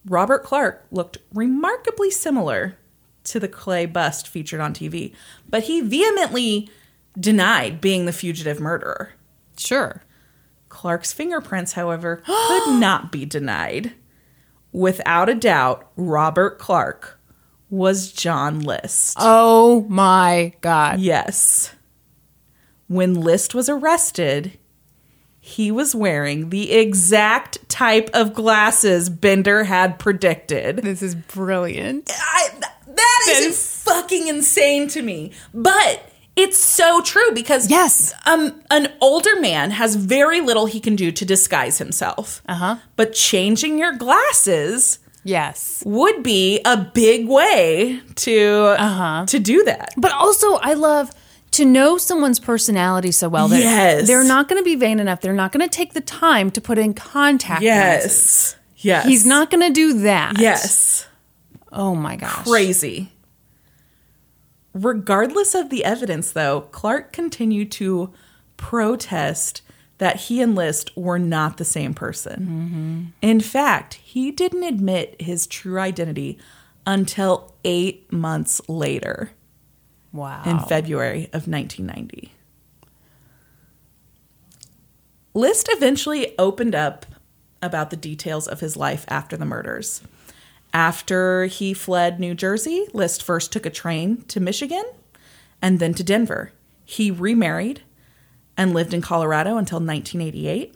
Robert 0.06 0.44
Clark 0.44 0.86
looked 0.92 1.18
remarkably 1.34 2.12
similar 2.12 2.78
to 3.24 3.40
the 3.40 3.48
clay 3.48 3.88
bust 3.88 4.28
featured 4.28 4.62
on 4.62 4.72
TV, 4.72 5.16
but 5.50 5.64
he 5.64 5.82
vehemently 5.82 6.70
denied 7.20 7.82
being 7.82 8.06
the 8.06 8.14
fugitive 8.14 8.60
murderer. 8.60 9.14
Sure. 9.58 10.04
Clark's 10.70 11.12
fingerprints, 11.12 11.74
however, 11.74 12.18
could 12.28 12.80
not 12.80 13.12
be 13.12 13.26
denied. 13.26 13.94
Without 14.72 15.28
a 15.28 15.34
doubt, 15.34 15.90
Robert 15.96 16.60
Clark 16.60 17.20
was 17.70 18.12
John 18.12 18.60
List. 18.62 19.18
Oh 19.20 19.86
my 19.90 20.54
God. 20.62 21.00
Yes. 21.00 21.74
When 22.88 23.16
List 23.16 23.56
was 23.56 23.68
arrested, 23.70 24.58
he 25.40 25.72
was 25.72 25.96
wearing 25.96 26.50
the 26.50 26.72
exact 26.74 27.68
type 27.70 28.10
of 28.14 28.34
glasses 28.34 29.10
Bender 29.10 29.64
had 29.64 29.98
predicted. 30.00 30.78
This 30.78 31.02
is 31.02 31.16
brilliant. 31.16 32.12
I, 32.14 32.50
that 32.88 33.26
is, 33.32 33.46
is- 33.48 33.84
fucking 33.84 34.28
insane 34.28 34.88
to 34.90 35.02
me. 35.02 35.32
But 35.54 36.08
it's 36.36 36.58
so 36.60 37.02
true 37.02 37.32
because 37.34 37.70
Yes. 37.70 38.14
um, 38.26 38.62
an 38.70 38.92
older 39.02 39.40
man 39.40 39.72
has 39.72 39.96
very 39.96 40.42
little 40.42 40.66
he 40.68 40.80
can 40.80 40.96
do 40.96 41.12
to 41.12 41.26
disguise 41.26 41.78
himself. 41.80 42.42
Uh 42.48 42.52
Uh-huh. 42.52 42.76
huh. 42.76 42.82
But 42.96 43.14
changing 43.14 43.80
your 43.80 43.94
glasses 43.96 45.00
Yes. 45.28 45.82
would 45.86 46.22
be 46.24 46.62
a 46.66 46.78
big 46.78 47.28
way 47.28 48.00
to 48.16 48.76
Uh-huh. 48.80 49.26
to 49.28 49.40
do 49.40 49.64
that. 49.66 49.90
But 49.98 50.12
also, 50.14 50.54
I 50.56 50.74
love 50.76 51.10
to 51.52 51.66
know 51.66 51.98
someone's 51.98 52.40
personality 52.40 53.12
so 53.12 53.28
well 53.28 53.48
that 53.48 53.60
Yes. 53.60 54.08
they're 54.08 54.24
not 54.24 54.48
going 54.48 54.62
to 54.62 54.64
be 54.64 54.76
vain 54.76 55.00
enough. 55.00 55.22
They're 55.22 55.34
not 55.34 55.52
going 55.52 55.68
to 55.68 55.74
take 55.76 55.94
the 55.94 56.02
time 56.02 56.52
to 56.52 56.62
put 56.62 56.78
in 56.78 56.94
contact 56.94 57.64
lenses. 57.64 58.06
Yes. 58.06 58.56
Yes. 58.78 59.06
He's 59.08 59.26
not 59.26 59.50
going 59.50 59.66
to 59.68 59.74
do 59.74 60.00
that. 60.02 60.38
Yes. 60.38 61.08
Oh 61.72 61.96
my 61.96 62.16
gosh. 62.18 62.46
Crazy. 62.46 63.12
Regardless 64.74 65.56
of 65.56 65.70
the 65.70 65.84
evidence, 65.86 66.32
though, 66.32 66.62
Clark 66.72 67.14
continued 67.14 67.72
to 67.74 68.12
protest 68.58 69.62
that 69.98 70.18
he 70.22 70.42
and 70.42 70.56
List 70.56 70.96
were 70.98 71.20
not 71.20 71.58
the 71.58 71.66
same 71.66 71.94
person. 71.94 73.14
In 73.22 73.40
fact, 73.40 73.96
he 73.96 74.30
didn't 74.32 74.64
admit 74.64 75.22
his 75.22 75.48
true 75.48 75.80
identity 75.80 76.38
until 76.86 77.54
eight 77.64 78.12
months 78.12 78.62
later 78.68 79.32
Wow. 80.12 80.44
in 80.46 80.60
February 80.60 81.26
of 81.34 81.48
1990. 81.48 82.32
List 85.34 85.68
eventually 85.72 86.34
opened 86.40 86.76
up 86.76 87.06
about 87.62 87.90
the 87.90 87.98
details 87.98 88.48
of 88.48 88.60
his 88.60 88.78
life 88.78 89.06
after 89.08 89.36
the 89.36 89.46
murders. 89.46 90.02
After 90.74 91.46
he 91.46 91.74
fled 91.74 92.20
New 92.20 92.36
Jersey, 92.36 92.86
List 92.94 93.24
first 93.24 93.52
took 93.52 93.66
a 93.66 93.70
train 93.70 94.24
to 94.28 94.40
Michigan 94.40 94.84
and 95.62 95.80
then 95.80 95.94
to 95.96 96.04
Denver. 96.04 96.52
He 96.86 97.12
remarried 97.12 97.82
and 98.58 98.74
lived 98.74 98.94
in 98.94 99.02
Colorado 99.02 99.58
until 99.58 99.78
1988 99.80 100.76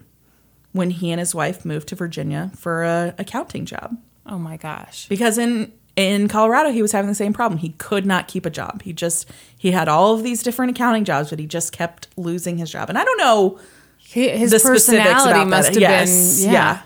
when 0.72 0.92
he 0.92 1.12
and 1.12 1.20
his 1.20 1.34
wife 1.34 1.66
moved 1.66 1.88
to 1.90 1.96
Virginia 1.96 2.52
for 2.56 2.84
a 2.84 3.16
accounting 3.18 3.66
job 3.66 3.98
oh 4.26 4.38
my 4.38 4.58
gosh. 4.58 5.08
because 5.08 5.38
in 5.38 5.72
in 5.96 6.28
Colorado 6.30 6.72
he 6.72 6.82
was 6.82 6.92
having 6.94 7.10
the 7.10 7.16
same 7.16 7.34
problem. 7.34 7.58
He 7.60 7.70
could 7.72 8.06
not 8.06 8.28
keep 8.30 8.46
a 8.46 8.50
job. 8.50 8.84
He 8.84 8.94
just 8.94 9.30
he 9.58 9.72
had 9.72 9.90
all 9.90 10.14
of 10.14 10.24
these 10.24 10.44
different 10.44 10.72
accounting 10.72 11.04
jobs, 11.04 11.30
but 11.30 11.40
he 11.40 11.46
just 11.48 11.74
kept 11.74 12.08
losing 12.16 12.58
his 12.58 12.72
job. 12.72 12.88
And 12.90 12.98
I 12.98 13.04
don't 13.04 13.18
know 13.18 13.60
He- 13.98 14.30
His 14.30 14.52
the 14.52 14.60
specifics 14.60 14.86
personality 15.08 15.40
about 15.42 15.48
must 15.50 15.74
that. 15.74 15.82
have 15.82 15.92
yes, 15.92 16.42
been. 16.42 16.54
yeah. 16.54 16.82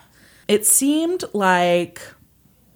It 0.48 0.66
seemed 0.66 1.24
like 1.34 2.02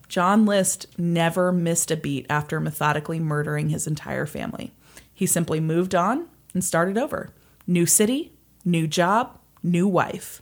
John 0.09 0.45
List 0.45 0.85
never 0.99 1.51
missed 1.51 1.89
a 1.91 1.97
beat 1.97 2.25
after 2.29 2.59
methodically 2.59 3.19
murdering 3.19 3.69
his 3.69 3.87
entire 3.87 4.25
family. 4.27 4.73
He 5.13 5.25
simply 5.25 5.59
moved 5.59 5.95
on 5.95 6.27
and 6.53 6.63
started 6.63 6.97
over. 6.99 7.29
New 7.67 7.85
city, 7.85 8.31
new 8.63 8.87
job, 8.87 9.37
new 9.61 9.87
wife. 9.87 10.41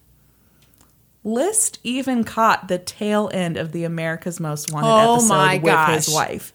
List 1.23 1.79
even 1.83 2.23
caught 2.23 2.67
the 2.67 2.77
tail 2.77 3.31
end 3.33 3.57
of 3.57 3.71
the 3.71 3.83
America's 3.83 4.39
Most 4.39 4.71
Wanted 4.71 4.87
Oh 4.87 5.15
episode 5.15 5.63
with 5.63 5.95
his 5.95 6.13
wife, 6.13 6.53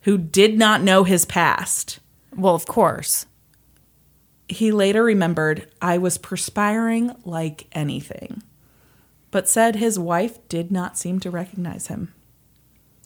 who 0.00 0.18
did 0.18 0.58
not 0.58 0.82
know 0.82 1.04
his 1.04 1.24
past. 1.24 2.00
Well, 2.36 2.56
of 2.56 2.66
course. 2.66 3.26
He 4.48 4.72
later 4.72 5.04
remembered, 5.04 5.70
I 5.80 5.98
was 5.98 6.18
perspiring 6.18 7.14
like 7.24 7.68
anything, 7.70 8.42
but 9.30 9.48
said 9.48 9.76
his 9.76 9.96
wife 9.96 10.38
did 10.48 10.72
not 10.72 10.98
seem 10.98 11.20
to 11.20 11.30
recognize 11.30 11.86
him. 11.86 12.12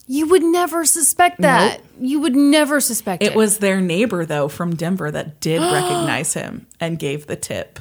You 0.07 0.29
would 0.29 0.43
never 0.43 0.85
suspect 0.85 1.41
that. 1.41 1.81
You 1.99 2.21
would 2.21 2.37
never 2.37 2.79
suspect 2.81 3.23
it. 3.23 3.33
It 3.33 3.35
was 3.35 3.59
their 3.59 3.81
neighbor, 3.81 4.27
though, 4.27 4.49
from 4.49 4.77
Denver 4.77 5.11
that 5.11 5.41
did 5.41 5.61
recognize 5.73 6.35
him 6.35 6.67
and 6.79 6.99
gave 6.99 7.27
the 7.27 7.37
tip. 7.37 7.79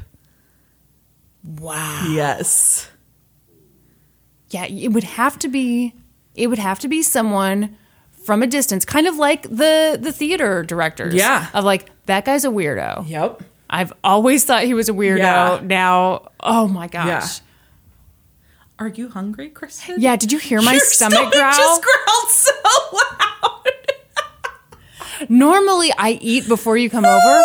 wow. 1.44 2.08
Yes. 2.14 2.90
Yeah, 4.50 4.66
it 4.66 4.90
would 4.90 5.04
have 5.04 5.38
to 5.40 5.48
be. 5.48 5.94
It 6.36 6.48
would 6.48 6.60
have 6.60 6.80
to 6.80 6.88
be 6.88 7.02
someone 7.02 7.76
from 8.24 8.42
a 8.44 8.48
distance, 8.48 8.86
kind 8.86 9.08
of 9.08 9.18
like 9.18 9.44
the 9.44 9.98
the 10.00 10.12
theater 10.12 10.64
directors. 10.64 11.14
Yeah. 11.16 11.48
of 11.54 11.64
like 11.66 11.90
that 12.06 12.26
guy's 12.26 12.46
a 12.46 12.50
weirdo. 12.50 13.08
Yep. 13.08 13.42
I've 13.70 13.92
always 14.04 14.46
thought 14.46 14.64
he 14.64 14.74
was 14.76 14.88
a 14.90 14.94
weirdo. 14.94 15.18
Yeah. 15.18 15.60
Now, 15.64 16.30
oh 16.40 16.68
my 16.68 16.88
gosh. 16.88 17.08
Yeah. 17.08 17.28
Are 18.80 18.88
you 18.88 19.10
hungry, 19.10 19.50
Kristin? 19.50 19.96
Yeah, 20.00 20.16
did 20.16 20.32
you 20.32 20.40
hear 20.40 20.62
my 20.62 20.74
Your 20.74 20.82
stomach, 20.82 21.32
growl? 21.32 21.54
just 21.54 21.84
growled 21.84 22.30
so 22.30 22.52
loud. 22.94 23.70
Normally, 25.30 25.92
I 25.98 26.18
eat 26.22 26.48
before 26.48 26.76
you 26.76 26.90
come 26.90 27.06
over, 27.06 27.42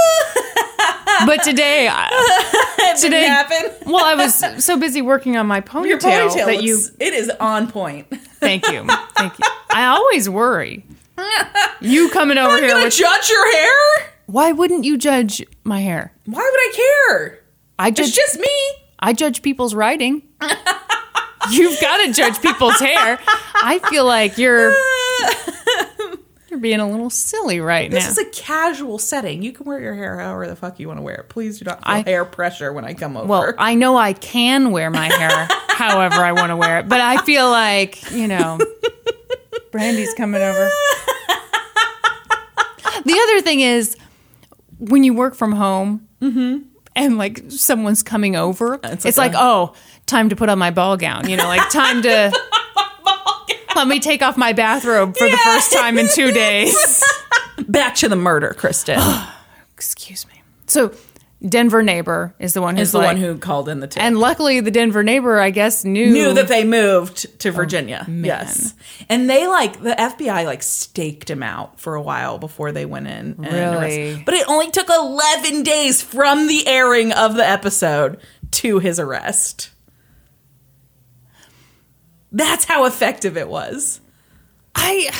but 1.26 1.42
today, 1.44 1.88
I- 1.90 2.96
today, 3.00 3.26
happen. 3.26 3.70
well, 3.86 4.04
I 4.04 4.14
was 4.14 4.64
so 4.64 4.76
busy 4.78 5.00
working 5.02 5.36
on 5.36 5.46
my 5.46 5.60
ponytail, 5.60 5.86
Your 5.86 5.98
ponytail, 5.98 6.46
that 6.46 6.62
you. 6.62 6.80
it's- 6.98 7.30
on 7.38 7.70
point. 7.70 8.08
Thank 8.40 8.68
you, 8.70 8.86
thank 9.16 9.38
you. 9.38 9.44
I 9.70 9.86
always 9.86 10.28
worry. 10.28 10.84
You 11.80 12.08
coming 12.10 12.38
over 12.38 12.56
I'm 12.56 12.62
here 12.62 12.74
with? 12.74 12.92
judge 12.96 13.28
your 13.30 13.52
hair. 13.52 14.10
Why 14.26 14.50
wouldn't 14.50 14.82
you 14.84 14.98
judge 14.98 15.44
my 15.62 15.80
hair? 15.80 16.12
Why 16.26 16.38
would 16.40 16.42
I 16.42 16.72
care? 16.74 17.38
I 17.78 17.88
it's 17.88 18.10
just 18.10 18.36
me. 18.40 18.48
I 18.98 19.12
judge 19.12 19.42
people's 19.42 19.74
writing. 19.74 20.22
You've 21.50 21.80
got 21.80 22.04
to 22.06 22.12
judge 22.12 22.40
people's 22.42 22.78
hair. 22.78 23.18
I 23.26 23.80
feel 23.90 24.04
like 24.04 24.38
you're 24.38 24.72
you're 26.48 26.58
being 26.60 26.80
a 26.80 26.88
little 26.90 27.10
silly 27.10 27.60
right 27.60 27.90
This 27.90 28.04
now. 28.04 28.10
is 28.10 28.18
a 28.18 28.24
casual 28.30 28.98
setting. 28.98 29.42
You 29.42 29.52
can 29.52 29.66
wear 29.66 29.80
your 29.80 29.94
hair 29.94 30.18
however 30.18 30.46
the 30.46 30.56
fuck 30.56 30.80
you 30.80 30.88
want 30.88 30.98
to 30.98 31.02
wear 31.02 31.16
it. 31.16 31.28
Please 31.28 31.58
do 31.58 31.66
not 31.66 31.84
feel 31.84 31.94
I- 31.94 32.02
hair 32.02 32.24
pressure 32.24 32.72
when 32.72 32.84
I 32.84 32.94
come 32.94 33.16
over. 33.16 33.26
well, 33.26 33.54
I 33.58 33.74
know 33.74 33.96
I 33.96 34.12
can 34.14 34.70
wear 34.70 34.90
my 34.90 35.06
hair 35.12 35.48
however 35.68 36.16
I 36.16 36.32
want 36.32 36.50
to 36.50 36.56
wear 36.56 36.78
it, 36.80 36.88
but 36.88 37.00
I 37.00 37.18
feel 37.24 37.50
like, 37.50 38.10
you 38.12 38.26
know, 38.28 38.58
Brandi's 39.72 40.14
coming 40.14 40.42
over. 40.42 40.70
The 43.04 43.18
other 43.18 43.40
thing 43.40 43.60
is 43.60 43.96
when 44.78 45.02
you 45.02 45.14
work 45.14 45.34
from 45.34 45.52
home 45.52 46.06
mm-hmm. 46.20 46.64
And 46.98 47.16
like 47.16 47.44
someone's 47.48 48.02
coming 48.02 48.34
over, 48.34 48.80
it's, 48.82 49.04
like 49.04 49.16
like, 49.16 49.32
a- 49.34 49.40
oh, 49.40 49.74
time 50.06 50.30
to 50.30 50.36
put 50.36 50.48
on 50.48 50.58
my 50.58 50.72
ball 50.72 50.96
gown, 50.96 51.30
you 51.30 51.36
know, 51.36 51.46
like 51.46 51.70
time 51.70 52.02
to 52.02 52.32
let 53.76 53.86
me 53.86 54.00
take 54.00 54.20
off 54.20 54.36
my 54.36 54.52
bathrobe 54.52 55.16
for 55.16 55.28
the 55.28 55.36
first 55.36 55.72
time 55.72 55.96
in 55.96 56.08
two 56.08 56.32
days. 56.32 57.04
back 57.68 57.94
to 57.96 58.08
the 58.08 58.16
murder, 58.16 58.52
Kristin. 58.58 58.98
Excuse 59.74 60.26
me. 60.26 60.42
So 60.66 60.92
Denver 61.46 61.84
neighbor 61.84 62.34
is 62.40 62.52
the 62.54 62.60
one 62.60 62.76
who's 62.76 62.88
is 62.88 62.92
the 62.92 62.98
like, 62.98 63.06
one 63.08 63.16
who 63.16 63.38
called 63.38 63.68
in 63.68 63.78
the 63.78 63.86
tip. 63.86 64.02
and 64.02 64.18
luckily 64.18 64.58
the 64.58 64.72
Denver 64.72 65.04
neighbor, 65.04 65.38
I 65.38 65.50
guess, 65.50 65.84
knew 65.84 66.10
knew 66.10 66.34
that 66.34 66.48
they 66.48 66.64
moved 66.64 67.38
to 67.40 67.52
Virginia. 67.52 68.04
Oh, 68.08 68.10
man. 68.10 68.24
yes. 68.24 68.74
And 69.08 69.30
they 69.30 69.46
like 69.46 69.80
the 69.80 69.90
FBI 69.92 70.44
like 70.46 70.64
staked 70.64 71.30
him 71.30 71.44
out 71.44 71.78
for 71.78 71.94
a 71.94 72.02
while 72.02 72.38
before 72.38 72.72
they 72.72 72.84
went 72.86 73.06
in. 73.06 73.36
And 73.38 73.52
Really? 73.52 73.76
arrested- 73.76 74.24
But 74.24 74.34
it 74.34 74.48
only 74.48 74.70
took 74.72 74.88
11 74.88 75.62
days 75.62 76.02
from 76.02 76.48
the 76.48 76.66
airing 76.66 77.12
of 77.12 77.36
the 77.36 77.48
episode 77.48 78.18
to 78.52 78.80
his 78.80 78.98
arrest. 78.98 79.70
That's 82.32 82.64
how 82.64 82.84
effective 82.84 83.36
it 83.36 83.48
was. 83.48 84.00
I 84.74 85.10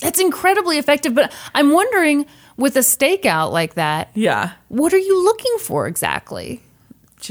that's 0.00 0.20
incredibly 0.20 0.78
effective, 0.78 1.14
but 1.14 1.32
I'm 1.54 1.70
wondering 1.70 2.26
with 2.56 2.76
a 2.76 2.80
stakeout 2.80 3.52
like 3.52 3.74
that, 3.74 4.10
Yeah. 4.14 4.52
what 4.68 4.92
are 4.94 4.98
you 4.98 5.22
looking 5.24 5.56
for 5.60 5.86
exactly? 5.86 6.60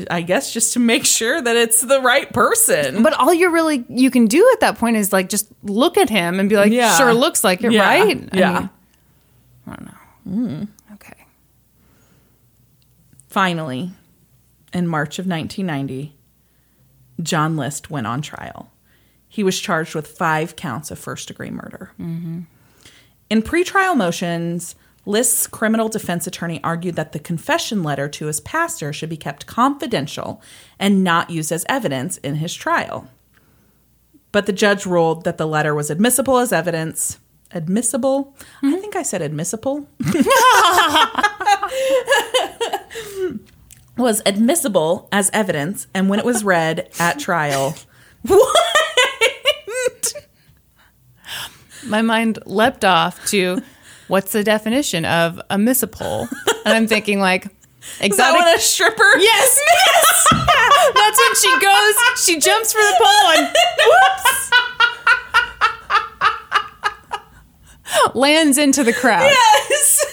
I 0.10 0.22
guess 0.22 0.52
just 0.52 0.74
to 0.74 0.80
make 0.80 1.06
sure 1.06 1.40
that 1.40 1.56
it's 1.56 1.82
the 1.82 2.02
right 2.02 2.32
person. 2.34 3.04
But 3.04 3.14
all 3.14 3.32
you're 3.32 3.52
really 3.52 3.86
you 3.90 4.10
can 4.10 4.26
do 4.26 4.50
at 4.54 4.60
that 4.62 4.80
point 4.80 4.98
is 4.98 5.14
like 5.14 5.30
just 5.30 5.48
look 5.62 5.98
at 5.98 6.10
him 6.10 6.40
and 6.40 6.50
be 6.50 6.56
like, 6.56 6.72
Yeah. 6.72 6.98
sure 6.98 7.14
looks 7.14 7.44
like 7.44 7.64
it, 7.64 7.72
Yeah. 7.72 7.82
right? 7.88 8.30
I 8.34 8.38
Yeah. 8.38 8.60
mean, 8.60 8.70
I 9.68 9.76
don't 9.76 9.86
know. 9.86 9.92
Mm. 10.48 10.68
Okay. 10.94 11.26
Finally, 13.28 13.92
in 14.74 14.88
March 14.88 15.20
of 15.20 15.28
1990, 15.28 16.16
John 17.22 17.56
List 17.56 17.90
went 17.90 18.08
on 18.08 18.22
trial. 18.22 18.72
He 19.30 19.44
was 19.44 19.60
charged 19.60 19.96
with 19.96 20.08
five 20.08 20.56
counts 20.56 20.92
of 20.92 21.00
first 21.00 21.28
degree 21.28 21.50
murder. 21.52 21.92
In 22.00 22.48
pretrial 23.32 23.96
motions, 23.96 24.76
List's 25.06 25.48
criminal 25.48 25.90
defense 25.90 26.28
attorney 26.28 26.62
argued 26.64 26.96
that 26.96 27.12
the 27.12 27.20
confession 27.20 27.84
letter 27.84 28.08
to 28.08 28.28
his 28.28 28.40
pastor 28.40 28.94
should 28.94 29.10
be 29.10 29.18
kept 29.18 29.46
confidential 29.46 30.42
and 30.80 31.04
not 31.04 31.30
used 31.30 31.52
as 31.52 31.66
evidence 31.68 32.18
in 32.18 32.36
his 32.36 32.54
trial. 32.54 33.10
But 34.32 34.46
the 34.46 34.54
judge 34.54 34.86
ruled 34.86 35.26
that 35.26 35.38
the 35.38 35.48
letter 35.48 35.76
was 35.76 35.90
admissible 35.90 36.38
as 36.38 36.54
evidence. 36.54 37.20
Admissible? 37.52 38.36
I 38.62 38.68
mm-hmm. 38.68 38.82
think 38.82 38.96
I 38.96 39.04
said 39.04 39.22
admissible. 39.22 39.88
was 43.98 44.22
admissible 44.26 45.10
as 45.12 45.30
evidence, 45.34 45.88
and 45.94 46.10
when 46.10 46.20
it 46.20 46.26
was 46.26 46.44
read 46.44 46.90
at 47.00 47.20
trial, 47.20 47.76
what? 48.24 48.74
My 51.86 52.02
mind 52.02 52.40
leapt 52.46 52.86
off 52.86 53.26
to 53.28 53.62
what's 54.14 54.32
the 54.32 54.44
definition 54.44 55.06
of 55.06 55.42
a 55.50 55.56
miscible? 55.56 56.28
And 56.66 56.76
I'm 56.76 56.86
thinking 56.86 57.20
like 57.20 57.46
Is 58.00 58.16
that 58.16 58.32
what 58.34 58.56
a 58.56 58.62
stripper? 58.62 59.02
Yes, 59.18 59.60
yes. 59.60 60.28
That's 60.94 61.20
when 61.20 61.36
she 61.42 61.60
goes. 61.60 61.96
She 62.24 62.40
jumps 62.40 62.72
for 62.74 62.78
the 62.78 62.96
pole 63.02 63.32
and 63.38 63.48
whoops, 68.06 68.16
lands 68.16 68.60
into 68.60 68.84
the 68.84 68.94
crowd. 68.94 69.24
Yes. 69.24 70.06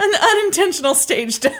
An 0.00 0.12
unintentional 0.20 0.96
stage 0.96 1.38
dive. 1.38 1.54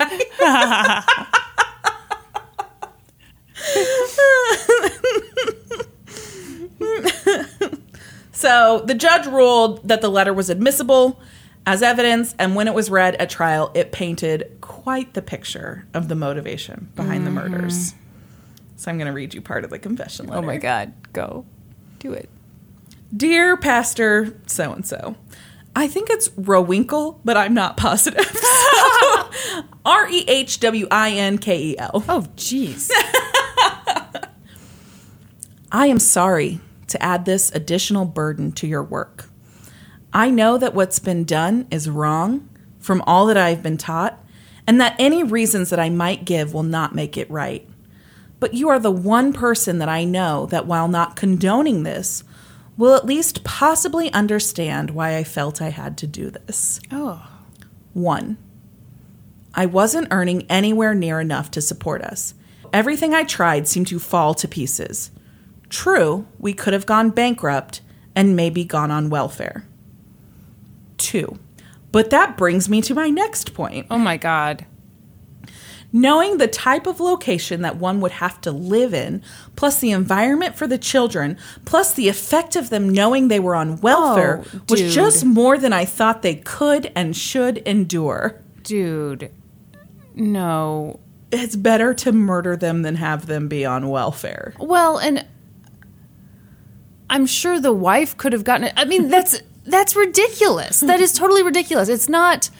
so 8.33 8.83
the 8.87 8.95
judge 8.95 9.27
ruled 9.27 9.87
that 9.89 10.01
the 10.01 10.09
letter 10.09 10.35
was 10.35 10.51
admissible 10.51 11.21
as 11.67 11.83
evidence, 11.83 12.35
and 12.39 12.55
when 12.55 12.69
it 12.69 12.75
was 12.75 12.91
read 12.91 13.15
at 13.17 13.31
trial, 13.31 13.71
it 13.75 13.93
painted 13.93 14.59
quite 14.61 15.15
the 15.15 15.23
picture 15.23 15.87
of 15.95 16.09
the 16.09 16.15
motivation 16.15 16.91
behind 16.95 17.27
the 17.27 17.31
mm-hmm. 17.31 17.51
murders. 17.53 17.95
So 18.77 18.91
I'm 18.91 18.99
going 18.99 19.07
to 19.07 19.13
read 19.13 19.35
you 19.35 19.41
part 19.41 19.65
of 19.65 19.71
the 19.71 19.79
confession 19.79 20.27
letter. 20.27 20.41
Oh 20.41 20.43
my 20.43 20.59
God. 20.59 20.93
Go. 21.13 21.47
Do 22.01 22.13
it. 22.13 22.29
Dear 23.17 23.57
Pastor 23.57 24.39
so 24.47 24.73
and 24.73 24.87
so, 24.87 25.17
I 25.77 25.89
think 25.89 26.11
it's 26.11 26.29
Rowinkle, 26.31 27.21
but 27.25 27.37
I'm 27.37 27.55
not 27.55 27.77
positive. 27.77 28.27
R 29.85 30.09
E 30.09 30.25
H 30.27 30.61
W 30.61 30.87
I 30.91 31.11
N 31.13 31.39
K 31.39 31.63
E 31.63 31.79
L. 31.79 32.05
Oh, 32.09 32.27
jeez. 32.37 32.91
I 35.73 35.87
am 35.87 35.99
sorry 35.99 36.61
to 36.89 37.03
add 37.03 37.25
this 37.25 37.51
additional 37.53 38.05
burden 38.05 38.53
to 38.53 38.67
your 38.67 38.83
work. 38.83 39.29
I 40.15 40.31
know 40.31 40.57
that 40.59 40.75
what's 40.75 41.01
been 41.01 41.25
done 41.25 41.67
is 41.73 41.91
wrong 41.91 42.49
from 42.79 43.03
all 43.05 43.27
that 43.27 43.37
I've 43.37 43.65
been 43.65 43.77
taught, 43.77 44.23
and 44.67 44.81
that 44.81 44.95
any 44.99 45.25
reasons 45.25 45.71
that 45.71 45.81
I 45.81 45.91
might 45.91 46.25
give 46.25 46.55
will 46.55 46.63
not 46.63 46.95
make 46.95 47.17
it 47.19 47.31
right. 47.31 47.69
But 48.39 48.55
you 48.55 48.69
are 48.69 48.79
the 48.79 48.93
one 48.93 49.33
person 49.33 49.79
that 49.79 49.89
I 49.89 50.05
know 50.05 50.47
that, 50.47 50.67
while 50.67 50.87
not 50.87 51.17
condoning 51.17 51.83
this, 51.83 52.23
will 52.77 52.95
at 52.95 53.07
least 53.07 53.43
possibly 53.43 54.13
understand 54.13 54.91
why 54.91 55.17
I 55.17 55.25
felt 55.25 55.61
I 55.61 55.71
had 55.71 55.99
to 55.99 56.07
do 56.07 56.31
this. 56.31 56.81
oh. 56.93 57.29
One, 57.93 58.39
I 59.55 59.67
wasn't 59.67 60.09
earning 60.11 60.47
anywhere 60.49 60.95
near 60.95 61.21
enough 61.21 61.51
to 61.53 61.61
support 61.61 62.03
us. 62.03 62.35
Everything 62.73 63.15
I 63.15 63.23
tried 63.23 63.69
seemed 63.69 63.87
to 63.89 64.01
fall 64.01 64.35
to 64.35 64.49
pieces. 64.49 65.13
True, 65.69 66.27
we 66.39 66.53
could 66.53 66.73
have 66.73 66.87
gone 66.87 67.11
bankrupt 67.11 67.81
and 68.17 68.35
maybe 68.35 68.65
gone 68.65 68.91
on 68.91 69.11
welfare. 69.11 69.65
Two, 70.99 71.39
but 71.93 72.11
that 72.11 72.37
brings 72.37 72.69
me 72.69 72.81
to 72.83 72.95
my 72.95 73.11
next 73.11 73.55
point. 73.55 73.87
Oh 73.91 73.99
my 73.99 74.17
God. 74.17 74.67
Knowing 75.93 76.39
the 76.39 76.49
type 76.49 76.89
of 76.89 76.99
location 76.99 77.63
that 77.63 77.77
one 77.77 78.01
would 78.01 78.11
have 78.11 78.41
to 78.41 78.51
live 78.51 78.93
in, 78.93 79.23
plus 79.55 79.79
the 79.79 79.93
environment 79.93 80.57
for 80.57 80.67
the 80.67 80.77
children, 80.79 81.37
plus 81.65 81.93
the 81.95 82.09
effect 82.09 82.57
of 82.57 82.69
them 82.69 82.89
knowing 82.89 83.29
they 83.29 83.39
were 83.39 83.55
on 83.55 83.81
welfare, 83.81 84.43
Oh, 84.53 84.61
was 84.71 84.93
just 84.93 85.25
more 85.25 85.57
than 85.57 85.73
I 85.73 85.85
thought 85.85 86.23
they 86.23 86.35
could 86.35 86.91
and 86.97 87.17
should 87.17 87.59
endure. 87.59 88.41
Dude. 88.65 89.31
No. 90.17 90.99
it's 91.31 91.55
better 91.55 91.95
to 91.95 92.11
murder 92.13 92.57
them 92.57 92.83
than 92.83 92.97
have 92.97 93.27
them 93.27 93.47
be 93.47 93.65
on 93.65 93.89
welfare. 93.89 94.53
Well, 94.59 94.99
and 94.99 95.25
I'm 97.09 97.27
sure 97.27 97.61
the 97.61 97.73
wife 97.73 98.17
could 98.17 98.33
have 98.33 98.43
gotten 98.45 98.65
it. 98.67 98.73
I 98.77 98.85
mean, 98.85 99.09
that's 99.09 99.43
that's 99.65 99.97
ridiculous. 99.97 100.81
That 100.81 101.01
is 101.01 101.13
totally 101.13 101.43
ridiculous. 101.43 101.89
It's 101.89 102.09
not 102.09 102.51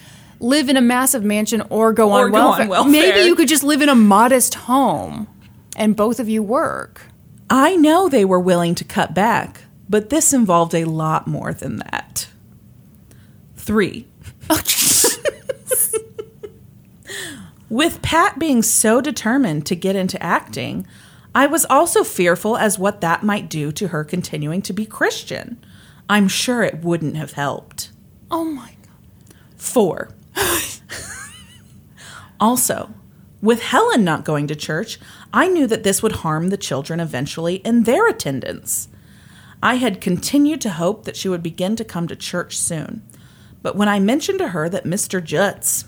live 0.41 0.69
in 0.69 0.77
a 0.77 0.81
massive 0.81 1.23
mansion 1.25 1.63
or 1.71 1.93
go, 1.93 2.11
Or 2.13 2.25
on, 2.27 2.33
go 2.33 2.37
on 2.39 2.43
welfare. 2.47 2.69
welfare. 2.69 2.93
Maybe 2.93 3.21
you 3.21 3.35
could 3.35 3.49
just 3.49 3.63
live 3.65 3.81
in 3.83 3.89
a 3.89 3.95
modest 3.95 4.55
home 4.55 5.29
and 5.77 5.97
both 5.97 6.19
of 6.21 6.29
you 6.29 6.43
work. 6.43 7.03
I 7.51 7.77
know 7.77 8.09
they 8.09 8.25
were 8.25 8.41
willing 8.41 8.75
to 8.77 8.85
cut 8.85 9.15
back, 9.15 9.63
but 9.89 10.11
this 10.11 10.33
involved 10.33 10.75
a 10.75 10.85
lot 10.85 11.27
more 11.27 11.53
than 11.53 11.77
that. 11.79 12.29
Three. 13.57 14.07
With 17.71 18.03
Pat 18.03 18.39
being 18.39 18.63
so 18.63 19.01
determined 19.01 19.67
to 19.67 19.75
get 19.75 19.97
into 19.97 20.23
acting, 20.23 20.87
I 21.35 21.47
was 21.47 21.65
also 21.65 22.05
fearful 22.05 22.57
as 22.57 22.79
what 22.79 23.01
that 23.01 23.23
might 23.25 23.49
do 23.49 23.73
to 23.73 23.89
her 23.89 24.05
continuing 24.05 24.63
to 24.63 24.73
be 24.73 24.87
Christian. 24.87 25.64
I'm 26.09 26.29
sure 26.29 26.63
it 26.63 26.83
wouldn't 26.83 27.17
have 27.17 27.33
helped. 27.33 27.91
Oh 28.31 28.45
my 28.45 28.75
god. 28.83 29.37
Four. 29.57 30.11
also, 32.41 32.91
with 33.41 33.63
Helen 33.63 34.05
not 34.05 34.25
going 34.25 34.47
to 34.49 34.57
church, 34.57 34.99
I 35.33 35.49
knew 35.49 35.67
that 35.67 35.83
this 35.83 36.03
would 36.03 36.13
harm 36.17 36.49
the 36.49 36.57
children 36.57 37.01
eventually 37.01 37.57
in 37.57 37.85
their 37.85 38.07
attendance. 38.09 38.89
I 39.63 39.77
had 39.77 40.01
continued 40.01 40.61
to 40.63 40.71
hope 40.71 41.05
that 41.05 41.17
she 41.17 41.29
would 41.29 41.43
begin 41.43 41.77
to 41.77 41.85
come 41.85 42.07
to 42.09 42.17
church 42.17 42.59
soon. 42.59 43.03
But 43.63 43.77
when 43.77 43.89
I 43.89 43.99
mentioned 43.99 44.39
to 44.41 44.49
her 44.49 44.69
that 44.69 44.85
Mr. 44.85 45.23
Jutz, 45.25 45.85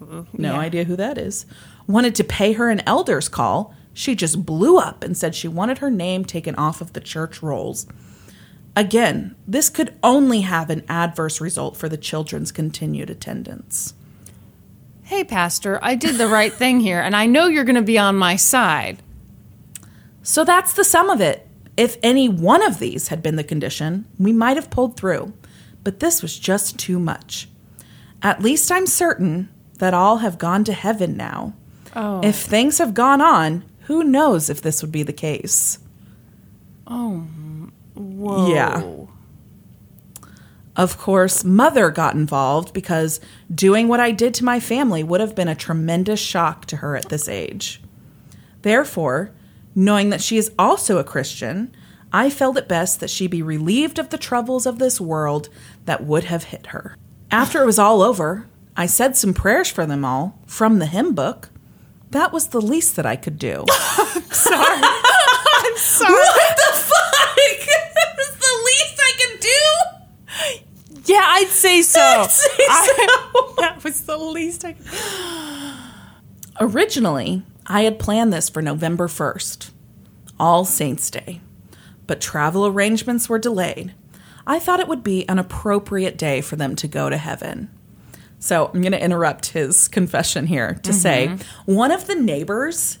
no 0.00 0.52
Yeah. 0.52 0.58
idea 0.58 0.84
who 0.84 0.94
that 0.96 1.18
is, 1.18 1.46
wanted 1.88 2.14
to 2.16 2.24
pay 2.24 2.52
her 2.52 2.70
an 2.70 2.80
elder's 2.86 3.28
call, 3.28 3.74
she 3.92 4.14
just 4.14 4.46
blew 4.46 4.78
up 4.78 5.02
and 5.02 5.16
said 5.16 5.34
she 5.34 5.48
wanted 5.48 5.78
her 5.78 5.90
name 5.90 6.24
taken 6.24 6.54
off 6.54 6.80
of 6.80 6.92
the 6.92 7.00
church 7.00 7.42
rolls. 7.42 7.86
Again, 8.74 9.36
this 9.46 9.68
could 9.68 9.96
only 10.02 10.42
have 10.42 10.70
an 10.70 10.84
adverse 10.88 11.40
result 11.40 11.76
for 11.76 11.88
the 11.88 11.96
children's 11.96 12.52
continued 12.52 13.10
attendance. 13.10 13.94
Hey, 15.02 15.24
Pastor, 15.24 15.78
I 15.82 15.94
did 15.94 16.16
the 16.16 16.28
right 16.28 16.52
thing 16.52 16.80
here, 16.80 17.00
and 17.00 17.14
I 17.14 17.26
know 17.26 17.46
you're 17.46 17.64
going 17.64 17.76
to 17.76 17.82
be 17.82 17.98
on 17.98 18.16
my 18.16 18.36
side. 18.36 19.02
So 20.22 20.44
that's 20.44 20.72
the 20.72 20.84
sum 20.84 21.10
of 21.10 21.20
it. 21.20 21.46
If 21.76 21.98
any 22.02 22.28
one 22.28 22.62
of 22.62 22.78
these 22.78 23.08
had 23.08 23.22
been 23.22 23.36
the 23.36 23.44
condition, 23.44 24.06
we 24.18 24.32
might 24.32 24.56
have 24.56 24.70
pulled 24.70 24.96
through, 24.96 25.34
but 25.84 26.00
this 26.00 26.22
was 26.22 26.38
just 26.38 26.78
too 26.78 26.98
much. 26.98 27.48
At 28.22 28.42
least 28.42 28.70
I'm 28.70 28.86
certain 28.86 29.48
that 29.78 29.92
all 29.92 30.18
have 30.18 30.38
gone 30.38 30.64
to 30.64 30.72
heaven 30.72 31.16
now. 31.16 31.54
Oh. 31.94 32.20
If 32.22 32.36
things 32.36 32.78
have 32.78 32.94
gone 32.94 33.20
on, 33.20 33.64
who 33.80 34.04
knows 34.04 34.48
if 34.48 34.62
this 34.62 34.80
would 34.80 34.92
be 34.92 35.02
the 35.02 35.12
case? 35.12 35.78
Oh, 36.86 37.26
Whoa. 38.22 38.48
Yeah. 38.54 38.82
Of 40.76 40.96
course, 40.96 41.42
mother 41.44 41.90
got 41.90 42.14
involved 42.14 42.72
because 42.72 43.20
doing 43.52 43.88
what 43.88 43.98
I 44.00 44.12
did 44.12 44.32
to 44.34 44.44
my 44.44 44.60
family 44.60 45.02
would 45.02 45.20
have 45.20 45.34
been 45.34 45.48
a 45.48 45.54
tremendous 45.56 46.20
shock 46.20 46.66
to 46.66 46.76
her 46.76 46.96
at 46.96 47.08
this 47.08 47.28
age. 47.28 47.82
Therefore, 48.62 49.32
knowing 49.74 50.10
that 50.10 50.20
she 50.22 50.38
is 50.38 50.52
also 50.58 50.98
a 50.98 51.04
Christian, 51.04 51.74
I 52.12 52.30
felt 52.30 52.56
it 52.56 52.68
best 52.68 53.00
that 53.00 53.10
she 53.10 53.26
be 53.26 53.42
relieved 53.42 53.98
of 53.98 54.10
the 54.10 54.18
troubles 54.18 54.66
of 54.66 54.78
this 54.78 55.00
world 55.00 55.48
that 55.84 56.04
would 56.04 56.24
have 56.24 56.44
hit 56.44 56.68
her. 56.68 56.96
After 57.30 57.60
it 57.60 57.66
was 57.66 57.78
all 57.78 58.02
over, 58.02 58.46
I 58.76 58.86
said 58.86 59.16
some 59.16 59.34
prayers 59.34 59.68
for 59.68 59.84
them 59.84 60.04
all 60.04 60.38
from 60.46 60.78
the 60.78 60.86
hymn 60.86 61.14
book. 61.14 61.50
That 62.10 62.32
was 62.32 62.48
the 62.48 62.60
least 62.60 62.94
that 62.96 63.06
I 63.06 63.16
could 63.16 63.38
do. 63.38 63.64
Sorry, 64.30 64.80
I'm 64.84 65.76
Sorry. 65.76 66.12
what 66.12 66.56
the 66.56 66.72
fuck? 66.72 66.98
that 67.94 68.16
was 68.16 68.30
the 68.38 68.54
least 68.64 69.00
I 69.00 69.12
could 69.20 69.40
do? 69.40 70.91
Yeah, 71.04 71.22
I'd 71.24 71.48
say 71.48 71.82
so. 71.82 72.00
I'd 72.00 72.30
say 72.30 72.48
I- 72.68 73.54
that 73.58 73.84
was 73.84 74.02
the 74.02 74.16
least 74.16 74.64
I 74.64 74.72
could. 74.72 74.86
Originally, 76.60 77.42
I 77.66 77.82
had 77.82 77.98
planned 77.98 78.32
this 78.32 78.48
for 78.48 78.62
November 78.62 79.08
1st, 79.08 79.70
All 80.38 80.64
Saints' 80.64 81.10
Day, 81.10 81.40
but 82.06 82.20
travel 82.20 82.66
arrangements 82.66 83.28
were 83.28 83.38
delayed. 83.38 83.94
I 84.46 84.58
thought 84.58 84.80
it 84.80 84.88
would 84.88 85.04
be 85.04 85.28
an 85.28 85.38
appropriate 85.38 86.18
day 86.18 86.40
for 86.40 86.56
them 86.56 86.76
to 86.76 86.88
go 86.88 87.08
to 87.08 87.16
heaven. 87.16 87.70
So 88.38 88.70
I'm 88.74 88.80
going 88.80 88.92
to 88.92 89.02
interrupt 89.02 89.46
his 89.46 89.86
confession 89.86 90.48
here 90.48 90.74
to 90.82 90.92
say 90.92 91.28
mm-hmm. 91.28 91.72
one 91.72 91.92
of 91.92 92.08
the 92.08 92.16
neighbors 92.16 92.98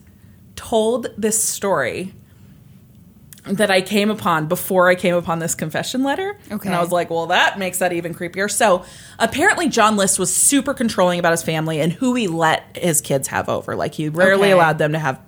told 0.54 1.08
this 1.18 1.42
story 1.42 2.14
that 3.44 3.70
I 3.72 3.80
came 3.80 4.08
upon 4.10 4.46
before 4.46 4.88
I 4.88 4.94
came 4.94 5.14
upon 5.16 5.40
this 5.40 5.54
confession 5.54 6.04
letter. 6.04 6.38
Okay. 6.50 6.68
And 6.68 6.76
I 6.76 6.80
was 6.80 6.92
like, 6.92 7.10
well, 7.10 7.26
that 7.26 7.58
makes 7.58 7.78
that 7.78 7.92
even 7.92 8.14
creepier. 8.14 8.48
So 8.50 8.84
apparently, 9.18 9.68
John 9.68 9.96
List 9.96 10.18
was 10.18 10.32
super 10.34 10.74
controlling 10.74 11.18
about 11.18 11.32
his 11.32 11.42
family 11.42 11.80
and 11.80 11.92
who 11.92 12.14
he 12.14 12.28
let 12.28 12.76
his 12.76 13.00
kids 13.00 13.28
have 13.28 13.48
over. 13.48 13.74
Like, 13.74 13.94
he 13.94 14.08
rarely 14.08 14.44
Okay. 14.44 14.52
allowed 14.52 14.78
them 14.78 14.92
to 14.92 14.98
have 15.00 15.20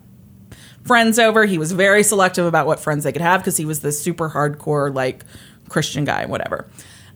friends 0.84 1.18
over. 1.18 1.44
He 1.44 1.58
was 1.58 1.72
very 1.72 2.04
selective 2.04 2.46
about 2.46 2.66
what 2.68 2.78
friends 2.78 3.02
they 3.02 3.10
could 3.10 3.22
have 3.22 3.40
because 3.40 3.56
he 3.56 3.64
was 3.64 3.80
this 3.80 4.00
super 4.00 4.30
hardcore, 4.30 4.94
like, 4.94 5.24
Christian 5.68 6.04
guy, 6.04 6.26
whatever. 6.26 6.68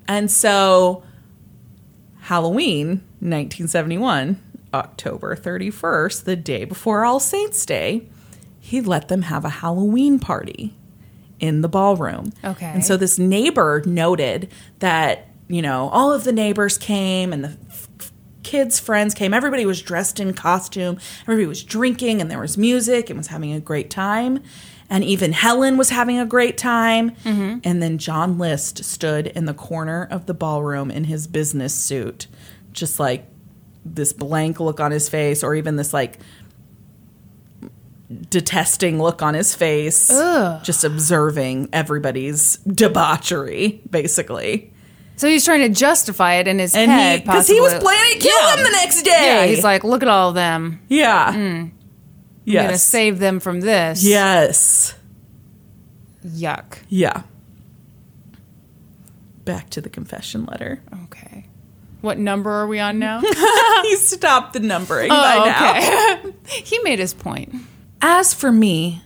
And 0.09 0.29
so, 0.31 1.05
Halloween, 2.23 3.03
1971, 3.21 4.41
October 4.75 5.37
31st, 5.37 6.25
the 6.25 6.35
day 6.37 6.65
before 6.65 7.05
All 7.05 7.21
Saints' 7.21 7.65
Day, 7.65 8.07
he 8.59 8.81
let 8.81 9.09
them 9.09 9.23
have 9.23 9.45
a 9.45 9.49
Halloween 9.49 10.19
party 10.19 10.75
in 11.41 11.61
the 11.61 11.69
ballroom. 11.69 12.33
Okay. 12.45 12.67
And 12.67 12.85
so 12.85 12.97
this 12.97 13.19
neighbor 13.19 13.83
noted 13.87 14.51
that, 14.81 15.29
you 15.49 15.63
know, 15.63 15.89
all 15.91 16.13
of 16.13 16.25
the 16.25 16.33
neighbors 16.33 16.79
came 16.79 17.33
and 17.33 17.45
the 17.45 17.57
f- 17.69 18.13
kids' 18.43 18.81
friends 18.81 19.15
came. 19.15 19.33
Everybody 19.33 19.67
was 19.67 19.81
dressed 19.83 20.21
in 20.21 20.35
costume. 20.35 20.99
Everybody 21.23 21.47
was 21.47 21.63
drinking 21.63 22.21
and 22.21 22.31
there 22.31 22.41
was 22.41 22.59
music 22.59 23.11
and 23.11 23.19
was 23.19 23.29
having 23.29 23.53
a 23.53 23.61
great 23.61 23.91
time. 23.91 24.43
And 24.91 25.05
even 25.05 25.33
Helen 25.33 25.77
was 25.77 25.91
having 25.91 26.19
a 26.19 26.25
great 26.25 26.57
time. 26.57 27.11
Mm-hmm. 27.11 27.59
And 27.63 27.83
then 27.83 27.99
John 27.99 28.39
List 28.39 28.85
stood 28.85 29.27
in 29.27 29.45
the 29.45 29.55
corner 29.55 30.09
of 30.11 30.27
the 30.27 30.35
ballroom 30.35 30.91
in 30.91 31.05
his 31.05 31.27
business 31.27 31.75
suit, 31.75 32.27
just 32.73 32.99
like 32.99 33.27
this 33.85 34.13
blank 34.13 34.61
look 34.61 34.81
on 34.81 34.91
his 34.91 35.09
face, 35.09 35.43
or 35.43 35.55
even 35.55 35.77
this 35.77 35.93
like 35.93 36.19
detesting 38.31 39.01
look 39.01 39.23
on 39.23 39.35
his 39.35 39.55
face, 39.55 40.09
just 40.63 40.85
observing 40.85 41.69
everybody's 41.73 42.57
debauchery, 42.59 43.81
basically. 43.91 44.73
So 45.17 45.29
he's 45.29 45.45
trying 45.45 45.61
to 45.61 45.69
justify 45.69 46.35
it 46.35 46.47
in 46.47 46.59
his 46.61 46.75
And 46.77 46.91
head 46.91 47.25
because 47.25 47.49
he 47.49 47.61
was 47.61 47.75
planning 47.75 48.13
to 48.15 48.19
kill 48.21 48.39
Yeah. 48.41 48.55
them 48.57 48.65
the 48.65 48.71
next 48.71 49.03
day. 49.03 49.11
Yeah, 49.11 49.47
he's 49.47 49.65
like, 49.65 49.83
look 49.83 50.03
at 50.03 50.09
all 50.09 50.29
of 50.31 50.35
them. 50.37 50.81
yeah. 50.89 51.33
Hmm. 51.33 51.39
I'm 51.39 51.73
Yes. 52.55 52.65
gonna 52.67 52.79
save 52.79 53.19
them 53.19 53.41
from 53.41 53.61
this. 53.61 54.03
yes. 54.03 54.95
Yuck. 56.25 56.79
Yeah. 56.89 57.23
Back 59.45 59.71
to 59.71 59.81
the 59.81 59.91
confession 59.91 60.47
letter. 60.47 60.83
Okay. 61.05 61.47
What 62.01 62.19
number 62.19 62.51
are 62.51 62.67
we 62.67 62.79
on 62.79 62.99
now? 62.99 63.21
he 63.83 63.97
stopped 63.97 64.53
the 64.53 64.61
numbering 64.61 65.11
oh, 65.11 65.15
by 65.15 65.37
oh, 65.37 65.45
now. 65.45 65.71
okay. 66.31 66.37
he 66.65 66.79
made 66.85 66.99
his 66.99 67.13
point. 67.13 67.55
As 68.01 68.33
for 68.35 68.53
me, 68.53 69.03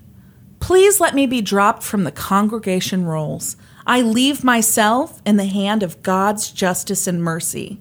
please 0.61 1.01
let 1.01 1.15
me 1.15 1.27
be 1.27 1.41
dropped 1.41 1.83
from 1.83 2.05
the 2.05 2.13
congregation 2.13 3.05
rolls. 3.05 3.57
I 3.87 4.03
leave 4.03 4.45
myself 4.45 5.21
in 5.27 5.37
the 5.37 5.47
hand 5.47 5.83
of 5.83 6.03
God's 6.03 6.51
justice 6.53 7.07
and 7.07 7.23
mercy. 7.23 7.81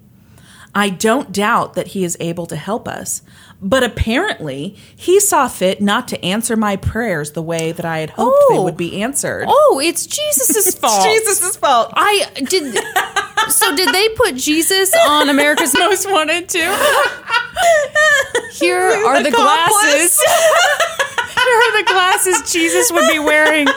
I 0.74 0.90
don't 0.90 1.34
doubt 1.34 1.74
that 1.74 1.88
He 1.88 2.06
is 2.06 2.16
able 2.22 2.46
to 2.46 2.56
help 2.56 2.88
us, 2.88 3.22
but 3.62 3.84
apparently 3.84 4.78
He 4.96 5.20
saw 5.20 5.50
fit 5.50 5.82
not 5.82 6.08
to 6.08 6.26
answer 6.26 6.56
my 6.56 6.78
prayers 6.78 7.32
the 7.34 7.42
way 7.42 7.74
that 7.74 7.86
I 7.86 8.00
had 8.00 8.12
hoped 8.12 8.38
they 8.50 8.58
Oh. 8.58 8.64
would 8.64 8.78
be 8.78 9.02
answered. 9.04 9.46
Oh, 9.50 9.82
it's 9.84 10.08
Jesus' 10.08 10.74
fault. 10.76 11.04
Jesus' 11.06 11.58
fault. 11.58 11.92
I 11.96 12.26
did. 12.50 12.74
So 13.50 13.76
did 13.76 13.94
they 13.94 14.10
put 14.10 14.36
Jesus 14.36 14.94
on 15.08 15.30
America's 15.30 15.74
Most 15.78 16.10
Wanted 16.10 16.50
too? 16.50 16.60
Here 18.54 18.80
are 18.80 19.24
the 19.24 19.32
glasses. 19.32 20.22
Here 21.42 21.58
are 21.58 21.78
the 21.80 21.86
glasses 21.88 22.52
Jesus 22.52 22.92
would 22.92 23.10
be 23.12 23.20
wearing. 23.20 23.68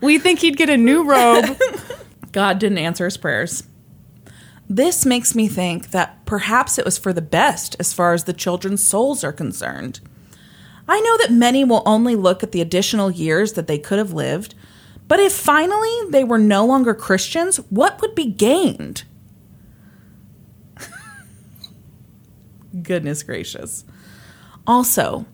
We 0.00 0.18
think 0.18 0.40
he'd 0.40 0.56
get 0.56 0.68
a 0.68 0.76
new 0.76 1.04
robe. 1.04 1.56
God 2.32 2.58
didn't 2.58 2.78
answer 2.78 3.04
his 3.04 3.16
prayers. 3.16 3.62
This 4.68 5.04
makes 5.04 5.34
me 5.34 5.48
think 5.48 5.90
that 5.90 6.24
perhaps 6.24 6.78
it 6.78 6.84
was 6.84 6.98
for 6.98 7.12
the 7.12 7.22
best 7.22 7.76
as 7.78 7.92
far 7.92 8.14
as 8.14 8.24
the 8.24 8.32
children's 8.32 8.82
souls 8.82 9.22
are 9.22 9.32
concerned. 9.32 10.00
I 10.88 11.00
know 11.00 11.16
that 11.18 11.30
many 11.30 11.62
will 11.62 11.82
only 11.86 12.16
look 12.16 12.42
at 12.42 12.52
the 12.52 12.60
additional 12.60 13.10
years 13.10 13.52
that 13.52 13.66
they 13.66 13.78
could 13.78 13.98
have 13.98 14.12
lived, 14.12 14.54
but 15.08 15.20
if 15.20 15.32
finally 15.32 15.90
they 16.10 16.24
were 16.24 16.38
no 16.38 16.64
longer 16.64 16.94
Christians, 16.94 17.58
what 17.70 18.00
would 18.00 18.14
be 18.14 18.26
gained? 18.26 19.04
Goodness 22.82 23.22
gracious. 23.22 23.84
Also, 24.66 25.26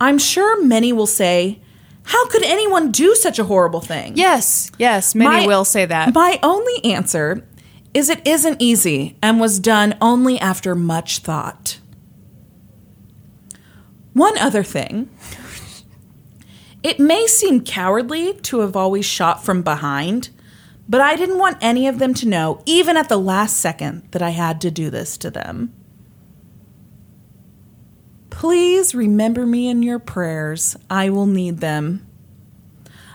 I'm 0.00 0.18
sure 0.18 0.62
many 0.64 0.92
will 0.92 1.06
say, 1.06 1.60
How 2.04 2.26
could 2.28 2.42
anyone 2.42 2.90
do 2.90 3.14
such 3.14 3.38
a 3.38 3.44
horrible 3.44 3.80
thing? 3.80 4.16
Yes, 4.16 4.70
yes, 4.78 5.14
many 5.14 5.42
My- 5.42 5.46
will 5.46 5.64
say 5.64 5.86
that. 5.86 6.14
My 6.14 6.38
only 6.42 6.84
answer 6.84 7.46
is 7.94 8.08
it 8.08 8.26
isn't 8.26 8.60
easy 8.60 9.16
and 9.22 9.38
was 9.38 9.60
done 9.60 9.96
only 10.00 10.38
after 10.40 10.74
much 10.74 11.18
thought. 11.18 11.78
One 14.12 14.36
other 14.38 14.62
thing. 14.62 15.08
It 16.82 16.98
may 16.98 17.26
seem 17.26 17.64
cowardly 17.64 18.34
to 18.34 18.60
have 18.60 18.74
always 18.74 19.04
shot 19.04 19.44
from 19.44 19.62
behind, 19.62 20.30
but 20.88 21.00
I 21.00 21.14
didn't 21.14 21.38
want 21.38 21.58
any 21.60 21.86
of 21.86 21.98
them 21.98 22.12
to 22.14 22.28
know, 22.28 22.60
even 22.66 22.96
at 22.96 23.08
the 23.08 23.18
last 23.18 23.56
second, 23.56 24.08
that 24.10 24.22
I 24.22 24.30
had 24.30 24.60
to 24.62 24.70
do 24.70 24.90
this 24.90 25.16
to 25.18 25.30
them. 25.30 25.72
Please 28.30 28.94
remember 28.94 29.46
me 29.46 29.68
in 29.68 29.84
your 29.84 30.00
prayers. 30.00 30.76
I 30.90 31.10
will 31.10 31.26
need 31.26 31.58
them. 31.58 32.04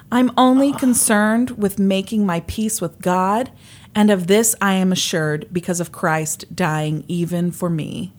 I'm 0.10 0.32
only 0.38 0.72
concerned 0.72 1.52
with 1.52 1.78
making 1.78 2.26
my 2.26 2.40
peace 2.42 2.80
with 2.80 3.02
God, 3.02 3.52
and 3.94 4.10
of 4.10 4.28
this 4.28 4.56
I 4.62 4.74
am 4.76 4.94
assured 4.94 5.50
because 5.52 5.82
of 5.82 5.92
Christ 5.92 6.56
dying 6.56 7.04
even 7.10 7.52
for 7.52 7.70
me. 7.70 8.14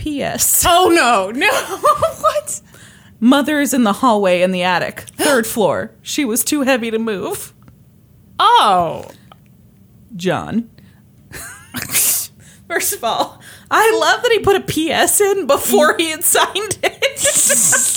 P.S. 0.00 0.64
oh 0.66 0.88
no, 0.88 1.30
no. 1.30 1.50
what? 2.20 2.62
Mother 3.20 3.60
is 3.60 3.74
in 3.74 3.84
the 3.84 3.92
hallway 3.92 4.40
in 4.40 4.50
the 4.50 4.62
attic, 4.62 5.00
third 5.00 5.46
floor. 5.46 5.92
She 6.00 6.24
was 6.24 6.42
too 6.42 6.62
heavy 6.62 6.90
to 6.90 6.98
move. 6.98 7.52
Oh. 8.38 9.10
John. 10.16 10.70
First 12.66 12.94
of 12.94 13.04
all, 13.04 13.42
I 13.70 13.94
love 14.00 14.22
that 14.22 14.32
he 14.32 14.38
put 14.38 14.56
a 14.56 14.60
P.S. 14.60 15.20
in 15.20 15.46
before 15.46 15.98
he 15.98 16.08
had 16.12 16.24
signed 16.24 16.78
it. 16.82 17.90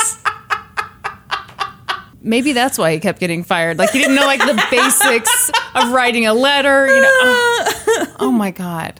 Maybe 2.21 2.51
that's 2.51 2.77
why 2.77 2.91
he 2.91 2.99
kept 2.99 3.21
getting 3.21 3.45
fired. 3.45 3.77
Like 3.77 3.91
he 3.91 3.99
didn't 3.99 4.15
know 4.15 4.25
like 4.25 4.41
the 4.41 4.61
basics 4.69 5.51
of 5.73 5.93
writing 5.93 6.25
a 6.25 6.33
letter, 6.33 6.85
you 6.85 7.01
know. 7.01 7.09
Oh, 7.21 8.15
oh 8.19 8.31
my 8.31 8.51
god. 8.51 8.99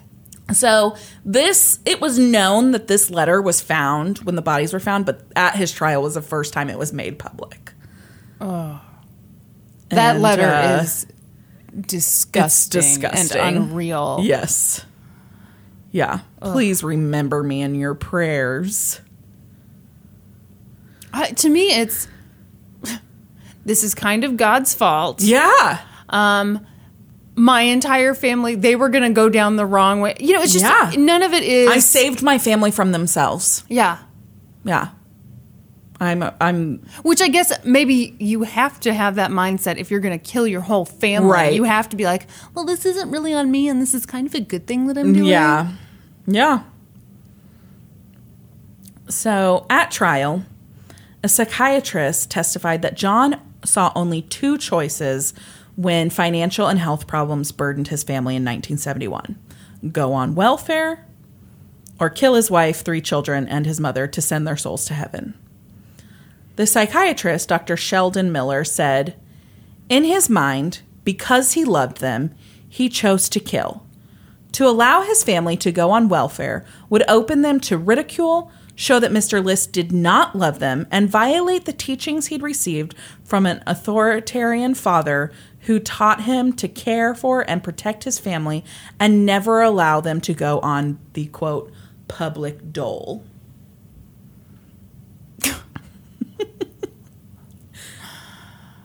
So 0.52 0.96
this 1.24 1.80
it 1.86 2.02
was 2.02 2.20
known 2.20 2.72
that 2.72 2.88
this 2.88 3.10
letter 3.10 3.42
was 3.42 3.62
found 3.62 4.20
when 4.20 4.36
the 4.36 4.42
bodies 4.42 4.74
were 4.74 4.80
found, 4.80 5.06
but 5.06 5.22
at 5.36 5.56
his 5.56 5.72
trial 5.72 6.02
was 6.02 6.16
the 6.16 6.22
first 6.22 6.54
time 6.54 6.70
it 6.70 6.78
was 6.78 6.92
made 6.92 7.18
public. 7.18 7.72
That 8.40 8.82
And, 9.90 10.22
letter 10.22 10.44
uh, 10.44 10.82
is 10.84 11.06
disgusting, 11.80 12.82
disgusting. 12.82 13.40
and 13.42 13.58
unreal. 13.58 14.20
Yes. 14.22 14.86
Yeah. 15.92 16.20
Please 16.42 16.84
remember 16.84 17.44
me 17.44 17.62
in 17.62 17.76
your 17.76 17.94
prayers. 17.94 19.00
Uh, 21.14 21.28
to 21.28 21.50
me, 21.50 21.68
it's 21.74 22.08
this 23.66 23.84
is 23.84 23.94
kind 23.96 24.24
of 24.24 24.36
God's 24.36 24.74
fault. 24.74 25.22
Yeah. 25.22 25.80
My 27.36 27.62
entire 27.62 28.14
family, 28.14 28.54
they 28.56 28.76
were 28.76 28.90
going 28.90 29.04
to 29.04 29.10
go 29.10 29.28
down 29.28 29.56
the 29.56 29.66
wrong 29.66 30.02
way. 30.02 30.16
You 30.20 30.34
know, 30.34 30.42
it's 30.44 30.54
just 30.54 30.64
Yeah. 30.66 30.92
none 30.98 31.24
of 31.24 31.34
it 31.34 31.44
is. 31.44 31.70
I 31.70 31.80
saved 31.80 32.22
my 32.22 32.38
family 32.38 32.70
from 32.72 32.92
themselves. 32.92 33.64
yeah. 33.68 33.98
Yeah. 34.64 34.90
I'm 36.00 36.24
I'm 36.42 36.80
Which 37.04 37.22
I 37.22 37.30
guess 37.30 37.52
maybe 37.64 38.16
you 38.20 38.44
have 38.44 38.80
to 38.82 38.94
have 38.94 39.16
that 39.16 39.32
mindset 39.32 39.78
if 39.78 39.90
you're 39.90 40.00
going 40.02 40.18
to 40.20 40.24
kill 40.24 40.46
your 40.46 40.60
whole 40.62 40.84
family. 40.86 41.30
Right. 41.32 41.54
You 41.54 41.64
have 41.64 41.88
to 41.90 41.96
be 41.96 42.04
like, 42.04 42.28
well, 42.54 42.66
this 42.66 42.86
isn't 42.86 43.10
really 43.10 43.34
on 43.34 43.50
me, 43.52 43.70
and 43.70 43.82
this 43.82 43.94
is 43.94 44.06
kind 44.06 44.28
of 44.28 44.36
a 44.36 44.42
good 44.42 44.68
thing 44.68 44.88
that 44.88 44.98
I'm 44.98 45.14
doing. 45.14 45.26
Yeah. 45.28 45.72
Yeah. 46.28 46.64
So 49.10 49.66
at 49.70 49.92
trial, 49.92 50.44
a 51.24 51.30
psychiatrist 51.30 52.30
testified 52.32 52.82
that 52.82 52.96
John 52.96 53.40
saw 53.64 53.92
only 53.96 54.22
two 54.24 54.58
choices 54.58 55.34
when 55.76 56.10
financial 56.10 56.68
and 56.68 56.80
health 56.80 57.08
problems 57.08 57.52
burdened 57.52 57.88
his 57.88 58.04
family 58.04 58.36
in 58.36 58.44
1971 58.44 59.38
go 59.92 60.14
on 60.14 60.36
welfare 60.36 61.06
or 62.00 62.10
kill 62.10 62.36
his 62.36 62.50
wife, 62.50 62.82
three 62.82 63.02
children, 63.02 63.48
and 63.48 63.66
his 63.66 63.80
mother 63.80 64.08
to 64.08 64.22
send 64.22 64.48
their 64.48 64.58
souls 64.58 64.86
to 64.86 64.94
heaven. 64.94 65.34
The 66.56 66.66
psychiatrist, 66.66 67.50
Dr. 67.50 67.78
Sheldon 67.78 68.32
Miller, 68.32 68.64
said, 68.64 69.16
In 69.90 70.04
his 70.04 70.30
mind, 70.30 70.82
because 71.04 71.54
he 71.54 71.66
loved 71.66 71.98
them, 71.98 72.34
he 72.68 72.90
chose 72.90 73.30
to 73.30 73.40
kill. 73.40 73.86
To 74.54 74.68
allow 74.68 75.02
his 75.02 75.24
family 75.24 75.58
to 75.58 75.72
go 75.72 75.92
on 75.92 76.10
welfare 76.10 76.66
would 76.90 77.04
open 77.08 77.42
them 77.42 77.60
to 77.62 77.78
ridicule, 77.78 78.52
show 78.76 79.00
that 79.00 79.12
Mr. 79.12 79.44
List 79.44 79.72
did 79.72 79.92
not 79.92 80.36
love 80.36 80.60
them, 80.60 80.88
and 80.92 81.10
violate 81.10 81.66
the 81.66 81.74
teachings 81.74 82.28
he'd 82.28 82.44
received 82.44 82.96
from 83.24 83.46
an 83.46 83.64
authoritarian 83.66 84.74
father 84.76 85.32
who 85.64 85.80
taught 85.80 86.22
him 86.24 86.54
to 86.54 86.68
care 86.68 87.14
for 87.16 87.42
and 87.50 87.64
protect 87.64 88.04
his 88.04 88.20
family 88.20 88.64
and 89.00 89.26
never 89.26 89.62
allow 89.62 90.00
them 90.02 90.20
to 90.22 90.34
go 90.34 90.60
on 90.60 91.00
the 91.14 91.26
quote 91.28 91.72
public 92.08 92.72
dole. 92.72 93.24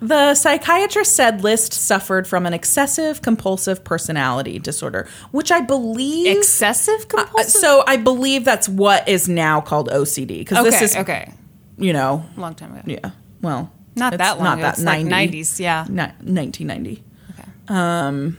The 0.00 0.36
psychiatrist 0.36 1.16
said 1.16 1.42
List 1.42 1.72
suffered 1.72 2.28
from 2.28 2.46
an 2.46 2.52
excessive 2.54 3.20
compulsive 3.20 3.82
personality 3.82 4.60
disorder, 4.60 5.08
which 5.32 5.50
I 5.50 5.60
believe 5.60 6.36
Excessive 6.36 7.00
Uh, 7.12 7.24
compulsive. 7.24 7.50
so 7.50 7.82
I 7.84 7.96
believe 7.96 8.44
that's 8.44 8.68
what 8.68 9.08
is 9.08 9.28
now 9.28 9.60
called 9.60 9.88
OCD 9.88 10.38
because 10.38 10.58
okay. 10.58 10.70
this 10.70 10.82
is 10.82 10.96
okay. 10.98 11.32
you 11.78 11.92
know 11.92 12.24
Long 12.36 12.54
time 12.54 12.74
ago. 12.76 12.82
yeah 12.86 13.10
well 13.42 13.72
Not 13.98 14.14
it's 14.14 14.18
that 14.18 14.36
long. 14.38 14.44
not 14.44 14.58
that 14.60 14.74
It's 14.74 14.84
like 14.84 15.04
90s, 15.06 15.58
yeah. 15.60 15.84
ni- 15.88 16.02
1990 16.32 17.02
Okay. 17.30 17.48
Um, 17.68 18.38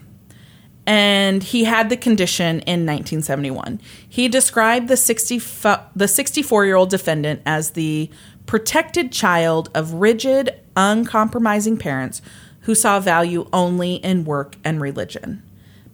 and 0.86 1.44
he 1.44 1.66
had 1.66 1.90
the 1.90 1.98
condition 1.98 2.62
in 2.62 2.86
1971. 2.86 3.80
He 4.08 4.28
described 4.28 4.88
the 4.88 4.98
60 4.98 5.38
the 5.96 6.08
64 6.08 6.66
year 6.66 6.76
old 6.76 6.90
defendant 6.90 7.42
as 7.46 7.72
the 7.72 8.10
protected 8.48 9.12
child 9.12 9.70
of 9.76 9.94
rigid, 9.94 10.60
uncompromising 10.76 11.78
parents 11.78 12.22
who 12.62 12.74
saw 12.74 13.00
value 13.00 13.48
only 13.54 13.96
in 13.96 14.26
work 14.26 14.56
and 14.64 14.82
religion. 14.82 15.44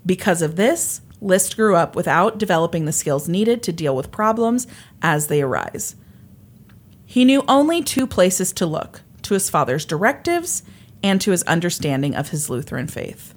Because 0.06 0.42
of 0.42 0.56
this, 0.56 1.02
List 1.22 1.56
grew 1.56 1.76
up 1.76 1.96
without 1.96 2.38
developing 2.38 2.86
the 2.86 2.92
skills 2.92 3.28
needed 3.28 3.64
to 3.64 3.72
deal 3.74 3.96
with 3.96 4.12
problems 4.12 4.68
as 5.02 5.28
they 5.28 5.42
arise. 5.42 5.96
He 7.06 7.26
knew 7.26 7.44
only 7.48 7.82
two 7.82 8.06
places 8.08 8.52
to 8.54 8.66
look 8.66 9.02
to 9.26 9.34
his 9.34 9.50
father's 9.50 9.86
directives 9.86 10.64
and 11.04 11.20
to 11.22 11.32
his 11.32 11.44
understanding 11.44 12.16
of 12.16 12.30
his 12.30 12.50
Lutheran 12.50 12.88
faith. 12.88 13.34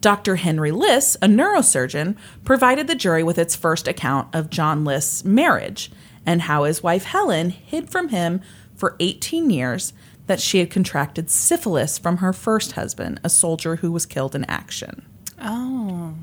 Dr. 0.00 0.36
Henry 0.36 0.70
Liss, 0.70 1.16
a 1.20 1.26
neurosurgeon, 1.26 2.16
provided 2.44 2.86
the 2.86 2.94
jury 2.94 3.22
with 3.22 3.38
its 3.38 3.54
first 3.54 3.86
account 3.86 4.34
of 4.34 4.50
John 4.50 4.84
List's 4.84 5.24
marriage 5.24 5.90
and 6.24 6.42
how 6.42 6.64
his 6.64 6.82
wife 6.82 7.04
Helen 7.04 7.50
hid 7.50 7.90
from 7.90 8.08
him 8.08 8.40
for 8.74 8.96
18 8.98 9.50
years 9.50 9.92
that 10.26 10.40
she 10.40 10.58
had 10.58 10.70
contracted 10.70 11.30
syphilis 11.30 11.98
from 11.98 12.18
her 12.18 12.32
first 12.32 12.72
husband, 12.72 13.20
a 13.22 13.28
soldier 13.28 13.76
who 13.76 13.92
was 13.92 14.06
killed 14.06 14.34
in 14.34 14.44
action. 14.44 15.04
Oh. 15.40 16.14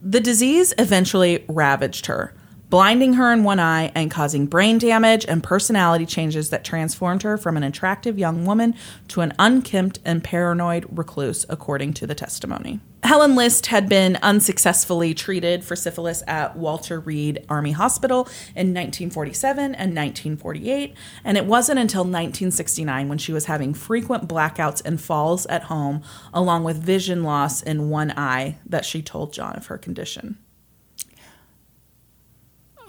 The 0.00 0.20
disease 0.20 0.74
eventually 0.78 1.44
ravaged 1.48 2.06
her, 2.06 2.34
blinding 2.72 3.12
her 3.12 3.30
in 3.30 3.44
one 3.44 3.60
eye 3.60 3.92
and 3.94 4.10
causing 4.10 4.46
brain 4.46 4.78
damage 4.78 5.26
and 5.28 5.42
personality 5.42 6.06
changes 6.06 6.48
that 6.48 6.64
transformed 6.64 7.22
her 7.22 7.36
from 7.36 7.54
an 7.58 7.62
attractive 7.62 8.18
young 8.18 8.46
woman 8.46 8.74
to 9.06 9.20
an 9.20 9.30
unkempt 9.38 9.98
and 10.06 10.24
paranoid 10.24 10.86
recluse, 10.90 11.44
according 11.50 11.92
to 11.92 12.06
the 12.06 12.14
testimony. 12.14 12.80
Helen 13.02 13.36
List 13.36 13.66
had 13.66 13.90
been 13.90 14.16
unsuccessfully 14.22 15.12
treated 15.12 15.62
for 15.62 15.76
syphilis 15.76 16.22
at 16.26 16.56
Walter 16.56 16.98
Reed 16.98 17.44
Army 17.46 17.72
Hospital 17.72 18.20
in 18.56 18.72
1947 18.72 19.74
and 19.74 19.94
1948, 19.94 20.94
and 21.24 21.36
it 21.36 21.44
wasn't 21.44 21.78
until 21.78 22.04
1969 22.04 23.06
when 23.06 23.18
she 23.18 23.34
was 23.34 23.44
having 23.44 23.74
frequent 23.74 24.26
blackouts 24.26 24.80
and 24.82 24.98
falls 24.98 25.44
at 25.44 25.64
home, 25.64 26.02
along 26.32 26.64
with 26.64 26.82
vision 26.82 27.22
loss 27.22 27.60
in 27.62 27.90
one 27.90 28.12
eye, 28.12 28.56
that 28.64 28.86
she 28.86 29.02
told 29.02 29.34
John 29.34 29.56
of 29.56 29.66
her 29.66 29.76
condition. 29.76 30.38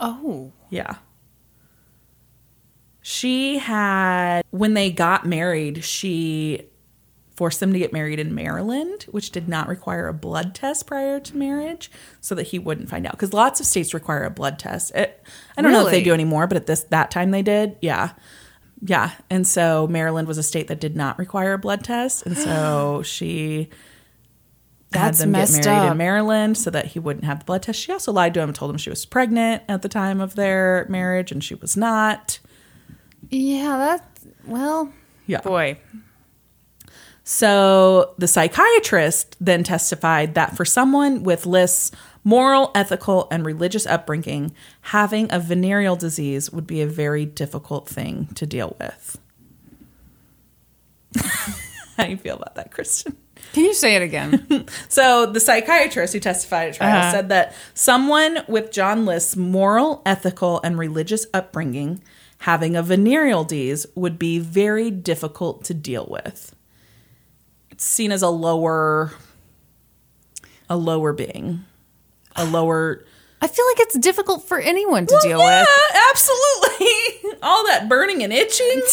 Oh. 0.03 0.51
Yeah. 0.69 0.97
She 3.01 3.57
had, 3.57 4.43
when 4.51 4.73
they 4.73 4.91
got 4.91 5.25
married, 5.25 5.83
she 5.83 6.67
forced 7.35 7.59
them 7.59 7.73
to 7.73 7.79
get 7.79 7.91
married 7.91 8.19
in 8.19 8.35
Maryland, 8.35 9.03
which 9.11 9.31
did 9.31 9.47
not 9.47 9.67
require 9.67 10.07
a 10.07 10.13
blood 10.13 10.53
test 10.53 10.85
prior 10.85 11.19
to 11.21 11.37
marriage 11.37 11.89
so 12.21 12.35
that 12.35 12.47
he 12.47 12.59
wouldn't 12.59 12.89
find 12.89 13.07
out. 13.07 13.13
Because 13.13 13.33
lots 13.33 13.59
of 13.59 13.65
states 13.65 13.93
require 13.93 14.23
a 14.23 14.29
blood 14.29 14.59
test. 14.59 14.93
It, 14.93 15.25
I 15.57 15.61
don't 15.61 15.71
know 15.71 15.85
if 15.85 15.91
they 15.91 16.03
do 16.03 16.13
anymore, 16.13 16.47
but 16.47 16.57
at 16.57 16.67
this 16.67 16.83
that 16.85 17.09
time 17.09 17.31
they 17.31 17.41
did. 17.41 17.77
Yeah. 17.81 18.11
Yeah. 18.81 19.11
And 19.29 19.47
so 19.47 19.87
Maryland 19.87 20.27
was 20.27 20.37
a 20.37 20.43
state 20.43 20.67
that 20.67 20.81
did 20.81 20.95
not 20.95 21.17
require 21.17 21.53
a 21.53 21.57
blood 21.57 21.83
test. 21.83 22.25
And 22.25 22.37
so 22.37 23.01
she 23.05 23.69
That's 24.93 25.19
had 25.19 25.27
them 25.27 25.33
get 25.33 25.51
married 25.51 25.67
up. 25.67 25.91
in 25.91 25.97
Maryland 25.97 26.57
so 26.57 26.69
that 26.69 26.87
he 26.87 26.99
wouldn't 26.99 27.25
have 27.25 27.39
the 27.39 27.45
blood 27.45 27.63
test. 27.63 27.79
She 27.79 27.91
also 27.91 28.11
lied 28.11 28.33
to 28.35 28.41
him 28.41 28.49
and 28.49 28.55
told 28.55 28.71
him 28.71 28.77
she 28.77 28.89
was 28.89 29.05
pregnant 29.05 29.63
at 29.67 29.81
the 29.81 29.89
time 29.89 30.21
of 30.21 30.35
their 30.35 30.85
marriage, 30.89 31.31
and 31.31 31.43
she 31.43 31.55
was 31.55 31.75
not. 31.77 32.39
Yeah, 33.29 33.77
that, 33.77 34.19
well, 34.45 34.91
Yeah. 35.27 35.41
boy. 35.41 35.77
So 37.25 38.13
the 38.17 38.27
psychiatrist 38.27 39.37
then 39.39 39.63
testified 39.63 40.35
that 40.35 40.57
for 40.57 40.65
someone 40.65 41.23
with 41.23 41.45
List's 41.45 41.91
moral, 42.25 42.71
ethical, 42.75 43.27
and 43.31 43.45
religious 43.45 43.85
upbringing, 43.85 44.53
having 44.81 45.31
a 45.31 45.39
venereal 45.39 45.95
disease 45.95 46.51
would 46.51 46.67
be 46.67 46.81
a 46.81 46.87
very 46.87 47.25
difficult 47.25 47.87
thing 47.87 48.27
to 48.35 48.45
deal 48.45 48.75
with. 48.79 49.17
How 51.97 52.05
do 52.05 52.09
you 52.11 52.17
feel 52.17 52.35
about 52.35 52.55
that, 52.55 52.71
Kristin? 52.71 53.15
Can 53.53 53.63
you 53.65 53.73
say 53.73 53.95
it 53.95 54.01
again? 54.01 54.67
So 54.89 55.25
the 55.25 55.39
psychiatrist 55.39 56.13
who 56.13 56.19
testified 56.19 56.69
at 56.69 56.75
trial 56.75 56.99
Uh-huh. 56.99 57.11
said 57.11 57.29
that 57.29 57.55
someone 57.73 58.39
with 58.47 58.71
John 58.71 59.05
List's 59.05 59.35
moral, 59.35 60.01
ethical, 60.05 60.59
and 60.63 60.77
religious 60.77 61.25
upbringing 61.33 62.03
having 62.39 62.75
a 62.75 62.83
venereal 62.83 63.43
disease 63.43 63.85
would 63.95 64.19
be 64.19 64.37
very 64.39 64.91
difficult 64.91 65.63
to 65.65 65.73
deal 65.73 66.05
with. 66.09 66.53
It's 67.71 67.85
seen 67.85 68.11
as 68.11 68.21
a 68.21 68.29
lower 68.29 69.13
a 70.69 70.75
lower 70.77 71.13
being. 71.13 71.63
A 72.35 72.45
lower 72.45 73.05
I 73.41 73.47
feel 73.47 73.65
like 73.67 73.79
it's 73.81 73.97
difficult 73.99 74.47
for 74.47 74.59
anyone 74.59 75.05
to 75.05 75.19
deal 75.21 75.39
yeah, 75.39 75.61
with. 75.61 75.69
absolutely. 76.11 77.31
All 77.43 77.65
that 77.67 77.87
burning 77.89 78.23
and 78.23 78.31
itching. 78.33 78.81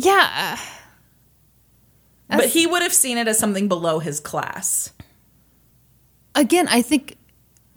Yeah. 0.00 0.58
Uh, 2.30 2.36
but 2.36 2.46
he 2.46 2.66
would 2.66 2.82
have 2.82 2.94
seen 2.94 3.18
it 3.18 3.28
as 3.28 3.38
something 3.38 3.68
below 3.68 3.98
his 3.98 4.20
class. 4.20 4.92
Again, 6.34 6.68
I 6.68 6.82
think 6.82 7.16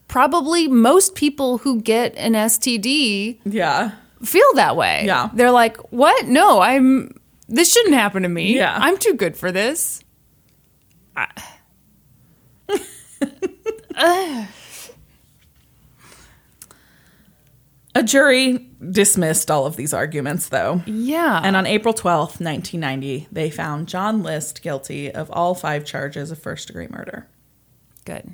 probably 0.08 0.68
most 0.68 1.16
people 1.16 1.60
who 1.60 1.82
get 1.82 2.16
an 2.18 2.34
STD 2.34 3.40
Yeah. 3.46 3.92
feel 4.24 4.54
that 4.56 4.76
way. 4.76 5.04
Yeah. 5.06 5.30
They're 5.34 5.52
like, 5.52 5.78
"What? 5.92 6.28
No, 6.28 6.60
I'm 6.62 7.16
this 7.48 7.72
shouldn't 7.72 7.96
happen 7.96 8.24
to 8.24 8.30
me. 8.30 8.56
Yeah. 8.56 8.78
I'm 8.80 8.98
too 8.98 9.14
good 9.14 9.36
for 9.38 9.52
this." 9.52 10.04
A 17.94 18.04
jury 18.04 18.70
dismissed 18.90 19.52
all 19.52 19.66
of 19.66 19.76
these 19.76 19.94
arguments, 19.94 20.50
though. 20.50 20.82
Yeah. 20.86 21.42
And 21.44 21.56
on 21.56 21.68
April 21.68 21.94
12th, 21.94 22.40
1990, 22.40 23.28
they 23.32 23.50
found 23.50 23.88
John 23.88 24.24
List 24.24 24.62
guilty 24.62 25.12
of 25.12 25.30
all 25.32 25.56
five 25.56 25.86
charges 25.86 26.32
of 26.32 26.40
first 26.40 26.68
degree 26.68 26.88
murder. 26.88 27.28
good. 28.06 28.34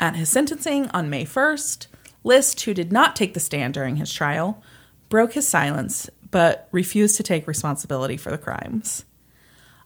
At 0.00 0.16
his 0.16 0.28
sentencing 0.28 0.88
on 0.88 1.08
May 1.08 1.24
1st, 1.24 1.86
List, 2.24 2.60
who 2.62 2.74
did 2.74 2.92
not 2.92 3.14
take 3.14 3.34
the 3.34 3.40
stand 3.40 3.74
during 3.74 3.96
his 3.96 4.12
trial, 4.12 4.62
broke 5.08 5.34
his 5.34 5.46
silence 5.46 6.10
but 6.32 6.68
refused 6.72 7.16
to 7.16 7.22
take 7.22 7.46
responsibility 7.46 8.16
for 8.16 8.32
the 8.32 8.38
crimes. 8.38 9.04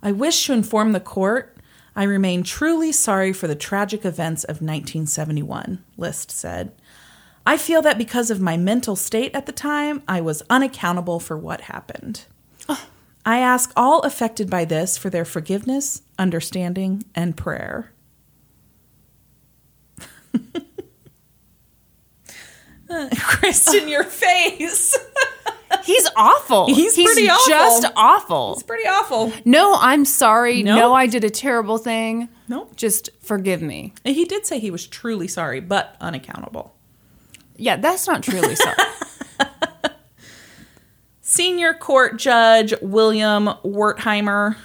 I 0.02 0.12
wish 0.12 0.46
to 0.46 0.54
inform 0.54 0.92
the 0.92 1.00
court 1.00 1.58
I 1.94 2.04
remain 2.04 2.44
truly 2.44 2.92
sorry 2.92 3.32
for 3.32 3.48
the 3.48 3.56
tragic 3.56 4.04
events 4.04 4.44
of 4.44 4.62
1971, 4.62 5.84
List 5.96 6.30
said. 6.30 6.70
I 7.48 7.56
feel 7.56 7.80
that 7.80 7.96
because 7.96 8.30
of 8.30 8.42
my 8.42 8.58
mental 8.58 8.94
state 8.94 9.34
at 9.34 9.46
the 9.46 9.52
time, 9.52 10.02
I 10.06 10.20
was 10.20 10.42
unaccountable 10.50 11.18
for 11.18 11.34
what 11.34 11.62
happened. 11.62 12.26
I 13.24 13.38
ask 13.38 13.72
all 13.74 14.02
affected 14.02 14.50
by 14.50 14.66
this 14.66 14.98
for 14.98 15.08
their 15.08 15.24
forgiveness, 15.24 16.02
understanding, 16.18 17.04
and 17.14 17.38
prayer. 17.38 17.90
Kristin, 22.90 23.88
your 23.88 24.04
face. 24.04 24.94
He's 25.84 26.06
awful. 26.16 26.66
He's 26.66 26.96
pretty 26.96 27.30
awful. 27.30 27.48
just 27.48 27.86
awful. 27.96 28.52
It's 28.52 28.62
pretty 28.62 28.86
awful. 28.86 29.32
no, 29.46 29.74
I'm 29.80 30.04
sorry. 30.04 30.62
No? 30.62 30.76
No, 30.76 30.92
I 30.92 31.06
did 31.06 31.24
a 31.24 31.30
terrible 31.30 31.78
thing. 31.78 32.28
Nope. 32.46 32.76
Just 32.76 33.08
forgive 33.22 33.62
me. 33.62 33.94
And 34.04 34.14
he 34.14 34.26
did 34.26 34.44
say 34.44 34.58
he 34.58 34.70
was 34.70 34.86
truly 34.86 35.28
sorry, 35.28 35.60
but 35.60 35.96
unaccountable. 35.98 36.74
Yeah, 37.58 37.76
that's 37.76 38.06
not 38.06 38.22
truly 38.22 38.54
so. 38.54 38.70
Senior 41.20 41.74
court 41.74 42.16
judge 42.16 42.72
William 42.80 43.48
Wertheimer, 43.64 44.56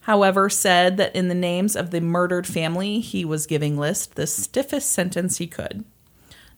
however, 0.00 0.50
said 0.50 0.96
that 0.96 1.14
in 1.14 1.28
the 1.28 1.34
names 1.34 1.76
of 1.76 1.92
the 1.92 2.00
murdered 2.00 2.46
family, 2.46 2.98
he 3.00 3.24
was 3.24 3.46
giving 3.46 3.78
List 3.78 4.16
the 4.16 4.26
stiffest 4.26 4.90
sentence 4.90 5.38
he 5.38 5.46
could. 5.46 5.84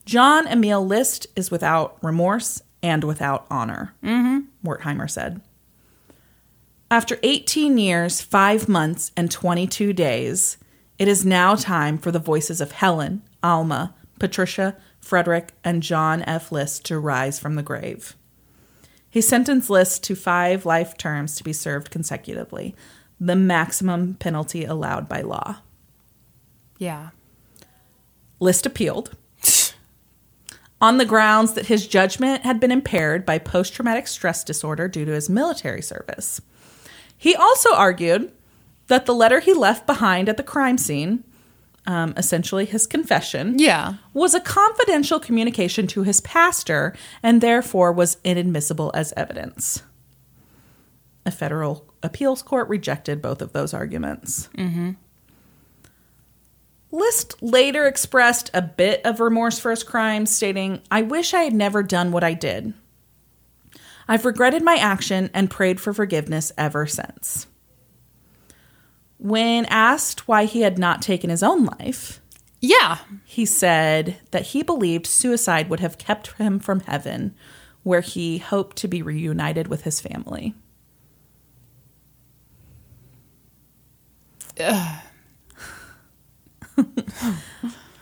John 0.06 0.48
Emil 0.48 0.84
List 0.84 1.26
is 1.36 1.50
without 1.50 1.98
remorse 2.02 2.62
and 2.82 3.04
without 3.04 3.46
honor, 3.50 3.94
mm-hmm. 4.02 4.40
Wertheimer 4.66 5.08
said. 5.08 5.42
After 6.90 7.18
18 7.22 7.78
years, 7.78 8.20
5 8.22 8.68
months, 8.68 9.12
and 9.16 9.30
22 9.30 9.92
days, 9.92 10.56
it 10.98 11.06
is 11.06 11.24
now 11.24 11.54
time 11.54 11.98
for 11.98 12.10
the 12.10 12.18
voices 12.18 12.60
of 12.60 12.72
Helen, 12.72 13.22
Alma, 13.42 13.94
Patricia, 14.18 14.76
Frederick, 15.00 15.52
and 15.64 15.82
John 15.82 16.22
F. 16.22 16.52
List 16.52 16.84
to 16.86 16.98
rise 16.98 17.38
from 17.38 17.54
the 17.54 17.62
grave. 17.62 18.16
He 19.08 19.20
sentenced 19.20 19.70
List 19.70 20.04
to 20.04 20.14
five 20.14 20.64
life 20.64 20.96
terms 20.96 21.34
to 21.36 21.44
be 21.44 21.52
served 21.52 21.90
consecutively, 21.90 22.76
the 23.18 23.36
maximum 23.36 24.14
penalty 24.14 24.64
allowed 24.64 25.08
by 25.08 25.20
law. 25.20 25.58
yeah. 26.78 27.10
List 28.38 28.64
appealed 28.64 29.16
on 30.80 30.96
the 30.96 31.04
grounds 31.04 31.52
that 31.52 31.66
his 31.66 31.86
judgment 31.86 32.42
had 32.42 32.58
been 32.58 32.72
impaired 32.72 33.26
by 33.26 33.38
post 33.38 33.74
traumatic 33.74 34.06
stress 34.06 34.42
disorder 34.42 34.88
due 34.88 35.04
to 35.04 35.12
his 35.12 35.28
military 35.28 35.82
service. 35.82 36.40
He 37.16 37.34
also 37.34 37.74
argued 37.74 38.32
that 38.86 39.04
the 39.04 39.14
letter 39.14 39.40
he 39.40 39.52
left 39.52 39.86
behind 39.86 40.28
at 40.28 40.38
the 40.38 40.42
crime 40.42 40.78
scene, 40.78 41.22
um, 41.86 42.14
essentially 42.16 42.64
his 42.64 42.86
confession, 42.86 43.54
Yeah. 43.58 43.94
was 44.12 44.34
a 44.34 44.40
confidential 44.40 45.18
communication 45.20 45.86
to 45.88 46.02
his 46.02 46.20
pastor 46.20 46.94
and 47.22 47.40
therefore 47.40 47.92
was 47.92 48.18
inadmissible 48.24 48.90
as 48.94 49.12
evidence. 49.16 49.82
A 51.26 51.30
federal 51.30 51.86
appeals 52.02 52.42
court 52.42 52.68
rejected 52.68 53.20
both 53.20 53.42
of 53.42 53.52
those 53.52 53.74
arguments. 53.74 54.48
List 56.92 57.40
later 57.40 57.86
expressed 57.86 58.50
a 58.52 58.62
bit 58.62 59.00
of 59.04 59.20
remorse 59.20 59.58
for 59.58 59.70
his 59.70 59.84
crimes, 59.84 60.34
stating, 60.34 60.80
I 60.90 61.02
wish 61.02 61.34
I 61.34 61.42
had 61.44 61.54
never 61.54 61.82
done 61.82 62.10
what 62.10 62.24
I 62.24 62.34
did. 62.34 62.74
I've 64.08 64.24
regretted 64.24 64.62
my 64.64 64.74
action 64.74 65.30
and 65.32 65.48
prayed 65.48 65.80
for 65.80 65.92
forgiveness 65.92 66.50
ever 66.58 66.86
since. 66.86 67.46
When 69.22 69.66
asked 69.66 70.26
why 70.26 70.46
he 70.46 70.62
had 70.62 70.78
not 70.78 71.02
taken 71.02 71.28
his 71.28 71.42
own 71.42 71.66
life, 71.78 72.22
Yeah. 72.60 72.98
he 73.26 73.44
said 73.44 74.16
that 74.30 74.46
he 74.48 74.62
believed 74.62 75.06
suicide 75.06 75.68
would 75.68 75.80
have 75.80 75.98
kept 75.98 76.32
him 76.38 76.58
from 76.58 76.80
heaven, 76.80 77.34
where 77.82 78.00
he 78.00 78.38
hoped 78.38 78.78
to 78.78 78.88
be 78.88 79.02
reunited 79.02 79.68
with 79.68 79.82
his 79.82 80.00
family. 80.00 80.54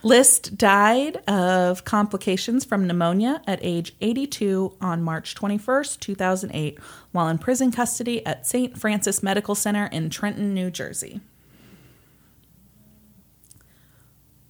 List 0.02 0.56
died 0.56 1.16
of 1.28 1.84
complications 1.84 2.64
from 2.64 2.86
pneumonia 2.86 3.42
at 3.46 3.58
age 3.62 3.94
82 4.00 4.76
on 4.80 5.02
March 5.02 5.34
21st, 5.34 5.98
2008, 5.98 6.78
while 7.10 7.28
in 7.28 7.38
prison 7.38 7.72
custody 7.72 8.24
at 8.24 8.46
St. 8.46 8.78
Francis 8.78 9.22
Medical 9.22 9.54
Center 9.54 9.86
in 9.86 10.08
Trenton, 10.08 10.54
New 10.54 10.70
Jersey. 10.70 11.20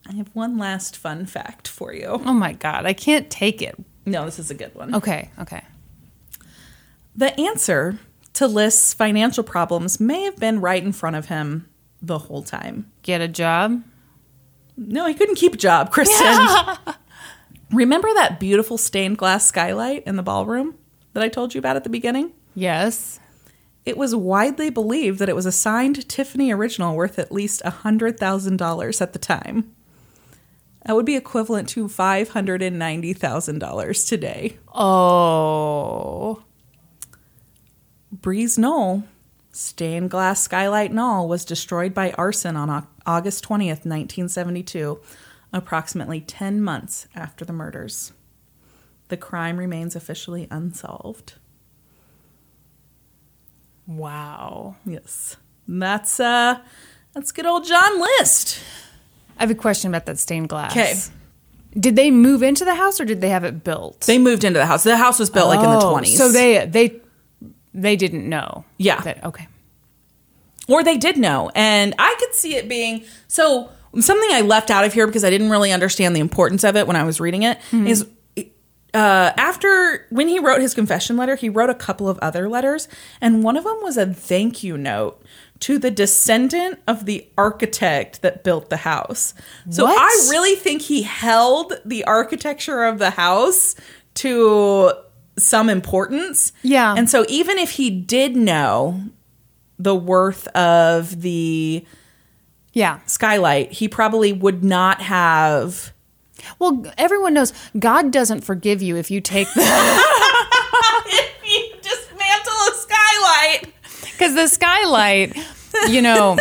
I 0.06 0.14
have 0.14 0.28
one 0.34 0.58
last 0.58 0.96
fun 0.96 1.26
fact 1.26 1.68
for 1.68 1.92
you. 1.92 2.06
Oh 2.06 2.32
my 2.32 2.52
God. 2.52 2.86
I 2.86 2.92
can't 2.92 3.30
take 3.30 3.60
it. 3.60 3.76
No, 4.06 4.24
this 4.24 4.38
is 4.38 4.50
a 4.50 4.54
good 4.54 4.74
one. 4.74 4.94
Okay. 4.94 5.30
Okay. 5.38 5.62
The 7.14 7.38
answer 7.38 7.98
to 8.34 8.46
List's 8.46 8.94
financial 8.94 9.44
problems 9.44 9.98
may 9.98 10.22
have 10.22 10.36
been 10.36 10.60
right 10.60 10.82
in 10.82 10.92
front 10.92 11.16
of 11.16 11.26
him 11.26 11.68
the 12.00 12.18
whole 12.18 12.42
time. 12.42 12.90
Get 13.02 13.20
a 13.20 13.28
job. 13.28 13.82
No, 14.78 15.05
he 15.06 15.12
couldn't 15.14 15.34
keep 15.34 15.52
a 15.55 15.59
job, 15.59 15.92
Kristin. 15.96 16.94
Remember 17.70 18.09
that 18.14 18.40
beautiful 18.40 18.78
stained 18.78 19.18
glass 19.18 19.46
skylight 19.46 20.05
in 20.06 20.16
the 20.16 20.22
ballroom 20.22 20.74
that 21.12 21.22
I 21.22 21.28
told 21.28 21.55
you 21.55 21.59
about 21.59 21.76
at 21.76 21.84
the 21.84 21.90
beginning? 21.90 22.32
Yes. 22.55 23.20
It 23.84 23.98
was 23.98 24.14
widely 24.14 24.70
believed 24.70 25.18
that 25.18 25.28
it 25.28 25.36
was 25.36 25.44
a 25.46 25.52
signed 25.52 26.09
Tiffany 26.09 26.52
original 26.52 26.94
worth 26.94 27.18
at 27.18 27.32
least 27.32 27.60
$100,000 27.62 29.02
at 29.02 29.12
the 29.12 29.18
time. 29.18 29.74
That 30.86 30.94
would 30.94 31.06
be 31.06 31.16
equivalent 31.16 31.68
to 31.70 31.88
$590,000 31.88 34.09
today. 34.09 34.59
Oh. 34.74 36.44
Breeze 38.10 38.56
Knoll, 38.56 39.02
stained 39.59 40.09
glass 40.10 40.40
skylight 40.40 40.90
and 40.90 41.01
all 41.01 41.26
was 41.28 41.44
destroyed 41.44 41.93
by 41.93 42.12
arson 42.12 42.56
on 42.56 42.86
August 43.05 43.44
20th, 43.44 43.85
1972, 43.85 45.01
approximately 45.52 46.20
10 46.20 46.62
months 46.62 47.09
after 47.14 47.44
the 47.44 47.52
murders. 47.52 48.12
The 49.09 49.16
crime 49.16 49.56
remains 49.56 49.97
officially 49.97 50.47
unsolved. 50.51 51.35
Wow. 53.86 54.76
Yes. 54.85 55.36
And 55.66 55.82
That's 55.82 56.20
uh 56.20 56.59
that's 57.14 57.32
good 57.32 57.47
old 57.47 57.66
John 57.66 58.01
List. 58.01 58.60
I 59.39 59.43
have 59.43 59.51
a 59.51 59.55
question 59.55 59.90
about 59.90 60.06
that 60.06 60.18
stained 60.18 60.48
glass. 60.51 60.72
'Kay. 60.74 60.94
Did 61.78 61.97
they 61.97 62.10
move 62.10 62.43
into 62.43 62.64
the 62.64 62.74
house 62.74 63.01
or 63.01 63.05
did 63.05 63.20
they 63.20 63.28
have 63.30 63.44
it 63.44 63.64
built? 63.64 64.01
They 64.02 64.18
moved 64.18 64.44
into 64.44 64.59
the 64.59 64.66
house. 64.66 64.85
The 64.85 64.97
house 64.97 65.18
was 65.18 65.30
built 65.30 65.48
like 65.48 65.60
in 65.60 65.70
the 65.70 65.78
Oh, 65.78 65.94
20s. 65.94 66.16
So 66.16 66.28
they 66.30 66.66
they 66.66 67.01
they 67.82 67.96
didn't 67.96 68.28
know. 68.28 68.64
Yeah. 68.76 69.00
That, 69.00 69.24
okay. 69.24 69.46
or 70.68 70.82
they 70.84 70.96
did 70.98 71.16
know 71.16 71.50
and 71.55 71.94
i 71.98 72.14
could 72.18 72.34
see 72.34 72.55
it 72.56 72.68
being 72.68 73.02
so 73.26 73.70
something 73.98 74.28
i 74.32 74.42
left 74.42 74.70
out 74.70 74.84
of 74.84 74.92
here 74.92 75.06
because 75.06 75.24
i 75.24 75.30
didn't 75.30 75.48
really 75.50 75.72
understand 75.72 76.14
the 76.14 76.20
importance 76.20 76.62
of 76.64 76.76
it 76.76 76.86
when 76.86 76.94
i 76.96 77.05
was 77.05 77.20
reading 77.20 77.42
it 77.42 77.59
is 77.72 78.06
uh, 78.94 79.32
after 79.36 80.06
when 80.10 80.28
he 80.28 80.38
wrote 80.38 80.60
his 80.60 80.74
confession 80.74 81.16
letter 81.16 81.36
he 81.36 81.48
wrote 81.48 81.70
a 81.70 81.74
couple 81.74 82.09
of 82.09 82.18
other 82.20 82.48
letters 82.48 82.88
and 83.20 83.42
one 83.44 83.56
of 83.56 83.64
them 83.64 83.78
was 83.82 83.96
a 83.96 84.06
thank 84.12 84.62
you 84.62 84.76
note 84.78 85.22
to 85.60 85.78
the 85.78 85.90
descendant 85.90 86.78
of 86.86 87.05
the 87.06 87.26
architect 87.38 88.22
that 88.22 88.44
built 88.44 88.68
the 88.70 88.78
house 88.78 89.34
so 89.70 89.84
What? 89.84 89.98
i 89.98 90.30
really 90.30 90.55
think 90.56 90.82
he 90.82 91.02
held 91.02 91.72
the 91.84 92.05
architecture 92.05 92.84
of 92.84 92.98
the 92.98 93.10
house 93.10 93.74
to 94.14 94.92
some 95.39 95.69
importance 95.70 96.52
Yeah. 96.62 96.94
and 96.97 97.09
so 97.09 97.24
even 97.28 97.59
if 97.59 97.70
he 97.73 97.90
did 97.90 98.36
know 98.36 99.01
the 99.78 99.94
worth 99.94 100.47
of 100.48 101.20
the 101.23 101.85
Yeah. 102.73 102.98
skylight, 103.06 103.73
he 103.73 103.89
probably 103.89 104.32
would 104.32 104.62
not 104.65 105.01
have. 105.02 105.93
Well, 106.59 106.85
everyone 106.97 107.35
knows 107.35 107.52
God 107.78 108.10
doesn't 108.12 108.43
forgive 108.43 108.81
you 108.82 108.97
if 108.97 109.10
you 109.10 109.20
take 109.20 109.48
the 109.55 109.60
if 111.06 111.31
you 111.44 111.74
dismantle 111.82 112.52
a 112.52 112.74
skylight. 112.74 113.73
because 114.12 114.35
the 114.35 114.47
skylight, 114.48 115.36
you 115.89 116.01
know, 116.02 116.36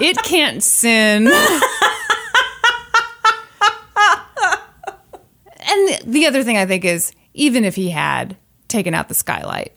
it 0.00 0.16
can't 0.24 0.62
sin. 0.62 1.30
and 5.60 6.00
the, 6.20 6.24
the 6.24 6.38
other 6.38 6.42
thing 6.44 6.56
I 6.56 6.66
think 6.66 6.84
is 6.84 7.12
even 7.34 7.64
if 7.64 7.74
he 7.76 7.90
had 7.90 8.36
taken 8.68 8.94
out 8.94 9.08
the 9.08 9.14
skylight, 9.14 9.72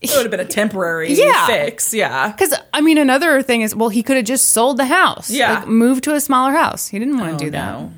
It 0.00 0.10
would 0.10 0.22
have 0.22 0.30
been 0.30 0.40
a 0.40 0.44
temporary 0.44 1.12
Yeah. 1.14 1.46
fix. 1.46 1.92
Yeah. 1.94 2.32
because 2.32 2.54
I 2.72 2.80
mean, 2.80 2.98
another 2.98 3.42
thing 3.42 3.62
is, 3.62 3.74
well, 3.74 3.88
he 3.88 4.02
could 4.02 4.16
have 4.16 4.26
just 4.26 4.48
sold 4.48 4.76
the 4.78 4.86
house, 4.86 5.30
Yeah. 5.30 5.60
like, 5.60 5.68
moved 5.68 6.04
to 6.04 6.14
a 6.14 6.20
smaller 6.20 6.52
house. 6.52 6.88
He 6.88 6.98
didn't 6.98 7.18
want 7.18 7.30
to 7.30 7.34
Oh, 7.36 7.38
do 7.46 7.50
that. 7.50 7.72
no. 7.80 7.92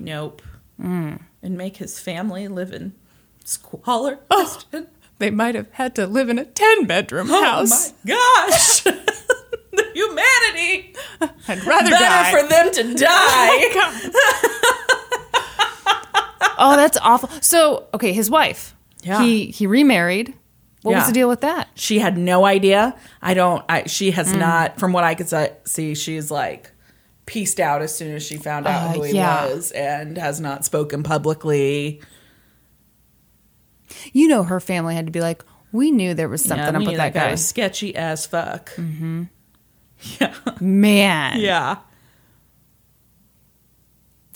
Nope. 0.00 0.42
Mm. 0.80 1.20
And 1.42 1.56
make 1.58 1.78
his 1.78 1.98
family 2.00 2.48
live 2.48 2.72
in 2.72 2.92
squalor. 3.44 4.18
Oh. 4.30 4.60
They 5.20 5.30
might 5.30 5.56
have 5.56 5.66
had 5.72 5.96
to 5.96 6.06
live 6.06 6.28
in 6.28 6.38
a 6.38 6.44
ten 6.44 6.84
bedroom 6.86 7.28
house. 7.28 7.92
Oh 8.08 8.12
house. 8.14 8.84
my 8.84 8.92
gosh. 8.92 8.98
the 9.72 9.90
humanity. 9.94 10.94
I'd 11.48 11.64
rather 11.66 11.90
Better 11.90 12.04
die. 12.04 12.30
for 12.30 12.42
them 12.48 12.72
to 12.72 12.82
oh, 12.82 12.94
die. 12.94 14.57
Oh, 16.58 16.76
that's 16.76 16.98
awful. 16.98 17.28
So, 17.40 17.86
okay, 17.94 18.12
his 18.12 18.30
wife. 18.30 18.74
Yeah. 19.02 19.22
He 19.22 19.46
he 19.46 19.66
remarried. 19.66 20.34
What 20.82 20.94
was 20.94 21.06
the 21.08 21.12
deal 21.12 21.28
with 21.28 21.40
that? 21.42 21.68
she 21.74 21.98
had 21.98 22.16
no 22.16 22.44
idea. 22.46 22.96
I 23.20 23.34
don't. 23.34 23.64
I 23.68 23.86
she 23.86 24.12
has 24.12 24.32
Mm. 24.32 24.38
not. 24.38 24.78
From 24.78 24.92
what 24.92 25.04
I 25.04 25.14
could 25.14 25.28
see, 25.64 25.94
she's 25.94 26.30
like 26.30 26.70
pieced 27.26 27.60
out 27.60 27.82
as 27.82 27.94
soon 27.94 28.14
as 28.14 28.22
she 28.22 28.36
found 28.36 28.66
out 28.66 28.88
Uh, 28.90 28.92
who 28.94 29.02
he 29.02 29.14
yeah. 29.14 29.46
was, 29.46 29.70
and 29.72 30.16
has 30.16 30.40
not 30.40 30.64
spoken 30.64 31.02
publicly. 31.02 32.00
You 34.12 34.28
know, 34.28 34.42
her 34.44 34.60
family 34.60 34.94
had 34.94 35.06
to 35.06 35.12
be 35.12 35.20
like, 35.20 35.44
we 35.72 35.90
knew 35.90 36.14
there 36.14 36.28
was 36.28 36.42
something 36.44 36.64
yeah, 36.64 36.70
up 36.70 36.78
with 36.80 36.88
knew 36.88 36.96
that 36.96 37.14
guy. 37.14 37.30
was 37.32 37.46
sketchy 37.46 37.94
as 37.96 38.26
fuck. 38.26 38.70
Yeah. 40.20 40.32
Man, 40.60 41.40
Yeah, 41.40 41.78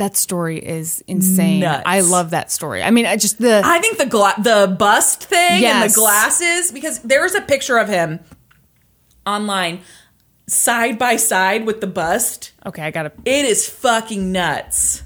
that 0.02 0.16
story 0.16 0.58
is 0.58 1.02
insane. 1.06 1.60
Nuts. 1.60 1.84
I 1.86 2.00
love 2.00 2.30
that 2.30 2.50
story. 2.50 2.82
I 2.82 2.90
mean, 2.90 3.06
I 3.06 3.16
just 3.16 3.38
the 3.38 3.62
I 3.64 3.78
think 3.78 3.98
the 3.98 4.06
gla- 4.06 4.34
the 4.38 4.74
bust 4.78 5.24
thing 5.24 5.64
and 5.64 5.88
the 5.88 5.94
glasses 5.94 6.72
because 6.72 6.98
there's 7.00 7.34
a 7.34 7.40
picture 7.40 7.78
of 7.78 7.88
him 7.88 8.18
online 9.24 9.80
side 10.48 10.98
by 10.98 11.14
side 11.16 11.64
with 11.66 11.80
the 11.80 11.86
bust. 11.86 12.52
okay. 12.66 12.82
I 12.82 12.90
gotta 12.90 13.12
It 13.24 13.44
is 13.44 13.68
fucking 13.68 14.32
nuts. 14.32 15.02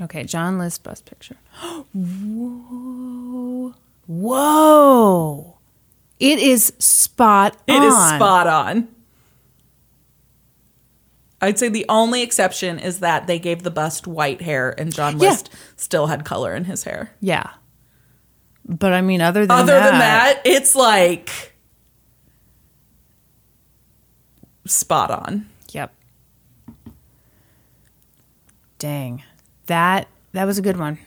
okay. 0.00 0.24
John 0.24 0.58
List 0.58 0.82
bust 0.82 1.06
picture. 1.06 1.36
Whoa, 1.94 3.74
whoa! 4.06 5.58
It 6.20 6.38
is 6.38 6.72
spot. 6.78 7.56
On. 7.68 7.74
It 7.76 7.82
is 7.86 7.94
spot 7.94 8.46
on. 8.46 8.88
I'd 11.42 11.58
say 11.58 11.68
the 11.68 11.84
only 11.88 12.22
exception 12.22 12.78
is 12.78 13.00
that 13.00 13.26
they 13.26 13.38
gave 13.38 13.62
the 13.64 13.70
bust 13.70 14.06
white 14.06 14.40
hair 14.40 14.74
and 14.78 14.94
John 14.94 15.18
Yeah. 15.18 15.30
List 15.30 15.50
still 15.76 16.06
had 16.06 16.24
color 16.24 16.54
in 16.54 16.64
his 16.64 16.84
hair. 16.84 17.10
Yeah, 17.20 17.50
but 18.64 18.92
I 18.92 19.00
mean, 19.02 19.20
other 19.20 19.42
than 19.44 19.50
Other 19.58 19.72
that, 19.72 19.90
than 19.90 19.98
that, 19.98 20.42
it's 20.44 20.74
like 20.76 21.52
spot 24.66 25.10
on. 25.10 25.48
Yep. 25.72 25.92
Dang. 28.78 29.22
That 29.66 30.08
that 30.32 30.44
was 30.44 30.58
a 30.58 30.62
good 30.62 30.76
one. 30.78 30.98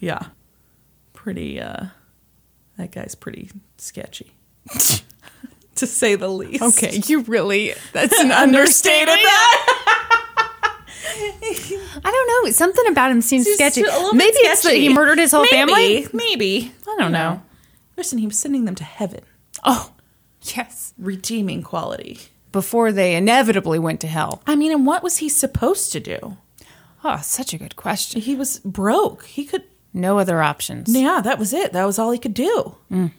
Yeah. 0.00 0.26
Pretty 1.12 1.60
uh 1.60 1.86
that 2.76 2.90
guy's 2.92 3.14
pretty 3.14 3.50
sketchy. 3.78 4.32
to 5.76 5.86
say 5.86 6.14
the 6.14 6.28
least. 6.28 6.62
Okay, 6.62 7.00
you 7.06 7.22
really 7.22 7.74
that's 7.92 8.18
an 8.18 8.30
Understated 8.44 9.08
understatement. 9.08 9.20
I 12.06 12.10
don't 12.10 12.44
know. 12.44 12.50
Something 12.50 12.86
about 12.88 13.10
him 13.10 13.20
seems 13.20 13.46
He's 13.46 13.56
sketchy. 13.56 13.82
a 13.82 13.84
little 13.84 14.14
Maybe 14.14 14.36
it's 14.38 14.62
that 14.62 14.74
he 14.74 14.88
murdered 14.88 15.18
his 15.18 15.32
whole 15.32 15.42
Maybe, 15.50 15.56
family. 15.56 16.06
Maybe. 16.12 16.72
I 16.88 16.96
don't 16.98 17.12
know. 17.12 17.42
Listen, 17.96 18.18
he 18.18 18.26
was 18.26 18.38
sending 18.38 18.64
them 18.64 18.74
to 18.76 18.84
heaven. 18.84 19.20
Oh, 19.62 19.92
yes. 20.42 20.92
Redeeming 20.98 21.62
quality. 21.62 22.18
Before 22.52 22.90
they 22.92 23.14
inevitably 23.14 23.78
went 23.78 24.00
to 24.00 24.06
hell. 24.06 24.42
I 24.46 24.56
mean, 24.56 24.72
and 24.72 24.86
what 24.86 25.02
was 25.02 25.18
he 25.18 25.28
supposed 25.28 25.92
to 25.92 26.00
do? 26.00 26.36
Oh, 27.04 27.20
such 27.22 27.52
a 27.52 27.58
good 27.58 27.76
question. 27.76 28.20
He 28.20 28.34
was 28.34 28.58
broke. 28.60 29.24
He 29.26 29.44
could 29.44 29.64
No 29.92 30.18
other 30.18 30.42
options. 30.42 30.94
Yeah, 30.94 31.20
that 31.22 31.38
was 31.38 31.52
it. 31.52 31.72
That 31.72 31.84
was 31.84 31.98
all 31.98 32.10
he 32.10 32.18
could 32.18 32.34
do. 32.34 32.76
Mm. 32.90 33.12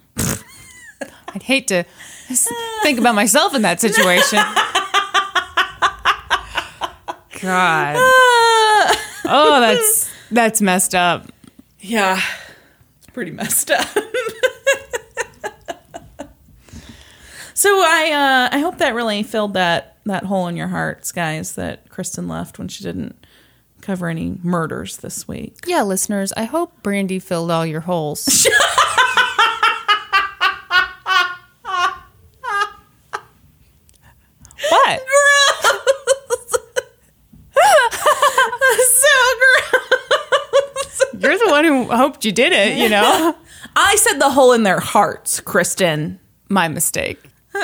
I'd 1.30 1.44
hate 1.44 1.68
to 1.68 1.84
think 2.84 3.00
about 3.00 3.16
myself 3.16 3.56
in 3.56 3.64
that 3.64 3.82
situation. 3.82 4.40
God. 7.42 7.98
Oh, 9.28 9.60
that's 9.60 10.08
that's 10.30 10.62
messed 10.62 10.94
up. 10.94 11.32
Yeah, 11.80 12.22
it's 13.00 13.08
pretty 13.08 13.32
messed 13.32 13.72
up. 13.72 13.88
so 17.56 17.70
I 17.70 18.12
uh, 18.52 18.56
I 18.56 18.60
hope 18.60 18.78
that 18.78 18.94
really 18.94 19.24
filled 19.24 19.56
that 19.56 19.98
that 20.06 20.26
hole 20.26 20.48
in 20.48 20.56
your 20.56 20.68
hearts, 20.68 21.12
guys, 21.12 21.56
that 21.56 21.90
Kristin 21.90 22.30
left 22.30 22.60
when 22.60 22.68
she 22.68 22.84
didn't 22.84 23.26
cover 23.82 24.10
any 24.10 24.38
murders 24.44 24.98
this 24.98 25.28
week. 25.28 25.58
Yeah, 25.66 25.82
listeners, 25.82 26.32
I 26.38 26.44
hope 26.44 26.84
Brandi 26.84 27.20
filled 27.20 27.50
all 27.50 27.66
your 27.66 27.82
holes. 27.82 28.46
What? 34.70 35.02
so 38.88 39.08
gross. 39.40 41.04
You're 41.20 41.38
the 41.38 41.48
one 41.50 41.66
who 41.66 41.84
hoped 41.86 42.26
you 42.26 42.32
did 42.32 42.54
it, 42.54 42.78
you 42.78 42.90
know? 42.90 43.36
I 43.76 43.96
said 43.98 44.20
the 44.20 44.30
hole 44.30 44.54
in 44.54 44.64
their 44.64 44.80
hearts, 44.80 45.42
Kristin. 45.42 46.20
My 46.50 46.68
mistake. 46.68 47.20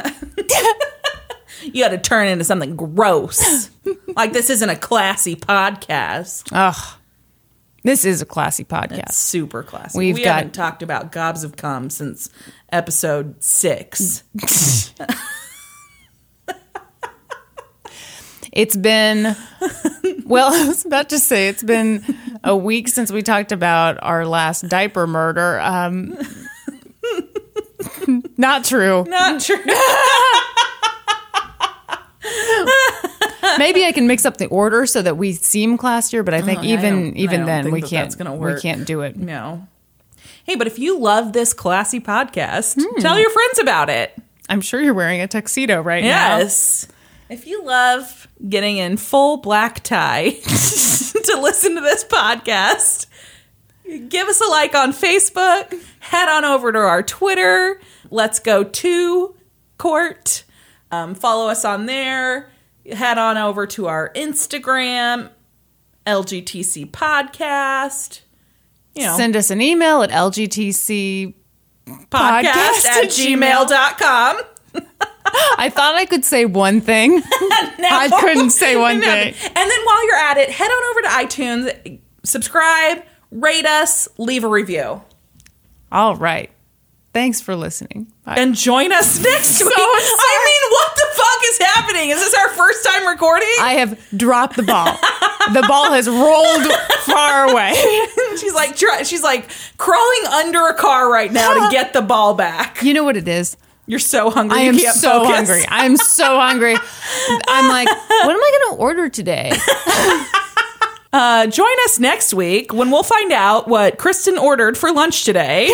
You 1.64 1.84
got 1.84 1.90
to 1.90 2.00
turn 2.00 2.28
into 2.28 2.44
something 2.44 2.76
gross. 2.76 3.70
like 4.16 4.34
this 4.34 4.50
isn't 4.50 4.68
a 4.70 4.76
classy 4.76 5.36
podcast. 5.36 6.50
Ugh. 6.52 6.98
This 7.84 8.04
is 8.04 8.20
a 8.20 8.26
classy 8.26 8.64
podcast. 8.64 8.98
It's 9.10 9.16
super 9.18 9.62
classy. 9.62 9.96
We've 10.00 10.16
we 10.16 10.24
got- 10.24 10.38
haven't 10.38 10.56
talked 10.56 10.82
about 10.82 11.12
gobs 11.12 11.44
of 11.44 11.58
cum 11.58 11.92
since 11.92 12.32
episode 12.72 13.44
six. 13.44 14.24
It's 18.52 18.76
been, 18.76 19.36
well, 20.26 20.54
I 20.54 20.68
was 20.68 20.86
about 20.86 21.10
to 21.10 21.20
say 21.20 21.48
it's 21.48 21.64
been 21.64 22.04
a 22.44 22.56
week 22.56 22.88
since 22.90 23.12
we 23.12 23.22
talked 23.22 23.52
about 23.52 23.98
our 24.02 24.26
last 24.26 24.68
diaper 24.68 25.08
murder. 25.08 25.60
Um, 25.60 26.18
not 28.38 28.66
true. 28.66 29.06
Not 29.08 29.42
true. 29.42 29.58
Maybe 33.58 33.86
I 33.86 33.92
can 33.94 34.08
mix 34.08 34.26
up 34.26 34.38
the 34.38 34.48
order 34.48 34.86
so 34.86 35.02
that 35.02 35.18
we 35.18 35.34
seem 35.34 35.78
classier, 35.78 36.24
but 36.24 36.34
I 36.34 36.42
think 36.42 36.60
I 36.60 36.66
even 36.66 37.08
I 37.08 37.18
even 37.18 37.46
then 37.46 37.72
we 37.72 37.82
that 37.82 37.90
can't 37.90 38.40
we 38.40 38.60
can't 38.60 38.86
do 38.86 39.02
it. 39.02 39.18
No. 39.18 39.68
Hey, 40.46 40.56
but 40.56 40.68
if 40.68 40.80
you 40.80 40.98
love 41.00 41.34
this 41.34 41.54
classy 41.54 42.00
podcast, 42.00 42.76
Hmm. 42.82 43.00
tell 43.02 43.20
your 43.20 43.30
friends 43.30 43.60
about 43.60 43.90
it. 43.90 44.16
I'm 44.50 44.62
sure 44.62 44.82
you're 44.82 44.94
wearing 44.94 45.22
a 45.22 45.28
tuxedo 45.28 45.82
right 45.82 46.04
now. 46.04 46.38
Yes. 46.40 46.88
If 47.32 47.48
you 47.48 47.64
love 47.64 48.28
getting 48.50 48.76
in 48.76 48.98
full 48.98 49.38
black 49.38 49.84
tie 49.86 50.32
to 50.32 51.40
listen 51.42 51.76
to 51.76 51.82
this 51.82 52.04
podcast, 52.04 53.06
give 54.10 54.28
us 54.28 54.42
a 54.42 54.50
like 54.50 54.76
on 54.76 54.92
Facebook, 54.92 55.74
head 56.02 56.28
on 56.28 56.44
over 56.44 56.74
to 56.74 56.78
our 56.78 57.02
Twitter, 57.02 57.80
let's 58.10 58.40
go 58.40 58.66
to 58.66 59.34
court, 59.78 60.44
um, 60.92 61.16
follow 61.16 61.48
us 61.48 61.64
on 61.64 61.86
there, 61.86 62.52
head 62.92 63.18
on 63.18 63.38
over 63.38 63.66
to 63.66 63.88
our 63.88 64.12
Instagram, 64.14 65.30
LGTC 66.06 66.92
podcast. 66.92 68.24
You 68.94 69.06
know, 69.06 69.16
Send 69.16 69.38
us 69.38 69.50
an 69.52 69.62
email 69.62 70.04
at 70.04 70.10
lgtc. 70.10 71.34
podcast 71.88 72.86
at 72.86 73.06
at 73.06 73.10
gmail. 73.10 73.68
gmail.com. 73.68 74.42
I 75.58 75.70
thought 75.70 75.96
I 75.96 76.06
could 76.06 76.26
say 76.26 76.46
one 76.46 76.82
thing. 76.82 77.22
I 77.32 78.10
couldn't 78.20 78.50
say 78.52 78.76
one 78.76 79.00
No. 79.00 79.06
thing. 79.06 79.34
And 79.46 79.56
then 79.56 79.80
while 79.86 80.06
you're 80.08 80.16
at 80.18 80.38
it, 80.38 80.50
head 80.50 80.68
on 80.70 80.84
over 80.92 81.02
to 81.02 81.08
iTunes, 81.08 82.00
subscribe, 82.24 83.04
rate 83.32 83.66
us, 83.66 84.08
leave 84.18 84.44
a 84.44 84.48
review. 84.48 85.02
All 85.92 86.16
right. 86.16 86.50
Thanks 87.14 87.42
for 87.42 87.56
listening. 87.58 88.12
Bye. 88.26 88.36
And 88.38 88.56
join 88.56 88.92
us 88.94 89.20
next 89.24 89.62
week. 89.62 89.74
sorry. 89.74 89.84
I 89.84 90.42
mean, 90.46 90.72
what 90.72 90.96
the 90.96 91.08
fuck 91.14 91.42
is 91.44 91.58
happening? 91.60 92.10
Is 92.10 92.20
this 92.20 92.34
our 92.34 92.50
first 92.50 92.86
time 92.86 93.08
recording? 93.08 93.50
I 93.60 93.74
have 93.74 94.00
dropped 94.16 94.56
the 94.56 94.64
ball. 94.64 94.86
the 95.54 95.66
ball 95.68 95.92
has 95.92 96.08
rolled 96.10 96.72
far 97.04 97.52
away. 97.52 97.74
she's 98.40 98.54
like 98.54 98.78
she's 99.06 99.24
like 99.24 99.50
crawling 99.78 100.26
under 100.32 100.68
a 100.68 100.74
car 100.74 101.12
right 101.12 101.32
now 101.32 101.54
to 101.66 101.72
get 101.72 101.92
the 101.92 102.02
ball 102.02 102.34
back. 102.34 102.82
You 102.82 102.94
know 102.94 103.04
what 103.04 103.18
it 103.18 103.28
is? 103.28 103.58
You're 103.88 104.00
so 104.00 104.30
hungry. 104.30 104.60
I 104.60 104.62
am 104.64 104.78
so 104.78 105.24
focus. 105.24 105.36
hungry. 105.36 105.66
I'm 105.68 105.98
so 105.98 106.40
hungry. 106.40 106.76
I'm 107.48 107.68
like, 107.68 107.88
what 107.88 108.30
am 108.30 108.42
I 108.42 108.60
going 108.62 108.78
to 108.78 108.82
order 108.82 109.10
today? 109.10 109.52
Uh, 111.14 111.46
join 111.48 111.74
us 111.84 112.00
next 112.00 112.34
week 112.34 112.74
when 112.74 112.90
we'll 112.90 113.04
find 113.04 113.34
out 113.34 113.68
what 113.68 113.98
Kristin 113.98 114.42
ordered 114.42 114.78
for 114.78 114.94
lunch 114.94 115.26
today. 115.26 115.70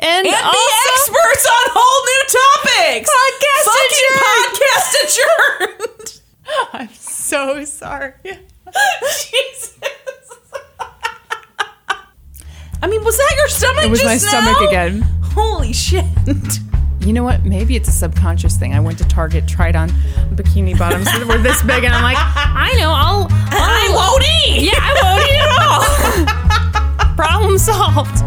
And, 0.00 0.26
and 0.26 0.34
also, 0.34 0.52
be 0.52 0.90
experts 0.92 1.46
on 1.46 1.70
whole 1.74 2.04
new 2.04 2.24
topics. 2.94 3.10
Podcast 3.10 3.64
Fucking 3.64 4.14
podcast 4.22 4.94
adjourned. 5.88 6.20
I'm 6.74 6.94
so 6.94 7.64
sorry. 7.64 8.12
Jesus. 9.32 9.78
I 12.80 12.86
mean, 12.86 13.02
was 13.02 13.16
that 13.16 13.34
your 13.36 13.48
stomach? 13.48 13.84
It 13.86 13.90
was 13.90 14.04
my 14.04 14.14
just 14.14 14.28
stomach 14.28 14.60
again. 14.60 15.17
Holy 15.34 15.72
shit! 15.72 16.04
You 17.00 17.12
know 17.12 17.22
what? 17.22 17.44
Maybe 17.44 17.76
it's 17.76 17.88
a 17.88 17.92
subconscious 17.92 18.56
thing. 18.56 18.74
I 18.74 18.80
went 18.80 18.98
to 18.98 19.04
Target, 19.06 19.46
tried 19.46 19.76
on 19.76 19.88
bikini 20.34 20.78
bottoms 20.78 21.06
that 21.06 21.24
were 21.26 21.38
this 21.38 21.62
big, 21.62 21.84
and 21.84 21.94
I'm 21.94 22.02
like, 22.02 22.16
I 22.18 22.74
know, 22.78 22.90
I'll, 22.90 23.28
I 23.30 23.88
won't 23.94 24.24
eat. 24.46 24.66
yeah, 24.66 24.78
I 24.80 24.92
won't 25.02 25.24
eat 25.30 25.40
at 25.46 27.06
all. 27.06 27.14
Problem 27.16 27.58
solved. 27.58 28.24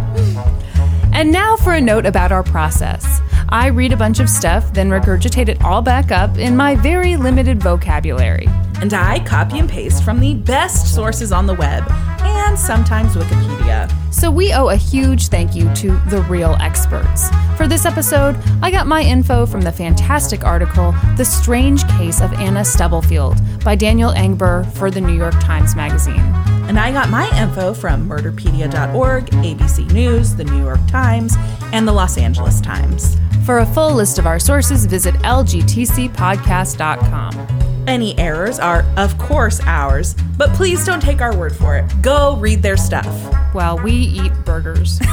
And 1.14 1.32
now 1.32 1.58
for 1.58 1.74
a 1.74 1.82
note 1.82 2.06
about 2.06 2.32
our 2.32 2.44
process. 2.44 3.22
I 3.54 3.68
read 3.68 3.92
a 3.92 3.98
bunch 3.98 4.22
of 4.22 4.30
stuff, 4.30 4.74
then 4.74 4.90
regurgitate 4.90 5.50
it 5.50 5.62
all 5.62 5.82
back 5.82 6.10
up 6.10 6.38
in 6.38 6.56
my 6.56 6.76
very 6.76 7.18
limited 7.18 7.62
vocabulary. 7.62 8.48
And 8.82 8.94
I 8.94 9.20
copy 9.26 9.60
and 9.60 9.70
paste 9.70 10.06
from 10.06 10.22
the 10.22 10.36
best 10.36 10.96
sources 10.96 11.34
on 11.34 11.48
the 11.48 11.54
web 11.56 11.84
and 12.22 12.58
sometimes 12.58 13.14
Wikipedia. 13.14 13.92
So 14.14 14.32
we 14.32 14.54
owe 14.54 14.70
a 14.70 14.78
huge 14.78 15.28
thank 15.28 15.54
you 15.54 15.74
to 15.76 16.00
the 16.10 16.22
real 16.30 16.56
experts. 16.62 17.30
For 17.58 17.68
this 17.68 17.86
episode, 17.86 18.38
I 18.62 18.72
got 18.72 18.88
my 18.88 19.02
info 19.02 19.46
from 19.46 19.62
the 19.62 19.72
fantastic 19.72 20.46
article 20.46 20.94
The 21.18 21.26
Strange 21.26 21.86
Case 21.90 22.22
of 22.22 22.32
Anna 22.34 22.64
Stubblefield 22.64 23.38
by 23.66 23.76
Daniel 23.76 24.14
Engber 24.14 24.72
for 24.78 24.90
the 24.90 25.02
New 25.02 25.14
York 25.14 25.38
Times 25.42 25.76
Magazine. 25.76 26.24
And 26.70 26.80
I 26.80 26.94
got 26.94 27.10
my 27.10 27.30
info 27.38 27.74
from 27.74 28.08
murderpedia.org, 28.08 29.26
ABC 29.26 29.92
News, 29.92 30.36
the 30.36 30.46
New 30.46 30.64
York 30.64 30.80
Times, 30.88 31.36
and 31.74 31.86
the 31.86 31.92
Los 31.92 32.18
Angeles 32.18 32.62
Times. 32.62 33.18
For 33.46 33.60
a 33.60 33.66
full 33.66 33.94
list 33.94 34.20
of 34.20 34.28
our 34.28 34.40
sources, 34.40 34.86
visit 34.86 35.16
lgtcpodcast.com. 35.16 37.48
Any 37.88 38.20
errors 38.20 38.60
are, 38.60 38.86
of 38.98 39.18
course, 39.18 39.60
ours, 39.62 40.14
but 40.38 40.52
please 40.52 40.86
don't 40.86 41.02
take 41.02 41.22
our 41.22 41.36
word 41.36 41.56
for 41.56 41.76
it. 41.76 41.92
Go 42.04 42.38
read 42.38 42.62
their 42.62 42.78
stuff. 42.78 43.08
While 43.54 43.80
we 43.80 43.94
eat 43.94 44.32
burgers. 44.46 45.00